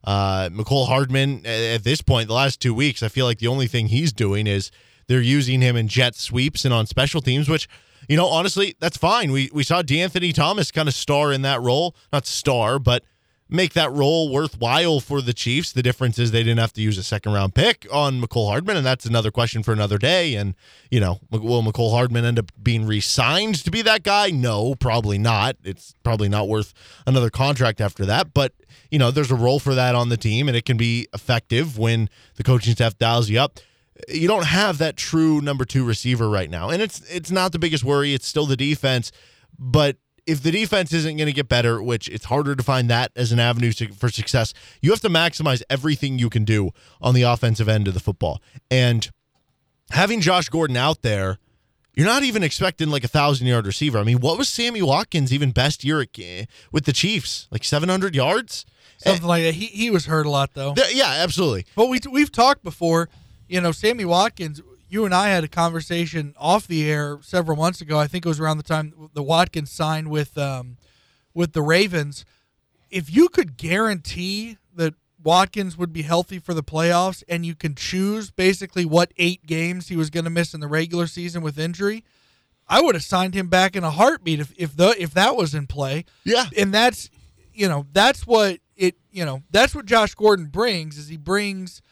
Uh, 0.04 0.50
Mecole 0.50 0.86
Hardman, 0.86 1.44
at 1.46 1.82
this 1.82 2.02
point, 2.02 2.28
the 2.28 2.34
last 2.34 2.60
two 2.60 2.74
weeks, 2.74 3.02
I 3.02 3.08
feel 3.08 3.26
like 3.26 3.38
the 3.38 3.46
only 3.46 3.66
thing 3.66 3.88
he's 3.88 4.12
doing 4.12 4.46
is 4.46 4.70
they're 5.06 5.20
using 5.20 5.60
him 5.60 5.76
in 5.76 5.88
jet 5.88 6.14
sweeps 6.14 6.64
and 6.64 6.74
on 6.74 6.86
special 6.86 7.20
teams, 7.20 7.48
which, 7.48 7.68
you 8.08 8.16
know, 8.16 8.26
honestly, 8.26 8.76
that's 8.80 8.96
fine. 8.96 9.32
We 9.32 9.50
we 9.52 9.64
saw 9.64 9.82
De'Anthony 9.82 10.34
Thomas 10.34 10.70
kind 10.70 10.88
of 10.88 10.94
star 10.94 11.32
in 11.32 11.42
that 11.42 11.60
role, 11.60 11.96
not 12.12 12.26
star, 12.26 12.78
but 12.78 13.04
make 13.54 13.72
that 13.74 13.92
role 13.92 14.30
worthwhile 14.30 15.00
for 15.00 15.22
the 15.22 15.32
Chiefs. 15.32 15.72
The 15.72 15.82
difference 15.82 16.18
is 16.18 16.30
they 16.32 16.42
didn't 16.42 16.58
have 16.58 16.72
to 16.74 16.82
use 16.82 16.98
a 16.98 17.02
second 17.02 17.32
round 17.32 17.54
pick 17.54 17.86
on 17.90 18.20
Mecole 18.20 18.48
Hardman, 18.48 18.76
and 18.76 18.84
that's 18.84 19.06
another 19.06 19.30
question 19.30 19.62
for 19.62 19.72
another 19.72 19.96
day. 19.96 20.34
And, 20.34 20.54
you 20.90 21.00
know, 21.00 21.20
will 21.30 21.62
Mecole 21.62 21.92
Hardman 21.92 22.24
end 22.24 22.38
up 22.38 22.50
being 22.60 22.84
re 22.86 23.00
signed 23.00 23.56
to 23.64 23.70
be 23.70 23.80
that 23.82 24.02
guy? 24.02 24.30
No, 24.30 24.74
probably 24.74 25.18
not. 25.18 25.56
It's 25.62 25.94
probably 26.02 26.28
not 26.28 26.48
worth 26.48 26.74
another 27.06 27.30
contract 27.30 27.80
after 27.80 28.04
that. 28.06 28.34
But, 28.34 28.52
you 28.90 28.98
know, 28.98 29.10
there's 29.10 29.30
a 29.30 29.36
role 29.36 29.60
for 29.60 29.74
that 29.74 29.94
on 29.94 30.08
the 30.08 30.16
team, 30.16 30.48
and 30.48 30.56
it 30.56 30.64
can 30.64 30.76
be 30.76 31.06
effective 31.14 31.78
when 31.78 32.10
the 32.34 32.42
coaching 32.42 32.74
staff 32.74 32.98
dials 32.98 33.30
you 33.30 33.38
up. 33.38 33.60
You 34.08 34.26
don't 34.26 34.46
have 34.46 34.78
that 34.78 34.96
true 34.96 35.40
number 35.40 35.64
two 35.64 35.84
receiver 35.84 36.28
right 36.28 36.50
now. 36.50 36.68
And 36.68 36.82
it's 36.82 37.00
it's 37.08 37.30
not 37.30 37.52
the 37.52 37.60
biggest 37.60 37.84
worry. 37.84 38.12
It's 38.12 38.26
still 38.26 38.44
the 38.44 38.56
defense, 38.56 39.12
but 39.56 39.98
if 40.26 40.42
the 40.42 40.50
defense 40.50 40.92
isn't 40.92 41.16
going 41.16 41.26
to 41.26 41.32
get 41.32 41.48
better, 41.48 41.82
which 41.82 42.08
it's 42.08 42.26
harder 42.26 42.54
to 42.54 42.62
find 42.62 42.88
that 42.90 43.12
as 43.14 43.32
an 43.32 43.38
avenue 43.38 43.72
to, 43.72 43.92
for 43.92 44.08
success, 44.08 44.54
you 44.80 44.90
have 44.90 45.00
to 45.00 45.08
maximize 45.08 45.62
everything 45.68 46.18
you 46.18 46.30
can 46.30 46.44
do 46.44 46.70
on 47.00 47.14
the 47.14 47.22
offensive 47.22 47.68
end 47.68 47.88
of 47.88 47.94
the 47.94 48.00
football. 48.00 48.40
And 48.70 49.10
having 49.90 50.20
Josh 50.20 50.48
Gordon 50.48 50.76
out 50.76 51.02
there, 51.02 51.38
you're 51.94 52.06
not 52.06 52.22
even 52.22 52.42
expecting 52.42 52.88
like 52.88 53.04
a 53.04 53.08
thousand 53.08 53.46
yard 53.46 53.66
receiver. 53.66 53.98
I 53.98 54.02
mean, 54.02 54.20
what 54.20 54.38
was 54.38 54.48
Sammy 54.48 54.82
Watkins' 54.82 55.32
even 55.32 55.52
best 55.52 55.84
year 55.84 56.00
at, 56.00 56.18
with 56.72 56.86
the 56.86 56.92
Chiefs? 56.92 57.46
Like 57.50 57.62
700 57.62 58.14
yards? 58.14 58.64
Eh. 59.04 59.10
Something 59.10 59.28
like 59.28 59.42
that. 59.44 59.54
He 59.54 59.66
he 59.66 59.90
was 59.90 60.06
hurt 60.06 60.26
a 60.26 60.30
lot 60.30 60.54
though. 60.54 60.74
Th- 60.74 60.94
yeah, 60.94 61.16
absolutely. 61.18 61.66
But 61.76 61.86
we 61.86 62.00
we've 62.10 62.32
talked 62.32 62.64
before. 62.64 63.08
You 63.48 63.60
know, 63.60 63.72
Sammy 63.72 64.04
Watkins. 64.04 64.60
You 64.94 65.04
and 65.04 65.12
I 65.12 65.30
had 65.30 65.42
a 65.42 65.48
conversation 65.48 66.36
off 66.38 66.68
the 66.68 66.88
air 66.88 67.18
several 67.20 67.56
months 67.56 67.80
ago. 67.80 67.98
I 67.98 68.06
think 68.06 68.24
it 68.24 68.28
was 68.28 68.38
around 68.38 68.58
the 68.58 68.62
time 68.62 69.10
the 69.12 69.24
Watkins 69.24 69.72
signed 69.72 70.08
with 70.08 70.38
um, 70.38 70.76
with 71.34 71.52
the 71.52 71.62
Ravens. 71.62 72.24
If 72.92 73.12
you 73.12 73.28
could 73.28 73.56
guarantee 73.56 74.56
that 74.72 74.94
Watkins 75.20 75.76
would 75.76 75.92
be 75.92 76.02
healthy 76.02 76.38
for 76.38 76.54
the 76.54 76.62
playoffs, 76.62 77.24
and 77.28 77.44
you 77.44 77.56
can 77.56 77.74
choose 77.74 78.30
basically 78.30 78.84
what 78.84 79.10
eight 79.16 79.44
games 79.46 79.88
he 79.88 79.96
was 79.96 80.10
going 80.10 80.26
to 80.26 80.30
miss 80.30 80.54
in 80.54 80.60
the 80.60 80.68
regular 80.68 81.08
season 81.08 81.42
with 81.42 81.58
injury, 81.58 82.04
I 82.68 82.80
would 82.80 82.94
have 82.94 83.02
signed 83.02 83.34
him 83.34 83.48
back 83.48 83.74
in 83.74 83.82
a 83.82 83.90
heartbeat 83.90 84.38
if 84.38 84.54
if 84.56 84.76
the 84.76 84.94
if 84.96 85.12
that 85.14 85.34
was 85.34 85.56
in 85.56 85.66
play. 85.66 86.04
Yeah. 86.22 86.44
and 86.56 86.72
that's 86.72 87.10
you 87.52 87.68
know 87.68 87.84
that's 87.92 88.28
what 88.28 88.60
it 88.76 88.94
you 89.10 89.24
know 89.24 89.42
that's 89.50 89.74
what 89.74 89.86
Josh 89.86 90.14
Gordon 90.14 90.46
brings 90.46 90.98
is 90.98 91.08
he 91.08 91.16
brings. 91.16 91.82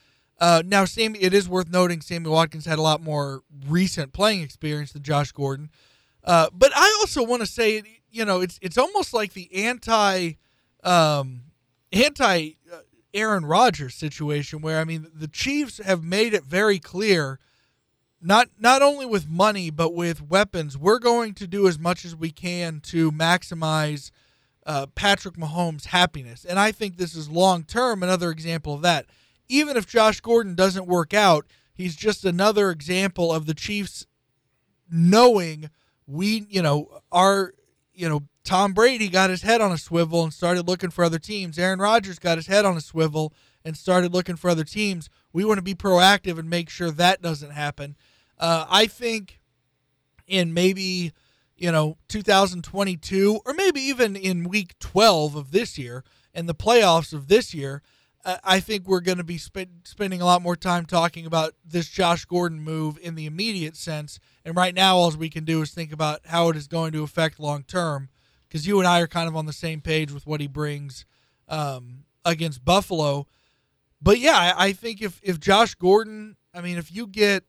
Uh, 0.43 0.61
now, 0.67 0.85
Sammy, 0.85 1.21
it 1.21 1.33
is 1.33 1.49
worth 1.49 1.71
noting 1.71 2.01
Sammy 2.01 2.29
Watkins 2.29 2.67
had 2.67 2.81
a 2.81 2.83
lot 2.83 3.01
more 3.01 3.45
recent 3.69 4.13
playing 4.13 4.43
experience 4.43 4.91
than 4.91 5.05
Josh 5.05 5.31
Gordon. 5.31 5.71
Uh, 6.25 6.49
but 6.53 6.73
I 6.75 6.99
also 7.01 7.23
want 7.23 7.43
to 7.43 7.47
say, 7.47 7.85
you 8.11 8.25
know, 8.25 8.41
it's 8.41 8.59
it's 8.61 8.77
almost 8.77 9.15
like 9.15 9.35
the 9.35 9.55
anti 9.55 10.33
um, 10.83 11.43
anti 11.93 12.55
uh, 12.73 12.79
Aaron 13.15 13.47
Rodgers 13.47 13.95
situation 13.95 14.61
where 14.63 14.81
I 14.81 14.85
mean 14.85 15.07
the 15.15 15.29
Chiefs 15.29 15.79
have 15.79 16.03
made 16.03 16.35
it 16.35 16.43
very 16.43 16.81
clear 16.81 17.39
not 18.21 18.49
not 18.59 18.83
only 18.83 19.07
with 19.07 19.29
money 19.29 19.71
but 19.71 19.95
with 19.95 20.29
weapons 20.29 20.77
we're 20.77 20.99
going 20.99 21.35
to 21.35 21.47
do 21.47 21.69
as 21.69 21.79
much 21.79 22.05
as 22.05 22.17
we 22.17 22.33
can 22.33 22.81
to 22.81 23.13
maximize 23.13 24.11
uh, 24.67 24.87
Patrick 24.95 25.37
Mahomes' 25.37 25.87
happiness 25.87 26.45
and 26.45 26.59
I 26.59 26.73
think 26.73 26.97
this 26.97 27.15
is 27.15 27.29
long 27.29 27.65
term 27.65 28.03
another 28.03 28.31
example 28.31 28.75
of 28.75 28.83
that 28.83 29.07
even 29.53 29.77
if 29.77 29.87
Josh 29.87 30.21
Gordon 30.21 30.55
doesn't 30.55 30.87
work 30.87 31.13
out 31.15 31.47
he's 31.75 31.97
just 31.97 32.25
another 32.25 32.71
example 32.71 33.33
of 33.33 33.47
the 33.47 33.55
Chiefs 33.55 34.07
knowing 34.91 35.71
we 36.07 36.47
you 36.49 36.63
know 36.63 37.01
our 37.11 37.55
you 37.95 38.09
know 38.09 38.23
Tom 38.45 38.73
Brady 38.73 39.09
got 39.09 39.31
his 39.31 39.43
head 39.43 39.61
on 39.61 39.73
a 39.73 39.79
swivel 39.79 40.25
and 40.25 40.33
started 40.33 40.67
looking 40.67 40.91
for 40.91 41.05
other 41.05 41.19
teams. 41.19 41.59
Aaron 41.59 41.79
Rodgers 41.79 42.19
got 42.19 42.39
his 42.39 42.49
head 42.49 42.65
on 42.65 42.77
a 42.77 42.81
swivel 42.81 43.33
and 43.65 43.77
started 43.77 44.13
looking 44.13 44.37
for 44.37 44.51
other 44.51 44.65
teams. 44.65 45.09
We 45.33 45.45
want 45.45 45.59
to 45.59 45.63
be 45.63 45.75
proactive 45.75 46.39
and 46.39 46.51
make 46.51 46.69
sure 46.69 46.91
that 46.91 47.23
doesn't 47.23 47.53
happen. 47.53 47.97
Uh, 48.39 48.67
I 48.69 48.87
think 48.87 49.41
in 50.27 50.53
maybe 50.53 51.13
you 51.57 51.71
know 51.71 51.97
2022 52.09 53.41
or 53.45 53.55
maybe 53.55 53.81
even 53.81 54.17
in 54.17 54.49
week 54.49 54.79
12 54.79 55.37
of 55.37 55.51
this 55.53 55.79
year 55.79 56.05
and 56.35 56.49
the 56.49 56.55
playoffs 56.55 57.13
of 57.13 57.29
this 57.29 57.55
year 57.55 57.83
I 58.25 58.61
think 58.61 58.87
we're 58.87 59.01
going 59.01 59.19
to 59.19 59.25
be 59.25 59.39
sp- 59.43 59.83
spending 59.85 60.21
a 60.21 60.25
lot 60.25 60.43
more 60.43 60.55
time 60.55 60.87
talking 60.87 61.27
about 61.27 61.55
this 61.65 61.89
Josh 61.89 62.25
Gordon 62.25 62.61
move 62.61 62.97
in 63.03 63.17
the 63.17 63.27
immediate 63.27 63.77
sense. 63.77 64.21
And 64.45 64.57
right 64.57 64.75
now, 64.75 64.97
all 64.97 65.11
we 65.11 65.29
can 65.29 65.45
do 65.45 65.61
is 65.63 65.73
think 65.73 65.93
about 65.93 66.21
how 66.27 66.49
it 66.49 66.57
is 66.57 66.69
going 66.69 66.93
to 66.93 67.03
affect 67.03 67.41
long 67.41 67.65
term, 67.65 68.11
because 68.47 68.67
you 68.67 68.79
and 68.79 68.87
I 68.87 69.01
are 69.01 69.09
kind 69.09 69.29
of 69.29 69.37
on 69.37 69.47
the 69.47 69.53
same 69.53 69.81
page 69.81 70.13
with 70.13 70.27
what 70.27 70.41
he 70.41 70.47
brings 70.47 71.05
um, 71.49 72.05
against 72.25 72.65
Buffalo. 72.65 73.27
But 74.01 74.19
yeah, 74.19 74.55
I, 74.57 74.67
I 74.67 74.73
think 74.73 75.03
if 75.03 75.21
if 75.25 75.41
Josh 75.41 75.75
Gordon, 75.75 76.37
I 76.55 76.61
mean, 76.61 76.79
if 76.79 76.95
you 76.95 77.09
get 77.09 77.45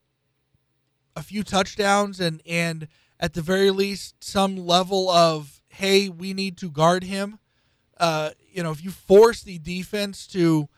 a 1.14 1.22
few 1.22 1.44
touchdowns 1.44 2.18
and 2.18 2.42
and 2.46 2.88
at 3.20 3.34
the 3.34 3.42
very 3.42 3.70
least 3.70 4.24
some 4.24 4.56
level 4.56 5.08
of 5.08 5.62
hey, 5.68 6.08
we 6.08 6.34
need 6.34 6.56
to 6.58 6.70
guard 6.70 7.04
him 7.04 7.38
uh, 7.98 8.30
you 8.52 8.62
know, 8.62 8.70
if 8.70 8.82
you 8.82 8.90
force 8.90 9.42
the 9.42 9.58
defense 9.58 10.26
to 10.28 10.68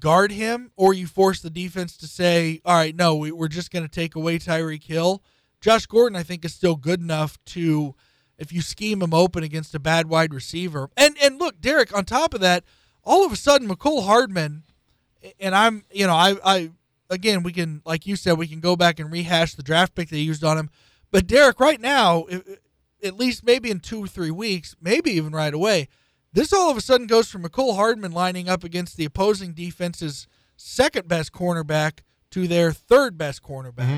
guard 0.00 0.30
him, 0.32 0.70
or 0.76 0.92
you 0.92 1.06
force 1.06 1.40
the 1.40 1.50
defense 1.50 1.96
to 1.98 2.06
say, 2.06 2.60
"All 2.64 2.74
right, 2.74 2.94
no, 2.94 3.16
we, 3.16 3.32
we're 3.32 3.48
just 3.48 3.70
going 3.70 3.84
to 3.84 3.90
take 3.90 4.14
away 4.14 4.38
Tyreek 4.38 4.84
Hill," 4.84 5.22
Josh 5.60 5.86
Gordon, 5.86 6.16
I 6.16 6.22
think, 6.22 6.44
is 6.44 6.54
still 6.54 6.76
good 6.76 7.00
enough 7.00 7.38
to, 7.46 7.94
if 8.38 8.52
you 8.52 8.60
scheme 8.60 9.02
him 9.02 9.14
open 9.14 9.42
against 9.42 9.74
a 9.74 9.78
bad 9.78 10.08
wide 10.08 10.32
receiver. 10.34 10.90
And 10.96 11.16
and 11.22 11.38
look, 11.38 11.60
Derek, 11.60 11.96
on 11.96 12.04
top 12.04 12.34
of 12.34 12.40
that, 12.40 12.64
all 13.04 13.24
of 13.24 13.32
a 13.32 13.36
sudden, 13.36 13.68
Mecole 13.68 14.04
Hardman, 14.04 14.64
and 15.40 15.54
I'm, 15.54 15.84
you 15.92 16.06
know, 16.06 16.14
I, 16.14 16.36
I, 16.44 16.70
again, 17.08 17.42
we 17.42 17.52
can, 17.52 17.82
like 17.84 18.06
you 18.06 18.16
said, 18.16 18.38
we 18.38 18.48
can 18.48 18.60
go 18.60 18.76
back 18.76 18.98
and 18.98 19.10
rehash 19.10 19.54
the 19.54 19.62
draft 19.62 19.94
pick 19.94 20.08
they 20.08 20.18
used 20.18 20.44
on 20.44 20.58
him. 20.58 20.70
But 21.10 21.26
Derek, 21.26 21.60
right 21.60 21.80
now, 21.80 22.26
at 23.02 23.16
least 23.16 23.44
maybe 23.44 23.70
in 23.70 23.80
two 23.80 24.04
or 24.04 24.08
three 24.08 24.30
weeks, 24.30 24.74
maybe 24.80 25.12
even 25.12 25.32
right 25.32 25.54
away 25.54 25.88
this 26.36 26.52
all 26.52 26.70
of 26.70 26.76
a 26.76 26.82
sudden 26.82 27.06
goes 27.06 27.30
from 27.30 27.42
Mecole 27.42 27.76
Hardman 27.76 28.12
lining 28.12 28.46
up 28.46 28.62
against 28.62 28.98
the 28.98 29.06
opposing 29.06 29.54
defense's 29.54 30.28
second 30.54 31.08
best 31.08 31.32
cornerback 31.32 32.00
to 32.30 32.46
their 32.46 32.72
third 32.72 33.16
best 33.16 33.42
cornerback. 33.42 33.74
Mm-hmm. 33.74 33.96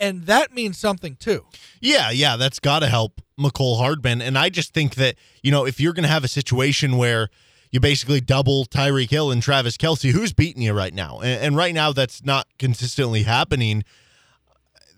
And 0.00 0.22
that 0.24 0.54
means 0.54 0.78
something 0.78 1.16
too. 1.16 1.44
Yeah, 1.80 2.10
yeah, 2.10 2.36
that's 2.36 2.58
got 2.58 2.78
to 2.78 2.86
help 2.86 3.20
Mecole 3.38 3.76
Hardman. 3.76 4.22
And 4.22 4.38
I 4.38 4.48
just 4.48 4.72
think 4.72 4.94
that, 4.94 5.16
you 5.42 5.50
know, 5.50 5.66
if 5.66 5.78
you're 5.78 5.92
going 5.92 6.04
to 6.04 6.08
have 6.08 6.24
a 6.24 6.28
situation 6.28 6.96
where 6.96 7.28
you 7.70 7.80
basically 7.80 8.22
double 8.22 8.64
Tyreek 8.64 9.10
Hill 9.10 9.30
and 9.30 9.42
Travis 9.42 9.76
Kelce, 9.76 10.12
who's 10.12 10.32
beating 10.32 10.62
you 10.62 10.72
right 10.72 10.94
now? 10.94 11.18
And, 11.20 11.42
and 11.42 11.56
right 11.56 11.74
now, 11.74 11.92
that's 11.92 12.24
not 12.24 12.46
consistently 12.58 13.24
happening. 13.24 13.84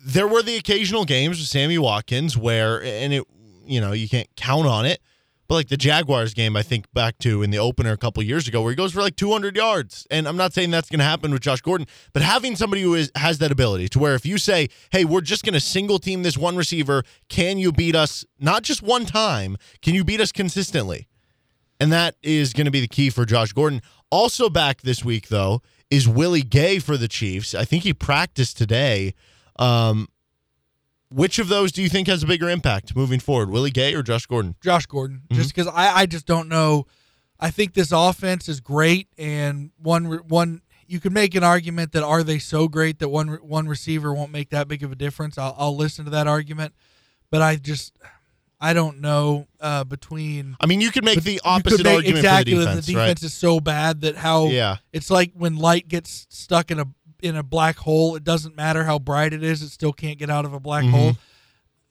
There 0.05 0.29
were 0.29 0.43
the 0.43 0.57
occasional 0.57 1.05
games 1.05 1.39
with 1.39 1.49
Sammy 1.49 1.79
Watkins 1.79 2.37
where, 2.37 2.81
and 2.81 3.13
it, 3.13 3.25
you 3.67 3.81
know, 3.81 3.91
you 3.91 4.09
can't 4.09 4.29
count 4.37 4.69
on 4.69 4.87
it 4.87 5.01
but 5.51 5.57
like 5.57 5.69
the 5.69 5.77
Jaguars 5.77 6.33
game, 6.33 6.57
I 6.57 6.63
think 6.63 6.87
back 6.93 7.19
to 7.19 7.43
in 7.43 7.51
the 7.51 7.59
opener 7.59 7.91
a 7.91 7.97
couple 7.97 8.23
years 8.23 8.47
ago, 8.47 8.63
where 8.63 8.71
he 8.71 8.77
goes 8.77 8.93
for 8.93 9.01
like 9.01 9.17
200 9.17 9.57
yards. 9.57 10.07
And 10.09 10.29
I'm 10.29 10.37
not 10.37 10.53
saying 10.53 10.71
that's 10.71 10.89
going 10.89 11.01
to 11.01 11.05
happen 11.05 11.33
with 11.33 11.43
Josh 11.43 11.61
Gordon, 11.61 11.89
but 12.13 12.23
having 12.23 12.55
somebody 12.55 12.83
who 12.83 12.95
is, 12.95 13.11
has 13.17 13.39
that 13.39 13.51
ability 13.51 13.89
to 13.89 13.99
where 13.99 14.15
if 14.15 14.25
you 14.25 14.39
say, 14.39 14.69
hey, 14.93 15.05
we're 15.05 15.23
just 15.23 15.43
going 15.43 15.55
to 15.55 15.61
single 15.61 15.99
team 15.99 16.23
this 16.23 16.39
one 16.39 16.57
receiver, 16.57 17.03
can 17.29 17.59
you 17.59 17.73
beat 17.73 17.97
us 17.97 18.25
not 18.39 18.63
just 18.63 18.81
one 18.81 19.07
time, 19.07 19.57
can 19.83 19.93
you 19.93 20.05
beat 20.05 20.21
us 20.21 20.31
consistently? 20.31 21.09
And 21.81 21.93
that 21.93 22.15
is 22.23 22.53
going 22.53 22.67
to 22.67 22.71
be 22.71 22.81
the 22.81 22.87
key 22.87 23.11
for 23.11 23.25
Josh 23.25 23.53
Gordon. 23.53 23.83
Also 24.09 24.51
back 24.51 24.83
this 24.83 25.05
week, 25.05 25.31
though, 25.31 25.63
is 25.91 26.07
Willie 26.07 26.43
Gay 26.43 26.79
for 26.79 26.97
the 26.97 27.09
Chiefs. 27.09 27.57
I 27.57 27.65
think 27.65 27.83
he 27.83 27.93
practiced 27.93 28.57
today. 28.57 29.15
Um, 29.59 30.07
which 31.11 31.39
of 31.39 31.49
those 31.49 31.73
do 31.73 31.83
you 31.83 31.89
think 31.89 32.09
has 32.09 32.23
a 32.23 32.27
bigger 32.27 32.49
impact 32.49 32.95
moving 32.97 33.21
forward, 33.21 33.51
Willie 33.51 33.71
Gay 33.71 33.95
or 33.95 34.03
Josh 34.03 34.27
Gordon? 34.27 34.57
Josh 34.61 34.87
Gordon, 34.87 35.23
mm-hmm. 35.25 35.35
just 35.35 35.55
because 35.55 35.67
I, 35.67 36.01
I 36.01 36.07
just 36.07 36.27
don't 36.27 36.49
know. 36.49 36.87
I 37.39 37.51
think 37.51 37.75
this 37.75 37.91
offense 37.93 38.49
is 38.49 38.61
great, 38.61 39.09
and 39.19 39.71
one 39.79 40.05
one 40.29 40.63
you 40.87 41.01
could 41.01 41.13
make 41.13 41.35
an 41.35 41.45
argument 41.45 41.93
that 41.93 42.03
are 42.03 42.23
they 42.23 42.39
so 42.39 42.69
great 42.69 42.99
that 42.99 43.09
one 43.09 43.29
one 43.43 43.67
receiver 43.69 44.13
won't 44.13 44.31
make 44.31 44.51
that 44.51 44.69
big 44.69 44.83
of 44.83 44.93
a 44.93 44.97
difference. 44.97 45.39
I'll, 45.39 45.55
I'll 45.59 45.77
listen 45.77 46.05
to 46.05 46.11
that 46.13 46.27
argument, 46.27 46.75
but 47.31 47.43
I 47.43 47.57
just 47.57 47.97
I 48.61 48.75
don't 48.75 49.01
know 49.01 49.47
uh, 49.59 49.85
between. 49.85 50.57
I 50.61 50.67
mean, 50.67 50.81
you 50.83 50.91
could 50.91 51.05
make 51.05 51.23
the 51.23 51.41
opposite 51.45 51.83
make, 51.85 51.97
argument 51.97 52.19
exactly, 52.19 52.53
for 52.53 52.59
the 52.59 52.65
defense. 52.67 52.87
The 52.87 52.93
defense 52.93 53.23
right? 53.23 53.27
is 53.27 53.35
so 53.35 53.59
bad 53.59 54.03
that 54.03 54.17
how 54.17 54.47
yeah. 54.49 54.77
it's 54.93 55.11
like 55.11 55.33
when 55.35 55.57
light 55.57 55.89
gets 55.89 56.27
stuck 56.29 56.71
in 56.71 56.79
a 56.79 56.85
in 57.23 57.37
a 57.37 57.43
black 57.43 57.79
hole. 57.79 58.17
It 58.17 58.25
doesn't 58.25 58.57
matter 58.57 58.85
how 58.85 58.99
bright 58.99 59.33
it 59.33 59.43
is; 59.43 59.63
it 59.63 59.71
still 59.71 59.93
can't 59.93 60.19
get 60.19 60.31
out 60.31 60.45
of 60.45 60.53
a 60.53 60.61
black 60.61 60.85
mm-hmm. 60.85 60.95
hole. 60.95 61.13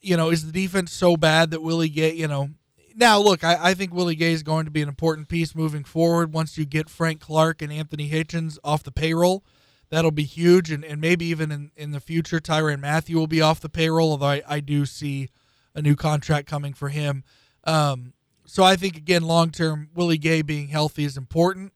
You 0.01 0.17
know, 0.17 0.29
is 0.29 0.45
the 0.45 0.51
defense 0.51 0.91
so 0.91 1.17
bad 1.17 1.51
that 1.51 1.61
Willie 1.61 1.89
Gay? 1.89 2.13
You 2.13 2.27
know, 2.27 2.49
now 2.95 3.19
look, 3.19 3.43
I, 3.43 3.57
I 3.69 3.73
think 3.73 3.93
Willie 3.93 4.15
Gay 4.15 4.33
is 4.33 4.43
going 4.43 4.65
to 4.65 4.71
be 4.71 4.81
an 4.81 4.89
important 4.89 5.29
piece 5.29 5.55
moving 5.55 5.83
forward. 5.83 6.33
Once 6.33 6.57
you 6.57 6.65
get 6.65 6.89
Frank 6.89 7.19
Clark 7.19 7.61
and 7.61 7.71
Anthony 7.71 8.09
Hitchens 8.09 8.57
off 8.63 8.83
the 8.83 8.91
payroll, 8.91 9.43
that'll 9.89 10.11
be 10.11 10.23
huge, 10.23 10.71
and, 10.71 10.83
and 10.83 11.01
maybe 11.01 11.25
even 11.25 11.51
in, 11.51 11.71
in 11.75 11.91
the 11.91 11.99
future, 11.99 12.39
Tyrann 12.39 12.81
Mathieu 12.81 13.17
will 13.17 13.27
be 13.27 13.41
off 13.41 13.59
the 13.59 13.69
payroll. 13.69 14.11
Although 14.11 14.27
I, 14.27 14.41
I 14.47 14.59
do 14.59 14.85
see 14.85 15.29
a 15.75 15.81
new 15.81 15.95
contract 15.95 16.47
coming 16.47 16.73
for 16.73 16.89
him. 16.89 17.23
Um, 17.63 18.13
so 18.45 18.63
I 18.63 18.75
think 18.75 18.97
again, 18.97 19.23
long 19.23 19.51
term, 19.51 19.89
Willie 19.93 20.17
Gay 20.17 20.41
being 20.41 20.69
healthy 20.69 21.03
is 21.03 21.17
important. 21.17 21.73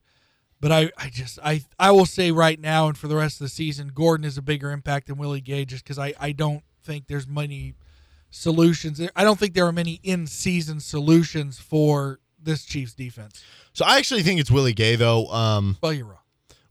But 0.64 0.72
I, 0.72 0.92
I 0.98 1.10
just 1.10 1.40
I 1.44 1.62
I 1.78 1.92
will 1.92 2.06
say 2.06 2.32
right 2.32 2.58
now 2.60 2.88
and 2.88 2.98
for 2.98 3.10
the 3.10 3.18
rest 3.18 3.36
of 3.42 3.46
the 3.46 3.50
season, 3.50 3.92
Gordon 3.94 4.26
is 4.26 4.38
a 4.38 4.42
bigger 4.42 4.72
impact 4.72 5.08
than 5.08 5.18
Willie 5.18 5.42
Gay 5.42 5.66
just 5.66 5.84
because 5.84 6.00
I, 6.00 6.14
I 6.20 6.32
don't 6.32 6.64
think 6.84 7.08
there's 7.08 7.28
many 7.28 7.76
solutions. 8.32 9.02
I 9.16 9.24
don't 9.26 9.38
think 9.38 9.54
there 9.54 9.68
are 9.68 9.72
many 9.74 10.00
in 10.04 10.26
season 10.26 10.80
solutions 10.80 11.60
for 11.60 12.20
this 12.42 12.64
Chiefs 12.66 12.94
defense. 12.94 13.44
So 13.74 13.84
I 13.86 13.98
actually 13.98 14.24
think 14.24 14.40
it's 14.40 14.50
Willie 14.50 14.74
Gay 14.74 14.96
though. 14.96 15.28
Um, 15.28 15.78
well, 15.82 15.94
you're 15.94 16.06
wrong. 16.06 16.18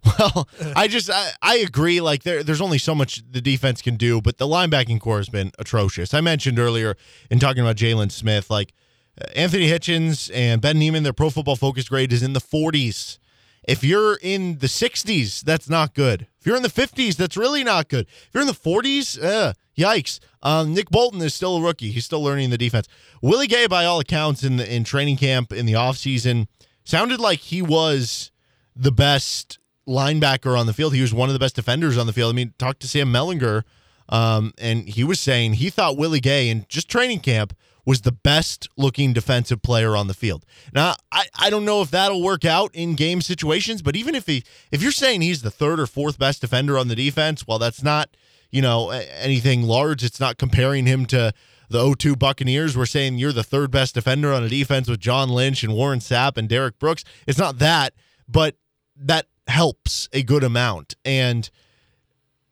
Well, 0.18 0.49
I 0.74 0.88
just 0.88 1.11
I, 1.12 1.30
I 1.43 1.59
agree. 1.59 2.01
Like 2.01 2.24
there, 2.24 2.43
there's 2.43 2.61
only 2.61 2.78
so 2.78 2.93
much 2.95 3.22
the 3.30 3.40
defense 3.40 3.80
can 3.80 3.95
do, 3.97 4.20
but 4.20 4.38
the 4.38 4.47
linebacking 4.49 5.01
corps 5.01 5.18
has 5.18 5.28
been 5.28 5.53
atrocious. 5.61 6.12
I 6.12 6.20
mentioned 6.20 6.59
earlier 6.59 6.97
in 7.30 7.38
talking 7.38 7.62
about 7.62 7.76
Jaylon 7.76 8.11
Smith, 8.11 8.51
like 8.51 8.72
Uh, 9.20 9.26
Anthony 9.36 9.68
Hitchens 9.68 10.30
and 10.34 10.61
Ben 10.62 10.78
Niemann, 10.78 11.03
their 11.05 11.12
pro 11.12 11.28
football 11.30 11.55
focus 11.57 11.88
grade 11.88 12.12
is 12.12 12.22
in 12.22 12.32
the 12.32 12.40
40s. 12.40 13.18
If 13.64 13.84
you're 13.84 14.18
in 14.22 14.58
the 14.58 14.66
60s, 14.66 15.42
that's 15.42 15.68
not 15.68 15.94
good. 15.94 16.26
If 16.40 16.46
you're 16.46 16.56
in 16.56 16.62
the 16.62 16.68
50s, 16.68 17.16
that's 17.16 17.36
really 17.36 17.62
not 17.62 17.88
good. 17.88 18.06
If 18.08 18.30
you're 18.34 18.40
in 18.40 18.48
the 18.48 18.52
40s, 18.52 19.22
uh, 19.22 19.52
yikes. 19.76 20.18
Um, 20.42 20.74
Nick 20.74 20.90
Bolton 20.90 21.20
is 21.22 21.34
still 21.34 21.56
a 21.56 21.62
rookie. 21.62 21.90
He's 21.90 22.04
still 22.04 22.22
learning 22.22 22.50
the 22.50 22.58
defense. 22.58 22.88
Willie 23.20 23.46
Gay, 23.46 23.66
by 23.68 23.84
all 23.84 24.00
accounts, 24.00 24.42
in 24.42 24.56
the, 24.56 24.74
in 24.74 24.84
training 24.84 25.16
camp 25.16 25.52
in 25.52 25.66
the 25.66 25.74
offseason, 25.74 26.48
sounded 26.84 27.20
like 27.20 27.38
he 27.38 27.62
was 27.62 28.32
the 28.74 28.92
best 28.92 29.58
linebacker 29.86 30.58
on 30.58 30.66
the 30.66 30.72
field. 30.72 30.94
He 30.94 31.00
was 31.00 31.14
one 31.14 31.28
of 31.28 31.32
the 31.32 31.38
best 31.38 31.54
defenders 31.54 31.96
on 31.96 32.06
the 32.06 32.12
field. 32.12 32.32
I 32.32 32.36
mean, 32.36 32.54
talk 32.58 32.78
to 32.80 32.88
Sam 32.88 33.12
Mellinger, 33.12 33.62
um, 34.08 34.52
and 34.58 34.88
he 34.88 35.04
was 35.04 35.20
saying 35.20 35.54
he 35.54 35.70
thought 35.70 35.96
Willie 35.96 36.20
Gay 36.20 36.48
in 36.48 36.66
just 36.68 36.88
training 36.88 37.20
camp 37.20 37.56
was 37.85 38.03
the 38.03 38.12
best 38.12 38.68
looking 38.76 39.12
defensive 39.12 39.62
player 39.62 39.97
on 39.97 40.07
the 40.07 40.14
field. 40.14 40.45
Now, 40.72 40.95
I, 41.11 41.26
I 41.35 41.51
don't 41.51 41.64
know 41.64 41.83
if 41.83 41.91
that'll 41.91 42.22
work 42.22 42.45
out 42.45 42.74
in 42.74 42.95
game 42.95 43.20
situations, 43.20 43.83
but 43.83 43.97
even 43.97 44.14
if 44.14 44.26
he 44.26 44.45
if 44.70 44.83
you're 44.83 44.93
saying 44.93 45.22
he's 45.22 45.43
the 45.43 45.51
third 45.51 45.80
or 45.80 45.87
fourth 45.87 46.18
best 46.18 46.41
defender 46.41 46.78
on 46.78 46.89
the 46.89 46.97
defense, 46.97 47.47
well, 47.47 47.59
that's 47.59 47.83
not, 47.83 48.16
you 48.51 48.62
know, 48.62 48.91
anything 48.91 49.62
large. 49.62 50.05
It's 50.05 50.20
not 50.20 50.39
comparing 50.39 50.87
him 50.87 51.07
to 51.07 51.33
the 51.68 51.83
0-2 51.83 52.18
Buccaneers. 52.18 52.76
We're 52.76 52.87
saying 52.87 53.18
you're 53.18 53.33
the 53.33 53.43
third 53.43 53.70
best 53.70 53.95
defender 53.95 54.33
on 54.33 54.45
a 54.45 54.49
defense 54.49 54.89
with 54.89 55.01
John 55.01 55.28
Lynch 55.30 55.64
and 55.64 55.74
Warren 55.74 55.99
Sapp 55.99 56.37
and 56.37 56.49
Derrick 56.49 56.78
Brooks. 56.78 57.03
It's 57.26 57.39
not 57.39 57.59
that, 57.59 57.95
but 58.28 58.57
that 58.95 59.26
helps 59.49 60.09
a 60.12 60.22
good 60.22 60.45
amount. 60.45 60.95
And 61.05 61.51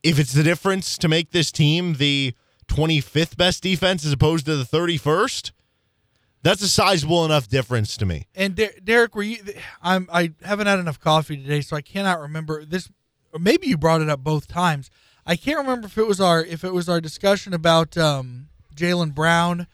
if 0.03 0.19
it's 0.19 0.33
the 0.33 0.43
difference 0.43 0.99
to 0.99 1.09
make 1.09 1.31
this 1.31 1.53
team 1.53 1.95
the 1.95 2.35
25th 2.71 3.37
best 3.37 3.63
defense 3.63 4.05
as 4.05 4.13
opposed 4.13 4.47
to 4.47 4.57
the 4.57 4.65
31st, 4.65 5.51
that's 6.43 6.63
a 6.63 6.69
sizable 6.69 7.25
enough 7.25 7.49
difference 7.49 7.97
to 7.99 8.07
me. 8.07 8.27
And 8.35 8.55
Der- 8.55 8.73
Derek, 8.83 9.15
were 9.15 9.23
you? 9.23 9.39
I'm. 9.83 10.09
I 10.13 10.33
haven't 10.43 10.69
had 10.69 10.79
enough 10.79 10.99
coffee 11.01 11.37
today, 11.37 11.61
so 11.61 11.77
I 11.77 11.83
cannot 11.83 12.21
remember 12.21 12.65
this. 12.65 12.89
Or 13.33 13.39
maybe 13.39 13.67
you 13.67 13.77
brought 13.77 14.01
it 14.01 14.09
up 14.09 14.21
both 14.21 14.49
times. 14.49 14.91
I 15.27 15.37
can't 15.37 15.59
remember 15.59 15.87
if 15.87 15.99
it 15.99 16.07
was 16.07 16.21
our 16.21 16.43
if 16.43 16.65
it 16.65 16.73
was 16.73 16.89
our 16.89 17.01
discussion 17.01 17.53
about 17.53 17.99
um, 17.99 18.49
Jalen 18.75 19.15
Brown, 19.15 19.67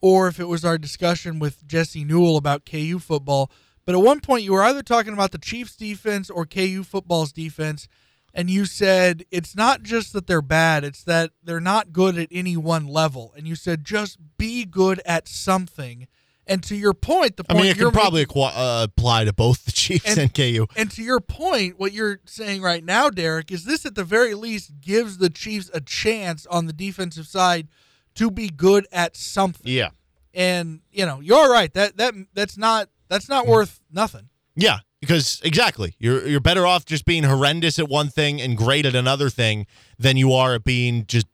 or 0.00 0.28
if 0.28 0.38
it 0.38 0.48
was 0.48 0.64
our 0.64 0.76
discussion 0.76 1.38
with 1.38 1.66
Jesse 1.66 2.04
Newell 2.04 2.36
about 2.36 2.66
KU 2.66 2.98
football. 2.98 3.50
But 3.86 3.94
at 3.94 4.02
one 4.02 4.20
point, 4.20 4.44
you 4.44 4.52
were 4.52 4.62
either 4.62 4.82
talking 4.82 5.14
about 5.14 5.32
the 5.32 5.38
Chiefs' 5.38 5.74
defense 5.74 6.28
or 6.28 6.44
KU 6.44 6.84
football's 6.84 7.32
defense, 7.32 7.88
and 8.34 8.48
you 8.50 8.64
said 8.64 9.24
it's 9.30 9.54
not 9.56 9.82
just 9.82 10.12
that 10.12 10.26
they're 10.26 10.42
bad, 10.42 10.84
it's 10.84 11.02
that 11.04 11.30
they're 11.42 11.60
not 11.60 11.92
good 11.92 12.16
at 12.18 12.28
any 12.30 12.56
one 12.56 12.86
level. 12.86 13.32
And 13.36 13.46
you 13.48 13.54
said 13.56 13.84
just 13.84 14.18
be 14.38 14.64
good 14.64 15.00
at 15.04 15.28
something. 15.28 16.06
And 16.46 16.64
to 16.64 16.74
your 16.74 16.94
point, 16.94 17.36
the 17.36 17.44
I 17.48 17.54
mean, 17.54 17.66
it 17.66 17.78
can 17.78 17.92
probably 17.92 18.26
acqui- 18.26 18.52
uh, 18.54 18.82
apply 18.84 19.24
to 19.24 19.32
both 19.32 19.64
the 19.66 19.72
Chiefs 19.72 20.06
and, 20.06 20.18
And- 20.18 20.34
KU. 20.34 20.66
and 20.76 20.90
to 20.90 21.02
your 21.02 21.20
point, 21.20 21.78
what 21.78 21.92
you're 21.92 22.20
saying 22.24 22.60
right 22.60 22.82
now, 22.84 23.08
Derek, 23.08 23.52
is 23.52 23.64
this 23.64 23.86
at 23.86 23.94
the 23.94 24.02
very 24.02 24.34
least 24.34 24.80
gives 24.80 25.18
the 25.18 25.30
Chiefs 25.30 25.70
a 25.72 25.80
chance 25.80 26.46
on 26.46 26.66
the 26.66 26.72
defensive 26.72 27.26
side 27.28 27.68
to 28.16 28.30
be 28.32 28.48
good 28.48 28.88
at 28.90 29.16
something. 29.16 29.70
Yeah. 29.70 29.90
And 30.34 30.80
you 30.90 31.06
know, 31.06 31.20
you're 31.20 31.50
right. 31.50 31.72
That 31.74 31.96
that 31.98 32.14
that's 32.34 32.56
not 32.56 32.88
that's 33.08 33.28
not 33.28 33.46
worth 33.46 33.80
nothing. 33.92 34.28
Yeah, 34.56 34.78
because 35.00 35.40
exactly, 35.42 35.94
you're 35.98 36.26
you're 36.26 36.40
better 36.40 36.66
off 36.66 36.84
just 36.84 37.04
being 37.04 37.24
horrendous 37.24 37.78
at 37.78 37.88
one 37.88 38.08
thing 38.08 38.40
and 38.40 38.56
great 38.56 38.84
at 38.86 38.94
another 38.94 39.30
thing 39.30 39.66
than 39.98 40.16
you 40.16 40.32
are 40.32 40.54
at 40.54 40.64
being 40.64 41.06
just 41.06 41.26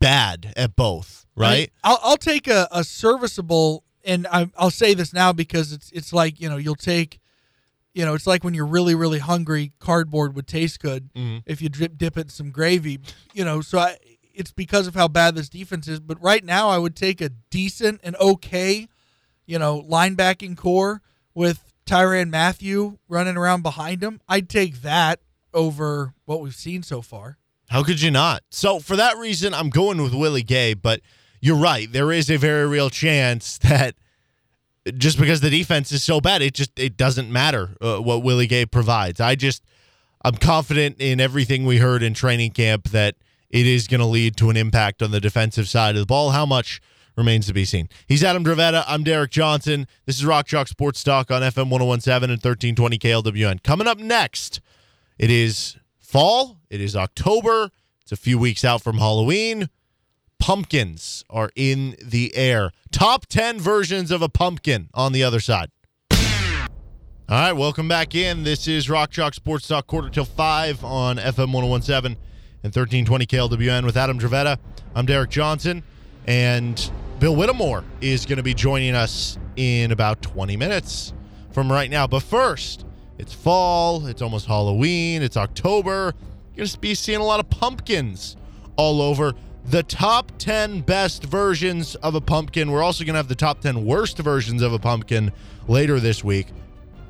bad 0.00 0.52
at 0.56 0.76
both, 0.76 1.26
right? 1.34 1.72
I'll, 1.82 1.98
I'll 2.02 2.16
take 2.16 2.46
a, 2.46 2.68
a 2.70 2.84
serviceable, 2.84 3.84
and 4.04 4.26
I, 4.30 4.50
I'll 4.56 4.70
say 4.70 4.94
this 4.94 5.12
now 5.12 5.32
because 5.32 5.72
it's 5.72 5.90
it's 5.92 6.12
like 6.12 6.40
you 6.40 6.48
know 6.50 6.56
you'll 6.58 6.74
take, 6.74 7.20
you 7.94 8.04
know, 8.04 8.14
it's 8.14 8.26
like 8.26 8.44
when 8.44 8.52
you're 8.54 8.66
really 8.66 8.94
really 8.94 9.20
hungry, 9.20 9.72
cardboard 9.78 10.36
would 10.36 10.46
taste 10.46 10.80
good 10.80 11.10
Mm-hmm. 11.14 11.38
if 11.46 11.62
you 11.62 11.68
drip 11.68 11.96
dip 11.96 12.18
it 12.18 12.22
in 12.22 12.28
some 12.28 12.50
gravy, 12.50 13.00
you 13.32 13.44
know. 13.44 13.60
So 13.62 13.78
I, 13.78 13.96
it's 14.34 14.52
because 14.52 14.86
of 14.86 14.94
how 14.94 15.08
bad 15.08 15.34
this 15.36 15.48
defense 15.48 15.88
is. 15.88 16.00
But 16.00 16.20
right 16.22 16.44
now, 16.44 16.68
I 16.68 16.76
would 16.76 16.96
take 16.96 17.20
a 17.20 17.30
decent 17.50 18.00
and 18.02 18.16
okay, 18.16 18.88
you 19.46 19.58
know, 19.58 19.80
linebacking 19.88 20.56
corps 20.56 21.00
with 21.34 21.72
Tyrann 21.86 22.30
Mathieu 22.30 22.98
running 23.08 23.36
around 23.36 23.62
behind 23.62 24.02
him. 24.02 24.20
I'd 24.28 24.48
take 24.48 24.82
that 24.82 25.20
over 25.52 26.14
what 26.24 26.40
we've 26.40 26.54
seen 26.54 26.82
so 26.82 27.02
far. 27.02 27.38
How 27.68 27.82
could 27.82 28.00
you 28.00 28.10
not? 28.10 28.42
So 28.50 28.78
for 28.78 28.96
that 28.96 29.16
reason, 29.16 29.54
I'm 29.54 29.70
going 29.70 30.02
with 30.02 30.14
Willie 30.14 30.42
Gay. 30.42 30.74
But 30.74 31.00
you're 31.40 31.56
right. 31.56 31.90
There 31.90 32.12
is 32.12 32.30
a 32.30 32.36
very 32.36 32.66
real 32.66 32.90
chance 32.90 33.58
that 33.62 33.94
just 34.98 35.18
because 35.18 35.40
the 35.40 35.50
defense 35.50 35.92
is 35.92 36.02
so 36.02 36.20
bad, 36.20 36.42
it 36.42 36.54
just 36.54 36.78
it 36.78 36.96
doesn't 36.96 37.30
matter 37.30 37.76
uh, 37.80 37.98
what 37.98 38.22
Willie 38.22 38.46
Gay 38.46 38.66
provides. 38.66 39.20
I 39.20 39.34
just 39.34 39.62
I'm 40.24 40.36
confident 40.36 40.96
in 41.00 41.20
everything 41.20 41.64
we 41.64 41.78
heard 41.78 42.02
in 42.02 42.14
training 42.14 42.52
camp 42.52 42.90
that 42.90 43.16
it 43.50 43.66
is 43.66 43.86
going 43.86 44.00
to 44.00 44.06
lead 44.06 44.36
to 44.38 44.50
an 44.50 44.56
impact 44.56 45.02
on 45.02 45.10
the 45.10 45.20
defensive 45.20 45.68
side 45.68 45.94
of 45.94 46.00
the 46.00 46.06
ball. 46.06 46.30
How 46.30 46.44
much 46.44 46.80
remains 47.16 47.46
to 47.46 47.52
be 47.52 47.64
seen. 47.64 47.88
He's 48.06 48.24
Adam 48.24 48.44
Dravetta. 48.44 48.84
I'm 48.86 49.04
Derek 49.04 49.30
Johnson. 49.30 49.86
This 50.06 50.16
is 50.16 50.24
Rock 50.24 50.46
Chalk 50.46 50.68
Sports 50.68 51.02
Talk 51.04 51.30
on 51.30 51.42
FM 51.42 51.70
1017 51.70 52.30
and 52.30 52.42
1320 52.42 52.98
KLWN. 52.98 53.62
Coming 53.62 53.86
up 53.86 53.98
next, 53.98 54.60
it 55.18 55.30
is 55.30 55.76
fall. 55.98 56.58
It 56.70 56.80
is 56.80 56.96
October. 56.96 57.70
It's 58.02 58.12
a 58.12 58.16
few 58.16 58.38
weeks 58.38 58.64
out 58.64 58.82
from 58.82 58.98
Halloween. 58.98 59.68
Pumpkins 60.38 61.24
are 61.30 61.50
in 61.56 61.96
the 62.02 62.34
air. 62.36 62.70
Top 62.92 63.26
10 63.26 63.58
versions 63.58 64.10
of 64.10 64.20
a 64.20 64.28
pumpkin 64.28 64.90
on 64.92 65.12
the 65.12 65.22
other 65.22 65.40
side. 65.40 65.70
All 67.26 67.40
right, 67.40 67.54
welcome 67.54 67.88
back 67.88 68.14
in. 68.14 68.44
This 68.44 68.68
is 68.68 68.90
Rock 68.90 69.10
Chalk 69.10 69.32
Sports 69.32 69.66
Talk, 69.66 69.86
quarter 69.86 70.10
till 70.10 70.26
five 70.26 70.84
on 70.84 71.16
FM 71.16 71.54
1017 71.54 72.18
and 72.62 72.74
1320 72.74 73.24
KLWN 73.24 73.86
with 73.86 73.96
Adam 73.96 74.18
Dravetta. 74.18 74.58
I'm 74.94 75.06
Derek 75.06 75.30
Johnson, 75.30 75.82
and 76.26 76.90
Bill 77.24 77.36
Whittemore 77.36 77.84
is 78.02 78.26
going 78.26 78.36
to 78.36 78.42
be 78.42 78.52
joining 78.52 78.94
us 78.94 79.38
in 79.56 79.92
about 79.92 80.20
20 80.20 80.58
minutes 80.58 81.14
from 81.52 81.72
right 81.72 81.88
now. 81.88 82.06
But 82.06 82.22
first, 82.22 82.84
it's 83.16 83.32
fall, 83.32 84.06
it's 84.08 84.20
almost 84.20 84.44
Halloween, 84.44 85.22
it's 85.22 85.38
October. 85.38 86.12
You're 86.54 86.66
going 86.66 86.68
to 86.68 86.78
be 86.80 86.94
seeing 86.94 87.20
a 87.20 87.24
lot 87.24 87.40
of 87.40 87.48
pumpkins 87.48 88.36
all 88.76 89.00
over. 89.00 89.32
The 89.64 89.82
top 89.82 90.32
10 90.36 90.82
best 90.82 91.24
versions 91.24 91.94
of 91.94 92.14
a 92.14 92.20
pumpkin. 92.20 92.70
We're 92.70 92.82
also 92.82 93.04
going 93.04 93.14
to 93.14 93.20
have 93.20 93.28
the 93.28 93.34
top 93.34 93.62
10 93.62 93.86
worst 93.86 94.18
versions 94.18 94.60
of 94.60 94.74
a 94.74 94.78
pumpkin 94.78 95.32
later 95.66 96.00
this 96.00 96.22
week. 96.22 96.48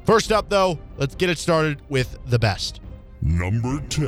First 0.05 0.31
up, 0.31 0.49
though, 0.49 0.79
let's 0.97 1.17
get 1.17 1.29
it 1.29 1.39
started 1.39 1.83
with 1.89 2.19
the 2.27 2.39
best. 2.39 2.81
Number 3.21 3.81
10. 3.89 4.07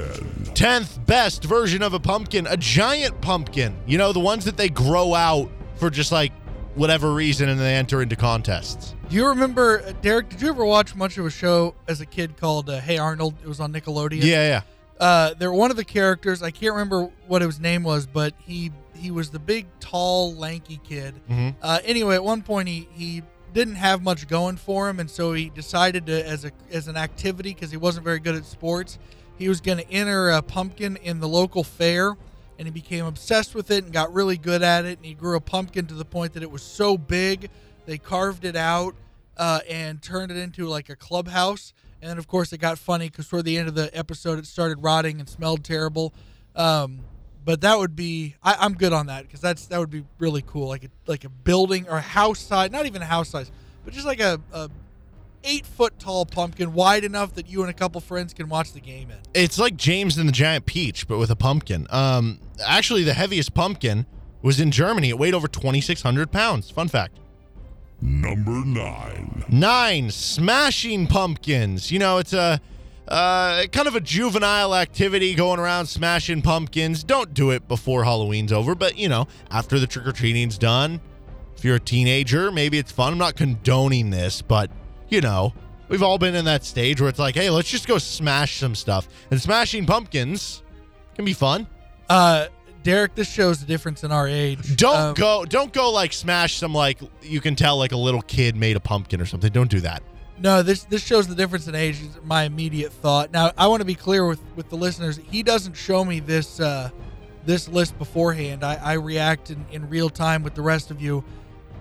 10th 0.54 1.04
best 1.04 1.42
version 1.42 1.82
of 1.82 1.94
a 1.94 1.98
pumpkin, 1.98 2.46
a 2.46 2.56
giant 2.56 3.20
pumpkin. 3.20 3.76
You 3.88 3.98
know, 3.98 4.12
the 4.12 4.20
ones 4.20 4.44
that 4.44 4.56
they 4.56 4.68
grow 4.68 5.12
out 5.12 5.50
for 5.76 5.90
just 5.90 6.12
like 6.12 6.32
whatever 6.74 7.12
reason 7.14 7.48
and 7.48 7.58
they 7.58 7.74
enter 7.74 8.02
into 8.02 8.16
contests. 8.16 8.94
Do 9.08 9.16
you 9.16 9.26
remember, 9.28 9.80
uh, 9.86 9.92
Derek? 10.02 10.28
Did 10.28 10.42
you 10.42 10.48
ever 10.48 10.64
watch 10.64 10.94
much 10.94 11.16
of 11.18 11.24
a 11.26 11.30
show 11.30 11.74
as 11.88 12.00
a 12.00 12.06
kid 12.06 12.36
called 12.36 12.68
uh, 12.68 12.80
Hey 12.80 12.98
Arnold? 12.98 13.34
It 13.42 13.48
was 13.48 13.60
on 13.60 13.72
Nickelodeon. 13.72 14.22
Yeah, 14.22 14.46
yeah. 14.48 14.60
Uh, 14.98 15.34
they're 15.38 15.52
one 15.52 15.70
of 15.70 15.76
the 15.76 15.84
characters. 15.84 16.42
I 16.42 16.50
can't 16.50 16.72
remember 16.72 17.10
what 17.26 17.42
his 17.42 17.60
name 17.60 17.82
was, 17.82 18.06
but 18.06 18.34
he 18.38 18.72
he 18.94 19.10
was 19.10 19.28
the 19.30 19.38
big, 19.38 19.66
tall, 19.78 20.34
lanky 20.34 20.80
kid. 20.82 21.14
Mhm. 21.30 21.54
Uh, 21.60 21.78
anyway, 21.84 22.14
at 22.14 22.24
one 22.24 22.42
point 22.42 22.66
he 22.68 22.88
he 22.92 23.22
didn't 23.52 23.74
have 23.76 24.02
much 24.02 24.26
going 24.26 24.56
for 24.56 24.88
him, 24.88 24.98
and 24.98 25.10
so 25.10 25.32
he 25.34 25.50
decided 25.50 26.06
to 26.06 26.26
as 26.26 26.44
a 26.46 26.50
as 26.72 26.88
an 26.88 26.96
activity 26.96 27.52
because 27.54 27.70
he 27.70 27.76
wasn't 27.76 28.04
very 28.04 28.18
good 28.18 28.34
at 28.34 28.44
sports. 28.46 28.98
He 29.38 29.50
was 29.50 29.60
going 29.60 29.76
to 29.78 29.90
enter 29.90 30.30
a 30.30 30.40
pumpkin 30.40 30.96
in 30.96 31.20
the 31.20 31.28
local 31.28 31.62
fair, 31.62 32.16
and 32.58 32.66
he 32.66 32.72
became 32.72 33.04
obsessed 33.04 33.54
with 33.54 33.70
it 33.70 33.84
and 33.84 33.92
got 33.92 34.12
really 34.12 34.36
good 34.36 34.62
at 34.62 34.84
it. 34.84 34.98
And 34.98 35.06
he 35.06 35.14
grew 35.14 35.36
a 35.36 35.40
pumpkin 35.40 35.86
to 35.86 35.94
the 35.94 36.04
point 36.04 36.32
that 36.34 36.42
it 36.42 36.50
was 36.50 36.62
so 36.62 36.96
big 36.96 37.50
they 37.86 37.98
carved 37.98 38.44
it 38.44 38.56
out 38.56 38.94
uh, 39.36 39.60
and 39.68 40.02
turned 40.02 40.30
it 40.30 40.36
into 40.36 40.66
like 40.66 40.88
a 40.88 40.96
clubhouse. 40.96 41.72
And 42.02 42.10
then, 42.10 42.18
of 42.18 42.26
course, 42.26 42.52
it 42.52 42.58
got 42.58 42.78
funny 42.78 43.08
because 43.08 43.28
toward 43.28 43.44
the 43.44 43.56
end 43.56 43.68
of 43.68 43.74
the 43.74 43.96
episode, 43.96 44.38
it 44.38 44.46
started 44.46 44.82
rotting 44.82 45.20
and 45.20 45.28
smelled 45.28 45.64
terrible. 45.64 46.12
Um, 46.54 47.00
but 47.44 47.60
that 47.60 47.78
would 47.78 47.94
be 47.94 48.34
I, 48.42 48.56
I'm 48.58 48.74
good 48.74 48.92
on 48.92 49.06
that 49.06 49.22
because 49.22 49.40
that's 49.40 49.66
that 49.66 49.78
would 49.78 49.90
be 49.90 50.04
really 50.18 50.42
cool, 50.46 50.68
like 50.68 50.84
a 50.84 50.88
like 51.06 51.24
a 51.24 51.28
building 51.28 51.88
or 51.88 51.96
a 51.96 52.02
house 52.02 52.40
size, 52.40 52.70
not 52.70 52.86
even 52.86 53.02
a 53.02 53.06
house 53.06 53.28
size, 53.28 53.50
but 53.84 53.94
just 53.94 54.04
like 54.04 54.20
a, 54.20 54.40
a 54.52 54.68
eight 55.46 55.64
foot 55.64 55.98
tall 55.98 56.26
pumpkin, 56.26 56.74
wide 56.74 57.04
enough 57.04 57.34
that 57.34 57.48
you 57.48 57.62
and 57.62 57.70
a 57.70 57.74
couple 57.74 58.00
friends 58.00 58.34
can 58.34 58.48
watch 58.48 58.72
the 58.72 58.80
game 58.80 59.10
in. 59.10 59.18
It's 59.32 59.58
like 59.58 59.76
James 59.76 60.18
and 60.18 60.28
the 60.28 60.32
Giant 60.32 60.66
Peach, 60.66 61.08
but 61.08 61.18
with 61.18 61.30
a 61.30 61.36
pumpkin. 61.36 61.86
Um, 61.90 62.40
actually, 62.66 63.04
the 63.04 63.14
heaviest 63.14 63.54
pumpkin 63.54 64.04
was 64.42 64.60
in 64.60 64.70
Germany. 64.70 65.08
It 65.10 65.18
weighed 65.18 65.34
over 65.34 65.48
2,600 65.48 66.30
pounds. 66.30 66.70
Fun 66.70 66.88
fact. 66.88 67.18
Number 68.00 68.50
9. 68.50 69.44
Nine, 69.48 70.10
smashing 70.10 71.06
pumpkins. 71.06 71.90
You 71.90 71.98
know, 71.98 72.18
it's 72.18 72.34
a 72.34 72.60
uh, 73.08 73.64
kind 73.72 73.88
of 73.88 73.94
a 73.94 74.00
juvenile 74.00 74.74
activity 74.74 75.34
going 75.34 75.58
around 75.60 75.86
smashing 75.86 76.42
pumpkins. 76.42 77.02
Don't 77.04 77.32
do 77.32 77.50
it 77.50 77.66
before 77.68 78.04
Halloween's 78.04 78.52
over, 78.52 78.74
but 78.74 78.98
you 78.98 79.08
know, 79.08 79.28
after 79.50 79.78
the 79.78 79.86
trick 79.86 80.06
or 80.06 80.12
treating's 80.12 80.58
done, 80.58 81.00
If 81.56 81.64
you're 81.64 81.76
a 81.76 81.80
teenager, 81.80 82.50
maybe 82.52 82.78
it's 82.78 82.92
fun. 82.92 83.12
I'm 83.12 83.18
not 83.18 83.34
condoning 83.36 84.10
this, 84.10 84.42
but 84.42 84.70
you 85.08 85.20
know, 85.20 85.52
we've 85.88 86.02
all 86.02 86.18
been 86.18 86.34
in 86.34 86.44
that 86.46 86.64
stage 86.64 87.00
where 87.00 87.08
it's 87.08 87.18
like, 87.18 87.34
hey, 87.34 87.50
let's 87.50 87.70
just 87.70 87.86
go 87.86 87.98
smash 87.98 88.58
some 88.58 88.74
stuff. 88.74 89.08
And 89.30 89.40
smashing 89.40 89.86
pumpkins 89.86 90.62
can 91.14 91.24
be 91.24 91.32
fun. 91.32 91.66
Uh, 92.08 92.46
Derek, 92.82 93.14
this 93.16 93.30
shows 93.30 93.58
the 93.58 93.66
difference 93.66 94.04
in 94.04 94.12
our 94.12 94.28
age. 94.28 94.76
Don't 94.76 94.96
Um, 94.96 95.14
go 95.14 95.44
don't 95.44 95.72
go 95.72 95.90
like 95.90 96.12
smash 96.12 96.54
some 96.54 96.72
like 96.72 97.00
you 97.20 97.40
can 97.40 97.56
tell 97.56 97.76
like 97.78 97.90
a 97.92 97.96
little 97.96 98.22
kid 98.22 98.54
made 98.54 98.76
a 98.76 98.80
pumpkin 98.80 99.20
or 99.20 99.26
something. 99.26 99.50
Don't 99.50 99.70
do 99.70 99.80
that. 99.80 100.02
No, 100.38 100.62
this 100.62 100.84
this 100.84 101.02
shows 101.04 101.26
the 101.26 101.34
difference 101.34 101.66
in 101.66 101.74
age. 101.74 102.00
Is 102.00 102.18
my 102.22 102.44
immediate 102.44 102.92
thought. 102.92 103.32
Now, 103.32 103.50
I 103.58 103.66
want 103.66 103.80
to 103.80 103.84
be 103.86 103.94
clear 103.96 104.24
with 104.26 104.40
with 104.54 104.68
the 104.68 104.76
listeners. 104.76 105.18
He 105.30 105.42
doesn't 105.42 105.74
show 105.74 106.04
me 106.04 106.20
this 106.20 106.60
uh, 106.60 106.90
this 107.44 107.68
list 107.68 107.98
beforehand. 107.98 108.62
I, 108.62 108.74
I 108.76 108.92
react 108.94 109.50
in, 109.50 109.64
in 109.72 109.88
real 109.88 110.10
time 110.10 110.42
with 110.44 110.54
the 110.54 110.62
rest 110.62 110.90
of 110.92 111.00
you. 111.02 111.24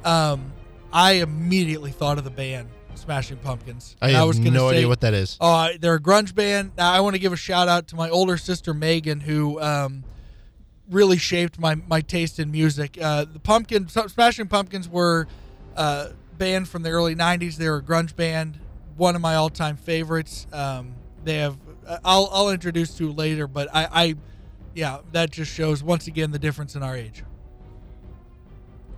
Um, 0.04 0.54
I 0.92 1.14
immediately 1.14 1.92
thought 1.92 2.18
of 2.18 2.24
the 2.24 2.30
band 2.32 2.70
Smashing 2.98 3.38
Pumpkins. 3.38 3.96
I 4.02 4.08
And 4.08 4.16
have 4.18 4.28
was 4.28 4.38
gonna 4.40 4.52
no 4.52 4.70
say, 4.70 4.78
idea 4.78 4.88
what 4.88 5.02
that 5.02 5.14
is. 5.14 5.38
Oh, 5.42 5.48
I- 5.52 5.78
they're 5.78 5.96
a 5.96 6.00
grunge 6.00 6.34
band. 6.36 6.72
Now, 6.78 6.92
I 6.92 7.00
want 7.02 7.16
to 7.16 7.20
give 7.20 7.34
a 7.34 7.38
shout 7.38 7.68
out 7.68 7.88
to 7.90 7.96
my 7.96 8.10
older 8.10 8.38
sister 8.38 8.74
Megan, 8.74 9.22
who 9.22 9.60
um, 9.62 10.04
really 10.90 11.18
shaped 11.18 11.60
my 11.60 11.76
my 11.76 12.02
taste 12.02 12.40
in 12.40 12.52
music. 12.52 12.98
Uh, 13.02 13.26
the 13.26 13.40
Pumpkin 13.40 13.88
Smashing 13.88 14.48
Pumpkins 14.48 14.88
were 14.90 15.28
a 15.76 16.10
band 16.38 16.68
from 16.70 16.84
the 16.84 16.90
early 16.90 17.16
'90s. 17.16 17.58
They 17.58 17.70
were 17.70 17.78
a 17.78 17.82
grunge 17.84 18.16
band, 18.16 18.60
one 18.98 19.16
of 19.16 19.22
my 19.22 19.36
all-time 19.36 19.78
favorites. 19.78 20.48
Um, 20.54 20.94
they 21.24 21.38
have 21.38 21.58
uh, 21.88 21.98
I'll 22.06 22.30
I'll 22.32 22.50
introduce 22.50 22.96
to 22.98 23.12
later, 23.12 23.48
but 23.48 23.68
I, 23.74 23.88
I 23.92 24.16
yeah, 24.74 25.00
that 25.14 25.32
just 25.32 25.52
shows 25.52 25.82
once 25.84 26.08
again 26.08 26.32
the 26.32 26.40
difference 26.40 26.76
in 26.76 26.84
our 26.84 26.96
age. 26.96 27.24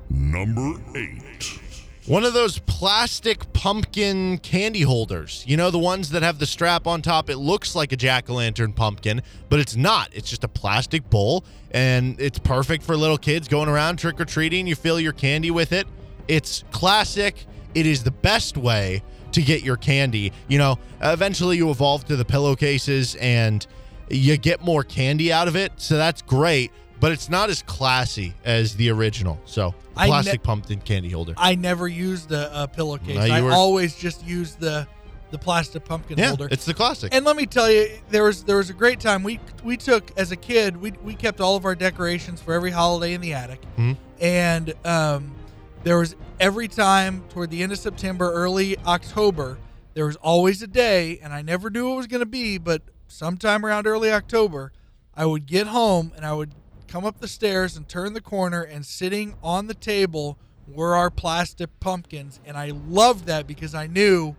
Number 0.09 0.73
eight. 0.95 1.59
One 2.07 2.23
of 2.23 2.33
those 2.33 2.59
plastic 2.59 3.51
pumpkin 3.51 4.37
candy 4.37 4.83
holders. 4.83 5.43
You 5.45 5.57
know, 5.57 5.69
the 5.71 5.77
ones 5.77 6.11
that 6.11 6.23
have 6.23 6.39
the 6.39 6.45
strap 6.45 6.87
on 6.87 7.01
top. 7.01 7.29
It 7.29 7.35
looks 7.35 7.75
like 7.75 7.91
a 7.91 7.97
jack 7.97 8.29
o' 8.29 8.35
lantern 8.35 8.71
pumpkin, 8.71 9.21
but 9.49 9.59
it's 9.59 9.75
not. 9.75 10.07
It's 10.13 10.29
just 10.29 10.45
a 10.45 10.47
plastic 10.47 11.09
bowl, 11.09 11.43
and 11.71 12.17
it's 12.17 12.39
perfect 12.39 12.85
for 12.85 12.95
little 12.95 13.17
kids 13.17 13.49
going 13.49 13.67
around 13.67 13.97
trick 13.99 14.21
or 14.21 14.25
treating. 14.25 14.67
You 14.67 14.75
fill 14.75 15.01
your 15.01 15.11
candy 15.11 15.51
with 15.51 15.73
it. 15.73 15.85
It's 16.29 16.63
classic. 16.71 17.45
It 17.75 17.85
is 17.85 18.05
the 18.05 18.11
best 18.11 18.55
way 18.55 19.03
to 19.33 19.41
get 19.41 19.63
your 19.63 19.75
candy. 19.75 20.31
You 20.47 20.59
know, 20.59 20.79
eventually 21.01 21.57
you 21.57 21.69
evolve 21.71 22.05
to 22.05 22.15
the 22.15 22.23
pillowcases 22.23 23.15
and 23.15 23.67
you 24.09 24.37
get 24.37 24.61
more 24.61 24.85
candy 24.85 25.33
out 25.33 25.49
of 25.49 25.57
it. 25.57 25.73
So 25.75 25.97
that's 25.97 26.21
great, 26.21 26.71
but 26.99 27.11
it's 27.11 27.29
not 27.29 27.49
as 27.49 27.61
classy 27.63 28.33
as 28.43 28.75
the 28.75 28.89
original. 28.89 29.39
So, 29.45 29.73
I 29.95 30.05
ne- 30.05 30.09
plastic 30.11 30.43
pumpkin 30.43 30.79
candy 30.81 31.09
holder. 31.09 31.33
I 31.37 31.55
never 31.55 31.87
used 31.87 32.31
a, 32.31 32.63
a 32.63 32.67
pillowcase. 32.67 33.15
No, 33.15 33.21
I 33.21 33.41
were- 33.41 33.51
always 33.51 33.95
just 33.95 34.25
used 34.25 34.59
the 34.59 34.87
the 35.29 35.37
plastic 35.37 35.83
pumpkin 35.83 36.17
yeah, 36.17 36.27
holder. 36.29 36.47
it's 36.49 36.63
the 36.63 36.73
classic. 36.73 37.13
And 37.13 37.25
let 37.25 37.35
me 37.35 37.45
tell 37.45 37.69
you, 37.69 37.89
there 38.09 38.23
was 38.23 38.43
there 38.45 38.57
was 38.57 38.69
a 38.69 38.73
great 38.73 38.99
time. 38.99 39.23
We 39.23 39.39
we 39.63 39.75
took 39.77 40.11
as 40.17 40.31
a 40.31 40.35
kid. 40.37 40.77
We 40.77 40.91
we 41.03 41.15
kept 41.15 41.41
all 41.41 41.55
of 41.55 41.65
our 41.65 41.75
decorations 41.75 42.41
for 42.41 42.53
every 42.53 42.71
holiday 42.71 43.13
in 43.13 43.21
the 43.21 43.33
attic, 43.33 43.61
Mhm. 43.77 43.97
and 44.21 44.73
um, 44.85 45.35
there 45.83 45.97
was 45.97 46.15
every 46.39 46.67
time 46.69 47.23
toward 47.29 47.49
the 47.49 47.61
end 47.61 47.71
of 47.73 47.77
September, 47.79 48.31
early 48.31 48.77
October, 48.85 49.57
there 49.95 50.05
was 50.05 50.15
always 50.17 50.61
a 50.61 50.67
day, 50.67 51.19
and 51.21 51.33
I 51.33 51.41
never 51.41 51.69
knew 51.69 51.87
what 51.87 51.93
it 51.93 51.97
was 51.97 52.07
going 52.07 52.19
to 52.21 52.25
be, 52.25 52.57
but 52.57 52.81
sometime 53.07 53.65
around 53.65 53.85
early 53.87 54.11
October, 54.11 54.71
I 55.15 55.25
would 55.25 55.45
get 55.45 55.67
home 55.67 56.11
and 56.15 56.25
I 56.25 56.33
would 56.33 56.51
come 56.87 57.05
up 57.05 57.19
the 57.19 57.27
stairs 57.27 57.77
and 57.77 57.87
turn 57.87 58.13
the 58.13 58.21
corner, 58.21 58.61
and 58.61 58.85
sitting 58.85 59.35
on 59.43 59.67
the 59.67 59.73
table 59.73 60.37
were 60.67 60.95
our 60.95 61.09
plastic 61.09 61.69
pumpkins, 61.79 62.39
and 62.45 62.57
I 62.57 62.71
loved 62.87 63.25
that 63.25 63.47
because 63.47 63.73
I 63.73 63.87
knew 63.87 64.35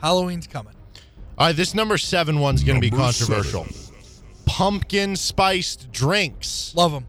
Halloween's 0.00 0.46
coming. 0.46 0.74
All 1.38 1.46
right, 1.46 1.56
this 1.56 1.74
number 1.74 1.96
seven 1.98 2.40
one's 2.40 2.64
going 2.64 2.76
to 2.76 2.80
be 2.80 2.90
Number 2.90 3.04
controversial. 3.04 3.66
Pumpkin 4.46 5.16
spiced 5.16 5.92
drinks. 5.92 6.74
Love 6.74 6.92
them. 6.92 7.06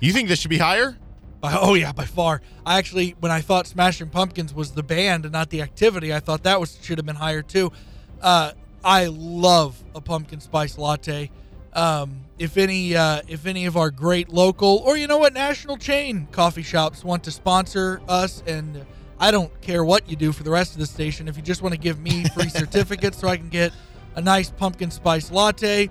You 0.00 0.12
think 0.12 0.28
this 0.28 0.38
should 0.38 0.50
be 0.50 0.58
higher? 0.58 0.96
By, 1.40 1.56
oh 1.58 1.74
yeah, 1.74 1.92
by 1.92 2.04
far. 2.04 2.40
I 2.64 2.78
actually, 2.78 3.16
when 3.20 3.32
I 3.32 3.40
thought 3.40 3.66
Smashing 3.66 4.10
Pumpkins 4.10 4.54
was 4.54 4.72
the 4.72 4.82
band 4.82 5.24
and 5.24 5.32
not 5.32 5.50
the 5.50 5.62
activity, 5.62 6.12
I 6.12 6.20
thought 6.20 6.42
that 6.44 6.60
was 6.60 6.78
should 6.82 6.98
have 6.98 7.06
been 7.06 7.16
higher 7.16 7.42
too. 7.42 7.72
Uh, 8.20 8.52
I 8.84 9.06
love 9.06 9.82
a 9.94 10.00
pumpkin 10.00 10.40
spice 10.40 10.76
latte. 10.78 11.30
Um, 11.72 12.23
if 12.38 12.56
any, 12.56 12.96
uh, 12.96 13.22
if 13.28 13.46
any 13.46 13.66
of 13.66 13.76
our 13.76 13.90
great 13.90 14.28
local 14.28 14.82
or 14.84 14.96
you 14.96 15.06
know 15.06 15.18
what, 15.18 15.32
national 15.32 15.76
chain 15.76 16.26
coffee 16.32 16.62
shops 16.62 17.04
want 17.04 17.24
to 17.24 17.30
sponsor 17.30 18.00
us, 18.08 18.42
and 18.46 18.84
I 19.18 19.30
don't 19.30 19.60
care 19.60 19.84
what 19.84 20.08
you 20.08 20.16
do 20.16 20.32
for 20.32 20.42
the 20.42 20.50
rest 20.50 20.72
of 20.72 20.78
the 20.78 20.86
station. 20.86 21.28
If 21.28 21.36
you 21.36 21.42
just 21.42 21.62
want 21.62 21.74
to 21.74 21.80
give 21.80 22.00
me 22.00 22.24
free 22.34 22.48
certificates 22.48 23.18
so 23.18 23.28
I 23.28 23.36
can 23.36 23.48
get 23.48 23.72
a 24.16 24.20
nice 24.20 24.50
pumpkin 24.50 24.90
spice 24.90 25.30
latte, 25.30 25.90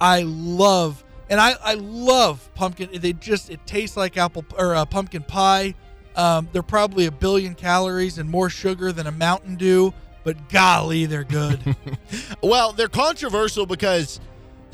I 0.00 0.22
love 0.22 1.04
and 1.30 1.40
I, 1.40 1.54
I 1.62 1.74
love 1.74 2.48
pumpkin. 2.54 2.90
They 2.92 3.12
just 3.12 3.50
it 3.50 3.64
tastes 3.66 3.96
like 3.96 4.16
apple 4.16 4.44
or 4.58 4.74
uh, 4.74 4.84
pumpkin 4.84 5.22
pie. 5.22 5.74
Um, 6.16 6.48
they're 6.52 6.62
probably 6.62 7.06
a 7.06 7.10
billion 7.10 7.54
calories 7.54 8.18
and 8.18 8.30
more 8.30 8.48
sugar 8.48 8.92
than 8.92 9.06
a 9.06 9.12
Mountain 9.12 9.56
Dew, 9.56 9.92
but 10.22 10.48
golly, 10.48 11.06
they're 11.06 11.24
good. 11.24 11.76
Well, 12.42 12.72
they're 12.72 12.88
controversial 12.88 13.64
because 13.66 14.20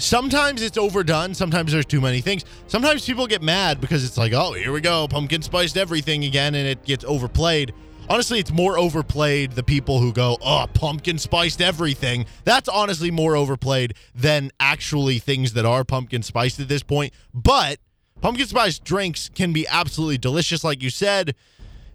sometimes 0.00 0.62
it's 0.62 0.78
overdone. 0.78 1.34
Sometimes 1.34 1.72
there's 1.72 1.86
too 1.86 2.00
many 2.00 2.20
things. 2.20 2.44
Sometimes 2.66 3.04
people 3.04 3.26
get 3.26 3.42
mad 3.42 3.80
because 3.80 4.04
it's 4.04 4.18
like, 4.18 4.32
oh, 4.32 4.52
here 4.52 4.72
we 4.72 4.80
go, 4.80 5.06
pumpkin 5.08 5.42
spiced 5.42 5.76
everything 5.76 6.24
again, 6.24 6.54
and 6.54 6.66
it 6.66 6.84
gets 6.84 7.04
overplayed. 7.04 7.72
Honestly, 8.08 8.40
it's 8.40 8.50
more 8.50 8.76
overplayed 8.76 9.52
the 9.52 9.62
people 9.62 10.00
who 10.00 10.12
go, 10.12 10.36
oh, 10.44 10.66
pumpkin 10.74 11.16
spiced 11.16 11.60
everything. 11.60 12.26
That's 12.44 12.68
honestly 12.68 13.12
more 13.12 13.36
overplayed 13.36 13.94
than 14.14 14.50
actually 14.58 15.20
things 15.20 15.52
that 15.52 15.64
are 15.64 15.84
pumpkin 15.84 16.22
spiced 16.24 16.58
at 16.58 16.66
this 16.66 16.82
point. 16.82 17.12
But 17.32 17.78
pumpkin 18.20 18.46
spiced 18.48 18.82
drinks 18.82 19.28
can 19.28 19.52
be 19.52 19.64
absolutely 19.68 20.18
delicious, 20.18 20.64
like 20.64 20.82
you 20.82 20.90
said. 20.90 21.36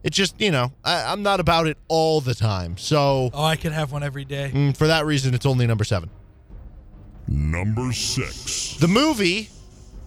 It's 0.04 0.16
just, 0.16 0.40
you 0.40 0.52
know, 0.52 0.72
I, 0.86 1.12
I'm 1.12 1.22
not 1.22 1.40
about 1.42 1.68
it 1.68 1.78
all 1.90 2.22
the 2.22 2.36
time. 2.36 2.78
So 2.78 3.32
oh, 3.34 3.44
I 3.44 3.58
could 3.58 3.74
have 3.74 3.92
one 3.92 4.04
every 4.04 4.24
day. 4.24 4.52
mm, 4.54 4.78
for 4.78 4.88
that 4.88 5.06
reason, 5.06 5.34
it's 5.34 5.46
only 5.46 5.68
number 5.68 5.84
seven. 5.84 6.10
Number 7.28 7.92
six. 7.92 8.76
The 8.78 8.88
movie 8.88 9.50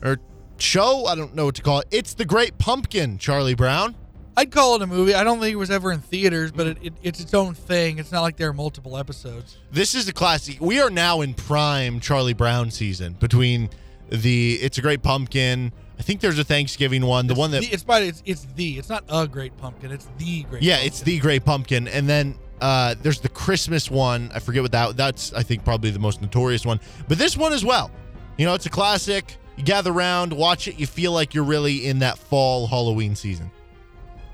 or 0.02 0.18
show, 0.58 1.06
I 1.06 1.14
don't 1.14 1.34
know 1.34 1.46
what 1.46 1.54
to 1.56 1.62
call 1.62 1.80
it. 1.80 1.88
It's 1.90 2.14
The 2.14 2.24
Great 2.24 2.58
Pumpkin, 2.58 3.18
Charlie 3.18 3.54
Brown. 3.54 3.94
I'd 4.36 4.52
call 4.52 4.76
it 4.76 4.82
a 4.82 4.86
movie. 4.86 5.14
I 5.14 5.24
don't 5.24 5.40
think 5.40 5.52
it 5.52 5.56
was 5.56 5.70
ever 5.70 5.90
in 5.90 5.98
theaters, 6.00 6.52
but 6.52 6.68
it, 6.68 6.78
it, 6.80 6.92
it's 7.02 7.18
its 7.20 7.34
own 7.34 7.54
thing. 7.54 7.98
It's 7.98 8.12
not 8.12 8.20
like 8.22 8.36
there 8.36 8.48
are 8.50 8.52
multiple 8.52 8.96
episodes. 8.96 9.56
This 9.72 9.96
is 9.96 10.06
a 10.08 10.12
classic. 10.12 10.60
We 10.60 10.80
are 10.80 10.90
now 10.90 11.22
in 11.22 11.34
prime 11.34 11.98
Charlie 11.98 12.34
Brown 12.34 12.70
season 12.70 13.14
between 13.14 13.68
the 14.10 14.54
It's 14.62 14.78
a 14.78 14.80
Great 14.80 15.02
Pumpkin. 15.02 15.72
I 15.98 16.02
think 16.02 16.20
there's 16.20 16.38
a 16.38 16.44
Thanksgiving 16.44 17.04
one, 17.04 17.26
the 17.26 17.34
one 17.34 17.50
that 17.50 17.62
The- 17.62 17.72
it's 17.72 17.82
by 17.82 17.98
it's 18.02 18.22
it's 18.24 18.46
the. 18.54 18.78
It's 18.78 18.88
not 18.88 19.02
a 19.08 19.26
great 19.26 19.56
pumpkin. 19.56 19.90
It's 19.90 20.06
the 20.18 20.44
great. 20.44 20.62
Yeah, 20.62 20.74
pumpkin. 20.74 20.86
it's 20.86 21.00
the 21.02 21.18
Great 21.18 21.44
Pumpkin, 21.44 21.88
and 21.88 22.08
then 22.08 22.36
uh, 22.60 22.94
there's 23.02 23.20
the 23.20 23.28
Christmas 23.28 23.90
one. 23.90 24.30
I 24.34 24.38
forget 24.38 24.62
what 24.62 24.72
that. 24.72 24.96
That's 24.96 25.32
I 25.32 25.42
think 25.42 25.64
probably 25.64 25.90
the 25.90 25.98
most 25.98 26.20
notorious 26.20 26.66
one. 26.66 26.80
But 27.06 27.18
this 27.18 27.36
one 27.36 27.52
as 27.52 27.64
well. 27.64 27.90
You 28.36 28.46
know, 28.46 28.54
it's 28.54 28.66
a 28.66 28.70
classic. 28.70 29.36
You 29.56 29.64
gather 29.64 29.92
around, 29.92 30.32
watch 30.32 30.68
it. 30.68 30.78
You 30.78 30.86
feel 30.86 31.12
like 31.12 31.34
you're 31.34 31.44
really 31.44 31.86
in 31.86 31.98
that 31.98 32.18
fall 32.18 32.66
Halloween 32.68 33.16
season. 33.16 33.50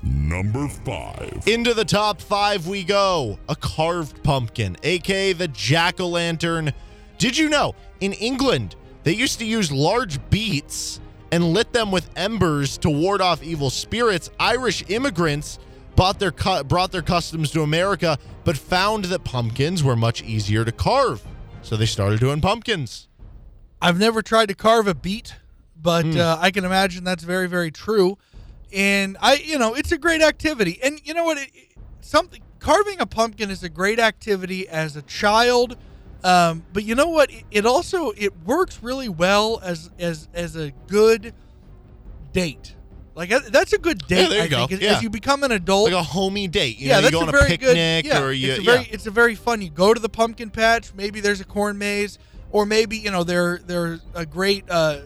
Number 0.03 0.67
five. 0.67 1.43
Into 1.47 1.73
the 1.73 1.85
top 1.85 2.21
five 2.21 2.67
we 2.67 2.83
go. 2.83 3.39
A 3.49 3.55
carved 3.55 4.21
pumpkin, 4.23 4.77
aka 4.83 5.33
the 5.33 5.47
jack 5.47 5.99
o' 5.99 6.07
lantern. 6.07 6.71
Did 7.17 7.37
you 7.37 7.49
know 7.49 7.73
in 8.01 8.13
England 8.13 8.75
they 9.03 9.13
used 9.13 9.39
to 9.39 9.45
use 9.45 9.71
large 9.71 10.19
beets 10.29 10.99
and 11.31 11.53
lit 11.53 11.73
them 11.73 11.91
with 11.91 12.07
embers 12.15 12.77
to 12.79 12.89
ward 12.89 13.19
off 13.19 13.41
evil 13.41 13.71
spirits? 13.71 14.29
Irish 14.39 14.83
immigrants 14.89 15.57
bought 15.95 16.19
their 16.19 16.31
cu- 16.31 16.63
brought 16.63 16.91
their 16.91 17.01
customs 17.01 17.51
to 17.51 17.61
America, 17.61 18.17
but 18.43 18.57
found 18.57 19.05
that 19.05 19.23
pumpkins 19.23 19.83
were 19.83 19.95
much 19.95 20.21
easier 20.23 20.65
to 20.65 20.71
carve, 20.71 21.21
so 21.61 21.75
they 21.77 21.85
started 21.85 22.19
doing 22.19 22.41
pumpkins. 22.41 23.07
I've 23.81 23.99
never 23.99 24.21
tried 24.21 24.47
to 24.47 24.55
carve 24.55 24.87
a 24.87 24.93
beet, 24.95 25.35
but 25.81 26.05
Hmm. 26.05 26.17
uh, 26.19 26.37
I 26.39 26.51
can 26.51 26.65
imagine 26.65 27.03
that's 27.03 27.23
very, 27.23 27.47
very 27.47 27.71
true. 27.71 28.17
And 28.73 29.15
I, 29.21 29.35
you 29.35 29.57
know, 29.59 29.73
it's 29.73 29.91
a 29.91 29.97
great 29.97 30.21
activity. 30.21 30.79
And 30.83 30.99
you 31.03 31.13
know 31.13 31.23
what? 31.23 31.37
It, 31.37 31.49
it- 31.53 31.77
something 32.01 32.41
carving 32.59 32.99
a 32.99 33.05
pumpkin 33.05 33.49
is 33.49 33.63
a 33.63 33.69
great 33.69 33.99
activity 33.99 34.67
as 34.67 34.95
a 34.95 35.01
child. 35.03 35.77
Um, 36.23 36.63
but 36.73 36.83
you 36.83 36.95
know 36.95 37.07
what? 37.09 37.29
It, 37.31 37.43
it 37.51 37.65
also 37.65 38.11
it 38.17 38.33
works 38.45 38.79
really 38.81 39.09
well 39.09 39.59
as 39.63 39.91
as 39.99 40.27
as 40.33 40.55
a 40.55 40.71
good 40.87 41.33
date. 42.33 42.74
Like 43.15 43.29
that's 43.29 43.71
a 43.73 43.77
good 43.77 44.05
date. 44.07 44.23
Yeah, 44.23 44.29
there 44.29 44.37
you 44.39 44.43
I 44.43 44.47
go. 44.47 44.67
think, 44.67 44.81
Yeah. 44.81 44.97
as 44.97 45.03
you 45.03 45.09
become 45.09 45.43
an 45.43 45.51
adult. 45.51 45.91
Like 45.91 45.99
a 45.99 46.03
homey 46.03 46.47
date. 46.47 46.77
You 46.77 46.89
yeah, 46.89 46.93
know, 46.93 46.97
you 46.99 47.01
that's 47.03 47.13
go 47.13 47.19
a 47.19 47.23
on 47.23 47.29
a 47.29 47.31
very 47.31 47.47
picnic 47.47 47.67
good. 47.69 48.05
Yeah, 48.05 48.21
or 48.21 48.31
you 48.31 48.51
it's 48.51 48.59
a 48.59 48.63
very 48.63 48.77
yeah. 48.79 48.87
it's 48.91 49.07
a 49.07 49.11
very 49.11 49.35
fun. 49.35 49.61
You 49.61 49.69
go 49.69 49.93
to 49.93 49.99
the 49.99 50.09
pumpkin 50.09 50.49
patch. 50.49 50.93
Maybe 50.93 51.21
there's 51.21 51.39
a 51.39 51.45
corn 51.45 51.77
maze, 51.77 52.19
or 52.51 52.65
maybe 52.65 52.97
you 52.97 53.11
know 53.11 53.23
there 53.23 53.61
there's 53.65 54.01
a 54.13 54.25
great 54.25 54.69
uh, 54.69 54.99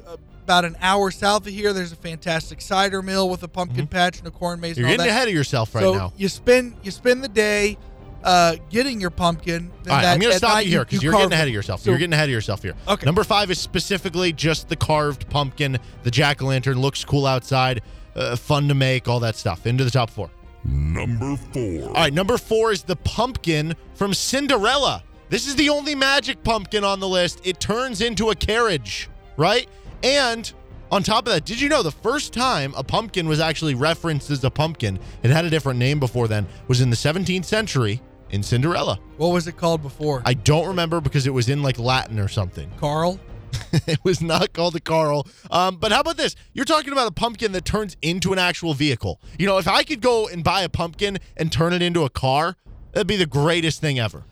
about 0.44 0.65
an 0.65 0.76
hour 0.81 1.11
south 1.11 1.45
of 1.45 1.53
here, 1.53 1.73
there's 1.73 1.91
a 1.91 1.95
fantastic 1.95 2.60
cider 2.60 3.03
mill 3.03 3.30
with 3.30 3.44
a 3.44 3.48
pumpkin 3.48 3.86
patch 3.86 4.18
and 4.18 4.27
a 4.27 4.31
corn 4.31 4.60
maze. 4.60 4.80
You're 4.80 4.88
getting 4.88 5.06
that. 5.06 5.10
ahead 5.10 5.27
of 5.27 5.34
yourself 5.36 5.76
right 5.76 5.84
so 5.84 5.94
now. 5.94 6.14
you 6.18 6.27
spend 6.27 6.76
you 6.81 6.90
spend 6.90 7.23
the 7.23 7.27
day 7.30 7.77
uh, 8.23 8.56
getting 8.72 8.99
your 8.99 9.11
pumpkin. 9.11 9.69
All 9.72 9.95
right, 9.95 10.02
that- 10.02 10.14
I'm 10.15 10.19
going 10.19 10.31
to 10.31 10.38
stop 10.40 10.64
you 10.64 10.72
here 10.72 10.84
because 10.84 11.03
you 11.03 11.11
you're 11.11 11.19
getting 11.19 11.34
ahead 11.34 11.48
of 11.48 11.53
yourself. 11.53 11.81
So- 11.81 11.91
you're 11.91 11.99
getting 11.99 12.14
ahead 12.14 12.30
of 12.30 12.34
yourself 12.34 12.64
here. 12.64 12.73
Okay. 12.88 13.06
Number 13.06 13.23
five 13.23 13.52
is 13.52 13.60
specifically 13.60 14.34
just 14.34 14.69
the 14.69 14.76
carved 14.76 15.30
pumpkin. 15.30 15.77
The 16.02 16.10
jack 16.11 16.41
o' 16.41 16.48
lantern 16.48 16.80
looks 16.81 17.06
cool 17.06 17.27
outside, 17.27 17.81
uh, 18.15 18.36
fun 18.36 18.68
to 18.68 18.73
make, 18.73 19.07
all 19.07 19.19
that 19.22 19.36
stuff. 19.36 19.65
Into 19.65 19.84
the 19.84 19.91
top 19.91 20.10
four. 20.10 20.30
Number 20.64 21.36
four. 21.36 21.88
All 21.88 21.94
right, 21.94 22.14
number 22.14 22.38
four 22.38 22.72
is 22.72 22.84
the 22.84 22.95
pumpkin 22.98 23.76
from 23.94 24.14
Cinderella. 24.14 25.03
This 25.30 25.48
is 25.48 25.56
the 25.56 25.69
only 25.69 25.95
magic 25.95 26.44
pumpkin 26.44 26.84
on 26.84 26.99
the 26.99 27.07
list. 27.07 27.41
It 27.44 27.60
turns 27.60 28.02
into 28.02 28.30
a 28.31 28.36
carriage, 28.36 29.10
right? 29.38 29.68
And 30.03 30.52
on 30.91 31.03
top 31.03 31.27
of 31.27 31.34
that, 31.34 31.45
did 31.45 31.61
you 31.61 31.69
know 31.69 31.84
the 31.84 31.91
first 31.91 32.34
time 32.34 32.73
a 32.76 32.84
pumpkin 32.84 33.27
was 33.27 33.40
actually 33.40 33.76
referenced 33.76 34.31
as 34.31 34.44
a 34.44 34.49
pumpkin, 34.49 34.99
it 35.22 35.30
had 35.30 35.45
a 35.45 35.49
different 35.49 35.80
name 35.80 35.99
before 35.99 36.27
then, 36.27 36.48
was 36.68 36.81
in 36.81 36.90
the 36.90 36.95
17th 36.95 37.45
century 37.45 38.02
in 38.31 38.41
Cinderella. 38.41 38.99
What 39.18 39.30
was 39.30 39.48
it 39.48 39.56
called 39.57 39.81
before? 39.81 40.22
I 40.26 40.34
don't 40.34 40.68
remember 40.68 40.99
because 41.02 41.27
it 41.27 41.34
was 41.34 41.49
in 41.49 41.61
like 41.61 41.77
Latin 41.77 42.19
or 42.19 42.27
something. 42.27 42.69
Carl. 42.77 43.19
it 43.88 44.00
was 44.04 44.22
not 44.22 44.54
called 44.54 44.76
a 44.76 44.80
Carl. 44.80 45.28
Um, 45.52 45.78
but 45.78 45.92
how 45.92 46.02
about 46.02 46.18
this? 46.18 46.36
You're 46.54 46.66
talking 46.66 46.92
about 46.92 47.08
a 47.08 47.14
pumpkin 47.14 47.52
that 47.54 47.66
turns 47.66 47.98
into 48.02 48.34
an 48.34 48.40
actual 48.40 48.74
vehicle. 48.74 49.20
You 49.38 49.48
know, 49.48 49.58
if 49.58 49.68
I 49.68 49.84
could 49.84 50.02
go 50.02 50.28
and 50.28 50.44
buy 50.44 50.62
a 50.62 50.70
pumpkin 50.70 51.20
and 51.38 51.52
turn 51.52 51.74
it 51.74 51.82
into 51.82 52.04
a 52.04 52.10
car, 52.10 52.56
that'd 52.92 53.08
be 53.08 53.16
the 53.16 53.26
greatest 53.26 53.82
thing 53.82 54.00
ever. 54.00 54.24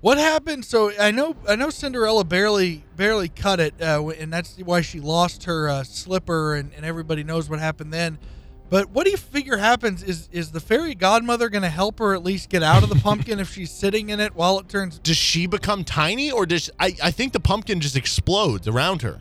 What 0.00 0.18
happened? 0.18 0.64
So 0.64 0.92
I 0.98 1.10
know 1.10 1.34
I 1.48 1.56
know 1.56 1.70
Cinderella 1.70 2.24
barely 2.24 2.84
barely 2.96 3.28
cut 3.28 3.60
it, 3.60 3.74
uh, 3.80 4.06
and 4.18 4.32
that's 4.32 4.56
why 4.58 4.80
she 4.80 5.00
lost 5.00 5.44
her 5.44 5.68
uh, 5.68 5.82
slipper, 5.84 6.54
and, 6.54 6.72
and 6.74 6.84
everybody 6.84 7.24
knows 7.24 7.48
what 7.48 7.58
happened 7.58 7.92
then. 7.92 8.18
But 8.68 8.90
what 8.90 9.04
do 9.04 9.10
you 9.10 9.16
figure 9.16 9.56
happens? 9.56 10.02
Is 10.02 10.28
is 10.32 10.50
the 10.50 10.60
fairy 10.60 10.94
godmother 10.94 11.48
going 11.48 11.62
to 11.62 11.68
help 11.68 11.98
her 12.00 12.14
at 12.14 12.24
least 12.24 12.48
get 12.48 12.62
out 12.62 12.82
of 12.82 12.88
the 12.88 12.94
pumpkin 13.02 13.38
if 13.38 13.52
she's 13.52 13.70
sitting 13.70 14.08
in 14.08 14.20
it 14.20 14.34
while 14.34 14.58
it 14.58 14.68
turns? 14.68 14.98
Does 14.98 15.16
she 15.16 15.46
become 15.46 15.84
tiny 15.84 16.30
or 16.30 16.46
does 16.46 16.70
I, 16.80 16.96
I 17.02 17.10
think 17.10 17.32
the 17.32 17.40
pumpkin 17.40 17.80
just 17.80 17.96
explodes 17.96 18.66
around 18.66 19.02
her? 19.02 19.20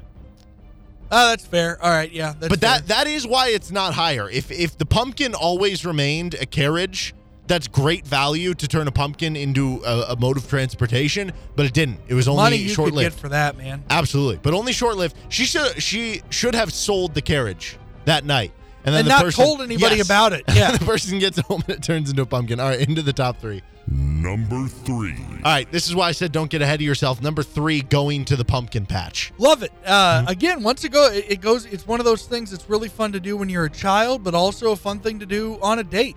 Oh, 1.11 1.29
that's 1.29 1.45
fair. 1.45 1.81
All 1.83 1.91
right, 1.91 2.11
yeah. 2.11 2.33
But 2.37 2.61
that 2.61 2.87
fair. 2.87 3.03
that 3.03 3.07
is 3.07 3.27
why 3.27 3.49
it's 3.49 3.71
not 3.71 3.93
higher. 3.93 4.29
If 4.29 4.51
if 4.51 4.77
the 4.77 4.85
pumpkin 4.85 5.35
always 5.35 5.85
remained 5.85 6.33
a 6.33 6.47
carriage, 6.47 7.13
that's 7.47 7.67
great 7.67 8.07
value 8.07 8.53
to 8.55 8.67
turn 8.67 8.87
a 8.87 8.91
pumpkin 8.91 9.35
into 9.35 9.81
a, 9.85 10.05
a 10.09 10.15
mode 10.15 10.37
of 10.37 10.47
transportation, 10.49 11.31
but 11.55 11.65
it 11.65 11.73
didn't. 11.73 11.99
It 12.07 12.15
was 12.15 12.27
only 12.27 12.41
money 12.41 12.57
you 12.57 12.69
short 12.69 12.89
could 12.89 12.95
get 12.95 13.03
lived. 13.03 13.19
for 13.19 13.29
that, 13.29 13.55
man. 13.57 13.83
Absolutely, 13.89 14.39
but 14.41 14.53
only 14.53 14.73
short 14.73 14.97
lived. 14.97 15.15
She 15.29 15.45
should 15.45 15.81
she 15.81 16.21
should 16.31 16.55
have 16.55 16.73
sold 16.73 17.13
the 17.13 17.21
carriage 17.21 17.77
that 18.05 18.25
night, 18.25 18.51
and 18.85 18.93
then 18.93 18.99
And 19.01 19.07
the 19.07 19.09
not 19.09 19.23
person, 19.23 19.43
told 19.43 19.61
anybody 19.61 19.97
Yes. 19.97 20.05
about 20.05 20.33
it. 20.33 20.43
Yeah. 20.55 20.71
the 20.71 20.85
person 20.85 21.19
gets 21.19 21.39
home 21.39 21.63
and 21.67 21.75
it 21.77 21.83
turns 21.83 22.09
into 22.09 22.21
a 22.21 22.25
pumpkin. 22.25 22.59
All 22.59 22.69
right, 22.69 22.79
into 22.87 23.01
the 23.01 23.13
top 23.13 23.39
three. 23.41 23.61
Number 23.87 24.67
three. 24.67 25.15
All 25.43 25.51
right, 25.51 25.71
this 25.71 25.87
is 25.87 25.95
why 25.95 26.07
I 26.07 26.11
said 26.11 26.31
don't 26.31 26.49
get 26.49 26.61
ahead 26.61 26.79
of 26.79 26.81
yourself. 26.85 27.21
Number 27.21 27.43
three, 27.43 27.81
going 27.81 28.25
to 28.25 28.35
the 28.35 28.45
pumpkin 28.45 28.85
patch. 28.85 29.31
Love 29.37 29.61
it. 29.63 29.71
Uh, 29.85 30.19
Mm-hmm. 30.21 30.27
Again, 30.29 30.63
once 30.63 30.83
it 30.83 30.89
go, 30.91 31.11
it, 31.11 31.25
it 31.29 31.41
goes. 31.41 31.65
It's 31.65 31.85
one 31.85 31.99
of 31.99 32.05
those 32.05 32.25
things 32.25 32.49
that's 32.51 32.67
really 32.69 32.87
fun 32.89 33.11
to 33.11 33.19
do 33.19 33.37
when 33.37 33.49
you're 33.49 33.65
a 33.65 33.69
child, 33.69 34.23
but 34.23 34.33
also 34.33 34.71
a 34.71 34.75
fun 34.75 34.99
thing 34.99 35.19
to 35.19 35.25
do 35.27 35.59
on 35.61 35.77
a 35.79 35.83
date. 35.83 36.15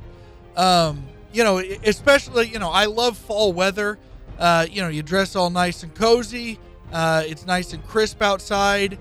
Um, 0.56 1.04
you 1.32 1.44
know, 1.44 1.58
especially 1.58 2.46
you 2.48 2.58
know, 2.58 2.70
I 2.70 2.86
love 2.86 3.18
fall 3.18 3.52
weather. 3.52 3.98
Uh, 4.38 4.66
you 4.70 4.80
know, 4.80 4.88
you 4.88 5.02
dress 5.02 5.36
all 5.36 5.50
nice 5.50 5.82
and 5.82 5.94
cozy. 5.94 6.58
Uh, 6.92 7.22
it's 7.26 7.44
nice 7.44 7.74
and 7.74 7.84
crisp 7.86 8.22
outside. 8.22 8.98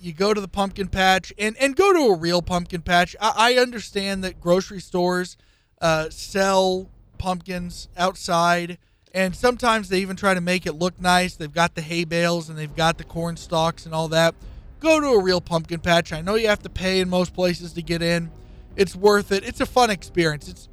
You, 0.00 0.12
go 0.12 0.34
to 0.34 0.40
the 0.40 0.48
pumpkin 0.48 0.88
patch 0.88 1.32
and, 1.38 1.56
and 1.58 1.74
go 1.76 1.92
to 1.92 2.12
a 2.12 2.16
real 2.16 2.42
pumpkin 2.42 2.82
patch. 2.82 3.16
I, 3.20 3.54
I 3.54 3.60
understand 3.60 4.24
that 4.24 4.40
grocery 4.40 4.80
stores 4.80 5.36
uh, 5.80 6.10
sell 6.10 6.88
pumpkins 7.18 7.88
outside, 7.96 8.78
and 9.12 9.34
sometimes 9.34 9.88
they 9.88 10.00
even 10.00 10.16
try 10.16 10.34
to 10.34 10.40
make 10.40 10.66
it 10.66 10.74
look 10.74 11.00
nice. 11.00 11.36
They've 11.36 11.52
got 11.52 11.74
the 11.74 11.82
hay 11.82 12.04
bales 12.04 12.48
and 12.48 12.58
they've 12.58 12.74
got 12.74 12.98
the 12.98 13.04
corn 13.04 13.36
stalks 13.36 13.86
and 13.86 13.94
all 13.94 14.08
that. 14.08 14.34
Go 14.80 15.00
to 15.00 15.08
a 15.08 15.22
real 15.22 15.40
pumpkin 15.40 15.80
patch. 15.80 16.12
I 16.12 16.20
know 16.20 16.36
you 16.36 16.48
have 16.48 16.62
to 16.62 16.68
pay 16.68 17.00
in 17.00 17.08
most 17.08 17.34
places 17.34 17.72
to 17.72 17.82
get 17.82 18.00
in. 18.00 18.30
It's 18.76 18.94
worth 18.94 19.32
it. 19.32 19.44
It's 19.44 19.60
a 19.60 19.66
fun 19.66 19.90
experience. 19.90 20.48
It's 20.48 20.68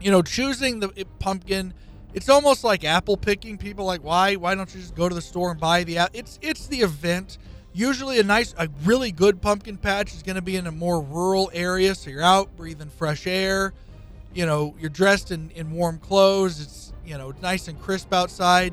you 0.00 0.10
know 0.10 0.20
choosing 0.20 0.80
the 0.80 1.06
pumpkin. 1.18 1.72
It's 2.12 2.28
almost 2.28 2.64
like 2.64 2.84
apple 2.84 3.16
picking. 3.16 3.56
People 3.56 3.86
like 3.86 4.04
why 4.04 4.34
why 4.34 4.54
don't 4.54 4.72
you 4.74 4.80
just 4.80 4.94
go 4.94 5.08
to 5.08 5.14
the 5.14 5.22
store 5.22 5.50
and 5.50 5.58
buy 5.58 5.84
the? 5.84 5.98
app? 5.98 6.10
It's 6.12 6.38
it's 6.42 6.66
the 6.66 6.80
event. 6.80 7.38
Usually 7.76 8.20
a 8.20 8.22
nice, 8.22 8.54
a 8.56 8.68
really 8.84 9.10
good 9.10 9.42
pumpkin 9.42 9.76
patch 9.76 10.14
is 10.14 10.22
going 10.22 10.36
to 10.36 10.42
be 10.42 10.54
in 10.54 10.68
a 10.68 10.72
more 10.72 11.00
rural 11.00 11.50
area, 11.52 11.96
so 11.96 12.08
you're 12.08 12.22
out 12.22 12.56
breathing 12.56 12.88
fresh 12.88 13.26
air. 13.26 13.74
You 14.32 14.46
know 14.46 14.76
you're 14.78 14.90
dressed 14.90 15.32
in, 15.32 15.50
in 15.50 15.72
warm 15.72 15.98
clothes. 15.98 16.60
It's 16.60 16.92
you 17.04 17.18
know 17.18 17.34
nice 17.42 17.66
and 17.66 17.80
crisp 17.80 18.12
outside. 18.12 18.72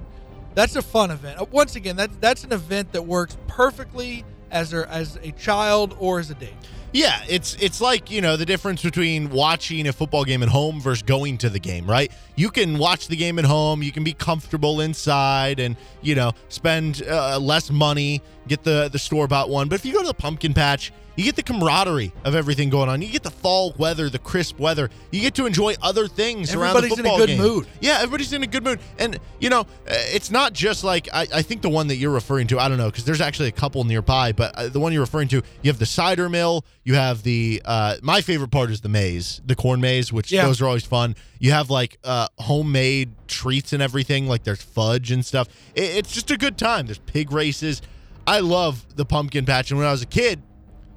That's 0.53 0.76
a 0.76 0.84
fun 0.84 1.10
event. 1.10 1.41
Uh, 1.41 1.45
once 1.49 1.76
again 1.76 1.95
that, 1.95 2.22
that's 2.22 2.44
an 2.44 2.53
event 2.53 2.91
that 2.91 3.02
works 3.02 3.38
perfectly 3.48 4.23
as 4.52 4.72
a, 4.73 4.88
as 4.91 5.18
a 5.23 5.32
child 5.32 5.95
or 5.99 6.19
as 6.19 6.30
a 6.30 6.36
date 6.36 6.53
Yeah, 6.93 7.23
it's 7.30 7.55
it's 7.61 7.80
like 7.80 8.11
you 8.11 8.19
know 8.19 8.35
the 8.35 8.45
difference 8.45 8.84
between 8.84 9.30
watching 9.30 9.88
a 9.88 9.93
football 9.93 10.26
game 10.26 10.43
at 10.43 10.49
home 10.49 10.81
versus 10.81 11.03
going 11.03 11.38
to 11.38 11.49
the 11.49 11.59
game, 11.59 11.89
right? 11.89 12.11
You 12.35 12.49
can 12.49 12.77
watch 12.77 13.07
the 13.07 13.15
game 13.15 13.39
at 13.39 13.45
home, 13.45 13.81
you 13.81 13.93
can 13.93 14.03
be 14.03 14.11
comfortable 14.11 14.81
inside, 14.81 15.61
and 15.61 15.77
you 16.01 16.15
know 16.15 16.34
spend 16.49 17.03
uh, 17.07 17.39
less 17.39 17.72
money, 17.72 18.22
get 18.47 18.63
the 18.63 18.89
the 18.91 18.99
store 18.99 19.27
bought 19.27 19.49
one. 19.49 19.69
But 19.69 19.76
if 19.76 19.85
you 19.85 19.93
go 19.93 20.01
to 20.01 20.07
the 20.07 20.13
pumpkin 20.13 20.53
patch, 20.53 20.91
you 21.16 21.24
get 21.24 21.36
the 21.36 21.44
camaraderie 21.44 22.14
of 22.24 22.36
everything 22.36 22.70
going 22.70 22.90
on. 22.90 23.02
You 23.02 23.10
get 23.10 23.24
the 23.24 23.32
fall 23.32 23.74
weather, 23.78 24.10
the 24.10 24.20
crisp 24.20 24.60
weather. 24.60 24.90
You 25.12 25.22
get 25.22 25.36
to 25.36 25.46
enjoy 25.46 25.76
other 25.82 26.08
things 26.08 26.54
around 26.56 26.74
the 26.74 26.78
Everybody's 26.88 27.00
in 27.00 27.06
a 27.06 27.18
good 27.18 27.28
game. 27.28 27.38
mood. 27.42 27.68
Yeah, 27.82 27.96
everybody's 27.98 28.34
in 28.34 28.44
a 28.44 28.48
good 28.48 28.64
mood, 28.64 28.80
and 28.98 29.20
you 29.40 29.50
know 29.50 29.62
uh, 29.62 29.66
it's 29.88 30.32
not 30.32 30.54
just 30.54 30.84
like 30.84 31.08
I, 31.14 31.28
I 31.34 31.42
think 31.42 31.62
the 31.62 31.70
one 31.70 31.88
that 31.88 31.98
you're 31.98 32.12
referring 32.12 32.48
to. 32.48 32.60
I 32.60 32.68
don't 32.70 32.78
know 32.78 32.90
because 32.90 33.06
there's 33.06 33.22
actually 33.22 33.50
a 33.50 33.54
couple 33.54 33.84
nearby, 33.84 34.32
but 34.32 34.56
uh, 34.56 34.70
the 34.70 34.80
one 34.80 34.94
you're 34.94 35.02
referring 35.02 35.28
to, 35.30 35.38
you 35.62 35.70
have 35.72 35.80
the 35.80 35.86
cider 35.86 36.30
mill. 36.30 36.66
You 36.84 36.96
have 36.96 37.24
the 37.24 37.62
uh, 37.66 37.98
my 38.02 38.22
favorite 38.22 38.52
part 38.52 38.72
is 38.72 38.82
the 38.82 38.90
maze, 38.90 39.42
the 39.46 39.56
corn 39.56 39.82
maze, 39.82 40.12
which 40.12 40.32
Yeah. 40.32 40.46
those 40.46 40.62
are 40.62 40.66
always 40.68 40.86
fun. 40.86 41.16
You 41.40 41.52
have 41.52 41.70
like 41.70 41.98
uh, 42.04 42.28
homemade 42.40 43.12
treats 43.28 43.74
and 43.74 43.82
everything, 43.82 44.28
like 44.28 44.44
there's 44.44 44.62
fudge 44.62 45.12
and 45.12 45.26
stuff. 45.26 45.48
It, 45.76 45.84
it's 45.98 46.12
just 46.14 46.32
a 46.32 46.38
good 46.38 46.58
time. 46.58 46.86
There's 46.86 47.00
pig 47.00 47.32
races. 47.32 47.82
I 48.28 48.40
love 48.40 48.86
the 48.96 49.06
pumpkin 49.06 49.46
patch, 49.46 49.72
and 49.72 49.80
when 49.80 49.88
I 49.88 49.92
was 49.92 50.04
a 50.04 50.08
kid, 50.08 50.42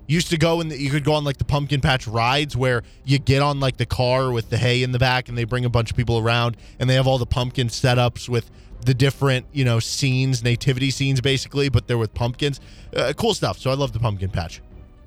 used 0.07 0.31
to 0.31 0.37
go 0.37 0.61
and 0.61 0.71
you 0.73 0.91
could 0.91 1.05
go 1.05 1.15
on 1.15 1.25
like 1.25 1.39
the 1.39 1.45
pumpkin 1.45 1.81
patch 1.81 2.07
rides 2.07 2.57
where 2.57 2.83
you 3.05 3.19
get 3.19 3.43
on 3.43 3.61
like 3.61 3.77
the 3.77 3.87
car 3.87 4.31
with 4.31 4.51
the 4.51 4.57
hay 4.57 4.83
in 4.83 4.93
the 4.93 4.99
back 4.99 5.29
and 5.29 5.39
they 5.39 5.45
bring 5.45 5.65
a 5.65 5.69
bunch 5.71 5.91
of 5.91 5.97
people 5.97 6.19
around 6.19 6.57
and 6.79 6.89
they 6.89 6.95
have 6.95 7.07
all 7.07 7.19
the 7.19 7.27
pumpkin 7.27 7.69
setups 7.69 8.29
with 8.29 8.51
the 8.85 8.93
different 8.95 9.47
you 9.53 9.65
know 9.65 9.81
scenes 9.81 10.43
nativity 10.43 10.91
scenes 10.91 11.21
basically 11.21 11.69
but 11.69 11.87
they're 11.87 11.99
with 11.99 12.15
pumpkins. 12.15 12.61
Uh, 12.95 13.13
cool 13.17 13.35
stuff. 13.35 13.59
So 13.59 13.71
i 13.71 13.75
love 13.75 13.93
the 13.93 14.01
pumpkin 14.01 14.31
patch. 14.31 14.61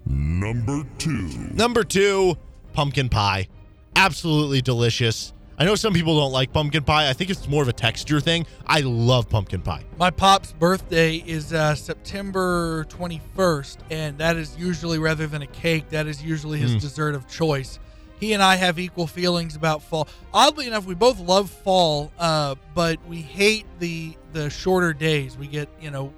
Number 0.06 0.84
two. 0.98 1.28
number 1.54 1.84
two 1.84 2.38
pumpkin 2.74 3.10
pie. 3.10 3.48
Absolutely 3.96 4.62
delicious 4.62 5.34
i 5.58 5.66
know 5.66 5.76
some 5.76 5.94
people 5.94 6.18
don't 6.20 6.32
like 6.32 6.52
pumpkin 6.54 6.84
pie 6.84 7.10
i 7.10 7.14
think 7.14 7.30
it's 7.30 7.48
more 7.48 7.62
of 7.62 7.68
a 7.68 7.74
texture 7.74 8.20
thing 8.20 8.46
i 8.66 8.82
love 8.82 9.30
pumpkin 9.30 9.62
pie 9.62 9.84
my 9.98 10.10
pop's 10.10 10.54
birthday 10.54 11.16
is 11.16 11.54
uh, 11.54 11.76
september 11.76 12.86
21st 12.86 13.78
and 13.90 14.18
that 14.18 14.36
is 14.36 14.56
usually 14.58 15.00
rather 15.00 15.28
than 15.28 15.42
a 15.42 15.48
cake 15.48 15.90
that 15.90 16.08
is 16.08 16.24
usually 16.24 16.60
his 16.60 16.76
dessert 16.82 17.16
of 17.16 17.28
choice 17.28 17.80
he 18.20 18.34
and 18.34 18.42
I 18.42 18.56
have 18.56 18.80
equal 18.80 19.08
feelings 19.08 19.56
about 19.56 19.84
fall. 19.84 20.08
Oddly 20.34 20.68
enough, 20.68 20.86
we 20.86 20.96
both 20.96 21.20
love 21.20 21.50
fall, 21.50 22.12
uh, 22.18 22.56
but 22.74 22.98
we 23.08 23.22
hate 23.22 23.66
the 23.80 24.16
the 24.34 24.50
shorter 24.50 24.94
days. 24.94 25.38
We 25.38 25.48
get 25.48 25.70
you 25.80 25.92
know, 25.92 26.14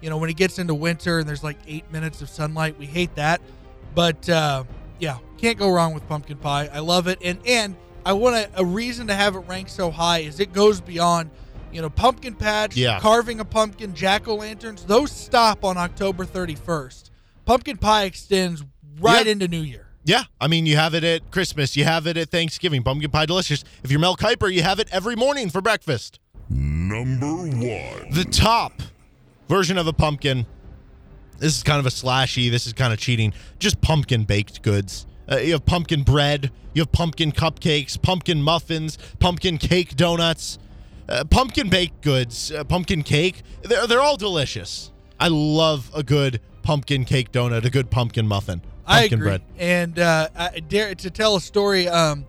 you 0.00 0.10
know 0.10 0.16
when 0.16 0.30
it 0.30 0.36
gets 0.36 0.58
into 0.58 0.74
winter 0.74 1.18
and 1.18 1.28
there's 1.28 1.42
like 1.42 1.58
eight 1.66 1.90
minutes 1.90 2.22
of 2.22 2.28
sunlight, 2.28 2.78
we 2.78 2.86
hate 2.86 3.14
that. 3.16 3.40
But 3.94 4.28
uh, 4.28 4.64
yeah, 5.00 5.18
can't 5.38 5.58
go 5.58 5.70
wrong 5.70 5.92
with 5.92 6.06
pumpkin 6.08 6.36
pie. 6.38 6.68
I 6.72 6.78
love 6.78 7.08
it, 7.08 7.18
and 7.22 7.40
and 7.44 7.76
I 8.04 8.12
want 8.14 8.36
a, 8.36 8.50
a 8.60 8.64
reason 8.64 9.06
to 9.08 9.14
have 9.14 9.34
it 9.36 9.40
ranked 9.40 9.70
so 9.70 9.90
high 9.90 10.20
is 10.20 10.40
it 10.40 10.52
goes 10.52 10.80
beyond. 10.80 11.30
You 11.72 11.82
know, 11.82 11.90
pumpkin 11.90 12.34
patch, 12.34 12.76
Yeah. 12.76 12.98
carving 12.98 13.38
a 13.38 13.44
pumpkin, 13.44 13.94
jack 13.94 14.26
o' 14.26 14.34
lanterns, 14.34 14.84
those 14.84 15.12
stop 15.12 15.64
on 15.64 15.76
October 15.76 16.24
31st. 16.24 17.10
Pumpkin 17.44 17.76
pie 17.76 18.04
extends 18.04 18.64
right 19.00 19.24
Yeah. 19.26 19.32
into 19.32 19.46
New 19.46 19.60
Year. 19.60 19.86
Yeah, 20.02 20.24
I 20.40 20.48
mean, 20.48 20.66
you 20.66 20.76
have 20.76 20.94
it 20.94 21.04
at 21.04 21.30
Christmas, 21.30 21.76
you 21.76 21.84
have 21.84 22.06
it 22.08 22.16
at 22.16 22.28
Thanksgiving. 22.30 22.82
Pumpkin 22.82 23.10
pie, 23.10 23.26
delicious. 23.26 23.62
If 23.84 23.90
you're 23.92 24.00
Mel 24.00 24.16
Kiper, 24.16 24.52
you 24.52 24.62
have 24.62 24.80
it 24.80 24.88
every 24.90 25.14
morning 25.14 25.48
for 25.50 25.60
breakfast. 25.60 26.18
Number 26.48 27.26
one. 27.26 28.10
The 28.10 28.26
top 28.28 28.72
version 29.48 29.78
of 29.78 29.86
a 29.86 29.92
pumpkin. 29.92 30.46
This 31.38 31.56
is 31.56 31.62
kind 31.62 31.78
of 31.78 31.86
a 31.86 31.90
slashy. 31.90 32.50
This 32.50 32.66
is 32.66 32.72
kind 32.72 32.92
of 32.92 32.98
cheating. 32.98 33.32
Just 33.60 33.80
pumpkin 33.80 34.24
baked 34.24 34.62
goods. 34.62 35.06
Uh, 35.30 35.36
you 35.36 35.52
have 35.52 35.66
pumpkin 35.66 36.02
bread. 36.02 36.50
You 36.74 36.82
have 36.82 36.92
pumpkin 36.92 37.32
cupcakes, 37.32 38.00
pumpkin 38.00 38.42
muffins, 38.42 38.98
pumpkin 39.18 39.58
cake 39.58 39.96
donuts, 39.96 40.58
uh, 41.08 41.24
pumpkin 41.24 41.68
baked 41.68 42.02
goods, 42.02 42.52
uh, 42.52 42.64
pumpkin 42.64 43.02
cake. 43.02 43.42
They're, 43.62 43.86
they're 43.86 44.00
all 44.00 44.16
delicious. 44.16 44.92
I 45.18 45.28
love 45.28 45.90
a 45.94 46.02
good 46.02 46.34
pumpkin 46.34 46.50
pumpkin 46.62 47.04
cake 47.04 47.32
donut, 47.32 47.64
a 47.64 47.70
good 47.70 47.90
pumpkin 47.90 48.28
muffin, 48.28 48.62
I 48.86 49.04
agree. 49.04 49.18
bread. 49.18 49.42
And 49.58 49.98
uh, 49.98 50.28
I, 50.36 50.60
to 50.60 51.10
tell 51.10 51.36
a 51.36 51.40
story, 51.40 51.88
um, 51.88 52.26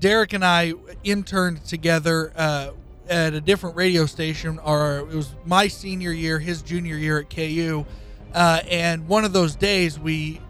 Derek 0.00 0.32
and 0.32 0.44
I 0.44 0.72
interned 1.02 1.64
together 1.64 2.32
uh, 2.36 2.70
at 3.08 3.34
a 3.34 3.40
different 3.40 3.76
radio 3.76 4.06
station. 4.06 4.58
Or 4.58 5.00
it 5.00 5.08
was 5.08 5.34
my 5.44 5.68
senior 5.68 6.12
year, 6.12 6.38
his 6.38 6.62
junior 6.62 6.96
year 6.96 7.18
at 7.18 7.28
KU. 7.28 7.84
Uh, 8.32 8.60
and 8.70 9.06
one 9.06 9.24
of 9.24 9.32
those 9.32 9.54
days, 9.54 9.98
we 9.98 10.40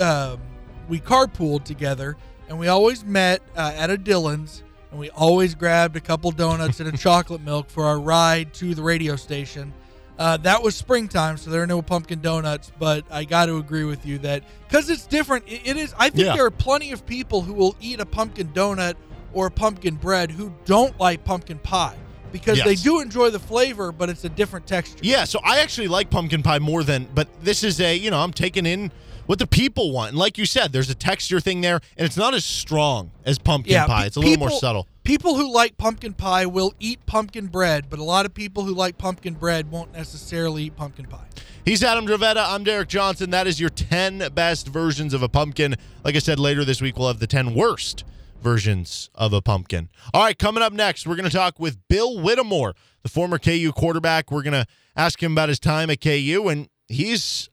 um, 0.00 0.40
we 0.88 1.00
carpooled 1.00 1.64
together, 1.64 2.16
and 2.48 2.58
we 2.58 2.68
always 2.68 3.04
met 3.04 3.42
uh, 3.56 3.72
at 3.76 3.90
a 3.90 3.96
Dillon's, 3.98 4.62
and 4.90 4.98
we 4.98 5.10
always 5.10 5.54
grabbed 5.54 5.96
a 5.96 6.00
couple 6.00 6.30
donuts 6.30 6.80
and 6.80 6.88
a 6.92 6.96
chocolate 6.98 7.42
milk 7.42 7.68
for 7.70 7.84
our 7.84 8.00
ride 8.00 8.54
to 8.54 8.74
the 8.74 8.82
radio 8.82 9.16
station. 9.16 9.72
Uh, 10.18 10.36
that 10.38 10.60
was 10.62 10.74
springtime, 10.74 11.36
so 11.36 11.48
there 11.50 11.62
are 11.62 11.66
no 11.66 11.80
pumpkin 11.80 12.20
donuts. 12.20 12.72
But 12.78 13.04
I 13.10 13.24
got 13.24 13.46
to 13.46 13.58
agree 13.58 13.84
with 13.84 14.04
you 14.04 14.18
that 14.18 14.42
because 14.66 14.90
it's 14.90 15.06
different, 15.06 15.44
it, 15.46 15.60
it 15.64 15.76
is. 15.76 15.94
I 15.96 16.10
think 16.10 16.26
Yeah. 16.26 16.34
there 16.34 16.44
are 16.46 16.50
plenty 16.50 16.90
of 16.90 17.06
people 17.06 17.42
who 17.42 17.52
will 17.52 17.76
eat 17.80 18.00
a 18.00 18.06
pumpkin 18.06 18.48
donut 18.48 18.94
or 19.32 19.46
a 19.46 19.50
pumpkin 19.50 19.94
bread 19.94 20.30
who 20.32 20.52
don't 20.64 20.98
like 20.98 21.22
pumpkin 21.24 21.58
pie 21.60 21.94
because 22.32 22.62
they 22.64 22.74
do 22.74 23.00
enjoy 23.00 23.30
the 23.30 23.38
flavor, 23.38 23.92
but 23.92 24.08
it's 24.08 24.24
a 24.24 24.28
different 24.28 24.66
texture. 24.66 24.98
Yeah, 25.02 25.24
so 25.24 25.38
I 25.44 25.60
actually 25.60 25.88
like 25.88 26.10
pumpkin 26.10 26.42
pie 26.42 26.58
more 26.58 26.82
than, 26.82 27.06
but 27.14 27.28
this 27.42 27.62
is 27.62 27.80
a, 27.80 27.94
you 27.96 28.10
know, 28.10 28.18
I'm 28.18 28.32
taking 28.32 28.66
in 28.66 28.90
what 29.28 29.38
the 29.38 29.46
people 29.46 29.92
want. 29.92 30.08
And 30.08 30.18
like 30.18 30.38
you 30.38 30.46
said, 30.46 30.72
there's 30.72 30.88
a 30.88 30.94
texture 30.94 31.38
thing 31.38 31.60
there, 31.60 31.80
and 31.98 32.06
it's 32.06 32.16
not 32.16 32.32
as 32.32 32.46
strong 32.46 33.10
as 33.26 33.38
pumpkin 33.38 33.84
pie. 33.84 34.06
It's 34.06 34.16
a 34.16 34.20
little 34.20 34.38
more 34.38 34.50
subtle. 34.50 34.88
People 35.04 35.36
who 35.36 35.52
like 35.52 35.76
pumpkin 35.76 36.14
pie 36.14 36.46
will 36.46 36.72
eat 36.80 37.04
pumpkin 37.04 37.46
bread, 37.46 37.90
but 37.90 37.98
a 37.98 38.04
lot 38.04 38.24
of 38.24 38.32
people 38.32 38.64
who 38.64 38.72
like 38.72 38.96
pumpkin 38.96 39.34
bread 39.34 39.70
won't 39.70 39.92
necessarily 39.92 40.64
eat 40.64 40.76
pumpkin 40.76 41.04
pie. 41.04 41.26
He's 41.62 41.84
Adam 41.84 42.06
Dravetta. 42.06 42.42
I'm 42.42 42.64
Derek 42.64 42.88
Johnson. 42.88 43.28
That 43.28 43.46
is 43.46 43.60
your 43.60 43.68
10 43.68 44.30
best 44.32 44.66
versions 44.66 45.12
of 45.12 45.22
a 45.22 45.28
pumpkin. 45.28 45.76
Like 46.04 46.16
I 46.16 46.20
said, 46.20 46.38
later 46.38 46.64
this 46.64 46.80
week, 46.80 46.96
we'll 46.96 47.08
have 47.08 47.18
the 47.18 47.26
10 47.26 47.54
worst 47.54 48.04
versions 48.40 49.10
of 49.14 49.34
a 49.34 49.42
pumpkin. 49.42 49.90
All 50.14 50.22
right, 50.22 50.38
coming 50.38 50.62
up 50.62 50.72
next, 50.72 51.06
we're 51.06 51.16
going 51.16 51.28
to 51.28 51.36
talk 51.36 51.60
with 51.60 51.76
Bill 51.88 52.18
Whittemore, 52.18 52.74
the 53.02 53.10
former 53.10 53.38
KU 53.38 53.72
quarterback. 53.76 54.30
We're 54.30 54.42
going 54.42 54.54
to 54.54 54.66
ask 54.96 55.22
him 55.22 55.32
about 55.32 55.50
his 55.50 55.60
time 55.60 55.90
at 55.90 56.00
KU, 56.00 56.48
and 56.48 56.70
he's 56.86 57.50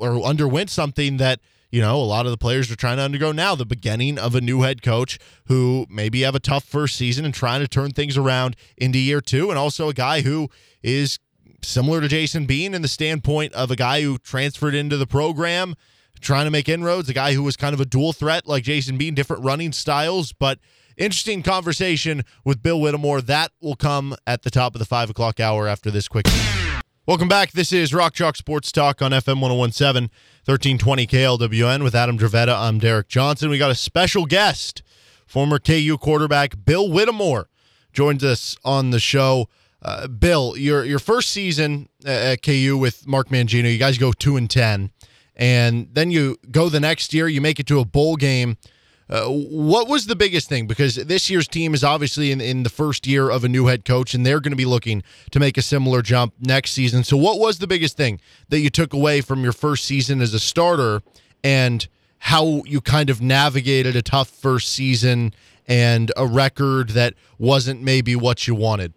or 0.00 0.22
underwent 0.22 0.70
something 0.70 1.18
that 1.18 1.40
you 1.70 1.80
know 1.80 1.96
a 1.96 2.02
lot 2.02 2.26
of 2.26 2.32
the 2.32 2.38
players 2.38 2.70
are 2.70 2.76
trying 2.76 2.96
to 2.96 3.02
undergo 3.02 3.32
now 3.32 3.54
the 3.54 3.66
beginning 3.66 4.18
of 4.18 4.34
a 4.34 4.40
new 4.40 4.62
head 4.62 4.82
coach 4.82 5.18
who 5.46 5.86
maybe 5.88 6.22
have 6.22 6.34
a 6.34 6.40
tough 6.40 6.64
first 6.64 6.96
season 6.96 7.24
and 7.24 7.34
trying 7.34 7.60
to 7.60 7.68
turn 7.68 7.90
things 7.90 8.16
around 8.16 8.56
into 8.76 8.98
year 8.98 9.20
two 9.20 9.50
and 9.50 9.58
also 9.58 9.88
a 9.88 9.94
guy 9.94 10.22
who 10.22 10.48
is 10.82 11.18
similar 11.62 12.00
to 12.00 12.08
jason 12.08 12.46
bean 12.46 12.74
in 12.74 12.82
the 12.82 12.88
standpoint 12.88 13.52
of 13.52 13.70
a 13.70 13.76
guy 13.76 14.02
who 14.02 14.18
transferred 14.18 14.74
into 14.74 14.96
the 14.96 15.06
program 15.06 15.74
trying 16.20 16.44
to 16.44 16.50
make 16.50 16.68
inroads 16.68 17.08
a 17.08 17.14
guy 17.14 17.32
who 17.32 17.42
was 17.42 17.56
kind 17.56 17.72
of 17.72 17.80
a 17.80 17.84
dual 17.84 18.12
threat 18.12 18.46
like 18.46 18.64
jason 18.64 18.96
bean 18.96 19.14
different 19.14 19.44
running 19.44 19.72
styles 19.72 20.32
but 20.32 20.58
interesting 21.00 21.42
conversation 21.42 22.22
with 22.44 22.62
bill 22.62 22.80
whittemore. 22.80 23.20
That 23.22 23.52
will 23.60 23.76
come 23.76 24.14
at 24.26 24.42
the 24.42 24.50
top 24.50 24.74
of 24.74 24.78
the 24.78 24.84
five 24.84 25.10
o'clock 25.10 25.40
hour 25.40 25.66
after 25.66 25.90
this 25.90 26.06
quick 26.06 26.26
Welcome 27.06 27.28
back. 27.28 27.52
This 27.52 27.72
is 27.72 27.94
Rock 27.94 28.12
Chalk 28.12 28.36
Sports 28.36 28.70
Talk 28.70 29.00
on 29.00 29.10
FM 29.10 29.40
1017, 29.40 30.10
1320 30.44 31.06
KLWN 31.06 31.82
with 31.82 31.94
Adam 31.94 32.18
Dravetta. 32.18 32.54
I'm 32.54 32.78
Derek 32.78 33.08
Johnson. 33.08 33.48
We 33.48 33.56
got 33.56 33.70
a 33.70 33.74
special 33.74 34.26
guest, 34.26 34.82
former 35.26 35.58
KU 35.58 35.96
quarterback 35.98 36.64
Bill 36.64 36.90
Whittemore, 36.90 37.48
joins 37.92 38.22
us 38.22 38.54
on 38.64 38.90
the 38.90 39.00
show. 39.00 39.48
Uh, 39.82 40.08
Bill, 40.08 40.56
your 40.58 40.84
your 40.84 40.98
first 40.98 41.30
season 41.30 41.88
at 42.04 42.42
KU 42.42 42.76
with 42.78 43.06
Mark 43.06 43.30
Mangino, 43.30 43.72
you 43.72 43.78
guys 43.78 43.96
go 43.96 44.12
two 44.12 44.36
and 44.36 44.48
ten, 44.48 44.90
and 45.34 45.88
then 45.92 46.10
you 46.10 46.36
go 46.50 46.68
the 46.68 46.80
next 46.80 47.14
year, 47.14 47.26
you 47.28 47.40
make 47.40 47.58
it 47.58 47.66
to 47.68 47.80
a 47.80 47.84
bowl 47.86 48.16
game. 48.16 48.58
Uh, 49.10 49.26
what 49.26 49.88
was 49.88 50.06
the 50.06 50.14
biggest 50.14 50.48
thing? 50.48 50.68
Because 50.68 50.94
this 50.94 51.28
year's 51.28 51.48
team 51.48 51.74
is 51.74 51.82
obviously 51.82 52.30
in, 52.30 52.40
in 52.40 52.62
the 52.62 52.70
first 52.70 53.08
year 53.08 53.28
of 53.28 53.42
a 53.42 53.48
new 53.48 53.66
head 53.66 53.84
coach, 53.84 54.14
and 54.14 54.24
they're 54.24 54.38
going 54.38 54.52
to 54.52 54.56
be 54.56 54.64
looking 54.64 55.02
to 55.32 55.40
make 55.40 55.58
a 55.58 55.62
similar 55.62 56.00
jump 56.00 56.32
next 56.38 56.70
season. 56.70 57.02
So, 57.02 57.16
what 57.16 57.40
was 57.40 57.58
the 57.58 57.66
biggest 57.66 57.96
thing 57.96 58.20
that 58.50 58.60
you 58.60 58.70
took 58.70 58.92
away 58.92 59.20
from 59.20 59.42
your 59.42 59.52
first 59.52 59.84
season 59.84 60.20
as 60.20 60.32
a 60.32 60.38
starter, 60.38 61.02
and 61.42 61.88
how 62.18 62.62
you 62.66 62.80
kind 62.80 63.10
of 63.10 63.20
navigated 63.20 63.96
a 63.96 64.02
tough 64.02 64.28
first 64.28 64.72
season 64.72 65.34
and 65.66 66.12
a 66.16 66.26
record 66.26 66.90
that 66.90 67.14
wasn't 67.36 67.82
maybe 67.82 68.14
what 68.14 68.46
you 68.46 68.54
wanted? 68.54 68.92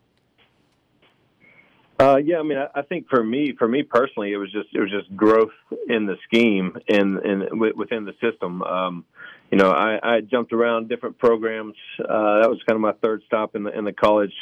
Uh, 2.00 2.18
yeah, 2.18 2.38
I 2.38 2.44
mean, 2.44 2.58
I, 2.58 2.68
I 2.76 2.82
think 2.84 3.08
for 3.10 3.24
me, 3.24 3.54
for 3.58 3.68
me 3.68 3.82
personally, 3.82 4.34
it 4.34 4.38
was 4.38 4.52
just 4.52 4.68
it 4.74 4.80
was 4.80 4.92
just 4.92 5.16
growth 5.16 5.52
in 5.88 6.06
the 6.06 6.18
scheme 6.26 6.78
and 6.88 7.18
and 7.18 7.44
wi- 7.50 7.74
within 7.76 8.06
the 8.06 8.14
system. 8.22 8.62
Um, 8.62 9.06
you 9.54 9.60
know, 9.60 9.70
I, 9.70 10.00
I 10.02 10.22
jumped 10.22 10.52
around 10.52 10.90
different 10.90 11.20
programs. 11.20 11.76
Uh, 12.00 12.42
that 12.42 12.50
was 12.50 12.60
kind 12.68 12.76
of 12.76 12.82
my 12.82 12.94
third 13.04 13.22
stop 13.28 13.56
in 13.56 13.62
the 13.62 13.78
in 13.78 13.86
the 13.86 13.94
college 13.94 14.34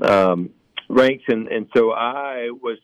um, 0.00 0.48
ranks, 0.88 1.24
and 1.28 1.48
and 1.48 1.66
so 1.76 1.92
I 1.92 2.48
was 2.50 2.78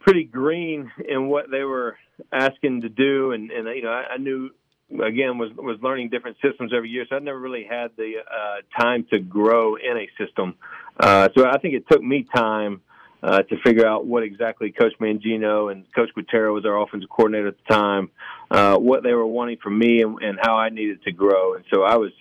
pretty 0.00 0.24
green 0.24 0.90
in 1.08 1.28
what 1.28 1.52
they 1.52 1.62
were 1.62 1.96
asking 2.32 2.80
to 2.80 2.88
do, 2.88 3.30
and 3.30 3.52
and 3.52 3.68
you 3.68 3.82
know, 3.82 3.90
I, 3.90 4.14
I 4.14 4.16
knew 4.16 4.50
again 4.90 5.38
was 5.38 5.52
was 5.56 5.78
learning 5.82 6.08
different 6.08 6.36
systems 6.42 6.72
every 6.76 6.88
year, 6.88 7.06
so 7.08 7.14
I 7.14 7.20
never 7.20 7.38
really 7.38 7.68
had 7.70 7.92
the 7.96 8.14
uh, 8.28 8.82
time 8.82 9.06
to 9.12 9.20
grow 9.20 9.76
in 9.76 9.96
a 9.96 10.08
system. 10.20 10.56
Uh, 10.98 11.28
so 11.36 11.46
I 11.46 11.58
think 11.58 11.74
it 11.74 11.84
took 11.88 12.02
me 12.02 12.26
time 12.34 12.80
uh, 13.22 13.42
to 13.42 13.56
figure 13.64 13.86
out 13.86 14.06
what 14.06 14.22
exactly 14.22 14.70
Coach 14.70 14.92
Mangino 15.00 15.72
and 15.72 15.84
Coach 15.94 16.10
Quartaro 16.16 16.54
was 16.54 16.64
our 16.64 16.80
offensive 16.80 17.10
coordinator 17.10 17.48
at 17.48 17.56
the 17.66 17.74
time, 17.74 18.10
uh, 18.50 18.76
what 18.76 19.02
they 19.02 19.12
were 19.12 19.26
wanting 19.26 19.58
from 19.62 19.78
me 19.78 20.02
and, 20.02 20.22
and 20.22 20.38
how 20.40 20.56
I 20.56 20.68
needed 20.68 21.02
to 21.02 21.12
grow. 21.12 21.54
And 21.54 21.64
so 21.72 21.82
I 21.82 21.96
was, 21.96 22.12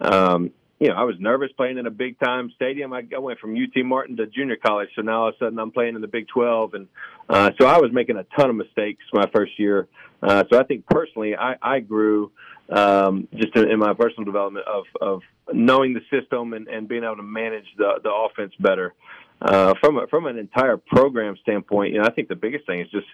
um, 0.00 0.50
you 0.80 0.88
know, 0.88 0.94
I 0.94 1.04
was 1.04 1.16
nervous 1.20 1.50
playing 1.56 1.78
in 1.78 1.86
a 1.86 1.90
big 1.90 2.18
time 2.18 2.50
stadium. 2.56 2.92
I, 2.92 3.02
I 3.14 3.18
went 3.18 3.38
from 3.38 3.54
UT 3.54 3.84
Martin 3.84 4.16
to 4.16 4.26
junior 4.26 4.56
college, 4.56 4.88
so 4.96 5.02
now 5.02 5.22
all 5.22 5.28
of 5.28 5.34
a 5.34 5.38
sudden 5.38 5.58
I'm 5.58 5.70
playing 5.70 5.94
in 5.94 6.00
the 6.00 6.08
Big 6.08 6.26
12, 6.28 6.74
and 6.74 6.88
uh, 7.28 7.50
so 7.60 7.66
I 7.66 7.78
was 7.78 7.92
making 7.92 8.16
a 8.16 8.24
ton 8.36 8.50
of 8.50 8.56
mistakes 8.56 9.04
my 9.12 9.26
first 9.32 9.58
year. 9.58 9.88
Uh, 10.22 10.44
so 10.50 10.58
I 10.58 10.64
think 10.64 10.86
personally, 10.86 11.36
I, 11.36 11.56
I 11.62 11.80
grew 11.80 12.32
um, 12.70 13.28
just 13.34 13.54
in, 13.56 13.70
in 13.70 13.78
my 13.78 13.94
personal 13.94 14.24
development 14.24 14.66
of, 14.66 14.84
of 15.00 15.22
knowing 15.52 15.94
the 15.94 16.00
system 16.10 16.52
and, 16.52 16.68
and 16.68 16.88
being 16.88 17.04
able 17.04 17.16
to 17.16 17.22
manage 17.22 17.66
the, 17.76 18.00
the 18.02 18.10
offense 18.10 18.52
better. 18.58 18.94
Uh, 19.40 19.74
from 19.80 19.96
a, 19.98 20.06
from 20.08 20.26
an 20.26 20.38
entire 20.38 20.76
program 20.76 21.36
standpoint, 21.42 21.92
you 21.92 22.00
know, 22.00 22.06
I 22.06 22.10
think 22.10 22.28
the 22.28 22.36
biggest 22.36 22.66
thing 22.66 22.80
is 22.80 22.90
just 22.90 23.06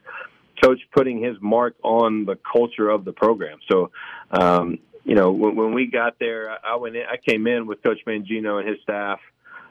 coach 0.62 0.80
putting 0.92 1.22
his 1.22 1.36
mark 1.40 1.76
on 1.82 2.24
the 2.24 2.36
culture 2.36 2.88
of 2.88 3.04
the 3.04 3.12
program. 3.12 3.58
So, 3.70 3.90
um, 4.30 4.78
you 5.04 5.14
know, 5.14 5.30
when, 5.30 5.54
when 5.54 5.72
we 5.72 5.86
got 5.86 6.18
there, 6.18 6.58
I 6.64 6.76
went 6.76 6.96
in, 6.96 7.04
I 7.10 7.16
came 7.16 7.46
in 7.46 7.66
with 7.66 7.82
Coach 7.82 8.00
Mangino 8.06 8.58
and 8.58 8.68
his 8.68 8.78
staff. 8.82 9.20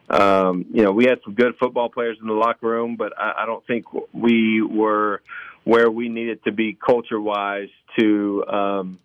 Um, 0.09 0.65
you 0.71 0.83
know, 0.83 0.91
we 0.91 1.05
had 1.05 1.19
some 1.25 1.33
good 1.33 1.55
football 1.59 1.89
players 1.89 2.17
in 2.21 2.27
the 2.27 2.33
locker 2.33 2.67
room, 2.67 2.95
but 2.95 3.11
I, 3.17 3.43
I 3.43 3.45
don't 3.45 3.65
think 3.65 3.85
we 4.13 4.61
were 4.61 5.21
where 5.63 5.89
we 5.89 6.09
needed 6.09 6.43
to 6.43 6.51
be 6.51 6.73
culture 6.73 7.19
wise 7.19 7.69
to 7.97 8.45
um, 8.47 8.99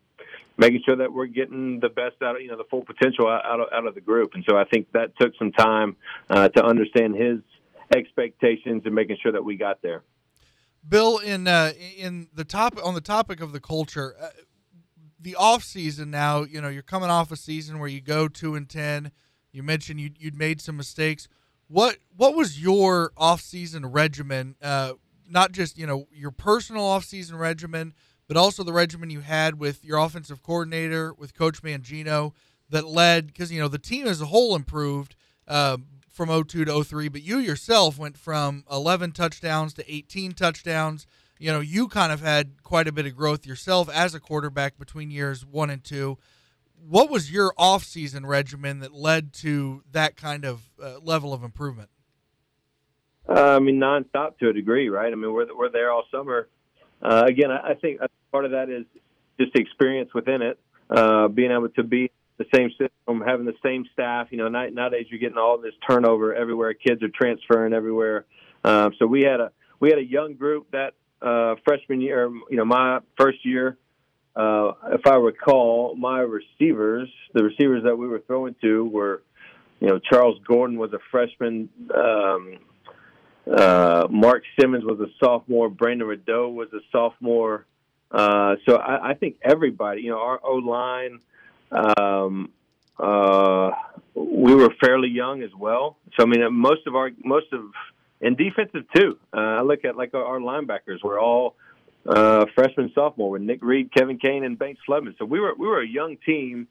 making 0.56 0.82
sure 0.84 0.96
that 0.96 1.12
we're 1.12 1.26
getting 1.26 1.80
the 1.80 1.88
best 1.88 2.22
out 2.22 2.36
of 2.36 2.42
you 2.42 2.48
know 2.48 2.56
the 2.56 2.64
full 2.64 2.84
potential 2.84 3.28
out 3.28 3.60
of, 3.60 3.68
out 3.72 3.86
of 3.86 3.94
the 3.94 4.00
group. 4.00 4.32
And 4.34 4.44
so 4.48 4.56
I 4.56 4.64
think 4.64 4.90
that 4.92 5.16
took 5.18 5.32
some 5.38 5.52
time 5.52 5.96
uh, 6.28 6.48
to 6.48 6.64
understand 6.64 7.16
his 7.16 7.38
expectations 7.94 8.82
and 8.84 8.94
making 8.94 9.16
sure 9.22 9.32
that 9.32 9.44
we 9.44 9.56
got 9.56 9.82
there. 9.82 10.02
Bill, 10.86 11.18
in 11.18 11.46
uh, 11.46 11.72
in 11.96 12.28
the 12.34 12.44
top 12.44 12.78
on 12.82 12.94
the 12.94 13.00
topic 13.00 13.40
of 13.40 13.52
the 13.52 13.60
culture, 13.60 14.14
uh, 14.20 14.28
the 15.18 15.36
off 15.36 15.62
season 15.62 16.10
now, 16.10 16.42
you 16.42 16.60
know, 16.60 16.68
you're 16.68 16.82
coming 16.82 17.10
off 17.10 17.30
a 17.30 17.36
season 17.36 17.78
where 17.78 17.88
you 17.88 18.00
go 18.00 18.28
two 18.28 18.54
and 18.54 18.68
ten. 18.68 19.12
You 19.52 19.62
mentioned 19.62 20.00
you 20.00 20.10
you'd 20.18 20.36
made 20.36 20.60
some 20.60 20.76
mistakes. 20.76 21.28
What 21.68 21.98
what 22.16 22.34
was 22.34 22.62
your 22.62 23.12
off 23.16 23.40
season 23.40 23.86
regimen? 23.86 24.56
Uh, 24.62 24.94
not 25.28 25.52
just 25.52 25.76
you 25.76 25.86
know 25.86 26.08
your 26.12 26.30
personal 26.30 26.84
off 26.84 27.04
season 27.04 27.36
regimen, 27.36 27.94
but 28.30 28.36
also 28.36 28.62
the 28.62 28.72
regimen 28.72 29.10
you 29.10 29.22
had 29.22 29.58
with 29.58 29.84
your 29.84 29.98
offensive 29.98 30.40
coordinator 30.40 31.12
with 31.12 31.34
Coach 31.34 31.64
Mangino 31.64 32.32
that 32.68 32.86
led 32.86 33.26
because 33.26 33.50
you 33.50 33.60
know 33.60 33.66
the 33.66 33.76
team 33.76 34.06
as 34.06 34.20
a 34.20 34.26
whole 34.26 34.54
improved. 34.54 35.16
Uh, 35.48 35.78
from 36.08 36.28
02 36.28 36.66
to 36.66 36.84
03, 36.84 37.08
but 37.08 37.22
you 37.22 37.38
yourself 37.38 37.96
went 37.96 38.18
from 38.18 38.64
11 38.70 39.12
touchdowns 39.12 39.72
to 39.72 39.92
18 39.92 40.32
touchdowns. 40.32 41.06
You 41.38 41.50
know, 41.50 41.60
you 41.60 41.88
kind 41.88 42.12
of 42.12 42.20
had 42.20 42.62
quite 42.62 42.86
a 42.86 42.92
bit 42.92 43.06
of 43.06 43.16
growth 43.16 43.46
yourself 43.46 43.88
as 43.88 44.14
a 44.14 44.20
quarterback 44.20 44.76
between 44.76 45.10
years 45.10 45.46
one 45.46 45.70
and 45.70 45.82
two. 45.82 46.18
What 46.86 47.10
was 47.10 47.32
your 47.32 47.54
off-season 47.56 48.26
regimen 48.26 48.80
that 48.80 48.92
led 48.92 49.32
to 49.34 49.82
that 49.92 50.16
kind 50.16 50.44
of 50.44 50.60
uh, 50.82 50.98
level 51.02 51.32
of 51.32 51.42
improvement? 51.42 51.88
Uh, 53.26 53.56
I 53.56 53.58
mean, 53.60 53.80
nonstop 53.80 54.36
to 54.38 54.50
a 54.50 54.52
degree, 54.52 54.88
right? 54.88 55.10
I 55.10 55.16
mean, 55.16 55.32
we're 55.32 55.46
we're 55.56 55.70
there 55.70 55.90
all 55.90 56.04
summer. 56.10 56.48
Uh, 57.02 57.24
again, 57.26 57.50
I, 57.50 57.70
I 57.70 57.74
think 57.74 58.00
part 58.32 58.44
of 58.44 58.52
that 58.52 58.68
is 58.68 58.84
just 59.38 59.52
the 59.54 59.60
experience 59.60 60.12
within 60.14 60.42
it, 60.42 60.58
uh, 60.90 61.28
being 61.28 61.50
able 61.50 61.68
to 61.70 61.82
be 61.82 62.10
the 62.36 62.44
same 62.54 62.70
system, 62.70 63.22
having 63.26 63.46
the 63.46 63.56
same 63.62 63.84
staff. 63.92 64.28
You 64.30 64.38
know, 64.38 64.48
nowadays 64.48 65.06
you're 65.10 65.20
getting 65.20 65.38
all 65.38 65.58
this 65.58 65.74
turnover 65.88 66.34
everywhere. 66.34 66.74
Kids 66.74 67.02
are 67.02 67.08
transferring 67.08 67.72
everywhere. 67.72 68.24
Um, 68.64 68.92
so 68.98 69.06
we 69.06 69.22
had 69.22 69.40
a 69.40 69.52
we 69.78 69.88
had 69.88 69.98
a 69.98 70.04
young 70.04 70.34
group 70.34 70.70
that 70.72 70.94
uh, 71.22 71.54
freshman 71.64 72.00
year, 72.00 72.30
you 72.50 72.56
know, 72.56 72.64
my 72.64 73.00
first 73.18 73.44
year, 73.44 73.78
uh, 74.36 74.72
if 74.92 75.06
I 75.06 75.16
recall, 75.16 75.94
my 75.96 76.20
receivers, 76.20 77.08
the 77.34 77.44
receivers 77.44 77.84
that 77.84 77.96
we 77.96 78.06
were 78.06 78.20
throwing 78.26 78.54
to 78.62 78.84
were, 78.84 79.22
you 79.80 79.88
know, 79.88 79.98
Charles 79.98 80.38
Gordon 80.46 80.78
was 80.78 80.92
a 80.92 80.98
freshman. 81.10 81.68
Um, 81.94 82.58
uh, 83.50 84.06
Mark 84.10 84.44
Simmons 84.58 84.84
was 84.84 85.00
a 85.00 85.08
sophomore. 85.22 85.68
Brandon 85.68 86.06
Rideau 86.06 86.48
was 86.48 86.68
a 86.72 86.80
sophomore. 86.92 87.66
Uh, 88.10 88.56
so 88.66 88.76
I, 88.76 89.10
I 89.10 89.14
think 89.14 89.36
everybody, 89.42 90.02
you 90.02 90.10
know, 90.10 90.20
our 90.20 90.40
O 90.42 90.54
line, 90.54 91.20
um, 91.72 92.50
uh, 92.98 93.70
we 94.14 94.54
were 94.54 94.70
fairly 94.80 95.08
young 95.08 95.42
as 95.42 95.54
well. 95.56 95.96
So 96.16 96.24
I 96.24 96.26
mean, 96.26 96.52
most 96.52 96.86
of 96.86 96.94
our 96.94 97.10
most 97.24 97.52
of 97.52 97.62
and 98.20 98.36
defensive 98.36 98.84
too. 98.94 99.18
Uh, 99.32 99.40
I 99.40 99.62
look 99.62 99.84
at 99.84 99.96
like 99.96 100.14
our, 100.14 100.24
our 100.24 100.38
linebackers 100.38 101.02
were 101.02 101.18
all 101.18 101.56
uh, 102.06 102.46
freshman, 102.54 102.90
sophomore 102.94 103.30
with 103.30 103.42
Nick 103.42 103.62
Reed, 103.62 103.92
Kevin 103.92 104.18
Kane, 104.18 104.44
and 104.44 104.58
Banks 104.58 104.80
Floodman. 104.86 105.14
So 105.18 105.24
we 105.24 105.40
were 105.40 105.54
we 105.56 105.66
were 105.66 105.80
a 105.80 105.86
young 105.86 106.16
team 106.24 106.68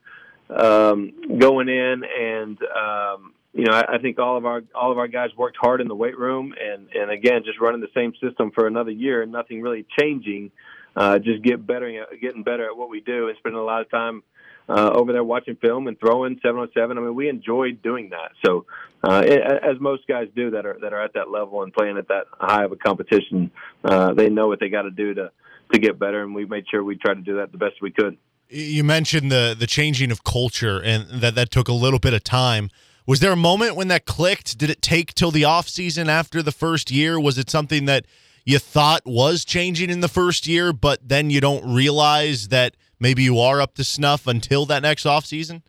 um, 0.50 1.14
going 1.38 1.70
in, 1.70 2.04
and 2.04 2.58
um, 2.64 3.34
you 3.54 3.66
know 3.66 3.74
I, 3.74 3.96
I 3.96 3.98
think 4.00 4.20
all 4.20 4.38
of 4.38 4.46
our 4.46 4.62
all 4.74 4.92
of 4.92 4.98
our 4.98 5.08
guys 5.08 5.30
worked 5.38 5.58
hard 5.60 5.82
in 5.82 5.88
the 5.88 5.96
weight 5.96 6.18
room, 6.18 6.54
and 6.60 6.90
and 6.94 7.12
again 7.12 7.44
just 7.46 7.60
running 7.60 7.82
the 7.82 7.88
same 7.96 8.14
system 8.22 8.52
for 8.52 8.68
another 8.68 8.92
year, 8.92 9.22
and 9.22 9.32
nothing 9.32 9.62
really 9.62 9.86
changing. 10.00 10.52
Uh, 10.96 11.20
just 11.20 11.44
get 11.44 11.66
better, 11.66 12.06
getting 12.20 12.44
better 12.44 12.66
at 12.66 12.76
what 12.76 12.90
we 12.90 13.00
do, 13.00 13.28
and 13.28 13.38
spending 13.38 13.60
a 13.60 13.64
lot 13.64 13.82
of 13.82 13.90
time 13.90 14.24
uh, 14.70 14.92
over 14.94 15.12
there 15.12 15.24
watching 15.24 15.56
film 15.56 15.88
and 15.88 16.00
throwing 16.00 16.40
seven 16.44 16.62
on 16.62 16.70
seven. 16.74 16.98
I 16.98 17.02
mean, 17.02 17.16
we 17.16 17.28
enjoyed 17.30 17.82
doing 17.82 18.10
that. 18.10 18.32
So, 18.46 18.66
uh, 19.04 19.24
it, 19.26 19.40
as 19.40 19.80
most 19.80 20.08
guys 20.08 20.28
do 20.36 20.52
that 20.52 20.66
are 20.66 20.78
that 20.82 20.94
are 20.94 21.04
at 21.04 21.14
that 21.14 21.30
level 21.30 21.64
and 21.64 21.74
playing 21.74 21.98
at 21.98 22.08
that 22.10 22.26
high 22.32 22.66
of 22.66 22.72
a 22.72 22.76
competition, 22.76 23.52
uh, 23.84 24.14
they 24.14 24.30
know 24.30 24.48
what 24.48 24.60
they 24.60 24.70
got 24.70 24.84
to 24.84 24.92
do 24.92 25.14
to 25.16 25.32
to 25.74 25.80
get 25.80 26.00
better, 26.00 26.24
and 26.24 26.36
we 26.36 26.46
made 26.46 26.66
sure 26.70 26.84
we 26.84 26.96
tried 26.96 27.16
to 27.16 27.22
do 27.22 27.38
that 27.38 27.52
the 27.52 27.58
best 27.58 27.76
we 27.82 27.92
could. 27.92 28.18
You 28.50 28.84
mentioned 28.84 29.32
the 29.32 29.56
the 29.58 29.68
changing 29.68 30.12
of 30.12 30.24
culture 30.24 30.82
and 30.82 31.22
that 31.22 31.36
that 31.36 31.52
took 31.52 31.68
a 31.68 31.74
little 31.74 32.00
bit 32.00 32.14
of 32.14 32.24
time. 32.24 32.70
Was 33.10 33.22
there 33.22 33.32
a 33.32 33.36
moment 33.36 33.76
when 33.76 33.88
that 33.88 34.06
clicked? 34.06 34.60
Did 34.60 34.70
it 34.70 34.84
take 34.84 35.16
till 35.16 35.32
the 35.32 35.44
off 35.44 35.68
season 35.68 36.10
after 36.10 36.44
the 36.44 36.52
first 36.52 36.92
year? 36.92 37.20
Was 37.20 37.40
it 37.40 37.50
something 37.50 37.86
that 37.86 38.06
you 38.46 38.60
thought 38.60 39.02
was 39.04 39.44
changing 39.44 39.90
in 39.90 40.02
the 40.02 40.08
first 40.08 40.46
year, 40.46 40.72
but 40.72 41.10
then 41.10 41.32
you 41.32 41.42
don't 41.42 41.74
realize 41.74 42.50
that 42.50 42.78
maybe 43.00 43.24
you 43.24 43.40
are 43.40 43.62
up 43.62 43.74
to 43.78 43.84
snuff 43.84 44.28
until 44.28 44.68
that 44.68 44.84
next 44.84 45.08
off 45.08 45.26
season? 45.26 45.64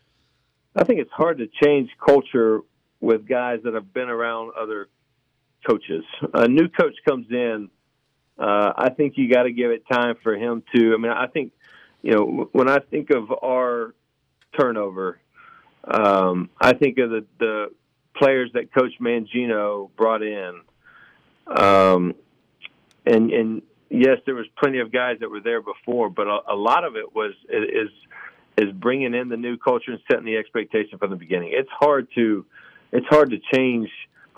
I 0.76 0.84
think 0.84 1.00
it's 1.00 1.10
hard 1.12 1.38
to 1.38 1.48
change 1.64 1.88
culture 2.06 2.60
with 3.00 3.26
guys 3.26 3.60
that 3.64 3.72
have 3.72 3.90
been 3.90 4.10
around 4.10 4.52
other 4.54 4.90
coaches. 5.66 6.04
A 6.34 6.46
new 6.46 6.68
coach 6.68 6.94
comes 7.08 7.28
in. 7.30 7.70
Uh, 8.38 8.74
I 8.76 8.90
think 8.90 9.14
you 9.16 9.32
got 9.32 9.44
to 9.44 9.50
give 9.50 9.70
it 9.70 9.84
time 9.90 10.16
for 10.22 10.36
him 10.36 10.62
to. 10.74 10.92
I 10.92 10.98
mean, 10.98 11.10
I 11.10 11.26
think 11.26 11.52
you 12.02 12.12
know 12.12 12.50
when 12.52 12.68
I 12.68 12.80
think 12.80 13.08
of 13.08 13.32
our 13.42 13.94
turnover, 14.60 15.20
um, 15.85 16.51
I 16.61 16.73
think 16.74 16.98
of 16.98 17.11
the, 17.11 17.27
the 17.39 17.66
players 18.16 18.51
that 18.55 18.73
Coach 18.73 18.93
Mangino 19.01 19.90
brought 19.97 20.23
in, 20.23 20.61
um, 21.47 22.15
and 23.07 23.31
and 23.31 23.62
yes, 23.89 24.19
there 24.27 24.35
was 24.35 24.47
plenty 24.59 24.78
of 24.81 24.93
guys 24.93 25.19
that 25.20 25.31
were 25.31 25.40
there 25.40 25.62
before, 25.62 26.11
but 26.11 26.27
a, 26.27 26.40
a 26.48 26.55
lot 26.55 26.85
of 26.85 26.97
it 26.97 27.15
was 27.15 27.32
is 27.48 27.90
is 28.59 28.73
bringing 28.73 29.15
in 29.15 29.28
the 29.28 29.36
new 29.36 29.57
culture 29.57 29.93
and 29.93 30.01
setting 30.11 30.27
the 30.27 30.36
expectation 30.36 30.98
from 30.98 31.11
the 31.11 31.16
beginning. 31.16 31.51
It's 31.52 31.70
hard 31.70 32.09
to 32.15 32.44
it's 32.93 33.07
hard 33.07 33.31
to 33.31 33.39
change 33.55 33.89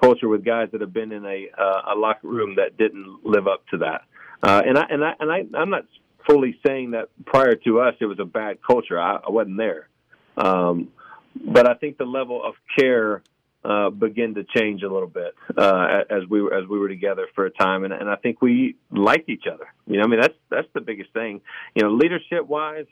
culture 0.00 0.28
with 0.28 0.44
guys 0.44 0.68
that 0.72 0.80
have 0.80 0.92
been 0.92 1.12
in 1.12 1.24
a 1.24 1.48
uh, 1.56 1.94
a 1.94 1.96
locker 1.96 2.28
room 2.28 2.56
that 2.56 2.76
didn't 2.76 3.24
live 3.24 3.46
up 3.46 3.66
to 3.68 3.78
that. 3.78 4.02
Uh, 4.42 4.62
and 4.64 4.78
I 4.78 4.86
and 4.90 5.04
I 5.04 5.14
and 5.20 5.30
I 5.30 5.44
I'm 5.54 5.70
not 5.70 5.86
fully 6.26 6.58
saying 6.64 6.92
that 6.92 7.08
prior 7.24 7.54
to 7.56 7.80
us 7.80 7.94
it 8.00 8.06
was 8.06 8.18
a 8.20 8.24
bad 8.24 8.58
culture. 8.62 9.00
I, 9.00 9.16
I 9.16 9.30
wasn't 9.30 9.56
there, 9.56 9.88
um, 10.36 10.88
but 11.34 11.68
I 11.68 11.74
think 11.74 11.98
the 11.98 12.04
level 12.04 12.42
of 12.44 12.54
care 12.78 13.22
uh, 13.64 13.90
begin 13.90 14.34
to 14.34 14.44
change 14.44 14.82
a 14.82 14.88
little 14.88 15.08
bit 15.08 15.34
uh, 15.56 16.02
as 16.10 16.22
we 16.28 16.42
were 16.42 16.52
as 16.52 16.66
we 16.68 16.78
were 16.78 16.88
together 16.88 17.28
for 17.34 17.46
a 17.46 17.50
time, 17.50 17.84
and, 17.84 17.92
and 17.92 18.10
I 18.10 18.16
think 18.16 18.42
we 18.42 18.76
liked 18.90 19.28
each 19.28 19.44
other. 19.52 19.66
You 19.86 19.98
know, 19.98 20.04
I 20.04 20.06
mean 20.08 20.20
that's 20.20 20.34
that's 20.50 20.68
the 20.74 20.80
biggest 20.80 21.12
thing. 21.12 21.40
You 21.74 21.82
know, 21.82 21.90
leadership 21.90 22.46
wise, 22.46 22.86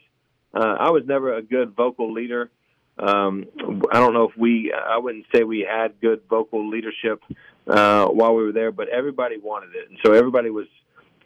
uh, 0.53 0.75
I 0.79 0.91
was 0.91 1.03
never 1.05 1.35
a 1.35 1.41
good 1.41 1.75
vocal 1.75 2.13
leader. 2.13 2.49
Um, 2.97 3.45
I 3.91 3.99
don't 3.99 4.13
know 4.13 4.29
if 4.29 4.37
we, 4.37 4.71
I 4.73 4.97
wouldn't 4.97 5.25
say 5.33 5.43
we 5.43 5.67
had 5.67 5.99
good 6.01 6.21
vocal 6.29 6.69
leadership 6.69 7.23
uh, 7.67 8.05
while 8.07 8.35
we 8.35 8.43
were 8.43 8.51
there, 8.51 8.71
but 8.71 8.89
everybody 8.89 9.37
wanted 9.37 9.75
it, 9.75 9.89
and 9.89 9.97
so 10.05 10.13
everybody 10.13 10.49
was 10.49 10.67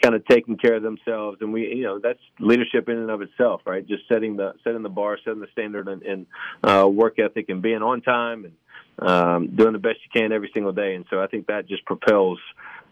kind 0.06 0.16
of 0.16 0.26
taking 0.26 0.56
care 0.56 0.76
of 0.76 0.84
themselves 0.84 1.40
and 1.42 1.52
we 1.52 1.74
you 1.74 1.84
know 1.84 1.98
that's 1.98 2.20
leadership 2.40 2.88
in 2.90 2.98
and 2.98 3.10
of 3.10 3.24
itself 3.24 3.62
right 3.66 3.88
just 3.88 4.04
setting 4.08 4.36
the 4.36 4.54
setting 4.64 4.84
the 4.84 4.90
bar 4.90 5.18
setting 5.26 5.40
the 5.40 5.48
standard 5.52 5.88
and, 5.88 6.04
and 6.04 6.26
uh 6.64 6.88
work 6.88 7.18
ethic 7.18 7.50
and 7.50 7.64
being 7.64 7.82
on 7.82 8.02
time 8.02 8.46
and 8.46 8.54
um, 9.00 9.56
doing 9.56 9.74
the 9.74 9.80
best 9.80 10.00
you 10.04 10.22
can 10.22 10.32
every 10.32 10.50
single 10.54 10.72
day. 10.72 10.96
And 10.96 11.06
so 11.10 11.22
I 11.22 11.28
think 11.28 11.48
that 11.48 11.68
just 11.68 11.86
propels 11.86 12.40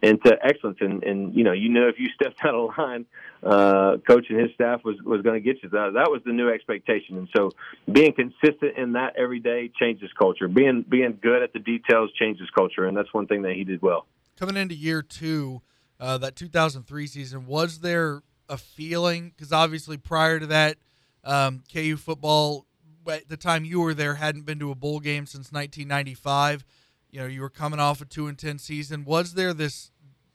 into 0.01 0.37
excellence. 0.43 0.77
And, 0.81 1.03
and 1.03 1.33
you 1.35 1.43
know, 1.43 1.53
you 1.53 1.69
know, 1.69 1.87
if 1.87 1.95
you 1.97 2.09
stepped 2.13 2.39
out 2.43 2.55
of 2.55 2.77
line, 2.77 3.05
uh, 3.41 3.97
coach 4.07 4.25
and 4.29 4.39
his 4.39 4.51
staff 4.53 4.83
was, 4.83 4.97
was 5.03 5.21
going 5.21 5.41
to 5.41 5.41
get 5.41 5.63
you. 5.63 5.69
That, 5.69 5.93
that 5.93 6.11
was 6.11 6.21
the 6.25 6.33
new 6.33 6.49
expectation. 6.49 7.17
And 7.17 7.29
so 7.35 7.51
being 7.91 8.13
consistent 8.13 8.77
in 8.77 8.93
that 8.93 9.15
every 9.17 9.39
day 9.39 9.71
changes 9.79 10.09
culture. 10.17 10.47
Being, 10.47 10.85
being 10.87 11.17
good 11.21 11.41
at 11.41 11.53
the 11.53 11.59
details 11.59 12.11
changes 12.13 12.49
culture. 12.55 12.85
And 12.85 12.95
that's 12.95 13.13
one 13.13 13.27
thing 13.27 13.43
that 13.43 13.53
he 13.53 13.63
did 13.63 13.81
well. 13.81 14.05
Coming 14.37 14.57
into 14.57 14.75
year 14.75 15.01
two, 15.01 15.61
uh, 16.03 16.17
that 16.17 16.35
2003 16.35 17.07
season, 17.07 17.45
was 17.47 17.79
there 17.79 18.23
a 18.49 18.57
feeling? 18.57 19.29
Because 19.29 19.53
obviously 19.53 19.95
prior 19.95 20.37
to 20.37 20.47
that, 20.47 20.75
um, 21.23 21.63
KU 21.71 21.95
football 21.95 22.65
at 23.07 23.29
the 23.29 23.37
time 23.37 23.63
you 23.63 23.79
were 23.79 23.93
there 23.93 24.15
hadn't 24.15 24.45
been 24.45 24.59
to 24.59 24.69
a 24.69 24.75
bowl 24.75 24.99
game 24.99 25.25
since 25.25 25.49
1995. 25.49 26.65
You 27.09 27.21
know, 27.21 27.25
you 27.25 27.39
were 27.39 27.49
coming 27.49 27.79
off 27.79 28.01
a 28.01 28.05
two 28.05 28.27
and 28.27 28.37
ten 28.37 28.59
season. 28.59 29.05
Was 29.05 29.35
there 29.35 29.53
this 29.53 29.91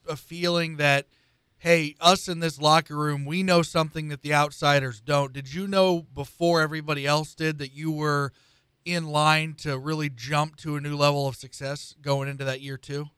a 0.08 0.16
feeling 0.16 0.78
that, 0.78 1.06
hey, 1.58 1.96
us 2.00 2.28
in 2.28 2.40
this 2.40 2.58
locker 2.58 2.96
room, 2.96 3.26
we 3.26 3.42
know 3.42 3.60
something 3.60 4.08
that 4.08 4.22
the 4.22 4.32
outsiders 4.32 5.02
don't? 5.02 5.34
Did 5.34 5.52
you 5.52 5.66
know 5.66 6.00
before 6.14 6.62
everybody 6.62 7.06
else 7.06 7.34
did 7.34 7.58
that 7.58 7.74
you 7.74 7.92
were 7.92 8.32
in 8.86 9.08
line 9.08 9.52
to 9.58 9.76
really 9.76 10.08
jump 10.08 10.56
to 10.56 10.76
a 10.76 10.80
new 10.80 10.96
level 10.96 11.28
of 11.28 11.36
success 11.36 11.94
going 12.00 12.26
into 12.26 12.44
that 12.44 12.62
year 12.62 12.78
two? 12.78 13.10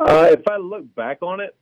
Uh, 0.00 0.28
if 0.30 0.48
I 0.48 0.56
look 0.56 0.94
back 0.94 1.18
on 1.20 1.40
it, 1.40 1.54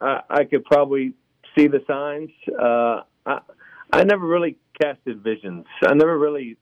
I, 0.00 0.20
I 0.30 0.44
could 0.44 0.64
probably 0.64 1.12
see 1.56 1.66
the 1.66 1.84
signs. 1.86 2.30
Uh, 2.48 3.02
I, 3.26 3.40
I 3.92 4.04
never 4.04 4.26
really 4.26 4.56
casted 4.80 5.22
visions. 5.22 5.66
I 5.86 5.92
never 5.92 6.18
really 6.18 6.56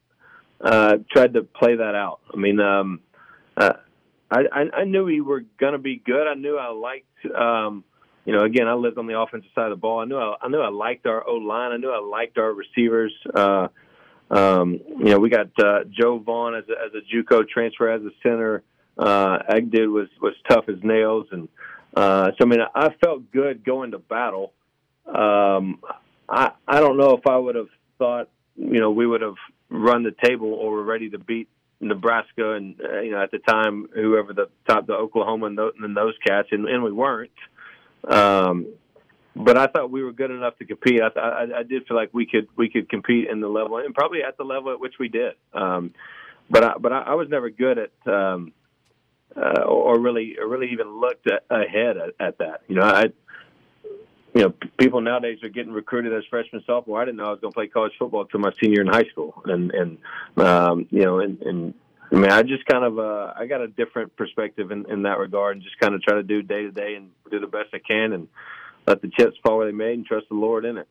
uh, 0.60 0.96
tried 1.12 1.34
to 1.34 1.42
play 1.42 1.76
that 1.76 1.94
out. 1.94 2.18
I 2.32 2.36
mean, 2.36 2.58
um, 2.58 3.00
uh, 3.56 3.74
I, 4.30 4.40
I 4.52 4.80
I 4.80 4.84
knew 4.84 5.04
we 5.04 5.20
were 5.20 5.44
going 5.58 5.74
to 5.74 5.78
be 5.78 6.02
good. 6.04 6.26
I 6.26 6.34
knew 6.34 6.58
I 6.58 6.70
liked, 6.70 7.34
um, 7.34 7.84
you 8.24 8.32
know, 8.32 8.42
again, 8.42 8.66
I 8.66 8.74
lived 8.74 8.98
on 8.98 9.06
the 9.06 9.18
offensive 9.18 9.50
side 9.54 9.66
of 9.66 9.70
the 9.70 9.80
ball. 9.80 10.00
I 10.00 10.04
knew 10.06 10.18
I, 10.18 10.34
I 10.42 10.48
knew 10.48 10.60
I 10.60 10.70
liked 10.70 11.06
our 11.06 11.26
O 11.26 11.34
line. 11.34 11.72
I 11.72 11.76
knew 11.76 11.90
I 11.90 12.00
liked 12.00 12.36
our 12.36 12.52
receivers. 12.52 13.12
Uh, 13.32 13.68
um, 14.30 14.80
you 14.98 15.04
know, 15.04 15.18
we 15.18 15.30
got 15.30 15.50
uh, 15.58 15.84
Joe 15.90 16.18
Vaughn 16.18 16.54
as 16.54 16.64
a, 16.68 16.72
as 16.72 16.92
a 16.94 17.14
JUCO 17.14 17.48
transfer 17.48 17.90
as 17.90 18.02
a 18.02 18.10
center. 18.22 18.62
Uh, 18.98 19.38
Egdid 19.48 19.90
was 19.90 20.08
was 20.20 20.34
tough 20.48 20.64
as 20.68 20.76
nails, 20.82 21.26
and 21.30 21.48
uh, 21.96 22.30
so 22.38 22.44
I 22.44 22.44
mean, 22.44 22.60
I 22.74 22.90
felt 23.02 23.30
good 23.32 23.64
going 23.64 23.92
to 23.92 23.98
battle. 23.98 24.52
Um, 25.06 25.80
I 26.28 26.52
I 26.66 26.80
don't 26.80 26.96
know 26.96 27.16
if 27.16 27.26
I 27.26 27.36
would 27.36 27.54
have 27.54 27.68
thought 27.98 28.28
you 28.56 28.80
know 28.80 28.90
we 28.90 29.06
would 29.06 29.22
have 29.22 29.36
run 29.70 30.02
the 30.02 30.14
table 30.22 30.52
or 30.52 30.72
were 30.72 30.84
ready 30.84 31.10
to 31.10 31.18
beat 31.18 31.48
Nebraska 31.80 32.52
and 32.52 32.80
uh, 32.80 33.00
you 33.00 33.10
know 33.10 33.22
at 33.22 33.30
the 33.30 33.38
time 33.38 33.88
whoever 33.94 34.32
the 34.32 34.48
top 34.68 34.86
the 34.86 34.94
Oklahoma 34.94 35.46
and, 35.46 35.58
those, 35.58 35.72
and 35.80 35.96
those 35.96 36.14
cats 36.26 36.48
and, 36.52 36.68
and 36.68 36.82
we 36.82 36.92
weren't. 36.92 37.30
Um, 38.04 38.66
but 39.34 39.56
I 39.56 39.66
thought 39.66 39.90
we 39.90 40.02
were 40.02 40.12
good 40.12 40.30
enough 40.30 40.58
to 40.58 40.66
compete. 40.66 41.00
I, 41.00 41.18
I, 41.18 41.42
I 41.60 41.62
did 41.62 41.86
feel 41.86 41.96
like 41.96 42.10
we 42.12 42.26
could 42.26 42.48
we 42.56 42.68
could 42.68 42.88
compete 42.88 43.28
in 43.30 43.40
the 43.40 43.48
level 43.48 43.78
and 43.78 43.94
probably 43.94 44.22
at 44.22 44.36
the 44.36 44.44
level 44.44 44.72
at 44.72 44.80
which 44.80 44.94
we 45.00 45.08
did. 45.08 45.34
Um, 45.54 45.94
but 46.50 46.64
I, 46.64 46.72
but 46.78 46.92
I, 46.92 47.00
I 47.00 47.14
was 47.14 47.28
never 47.30 47.48
good 47.48 47.78
at 47.78 48.12
um, 48.12 48.52
uh, 49.36 49.62
or 49.62 49.98
really 49.98 50.36
or 50.38 50.48
really 50.48 50.70
even 50.72 51.00
looked 51.00 51.30
at, 51.30 51.44
ahead 51.50 51.96
at, 51.96 52.10
at 52.20 52.38
that. 52.38 52.62
You 52.68 52.76
know, 52.76 52.82
I 52.82 53.04
you 54.34 54.42
know, 54.42 54.54
people 54.78 55.00
nowadays 55.00 55.38
are 55.42 55.48
getting 55.48 55.72
recruited 55.72 56.12
as 56.14 56.24
freshman, 56.30 56.62
sophomore. 56.66 57.02
I 57.02 57.04
didn't 57.04 57.18
know 57.18 57.26
I 57.26 57.30
was 57.30 57.40
going 57.40 57.52
to 57.52 57.54
play 57.54 57.66
college 57.66 57.92
football 57.98 58.22
until 58.22 58.40
my 58.40 58.52
senior 58.62 58.80
in 58.80 58.86
high 58.86 59.04
school, 59.10 59.42
and 59.44 59.70
and 59.72 59.98
um, 60.38 60.86
you 60.90 61.02
know, 61.02 61.20
and, 61.20 61.40
and 61.42 61.74
I 62.10 62.14
mean, 62.14 62.30
I 62.30 62.42
just 62.42 62.64
kind 62.66 62.84
of 62.84 62.98
uh, 62.98 63.34
I 63.36 63.46
got 63.46 63.60
a 63.60 63.68
different 63.68 64.16
perspective 64.16 64.70
in, 64.70 64.90
in 64.90 65.02
that 65.02 65.18
regard, 65.18 65.56
and 65.56 65.62
just 65.62 65.78
kind 65.78 65.94
of 65.94 66.02
try 66.02 66.14
to 66.14 66.22
do 66.22 66.42
day 66.42 66.62
to 66.62 66.70
day 66.70 66.94
and 66.94 67.10
do 67.30 67.40
the 67.40 67.46
best 67.46 67.68
I 67.74 67.78
can, 67.78 68.12
and 68.12 68.28
let 68.86 69.02
the 69.02 69.10
chips 69.18 69.36
fall 69.42 69.58
where 69.58 69.66
they 69.66 69.76
may, 69.76 69.92
and 69.92 70.06
trust 70.06 70.28
the 70.30 70.34
Lord 70.34 70.64
in 70.64 70.78
it. 70.78 70.88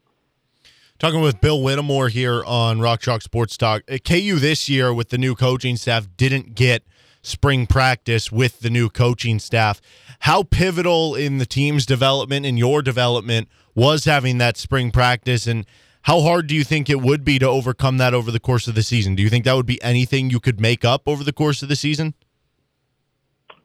Talking 1.00 1.22
with 1.22 1.42
Bill 1.42 1.64
Whittemore 1.64 2.10
here 2.10 2.44
on 2.44 2.80
Rock 2.80 3.02
Chalk 3.02 3.24
Sports 3.24 3.58
Talk. 3.58 3.82
At 3.88 4.04
KU 4.04 4.38
this 4.38 4.70
year 4.70 4.94
with 4.94 5.10
the 5.10 5.18
new 5.18 5.34
coaching 5.34 5.76
staff 5.76 6.08
didn't 6.16 6.54
get 6.54 6.84
spring 7.22 7.68
practice 7.68 8.32
with 8.32 8.60
the 8.60 8.70
new 8.70 8.90
coaching 8.90 9.40
staff. 9.40 9.82
How 10.20 10.44
pivotal 10.44 11.16
in 11.16 11.38
the 11.38 11.46
team's 11.46 11.86
development 11.86 12.46
and 12.46 12.58
your 12.58 12.82
development 12.82 13.48
was 13.76 14.06
having 14.06 14.38
that 14.40 14.58
spring 14.58 14.92
practice 14.92 15.48
and 15.48 15.66
how 16.04 16.22
hard 16.22 16.48
do 16.48 16.56
you 16.56 16.64
think 16.64 16.90
it 16.90 17.00
would 17.00 17.24
be 17.24 17.38
to 17.40 17.48
overcome 17.48 17.98
that 17.98 18.14
over 18.14 18.32
the 18.32 18.40
course 18.40 18.68
of 18.68 18.76
the 18.76 18.82
season? 18.82 19.16
Do 19.16 19.22
you 19.22 19.30
think 19.30 19.46
that 19.46 19.56
would 19.56 19.68
be 19.68 19.82
anything 19.84 20.30
you 20.30 20.40
could 20.40 20.60
make 20.60 20.84
up 20.84 21.08
over 21.08 21.24
the 21.24 21.34
course 21.34 21.62
of 21.62 21.70
the 21.70 21.76
season? 21.76 22.16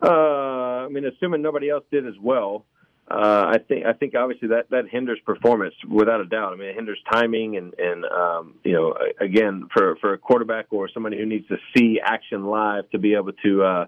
Uh, 0.02 0.10
I 0.10 0.88
mean, 0.88 1.06
assuming 1.06 1.40
nobody 1.40 1.70
else 1.70 1.84
did 1.90 2.06
as 2.06 2.14
well, 2.20 2.66
uh, 3.08 3.52
I 3.54 3.58
think 3.58 3.86
I 3.86 3.92
think 3.92 4.14
obviously 4.16 4.48
that 4.48 4.70
that 4.70 4.88
hinders 4.88 5.18
performance 5.24 5.74
without 5.88 6.20
a 6.20 6.26
doubt. 6.26 6.52
I 6.52 6.56
mean, 6.56 6.68
it 6.68 6.74
hinders 6.74 6.98
timing 7.12 7.56
and 7.56 7.72
and 7.78 8.04
um, 8.04 8.54
you 8.64 8.72
know 8.72 8.94
again 9.20 9.68
for 9.72 9.96
for 9.96 10.12
a 10.12 10.18
quarterback 10.18 10.66
or 10.70 10.88
somebody 10.92 11.16
who 11.16 11.26
needs 11.26 11.46
to 11.48 11.56
see 11.76 12.00
action 12.02 12.46
live 12.46 12.90
to 12.90 12.98
be 12.98 13.14
able 13.14 13.32
to. 13.44 13.62
Uh, 13.62 13.86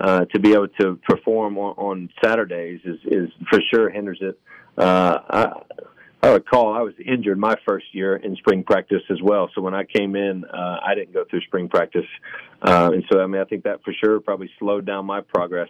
uh, 0.00 0.24
to 0.26 0.38
be 0.38 0.52
able 0.52 0.68
to 0.80 0.96
perform 1.08 1.58
on, 1.58 1.74
on 1.76 2.08
Saturdays 2.22 2.78
is, 2.84 3.00
is 3.04 3.30
for 3.50 3.60
sure 3.74 3.90
hinders 3.90 4.18
it. 4.20 4.38
Uh, 4.76 5.18
I, 5.28 5.52
I 6.22 6.28
recall 6.28 6.74
I 6.74 6.82
was 6.82 6.94
injured 7.04 7.38
my 7.38 7.54
first 7.66 7.86
year 7.92 8.16
in 8.16 8.34
spring 8.36 8.64
practice 8.64 9.02
as 9.08 9.18
well. 9.22 9.50
So 9.54 9.60
when 9.60 9.74
I 9.74 9.84
came 9.84 10.16
in, 10.16 10.44
uh, 10.44 10.78
I 10.84 10.94
didn't 10.96 11.14
go 11.14 11.24
through 11.30 11.42
spring 11.42 11.68
practice, 11.68 12.06
uh, 12.60 12.90
and 12.92 13.04
so 13.10 13.20
I 13.20 13.26
mean 13.26 13.40
I 13.40 13.44
think 13.44 13.64
that 13.64 13.84
for 13.84 13.92
sure 13.92 14.18
probably 14.18 14.50
slowed 14.58 14.84
down 14.84 15.06
my 15.06 15.20
progress 15.20 15.68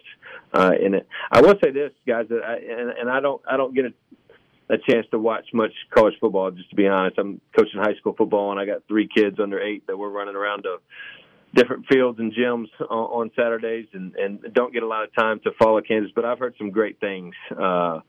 uh, 0.53 0.71
in 0.81 0.95
it. 0.95 1.07
I 1.31 1.41
will 1.41 1.55
say 1.63 1.71
this, 1.71 1.91
guys, 2.07 2.25
that 2.29 2.41
I, 2.43 2.55
and, 2.55 2.89
and 2.89 3.09
I 3.09 3.19
don't 3.19 3.41
I 3.49 3.57
don't 3.57 3.75
get 3.75 3.85
a, 3.85 4.73
a 4.73 4.77
chance 4.89 5.05
to 5.11 5.19
watch 5.19 5.45
much 5.53 5.71
college 5.93 6.15
football. 6.19 6.49
Just 6.49 6.71
to 6.71 6.75
be 6.75 6.87
honest, 6.87 7.19
I'm 7.19 7.39
coaching 7.55 7.79
high 7.79 7.95
school 7.99 8.15
football, 8.17 8.49
and 8.51 8.59
I 8.59 8.65
got 8.65 8.87
three 8.87 9.07
kids 9.07 9.39
under 9.39 9.61
eight 9.61 9.85
that 9.85 9.97
we're 9.97 10.09
running 10.09 10.35
around 10.35 10.63
to 10.63 10.77
different 11.53 11.85
fields 11.87 12.17
and 12.17 12.33
gyms 12.33 12.67
on, 12.81 12.87
on 12.89 13.31
Saturdays, 13.35 13.85
and 13.93 14.15
and 14.15 14.43
don't 14.53 14.73
get 14.73 14.81
a 14.81 14.87
lot 14.87 15.03
of 15.03 15.13
time 15.13 15.41
to 15.41 15.51
follow 15.61 15.79
Kansas. 15.81 16.11
But 16.15 16.25
I've 16.25 16.39
heard 16.39 16.55
some 16.57 16.71
great 16.71 16.99
things. 16.99 17.35
Uh, 17.51 17.99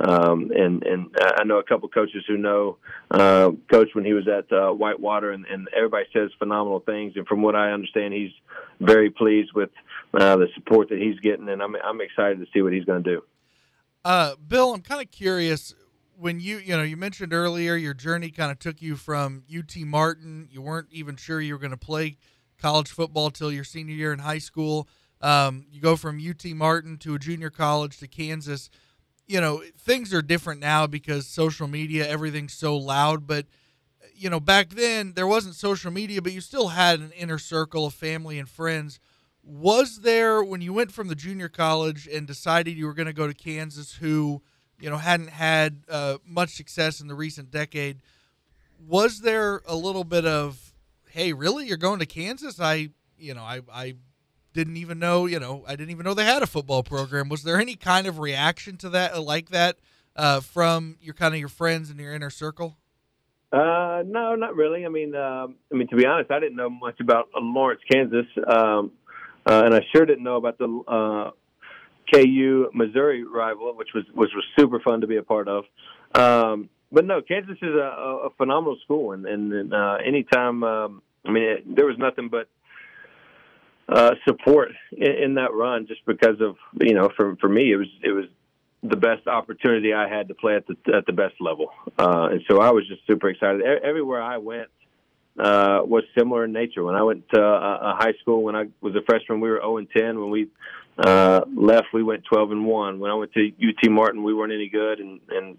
um, 0.00 0.50
and 0.54 0.82
and 0.82 1.14
I 1.36 1.44
know 1.44 1.58
a 1.58 1.62
couple 1.62 1.88
coaches 1.88 2.24
who 2.26 2.38
know 2.38 2.78
uh, 3.10 3.50
coach 3.70 3.88
when 3.92 4.04
he 4.04 4.14
was 4.14 4.26
at 4.28 4.50
uh, 4.50 4.70
Whitewater, 4.72 5.30
and, 5.30 5.44
and 5.46 5.68
everybody 5.76 6.06
says 6.12 6.30
phenomenal 6.38 6.80
things. 6.80 7.12
And 7.16 7.26
from 7.26 7.42
what 7.42 7.54
I 7.54 7.72
understand, 7.72 8.14
he's 8.14 8.30
very 8.80 9.10
pleased 9.10 9.50
with 9.54 9.70
uh, 10.14 10.36
the 10.36 10.46
support 10.54 10.88
that 10.88 10.98
he's 10.98 11.20
getting, 11.20 11.48
and 11.48 11.62
I'm 11.62 11.76
I'm 11.76 12.00
excited 12.00 12.38
to 12.40 12.46
see 12.52 12.62
what 12.62 12.72
he's 12.72 12.84
going 12.84 13.02
to 13.02 13.10
do. 13.16 13.22
Uh, 14.02 14.36
Bill, 14.48 14.72
I'm 14.72 14.80
kind 14.80 15.02
of 15.02 15.10
curious 15.10 15.74
when 16.16 16.40
you 16.40 16.58
you 16.58 16.76
know 16.76 16.82
you 16.82 16.96
mentioned 16.96 17.34
earlier 17.34 17.74
your 17.76 17.94
journey 17.94 18.30
kind 18.30 18.50
of 18.50 18.58
took 18.58 18.80
you 18.80 18.96
from 18.96 19.44
UT 19.54 19.76
Martin. 19.84 20.48
You 20.50 20.62
weren't 20.62 20.88
even 20.92 21.16
sure 21.16 21.42
you 21.42 21.52
were 21.52 21.60
going 21.60 21.72
to 21.72 21.76
play 21.76 22.16
college 22.58 22.88
football 22.88 23.30
till 23.30 23.52
your 23.52 23.64
senior 23.64 23.94
year 23.94 24.14
in 24.14 24.20
high 24.20 24.38
school. 24.38 24.88
Um, 25.20 25.66
you 25.70 25.82
go 25.82 25.96
from 25.96 26.18
UT 26.18 26.42
Martin 26.54 26.96
to 26.98 27.14
a 27.14 27.18
junior 27.18 27.50
college 27.50 27.98
to 27.98 28.08
Kansas 28.08 28.70
you 29.30 29.40
know, 29.40 29.62
things 29.78 30.12
are 30.12 30.22
different 30.22 30.60
now 30.60 30.88
because 30.88 31.24
social 31.24 31.68
media, 31.68 32.08
everything's 32.08 32.52
so 32.52 32.76
loud. 32.76 33.28
But, 33.28 33.46
you 34.12 34.28
know, 34.28 34.40
back 34.40 34.70
then 34.70 35.12
there 35.14 35.26
wasn't 35.26 35.54
social 35.54 35.92
media, 35.92 36.20
but 36.20 36.32
you 36.32 36.40
still 36.40 36.68
had 36.68 36.98
an 36.98 37.12
inner 37.12 37.38
circle 37.38 37.86
of 37.86 37.94
family 37.94 38.40
and 38.40 38.48
friends. 38.48 38.98
Was 39.44 40.00
there, 40.00 40.42
when 40.42 40.62
you 40.62 40.72
went 40.72 40.90
from 40.90 41.06
the 41.06 41.14
junior 41.14 41.48
college 41.48 42.08
and 42.08 42.26
decided 42.26 42.76
you 42.76 42.86
were 42.86 42.92
going 42.92 43.06
to 43.06 43.12
go 43.12 43.28
to 43.28 43.32
Kansas, 43.32 43.94
who, 43.94 44.42
you 44.80 44.90
know, 44.90 44.96
hadn't 44.96 45.30
had 45.30 45.84
uh, 45.88 46.18
much 46.26 46.50
success 46.50 47.00
in 47.00 47.06
the 47.06 47.14
recent 47.14 47.52
decade, 47.52 48.00
was 48.84 49.20
there 49.20 49.62
a 49.64 49.76
little 49.76 50.02
bit 50.04 50.26
of, 50.26 50.74
hey, 51.10 51.32
really? 51.32 51.68
You're 51.68 51.76
going 51.76 52.00
to 52.00 52.06
Kansas? 52.06 52.58
I, 52.58 52.88
you 53.16 53.34
know, 53.34 53.44
I, 53.44 53.60
I 53.72 53.94
didn't 54.52 54.76
even 54.76 54.98
know, 54.98 55.26
you 55.26 55.38
know, 55.38 55.64
I 55.66 55.76
didn't 55.76 55.90
even 55.90 56.04
know 56.04 56.14
they 56.14 56.24
had 56.24 56.42
a 56.42 56.46
football 56.46 56.82
program. 56.82 57.28
Was 57.28 57.42
there 57.42 57.60
any 57.60 57.76
kind 57.76 58.06
of 58.06 58.18
reaction 58.18 58.76
to 58.78 58.88
that, 58.90 59.14
uh, 59.14 59.20
like 59.20 59.50
that, 59.50 59.76
uh, 60.16 60.40
from 60.40 60.96
your 61.00 61.14
kind 61.14 61.34
of 61.34 61.40
your 61.40 61.48
friends 61.48 61.90
in 61.90 61.98
your 61.98 62.14
inner 62.14 62.30
circle? 62.30 62.76
Uh, 63.52 64.02
no, 64.06 64.34
not 64.36 64.54
really. 64.54 64.84
I 64.84 64.88
mean, 64.88 65.14
um, 65.14 65.56
I 65.72 65.76
mean, 65.76 65.88
to 65.88 65.96
be 65.96 66.06
honest, 66.06 66.30
I 66.30 66.38
didn't 66.38 66.56
know 66.56 66.70
much 66.70 67.00
about 67.00 67.28
uh, 67.34 67.40
Lawrence, 67.40 67.80
Kansas, 67.90 68.26
um, 68.46 68.92
uh, 69.46 69.62
and 69.64 69.74
I 69.74 69.80
sure 69.94 70.06
didn't 70.06 70.22
know 70.22 70.36
about 70.36 70.58
the 70.58 70.82
uh, 70.86 71.30
KU 72.12 72.70
Missouri 72.72 73.24
rival, 73.24 73.74
which 73.74 73.88
was 73.94 74.04
which 74.14 74.30
was 74.34 74.44
super 74.58 74.78
fun 74.80 75.00
to 75.00 75.06
be 75.06 75.16
a 75.16 75.22
part 75.22 75.48
of. 75.48 75.64
Um, 76.14 76.68
but 76.92 77.04
no, 77.04 77.22
Kansas 77.22 77.56
is 77.60 77.74
a, 77.74 78.26
a 78.26 78.30
phenomenal 78.36 78.76
school, 78.84 79.12
and 79.12 79.26
and 79.26 79.74
uh, 79.74 79.96
anytime, 80.04 80.62
um, 80.62 81.02
I 81.24 81.30
mean, 81.30 81.42
it, 81.42 81.76
there 81.76 81.86
was 81.86 81.96
nothing 81.98 82.28
but 82.28 82.48
uh, 83.90 84.14
support 84.26 84.70
in, 84.92 85.12
in 85.12 85.34
that 85.34 85.52
run, 85.52 85.86
just 85.86 86.04
because 86.06 86.40
of 86.40 86.56
you 86.80 86.94
know, 86.94 87.10
for 87.16 87.36
for 87.36 87.48
me, 87.48 87.72
it 87.72 87.76
was 87.76 87.88
it 88.02 88.12
was 88.12 88.26
the 88.82 88.96
best 88.96 89.26
opportunity 89.26 89.92
I 89.92 90.08
had 90.08 90.28
to 90.28 90.34
play 90.34 90.56
at 90.56 90.66
the 90.66 90.76
at 90.94 91.06
the 91.06 91.12
best 91.12 91.34
level, 91.40 91.70
uh, 91.98 92.28
and 92.30 92.42
so 92.48 92.60
I 92.60 92.70
was 92.70 92.86
just 92.86 93.06
super 93.06 93.28
excited. 93.28 93.62
Everywhere 93.62 94.22
I 94.22 94.38
went 94.38 94.68
uh, 95.38 95.80
was 95.84 96.04
similar 96.16 96.44
in 96.44 96.52
nature. 96.52 96.84
When 96.84 96.94
I 96.94 97.02
went 97.02 97.28
to 97.34 97.40
a, 97.40 97.92
a 97.92 97.96
high 97.98 98.14
school, 98.20 98.42
when 98.42 98.54
I 98.54 98.66
was 98.80 98.94
a 98.94 99.02
freshman, 99.02 99.40
we 99.40 99.50
were 99.50 99.58
0 99.58 99.78
and 99.78 99.88
10. 99.90 100.20
When 100.20 100.30
we 100.30 100.48
uh, 100.98 101.42
left, 101.54 101.88
we 101.92 102.02
went 102.02 102.24
12 102.24 102.52
and 102.52 102.66
1. 102.66 103.00
When 103.00 103.10
I 103.10 103.14
went 103.14 103.32
to 103.32 103.46
UT 103.46 103.90
Martin, 103.90 104.22
we 104.22 104.34
weren't 104.34 104.52
any 104.52 104.68
good, 104.68 105.00
and 105.00 105.20
and 105.30 105.58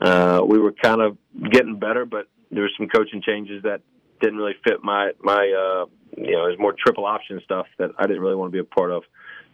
uh, 0.00 0.42
we 0.46 0.58
were 0.58 0.72
kind 0.72 1.00
of 1.00 1.16
getting 1.50 1.78
better, 1.78 2.04
but 2.04 2.28
there 2.50 2.62
were 2.62 2.70
some 2.76 2.88
coaching 2.88 3.22
changes 3.22 3.62
that 3.64 3.82
didn't 4.20 4.38
really 4.38 4.56
fit 4.64 4.82
my 4.82 5.12
my 5.22 5.34
uh, 5.34 5.86
you 6.16 6.32
know, 6.32 6.46
there's 6.46 6.58
more 6.58 6.74
triple 6.78 7.06
option 7.06 7.40
stuff 7.44 7.66
that 7.78 7.90
I 7.98 8.06
didn't 8.06 8.22
really 8.22 8.36
want 8.36 8.52
to 8.52 8.52
be 8.52 8.58
a 8.60 8.64
part 8.64 8.90
of. 8.90 9.02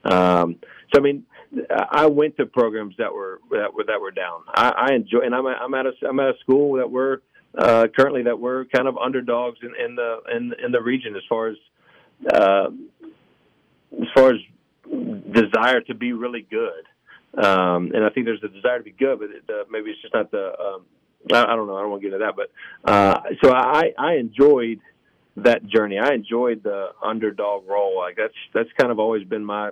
Um, 0.05 0.57
so 0.93 1.01
I 1.01 1.03
mean, 1.03 1.25
I 1.71 2.07
went 2.07 2.37
to 2.37 2.47
programs 2.47 2.95
that 2.99 3.13
were 3.13 3.41
that 3.51 3.75
were 3.75 3.85
that 3.85 4.01
were 4.01 4.11
down. 4.11 4.43
I, 4.55 4.89
I 4.91 4.95
enjoy, 4.95 5.21
and 5.21 5.35
I'm 5.35 5.47
I'm 5.47 5.75
at 5.75 5.87
a 5.87 5.93
I'm 6.09 6.21
at 6.21 6.27
a 6.27 6.39
school 6.41 6.77
that 6.77 6.91
we're 6.91 7.19
uh, 7.57 7.87
currently 7.97 8.25
that 8.25 8.39
we're 8.39 8.65
kind 8.67 8.89
of 8.89 8.97
underdogs 8.99 9.59
in, 9.63 9.73
in 9.83 9.95
the 9.97 10.19
in 10.35 10.53
in 10.65 10.73
the 10.73 10.83
region 10.83 11.17
as 11.17 11.23
far 11.29 11.49
as 11.49 11.57
uh, 12.33 12.67
as 14.01 14.09
far 14.15 14.35
as 14.35 14.41
desire 15.33 15.81
to 15.83 15.95
be 15.95 16.13
really 16.13 16.47
good. 16.49 16.85
Um, 17.37 17.91
and 17.93 18.05
I 18.05 18.11
think 18.11 18.27
there's 18.27 18.45
a 18.45 18.49
desire 18.49 18.79
to 18.79 18.85
be 18.85 18.93
good, 18.93 19.19
but 19.19 19.31
it, 19.31 19.45
uh, 19.49 19.65
maybe 19.71 19.91
it's 19.91 20.03
just 20.03 20.15
not 20.15 20.31
the. 20.31 20.53
Um, 20.59 20.83
I, 21.33 21.43
I 21.43 21.57
don't 21.57 21.67
know. 21.67 21.77
I 21.77 21.83
don't 21.83 21.91
want 21.91 22.03
to 22.03 22.09
get 22.09 22.15
into 22.15 22.27
that, 22.27 22.37
but 22.37 22.51
uh, 22.91 23.21
so 23.43 23.53
I 23.53 23.93
I 23.99 24.15
enjoyed 24.15 24.81
that 25.37 25.67
journey. 25.67 25.99
I 25.99 26.15
enjoyed 26.15 26.63
the 26.63 26.89
underdog 27.03 27.67
role. 27.69 27.99
Like 27.99 28.17
that's 28.17 28.35
that's 28.53 28.69
kind 28.79 28.91
of 28.91 28.99
always 28.99 29.27
been 29.27 29.45
my. 29.45 29.71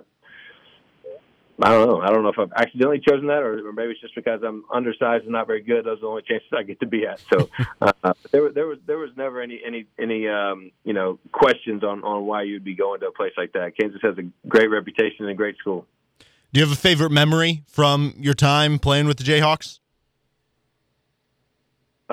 I 1.61 1.69
don't 1.69 1.87
know. 1.87 2.01
I 2.01 2.09
don't 2.09 2.23
know 2.23 2.29
if 2.29 2.39
I've 2.39 2.51
accidentally 2.55 2.99
chosen 3.07 3.27
that, 3.27 3.43
or, 3.43 3.69
or 3.69 3.73
maybe 3.73 3.91
it's 3.91 4.01
just 4.01 4.15
because 4.15 4.41
I'm 4.43 4.65
undersized 4.73 5.25
and 5.25 5.33
not 5.33 5.45
very 5.45 5.61
good. 5.61 5.85
Those 5.85 5.99
are 5.99 6.01
the 6.01 6.07
only 6.07 6.23
chances 6.23 6.47
I 6.51 6.63
get 6.63 6.79
to 6.79 6.87
be 6.87 7.05
at. 7.05 7.21
So 7.31 7.47
uh, 7.81 8.13
there, 8.31 8.51
there 8.51 8.65
was 8.65 8.79
there 8.87 8.97
was 8.97 9.11
never 9.15 9.39
any 9.39 9.61
any 9.65 9.85
any 9.99 10.27
um, 10.27 10.71
you 10.83 10.93
know 10.93 11.19
questions 11.31 11.83
on 11.83 12.03
on 12.03 12.25
why 12.25 12.41
you'd 12.43 12.63
be 12.63 12.75
going 12.75 13.01
to 13.01 13.07
a 13.07 13.11
place 13.11 13.33
like 13.37 13.53
that. 13.53 13.77
Kansas 13.79 14.01
has 14.01 14.17
a 14.17 14.23
great 14.47 14.71
reputation 14.71 15.17
and 15.19 15.29
a 15.29 15.35
great 15.35 15.57
school. 15.57 15.85
Do 16.19 16.59
you 16.59 16.65
have 16.65 16.75
a 16.75 16.79
favorite 16.79 17.11
memory 17.11 17.63
from 17.67 18.13
your 18.17 18.35
time 18.35 18.77
playing 18.79 19.07
with 19.07 19.17
the 19.17 19.23
Jayhawks? 19.23 19.79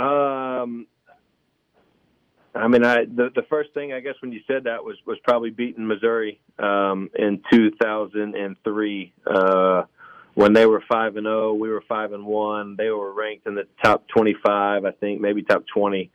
Um, 0.00 0.86
I 2.54 2.68
mean, 2.68 2.84
I 2.84 3.04
the 3.04 3.30
the 3.34 3.44
first 3.50 3.74
thing 3.74 3.92
I 3.92 4.00
guess 4.00 4.14
when 4.20 4.32
you 4.32 4.40
said 4.46 4.64
that 4.64 4.84
was 4.84 4.96
was 5.06 5.18
probably 5.22 5.50
beating 5.50 5.86
Missouri 5.86 6.40
um, 6.58 7.10
in 7.14 7.42
2003 7.52 9.12
uh, 9.26 9.82
when 10.34 10.52
they 10.52 10.66
were 10.66 10.82
five 10.90 11.16
and 11.16 11.26
zero. 11.26 11.50
Oh, 11.50 11.54
we 11.54 11.68
were 11.68 11.82
five 11.88 12.12
and 12.12 12.24
one. 12.24 12.76
They 12.76 12.88
were 12.88 13.12
ranked 13.12 13.46
in 13.46 13.54
the 13.54 13.66
top 13.82 14.08
25, 14.08 14.84
I 14.84 14.90
think, 14.92 15.20
maybe 15.20 15.42
top 15.42 15.64
20. 15.72 16.10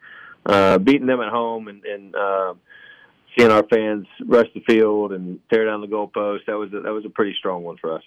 Uh, 0.46 0.78
beating 0.78 1.08
them 1.08 1.22
at 1.22 1.30
home 1.30 1.68
and, 1.68 1.84
and 1.86 2.16
uh, 2.16 2.54
seeing 3.38 3.52
our 3.52 3.66
fans 3.68 4.06
rush 4.26 4.48
the 4.54 4.62
field 4.62 5.12
and 5.12 5.40
tear 5.52 5.66
down 5.66 5.82
the 5.82 5.88
goalpost 5.88 6.46
that 6.48 6.58
was 6.58 6.72
a, 6.74 6.82
that 6.82 6.92
was 6.92 7.06
a 7.06 7.10
pretty 7.10 7.36
strong 7.38 7.64
one 7.64 7.78
for 7.78 7.96
us. 7.96 8.04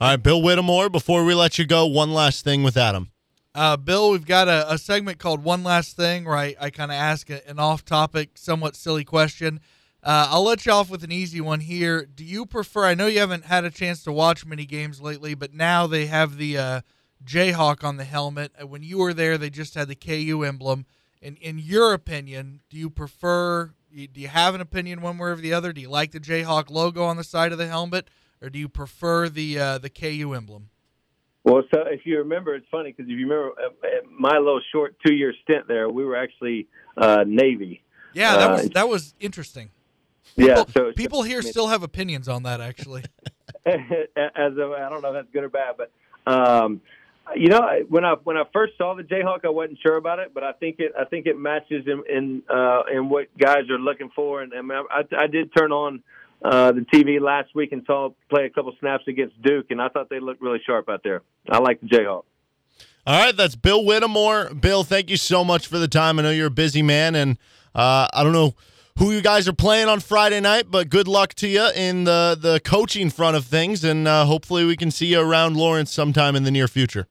All 0.00 0.10
right, 0.10 0.22
Bill 0.22 0.40
Whittemore. 0.40 0.88
Before 0.88 1.24
we 1.24 1.34
let 1.34 1.58
you 1.58 1.66
go, 1.66 1.86
one 1.86 2.12
last 2.12 2.44
thing 2.44 2.62
with 2.62 2.76
Adam. 2.76 3.10
Uh, 3.52 3.76
Bill, 3.76 4.12
we've 4.12 4.26
got 4.26 4.46
a, 4.46 4.72
a, 4.72 4.78
segment 4.78 5.18
called 5.18 5.42
One 5.42 5.64
Last 5.64 5.96
Thing 5.96 6.24
where 6.24 6.36
I, 6.36 6.54
I 6.60 6.70
kind 6.70 6.92
of 6.92 6.94
ask 6.94 7.28
a, 7.30 7.48
an 7.48 7.58
off 7.58 7.84
topic, 7.84 8.38
somewhat 8.38 8.76
silly 8.76 9.02
question. 9.02 9.58
Uh, 10.04 10.28
I'll 10.30 10.44
let 10.44 10.64
you 10.64 10.72
off 10.72 10.88
with 10.88 11.02
an 11.02 11.10
easy 11.10 11.40
one 11.40 11.58
here. 11.58 12.06
Do 12.06 12.24
you 12.24 12.46
prefer? 12.46 12.84
I 12.84 12.94
know 12.94 13.06
you 13.06 13.18
haven't 13.18 13.46
had 13.46 13.64
a 13.64 13.70
chance 13.70 14.04
to 14.04 14.12
watch 14.12 14.46
many 14.46 14.64
games 14.66 15.00
lately, 15.00 15.34
but 15.34 15.52
now 15.52 15.88
they 15.88 16.06
have 16.06 16.36
the 16.36 16.56
uh, 16.56 16.80
Jayhawk 17.24 17.82
on 17.82 17.96
the 17.96 18.04
helmet. 18.04 18.52
When 18.64 18.84
you 18.84 18.98
were 18.98 19.12
there, 19.12 19.36
they 19.36 19.50
just 19.50 19.74
had 19.74 19.88
the 19.88 19.96
KU 19.96 20.44
emblem. 20.44 20.86
In 21.20 21.36
in 21.36 21.58
your 21.58 21.92
opinion, 21.92 22.60
do 22.70 22.78
you 22.78 22.88
prefer? 22.88 23.74
Do 23.92 24.20
you 24.20 24.28
have 24.28 24.54
an 24.54 24.62
opinion 24.62 25.02
one 25.02 25.18
way 25.18 25.30
or 25.30 25.36
the 25.36 25.52
other? 25.52 25.72
Do 25.72 25.82
you 25.82 25.90
like 25.90 26.12
the 26.12 26.20
Jayhawk 26.20 26.70
logo 26.70 27.02
on 27.02 27.18
the 27.18 27.24
side 27.24 27.52
of 27.52 27.58
the 27.58 27.66
helmet, 27.66 28.08
or 28.40 28.48
do 28.48 28.58
you 28.58 28.70
prefer 28.70 29.28
the 29.28 29.58
uh, 29.58 29.78
the 29.78 29.90
KU 29.90 30.32
emblem? 30.34 30.70
Well, 31.44 31.62
so 31.72 31.84
if 31.86 32.04
you 32.04 32.18
remember, 32.18 32.54
it's 32.54 32.66
funny 32.70 32.92
because 32.92 33.10
if 33.10 33.18
you 33.18 33.28
remember 33.28 33.52
uh, 33.58 33.86
my 34.10 34.36
little 34.36 34.60
short 34.72 34.96
two-year 35.04 35.32
stint 35.42 35.66
there, 35.68 35.88
we 35.88 36.04
were 36.04 36.16
actually 36.16 36.68
uh, 36.96 37.24
Navy. 37.26 37.82
Yeah, 38.12 38.36
that 38.36 38.50
uh, 38.50 38.52
was 38.52 38.70
that 38.70 38.88
was 38.88 39.14
interesting. 39.20 39.70
yeah, 40.36 40.64
People, 40.64 40.66
so 40.72 40.92
people 40.94 41.22
here 41.22 41.42
still 41.42 41.68
have 41.68 41.82
opinions 41.82 42.28
on 42.28 42.42
that. 42.42 42.60
Actually, 42.60 43.04
as 43.66 43.76
a, 43.76 44.76
I 44.78 44.88
don't 44.90 45.02
know 45.02 45.08
if 45.08 45.14
that's 45.14 45.32
good 45.32 45.44
or 45.44 45.48
bad, 45.48 45.76
but 45.78 45.90
um, 46.30 46.82
you 47.34 47.48
know, 47.48 47.60
when 47.88 48.04
I 48.04 48.14
when 48.24 48.36
I 48.36 48.44
first 48.52 48.74
saw 48.76 48.94
the 48.94 49.02
Jayhawk, 49.02 49.44
I 49.44 49.50
wasn't 49.50 49.78
sure 49.82 49.96
about 49.96 50.18
it, 50.18 50.32
but 50.34 50.42
I 50.42 50.52
think 50.52 50.76
it 50.78 50.92
I 50.98 51.04
think 51.04 51.26
it 51.26 51.38
matches 51.38 51.86
in 51.86 52.02
in, 52.08 52.42
uh, 52.48 52.82
in 52.92 53.08
what 53.08 53.26
guys 53.38 53.70
are 53.70 53.78
looking 53.78 54.10
for, 54.14 54.42
and, 54.42 54.52
and 54.52 54.70
I, 54.72 55.02
I 55.16 55.26
did 55.26 55.50
turn 55.56 55.72
on 55.72 56.02
uh, 56.42 56.72
the 56.72 56.80
TV 56.92 57.20
last 57.20 57.54
week 57.54 57.72
and 57.72 57.82
saw 57.86 58.10
play 58.28 58.46
a 58.46 58.50
couple 58.50 58.72
snaps 58.80 59.04
against 59.08 59.40
Duke, 59.42 59.66
and 59.70 59.80
I 59.80 59.88
thought 59.88 60.08
they 60.08 60.20
looked 60.20 60.40
really 60.40 60.60
sharp 60.64 60.88
out 60.88 61.02
there. 61.02 61.22
I 61.48 61.58
like 61.58 61.80
the 61.80 61.86
Jayhawk. 61.86 62.24
All 63.06 63.24
right, 63.24 63.36
that's 63.36 63.56
Bill 63.56 63.84
Whittemore. 63.84 64.52
Bill, 64.54 64.84
thank 64.84 65.10
you 65.10 65.16
so 65.16 65.44
much 65.44 65.66
for 65.66 65.78
the 65.78 65.88
time. 65.88 66.18
I 66.18 66.22
know 66.22 66.30
you're 66.30 66.48
a 66.48 66.50
busy 66.50 66.82
man, 66.82 67.14
and 67.14 67.38
uh, 67.74 68.08
I 68.12 68.22
don't 68.22 68.32
know 68.32 68.54
who 68.98 69.12
you 69.12 69.22
guys 69.22 69.48
are 69.48 69.54
playing 69.54 69.88
on 69.88 70.00
Friday 70.00 70.40
night, 70.40 70.66
but 70.70 70.90
good 70.90 71.08
luck 71.08 71.32
to 71.34 71.48
you 71.48 71.70
in 71.74 72.04
the 72.04 72.38
the 72.40 72.60
coaching 72.60 73.10
front 73.10 73.36
of 73.36 73.46
things, 73.46 73.82
and 73.84 74.06
uh, 74.06 74.26
hopefully 74.26 74.64
we 74.64 74.76
can 74.76 74.90
see 74.90 75.06
you 75.06 75.20
around 75.20 75.56
Lawrence 75.56 75.90
sometime 75.90 76.36
in 76.36 76.44
the 76.44 76.50
near 76.50 76.68
future. 76.68 77.08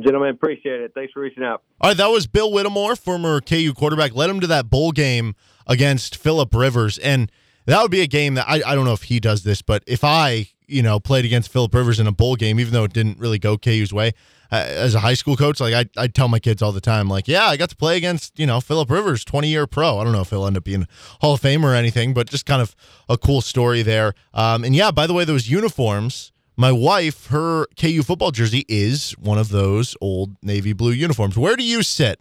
Gentlemen, 0.00 0.30
appreciate 0.30 0.80
it. 0.80 0.92
Thanks 0.94 1.12
for 1.12 1.20
reaching 1.20 1.44
out. 1.44 1.62
All 1.80 1.90
right, 1.90 1.96
that 1.96 2.06
was 2.06 2.26
Bill 2.26 2.50
Whittemore, 2.50 2.96
former 2.96 3.40
KU 3.40 3.72
quarterback. 3.74 4.14
Led 4.14 4.30
him 4.30 4.40
to 4.40 4.46
that 4.48 4.70
bowl 4.70 4.90
game 4.90 5.34
against 5.66 6.16
Philip 6.16 6.52
Rivers, 6.54 6.98
and 6.98 7.30
that 7.66 7.82
would 7.82 7.90
be 7.90 8.00
a 8.00 8.06
game 8.06 8.34
that 8.34 8.48
I, 8.48 8.62
I 8.66 8.74
don't 8.74 8.84
know 8.84 8.92
if 8.92 9.04
he 9.04 9.20
does 9.20 9.42
this, 9.44 9.62
but 9.62 9.82
if 9.86 10.04
I 10.04 10.48
you 10.66 10.82
know 10.82 10.98
played 11.00 11.24
against 11.24 11.50
Philip 11.50 11.74
Rivers 11.74 12.00
in 12.00 12.06
a 12.06 12.12
bowl 12.12 12.36
game, 12.36 12.58
even 12.58 12.72
though 12.72 12.84
it 12.84 12.92
didn't 12.92 13.18
really 13.18 13.38
go 13.38 13.56
KU's 13.56 13.92
way, 13.92 14.12
uh, 14.50 14.56
as 14.56 14.94
a 14.94 15.00
high 15.00 15.14
school 15.14 15.36
coach, 15.36 15.60
like 15.60 15.74
I 15.74 16.02
I 16.02 16.06
tell 16.08 16.28
my 16.28 16.38
kids 16.38 16.62
all 16.62 16.72
the 16.72 16.80
time, 16.80 17.08
like 17.08 17.28
yeah, 17.28 17.46
I 17.46 17.56
got 17.56 17.70
to 17.70 17.76
play 17.76 17.96
against 17.96 18.38
you 18.38 18.46
know 18.46 18.60
Philip 18.60 18.90
Rivers, 18.90 19.24
twenty 19.24 19.48
year 19.48 19.66
pro. 19.66 19.98
I 19.98 20.04
don't 20.04 20.12
know 20.12 20.20
if 20.20 20.30
he'll 20.30 20.46
end 20.46 20.56
up 20.56 20.64
being 20.64 20.86
Hall 21.20 21.34
of 21.34 21.40
Fame 21.40 21.64
or 21.64 21.74
anything, 21.74 22.14
but 22.14 22.28
just 22.28 22.46
kind 22.46 22.62
of 22.62 22.74
a 23.08 23.16
cool 23.16 23.40
story 23.40 23.82
there. 23.82 24.14
Um, 24.34 24.64
and 24.64 24.74
yeah, 24.74 24.90
by 24.90 25.06
the 25.06 25.14
way, 25.14 25.24
those 25.24 25.48
uniforms. 25.48 26.30
My 26.54 26.70
wife, 26.70 27.28
her 27.28 27.66
KU 27.80 28.02
football 28.02 28.30
jersey 28.30 28.66
is 28.68 29.12
one 29.12 29.38
of 29.38 29.48
those 29.48 29.96
old 30.02 30.36
navy 30.42 30.74
blue 30.74 30.92
uniforms. 30.92 31.38
Where 31.38 31.56
do 31.56 31.64
you 31.64 31.82
sit 31.82 32.20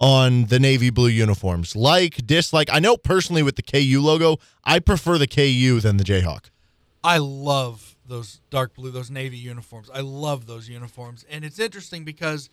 on 0.00 0.46
the 0.46 0.58
navy 0.58 0.90
blue 0.90 1.08
uniforms? 1.08 1.76
Like, 1.76 2.26
dislike? 2.26 2.68
I 2.72 2.78
know 2.78 2.96
personally 2.96 3.42
with 3.42 3.56
the 3.56 3.62
KU 3.62 4.00
logo, 4.00 4.38
I 4.64 4.78
prefer 4.78 5.18
the 5.18 5.26
KU 5.26 5.80
than 5.80 5.96
the 5.96 6.04
Jayhawk. 6.04 6.50
I 7.02 7.18
love 7.18 7.96
those 8.06 8.40
dark 8.50 8.74
blue, 8.74 8.90
those 8.90 9.10
navy 9.10 9.38
uniforms. 9.38 9.88
I 9.92 10.00
love 10.00 10.46
those 10.46 10.68
uniforms, 10.68 11.24
and 11.30 11.44
it's 11.44 11.58
interesting 11.58 12.04
because 12.04 12.50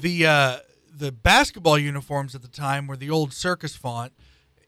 the 0.00 0.26
uh, 0.26 0.56
the 0.94 1.10
basketball 1.10 1.78
uniforms 1.78 2.34
at 2.34 2.42
the 2.42 2.48
time 2.48 2.86
were 2.86 2.96
the 2.96 3.10
old 3.10 3.32
circus 3.32 3.74
font, 3.74 4.12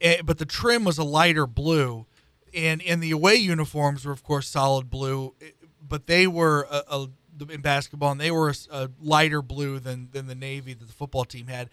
eh, 0.01 0.23
but 0.24 0.39
the 0.39 0.47
trim 0.47 0.85
was 0.85 0.98
a 0.98 1.05
lighter 1.05 1.47
blue, 1.47 2.07
and 2.55 2.82
and 2.82 3.02
the 3.02 3.11
away 3.11 3.36
uniforms 3.36 4.05
were 4.05 4.12
of 4.12 4.24
course 4.24 4.48
solid 4.48 4.90
blue, 4.90 5.35
eh, 5.40 5.51
but 5.86 6.07
they 6.07 6.27
were 6.27 6.66
a, 6.70 6.82
a 6.89 7.09
in 7.48 7.62
basketball 7.62 8.12
and 8.12 8.20
they 8.20 8.31
were 8.31 8.51
a, 8.51 8.55
a 8.70 8.90
lighter 9.01 9.40
blue 9.40 9.78
than 9.78 10.09
than 10.12 10.27
the 10.27 10.35
navy 10.35 10.74
that 10.74 10.86
the 10.86 10.93
football 10.93 11.24
team 11.24 11.47
had. 11.47 11.70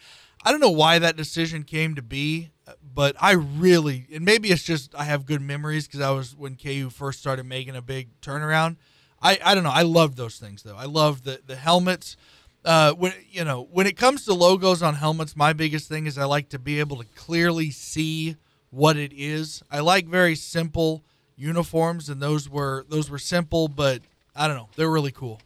I 0.47 0.51
don't 0.51 0.61
know 0.61 0.69
why 0.69 0.97
that 0.99 1.17
decision 1.17 1.63
came 1.63 1.95
to 1.95 2.01
be, 2.01 2.51
but 2.81 3.17
I 3.19 3.33
really, 3.33 4.07
and 4.13 4.23
maybe 4.23 4.49
it's 4.49 4.63
just 4.63 4.95
I 4.95 5.03
have 5.03 5.25
good 5.25 5.41
memories 5.41 5.87
because 5.87 5.99
I 5.99 6.11
was 6.11 6.37
when 6.37 6.55
KU 6.55 6.89
first 6.89 7.19
started 7.19 7.45
making 7.45 7.75
a 7.75 7.81
big 7.81 8.21
turnaround. 8.21 8.77
I, 9.21 9.37
I 9.43 9.53
don't 9.53 9.65
know. 9.65 9.71
I 9.71 9.81
loved 9.81 10.15
those 10.15 10.37
things 10.37 10.63
though. 10.63 10.77
I 10.77 10.85
loved 10.85 11.25
the 11.25 11.41
the 11.45 11.57
helmets. 11.57 12.15
Uh, 12.63 12.93
when 12.93 13.11
you 13.29 13.43
know 13.43 13.67
when 13.73 13.87
it 13.87 13.97
comes 13.97 14.23
to 14.23 14.33
logos 14.33 14.81
on 14.81 14.93
helmets, 14.93 15.35
my 15.35 15.51
biggest 15.51 15.89
thing 15.89 16.05
is 16.05 16.17
I 16.17 16.23
like 16.23 16.47
to 16.51 16.59
be 16.59 16.79
able 16.79 16.95
to 16.95 17.05
clearly 17.13 17.69
see 17.69 18.37
what 18.69 18.95
it 18.95 19.11
is. 19.13 19.61
I 19.69 19.81
like 19.81 20.07
very 20.07 20.35
simple 20.35 21.03
uniforms, 21.35 22.07
and 22.07 22.21
those 22.21 22.49
were 22.49 22.85
those 22.87 23.09
were 23.09 23.19
simple, 23.19 23.67
but 23.67 24.01
I 24.33 24.47
don't 24.47 24.55
know. 24.55 24.69
They're 24.77 24.89
really 24.89 25.11
cool. 25.11 25.41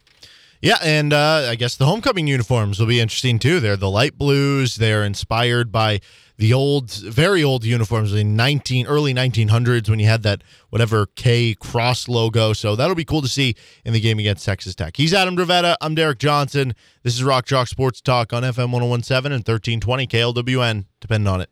Yeah, 0.61 0.77
and 0.83 1.11
uh, 1.11 1.47
I 1.49 1.55
guess 1.55 1.75
the 1.75 1.87
homecoming 1.87 2.27
uniforms 2.27 2.79
will 2.79 2.85
be 2.85 2.99
interesting 2.99 3.39
too. 3.39 3.59
They're 3.59 3.75
the 3.75 3.89
light 3.89 4.15
blues. 4.15 4.75
They're 4.75 5.03
inspired 5.03 5.71
by 5.71 6.01
the 6.37 6.53
old, 6.53 6.91
very 6.91 7.43
old 7.43 7.65
uniforms 7.65 8.13
in 8.13 8.35
nineteen 8.35 8.85
early 8.85 9.11
nineteen 9.11 9.47
hundreds 9.47 9.89
when 9.89 9.97
you 9.97 10.05
had 10.05 10.21
that 10.21 10.43
whatever 10.69 11.07
K 11.15 11.55
cross 11.55 12.07
logo. 12.07 12.53
So 12.53 12.75
that'll 12.75 12.95
be 12.95 13.05
cool 13.05 13.23
to 13.23 13.27
see 13.27 13.55
in 13.85 13.93
the 13.93 13.99
game 13.99 14.19
against 14.19 14.45
Texas 14.45 14.75
Tech. 14.75 14.97
He's 14.97 15.15
Adam 15.15 15.35
Dravetta. 15.35 15.75
I'm 15.81 15.95
Derek 15.95 16.19
Johnson. 16.19 16.75
This 17.01 17.15
is 17.15 17.23
Rock 17.23 17.47
Chalk 17.47 17.67
Sports 17.67 17.99
Talk 17.99 18.31
on 18.31 18.43
FM 18.43 18.71
1017 18.71 19.31
and 19.31 19.47
1320 19.47 20.05
KLWN. 20.05 20.85
Depending 20.99 21.27
on 21.27 21.41
it. 21.41 21.49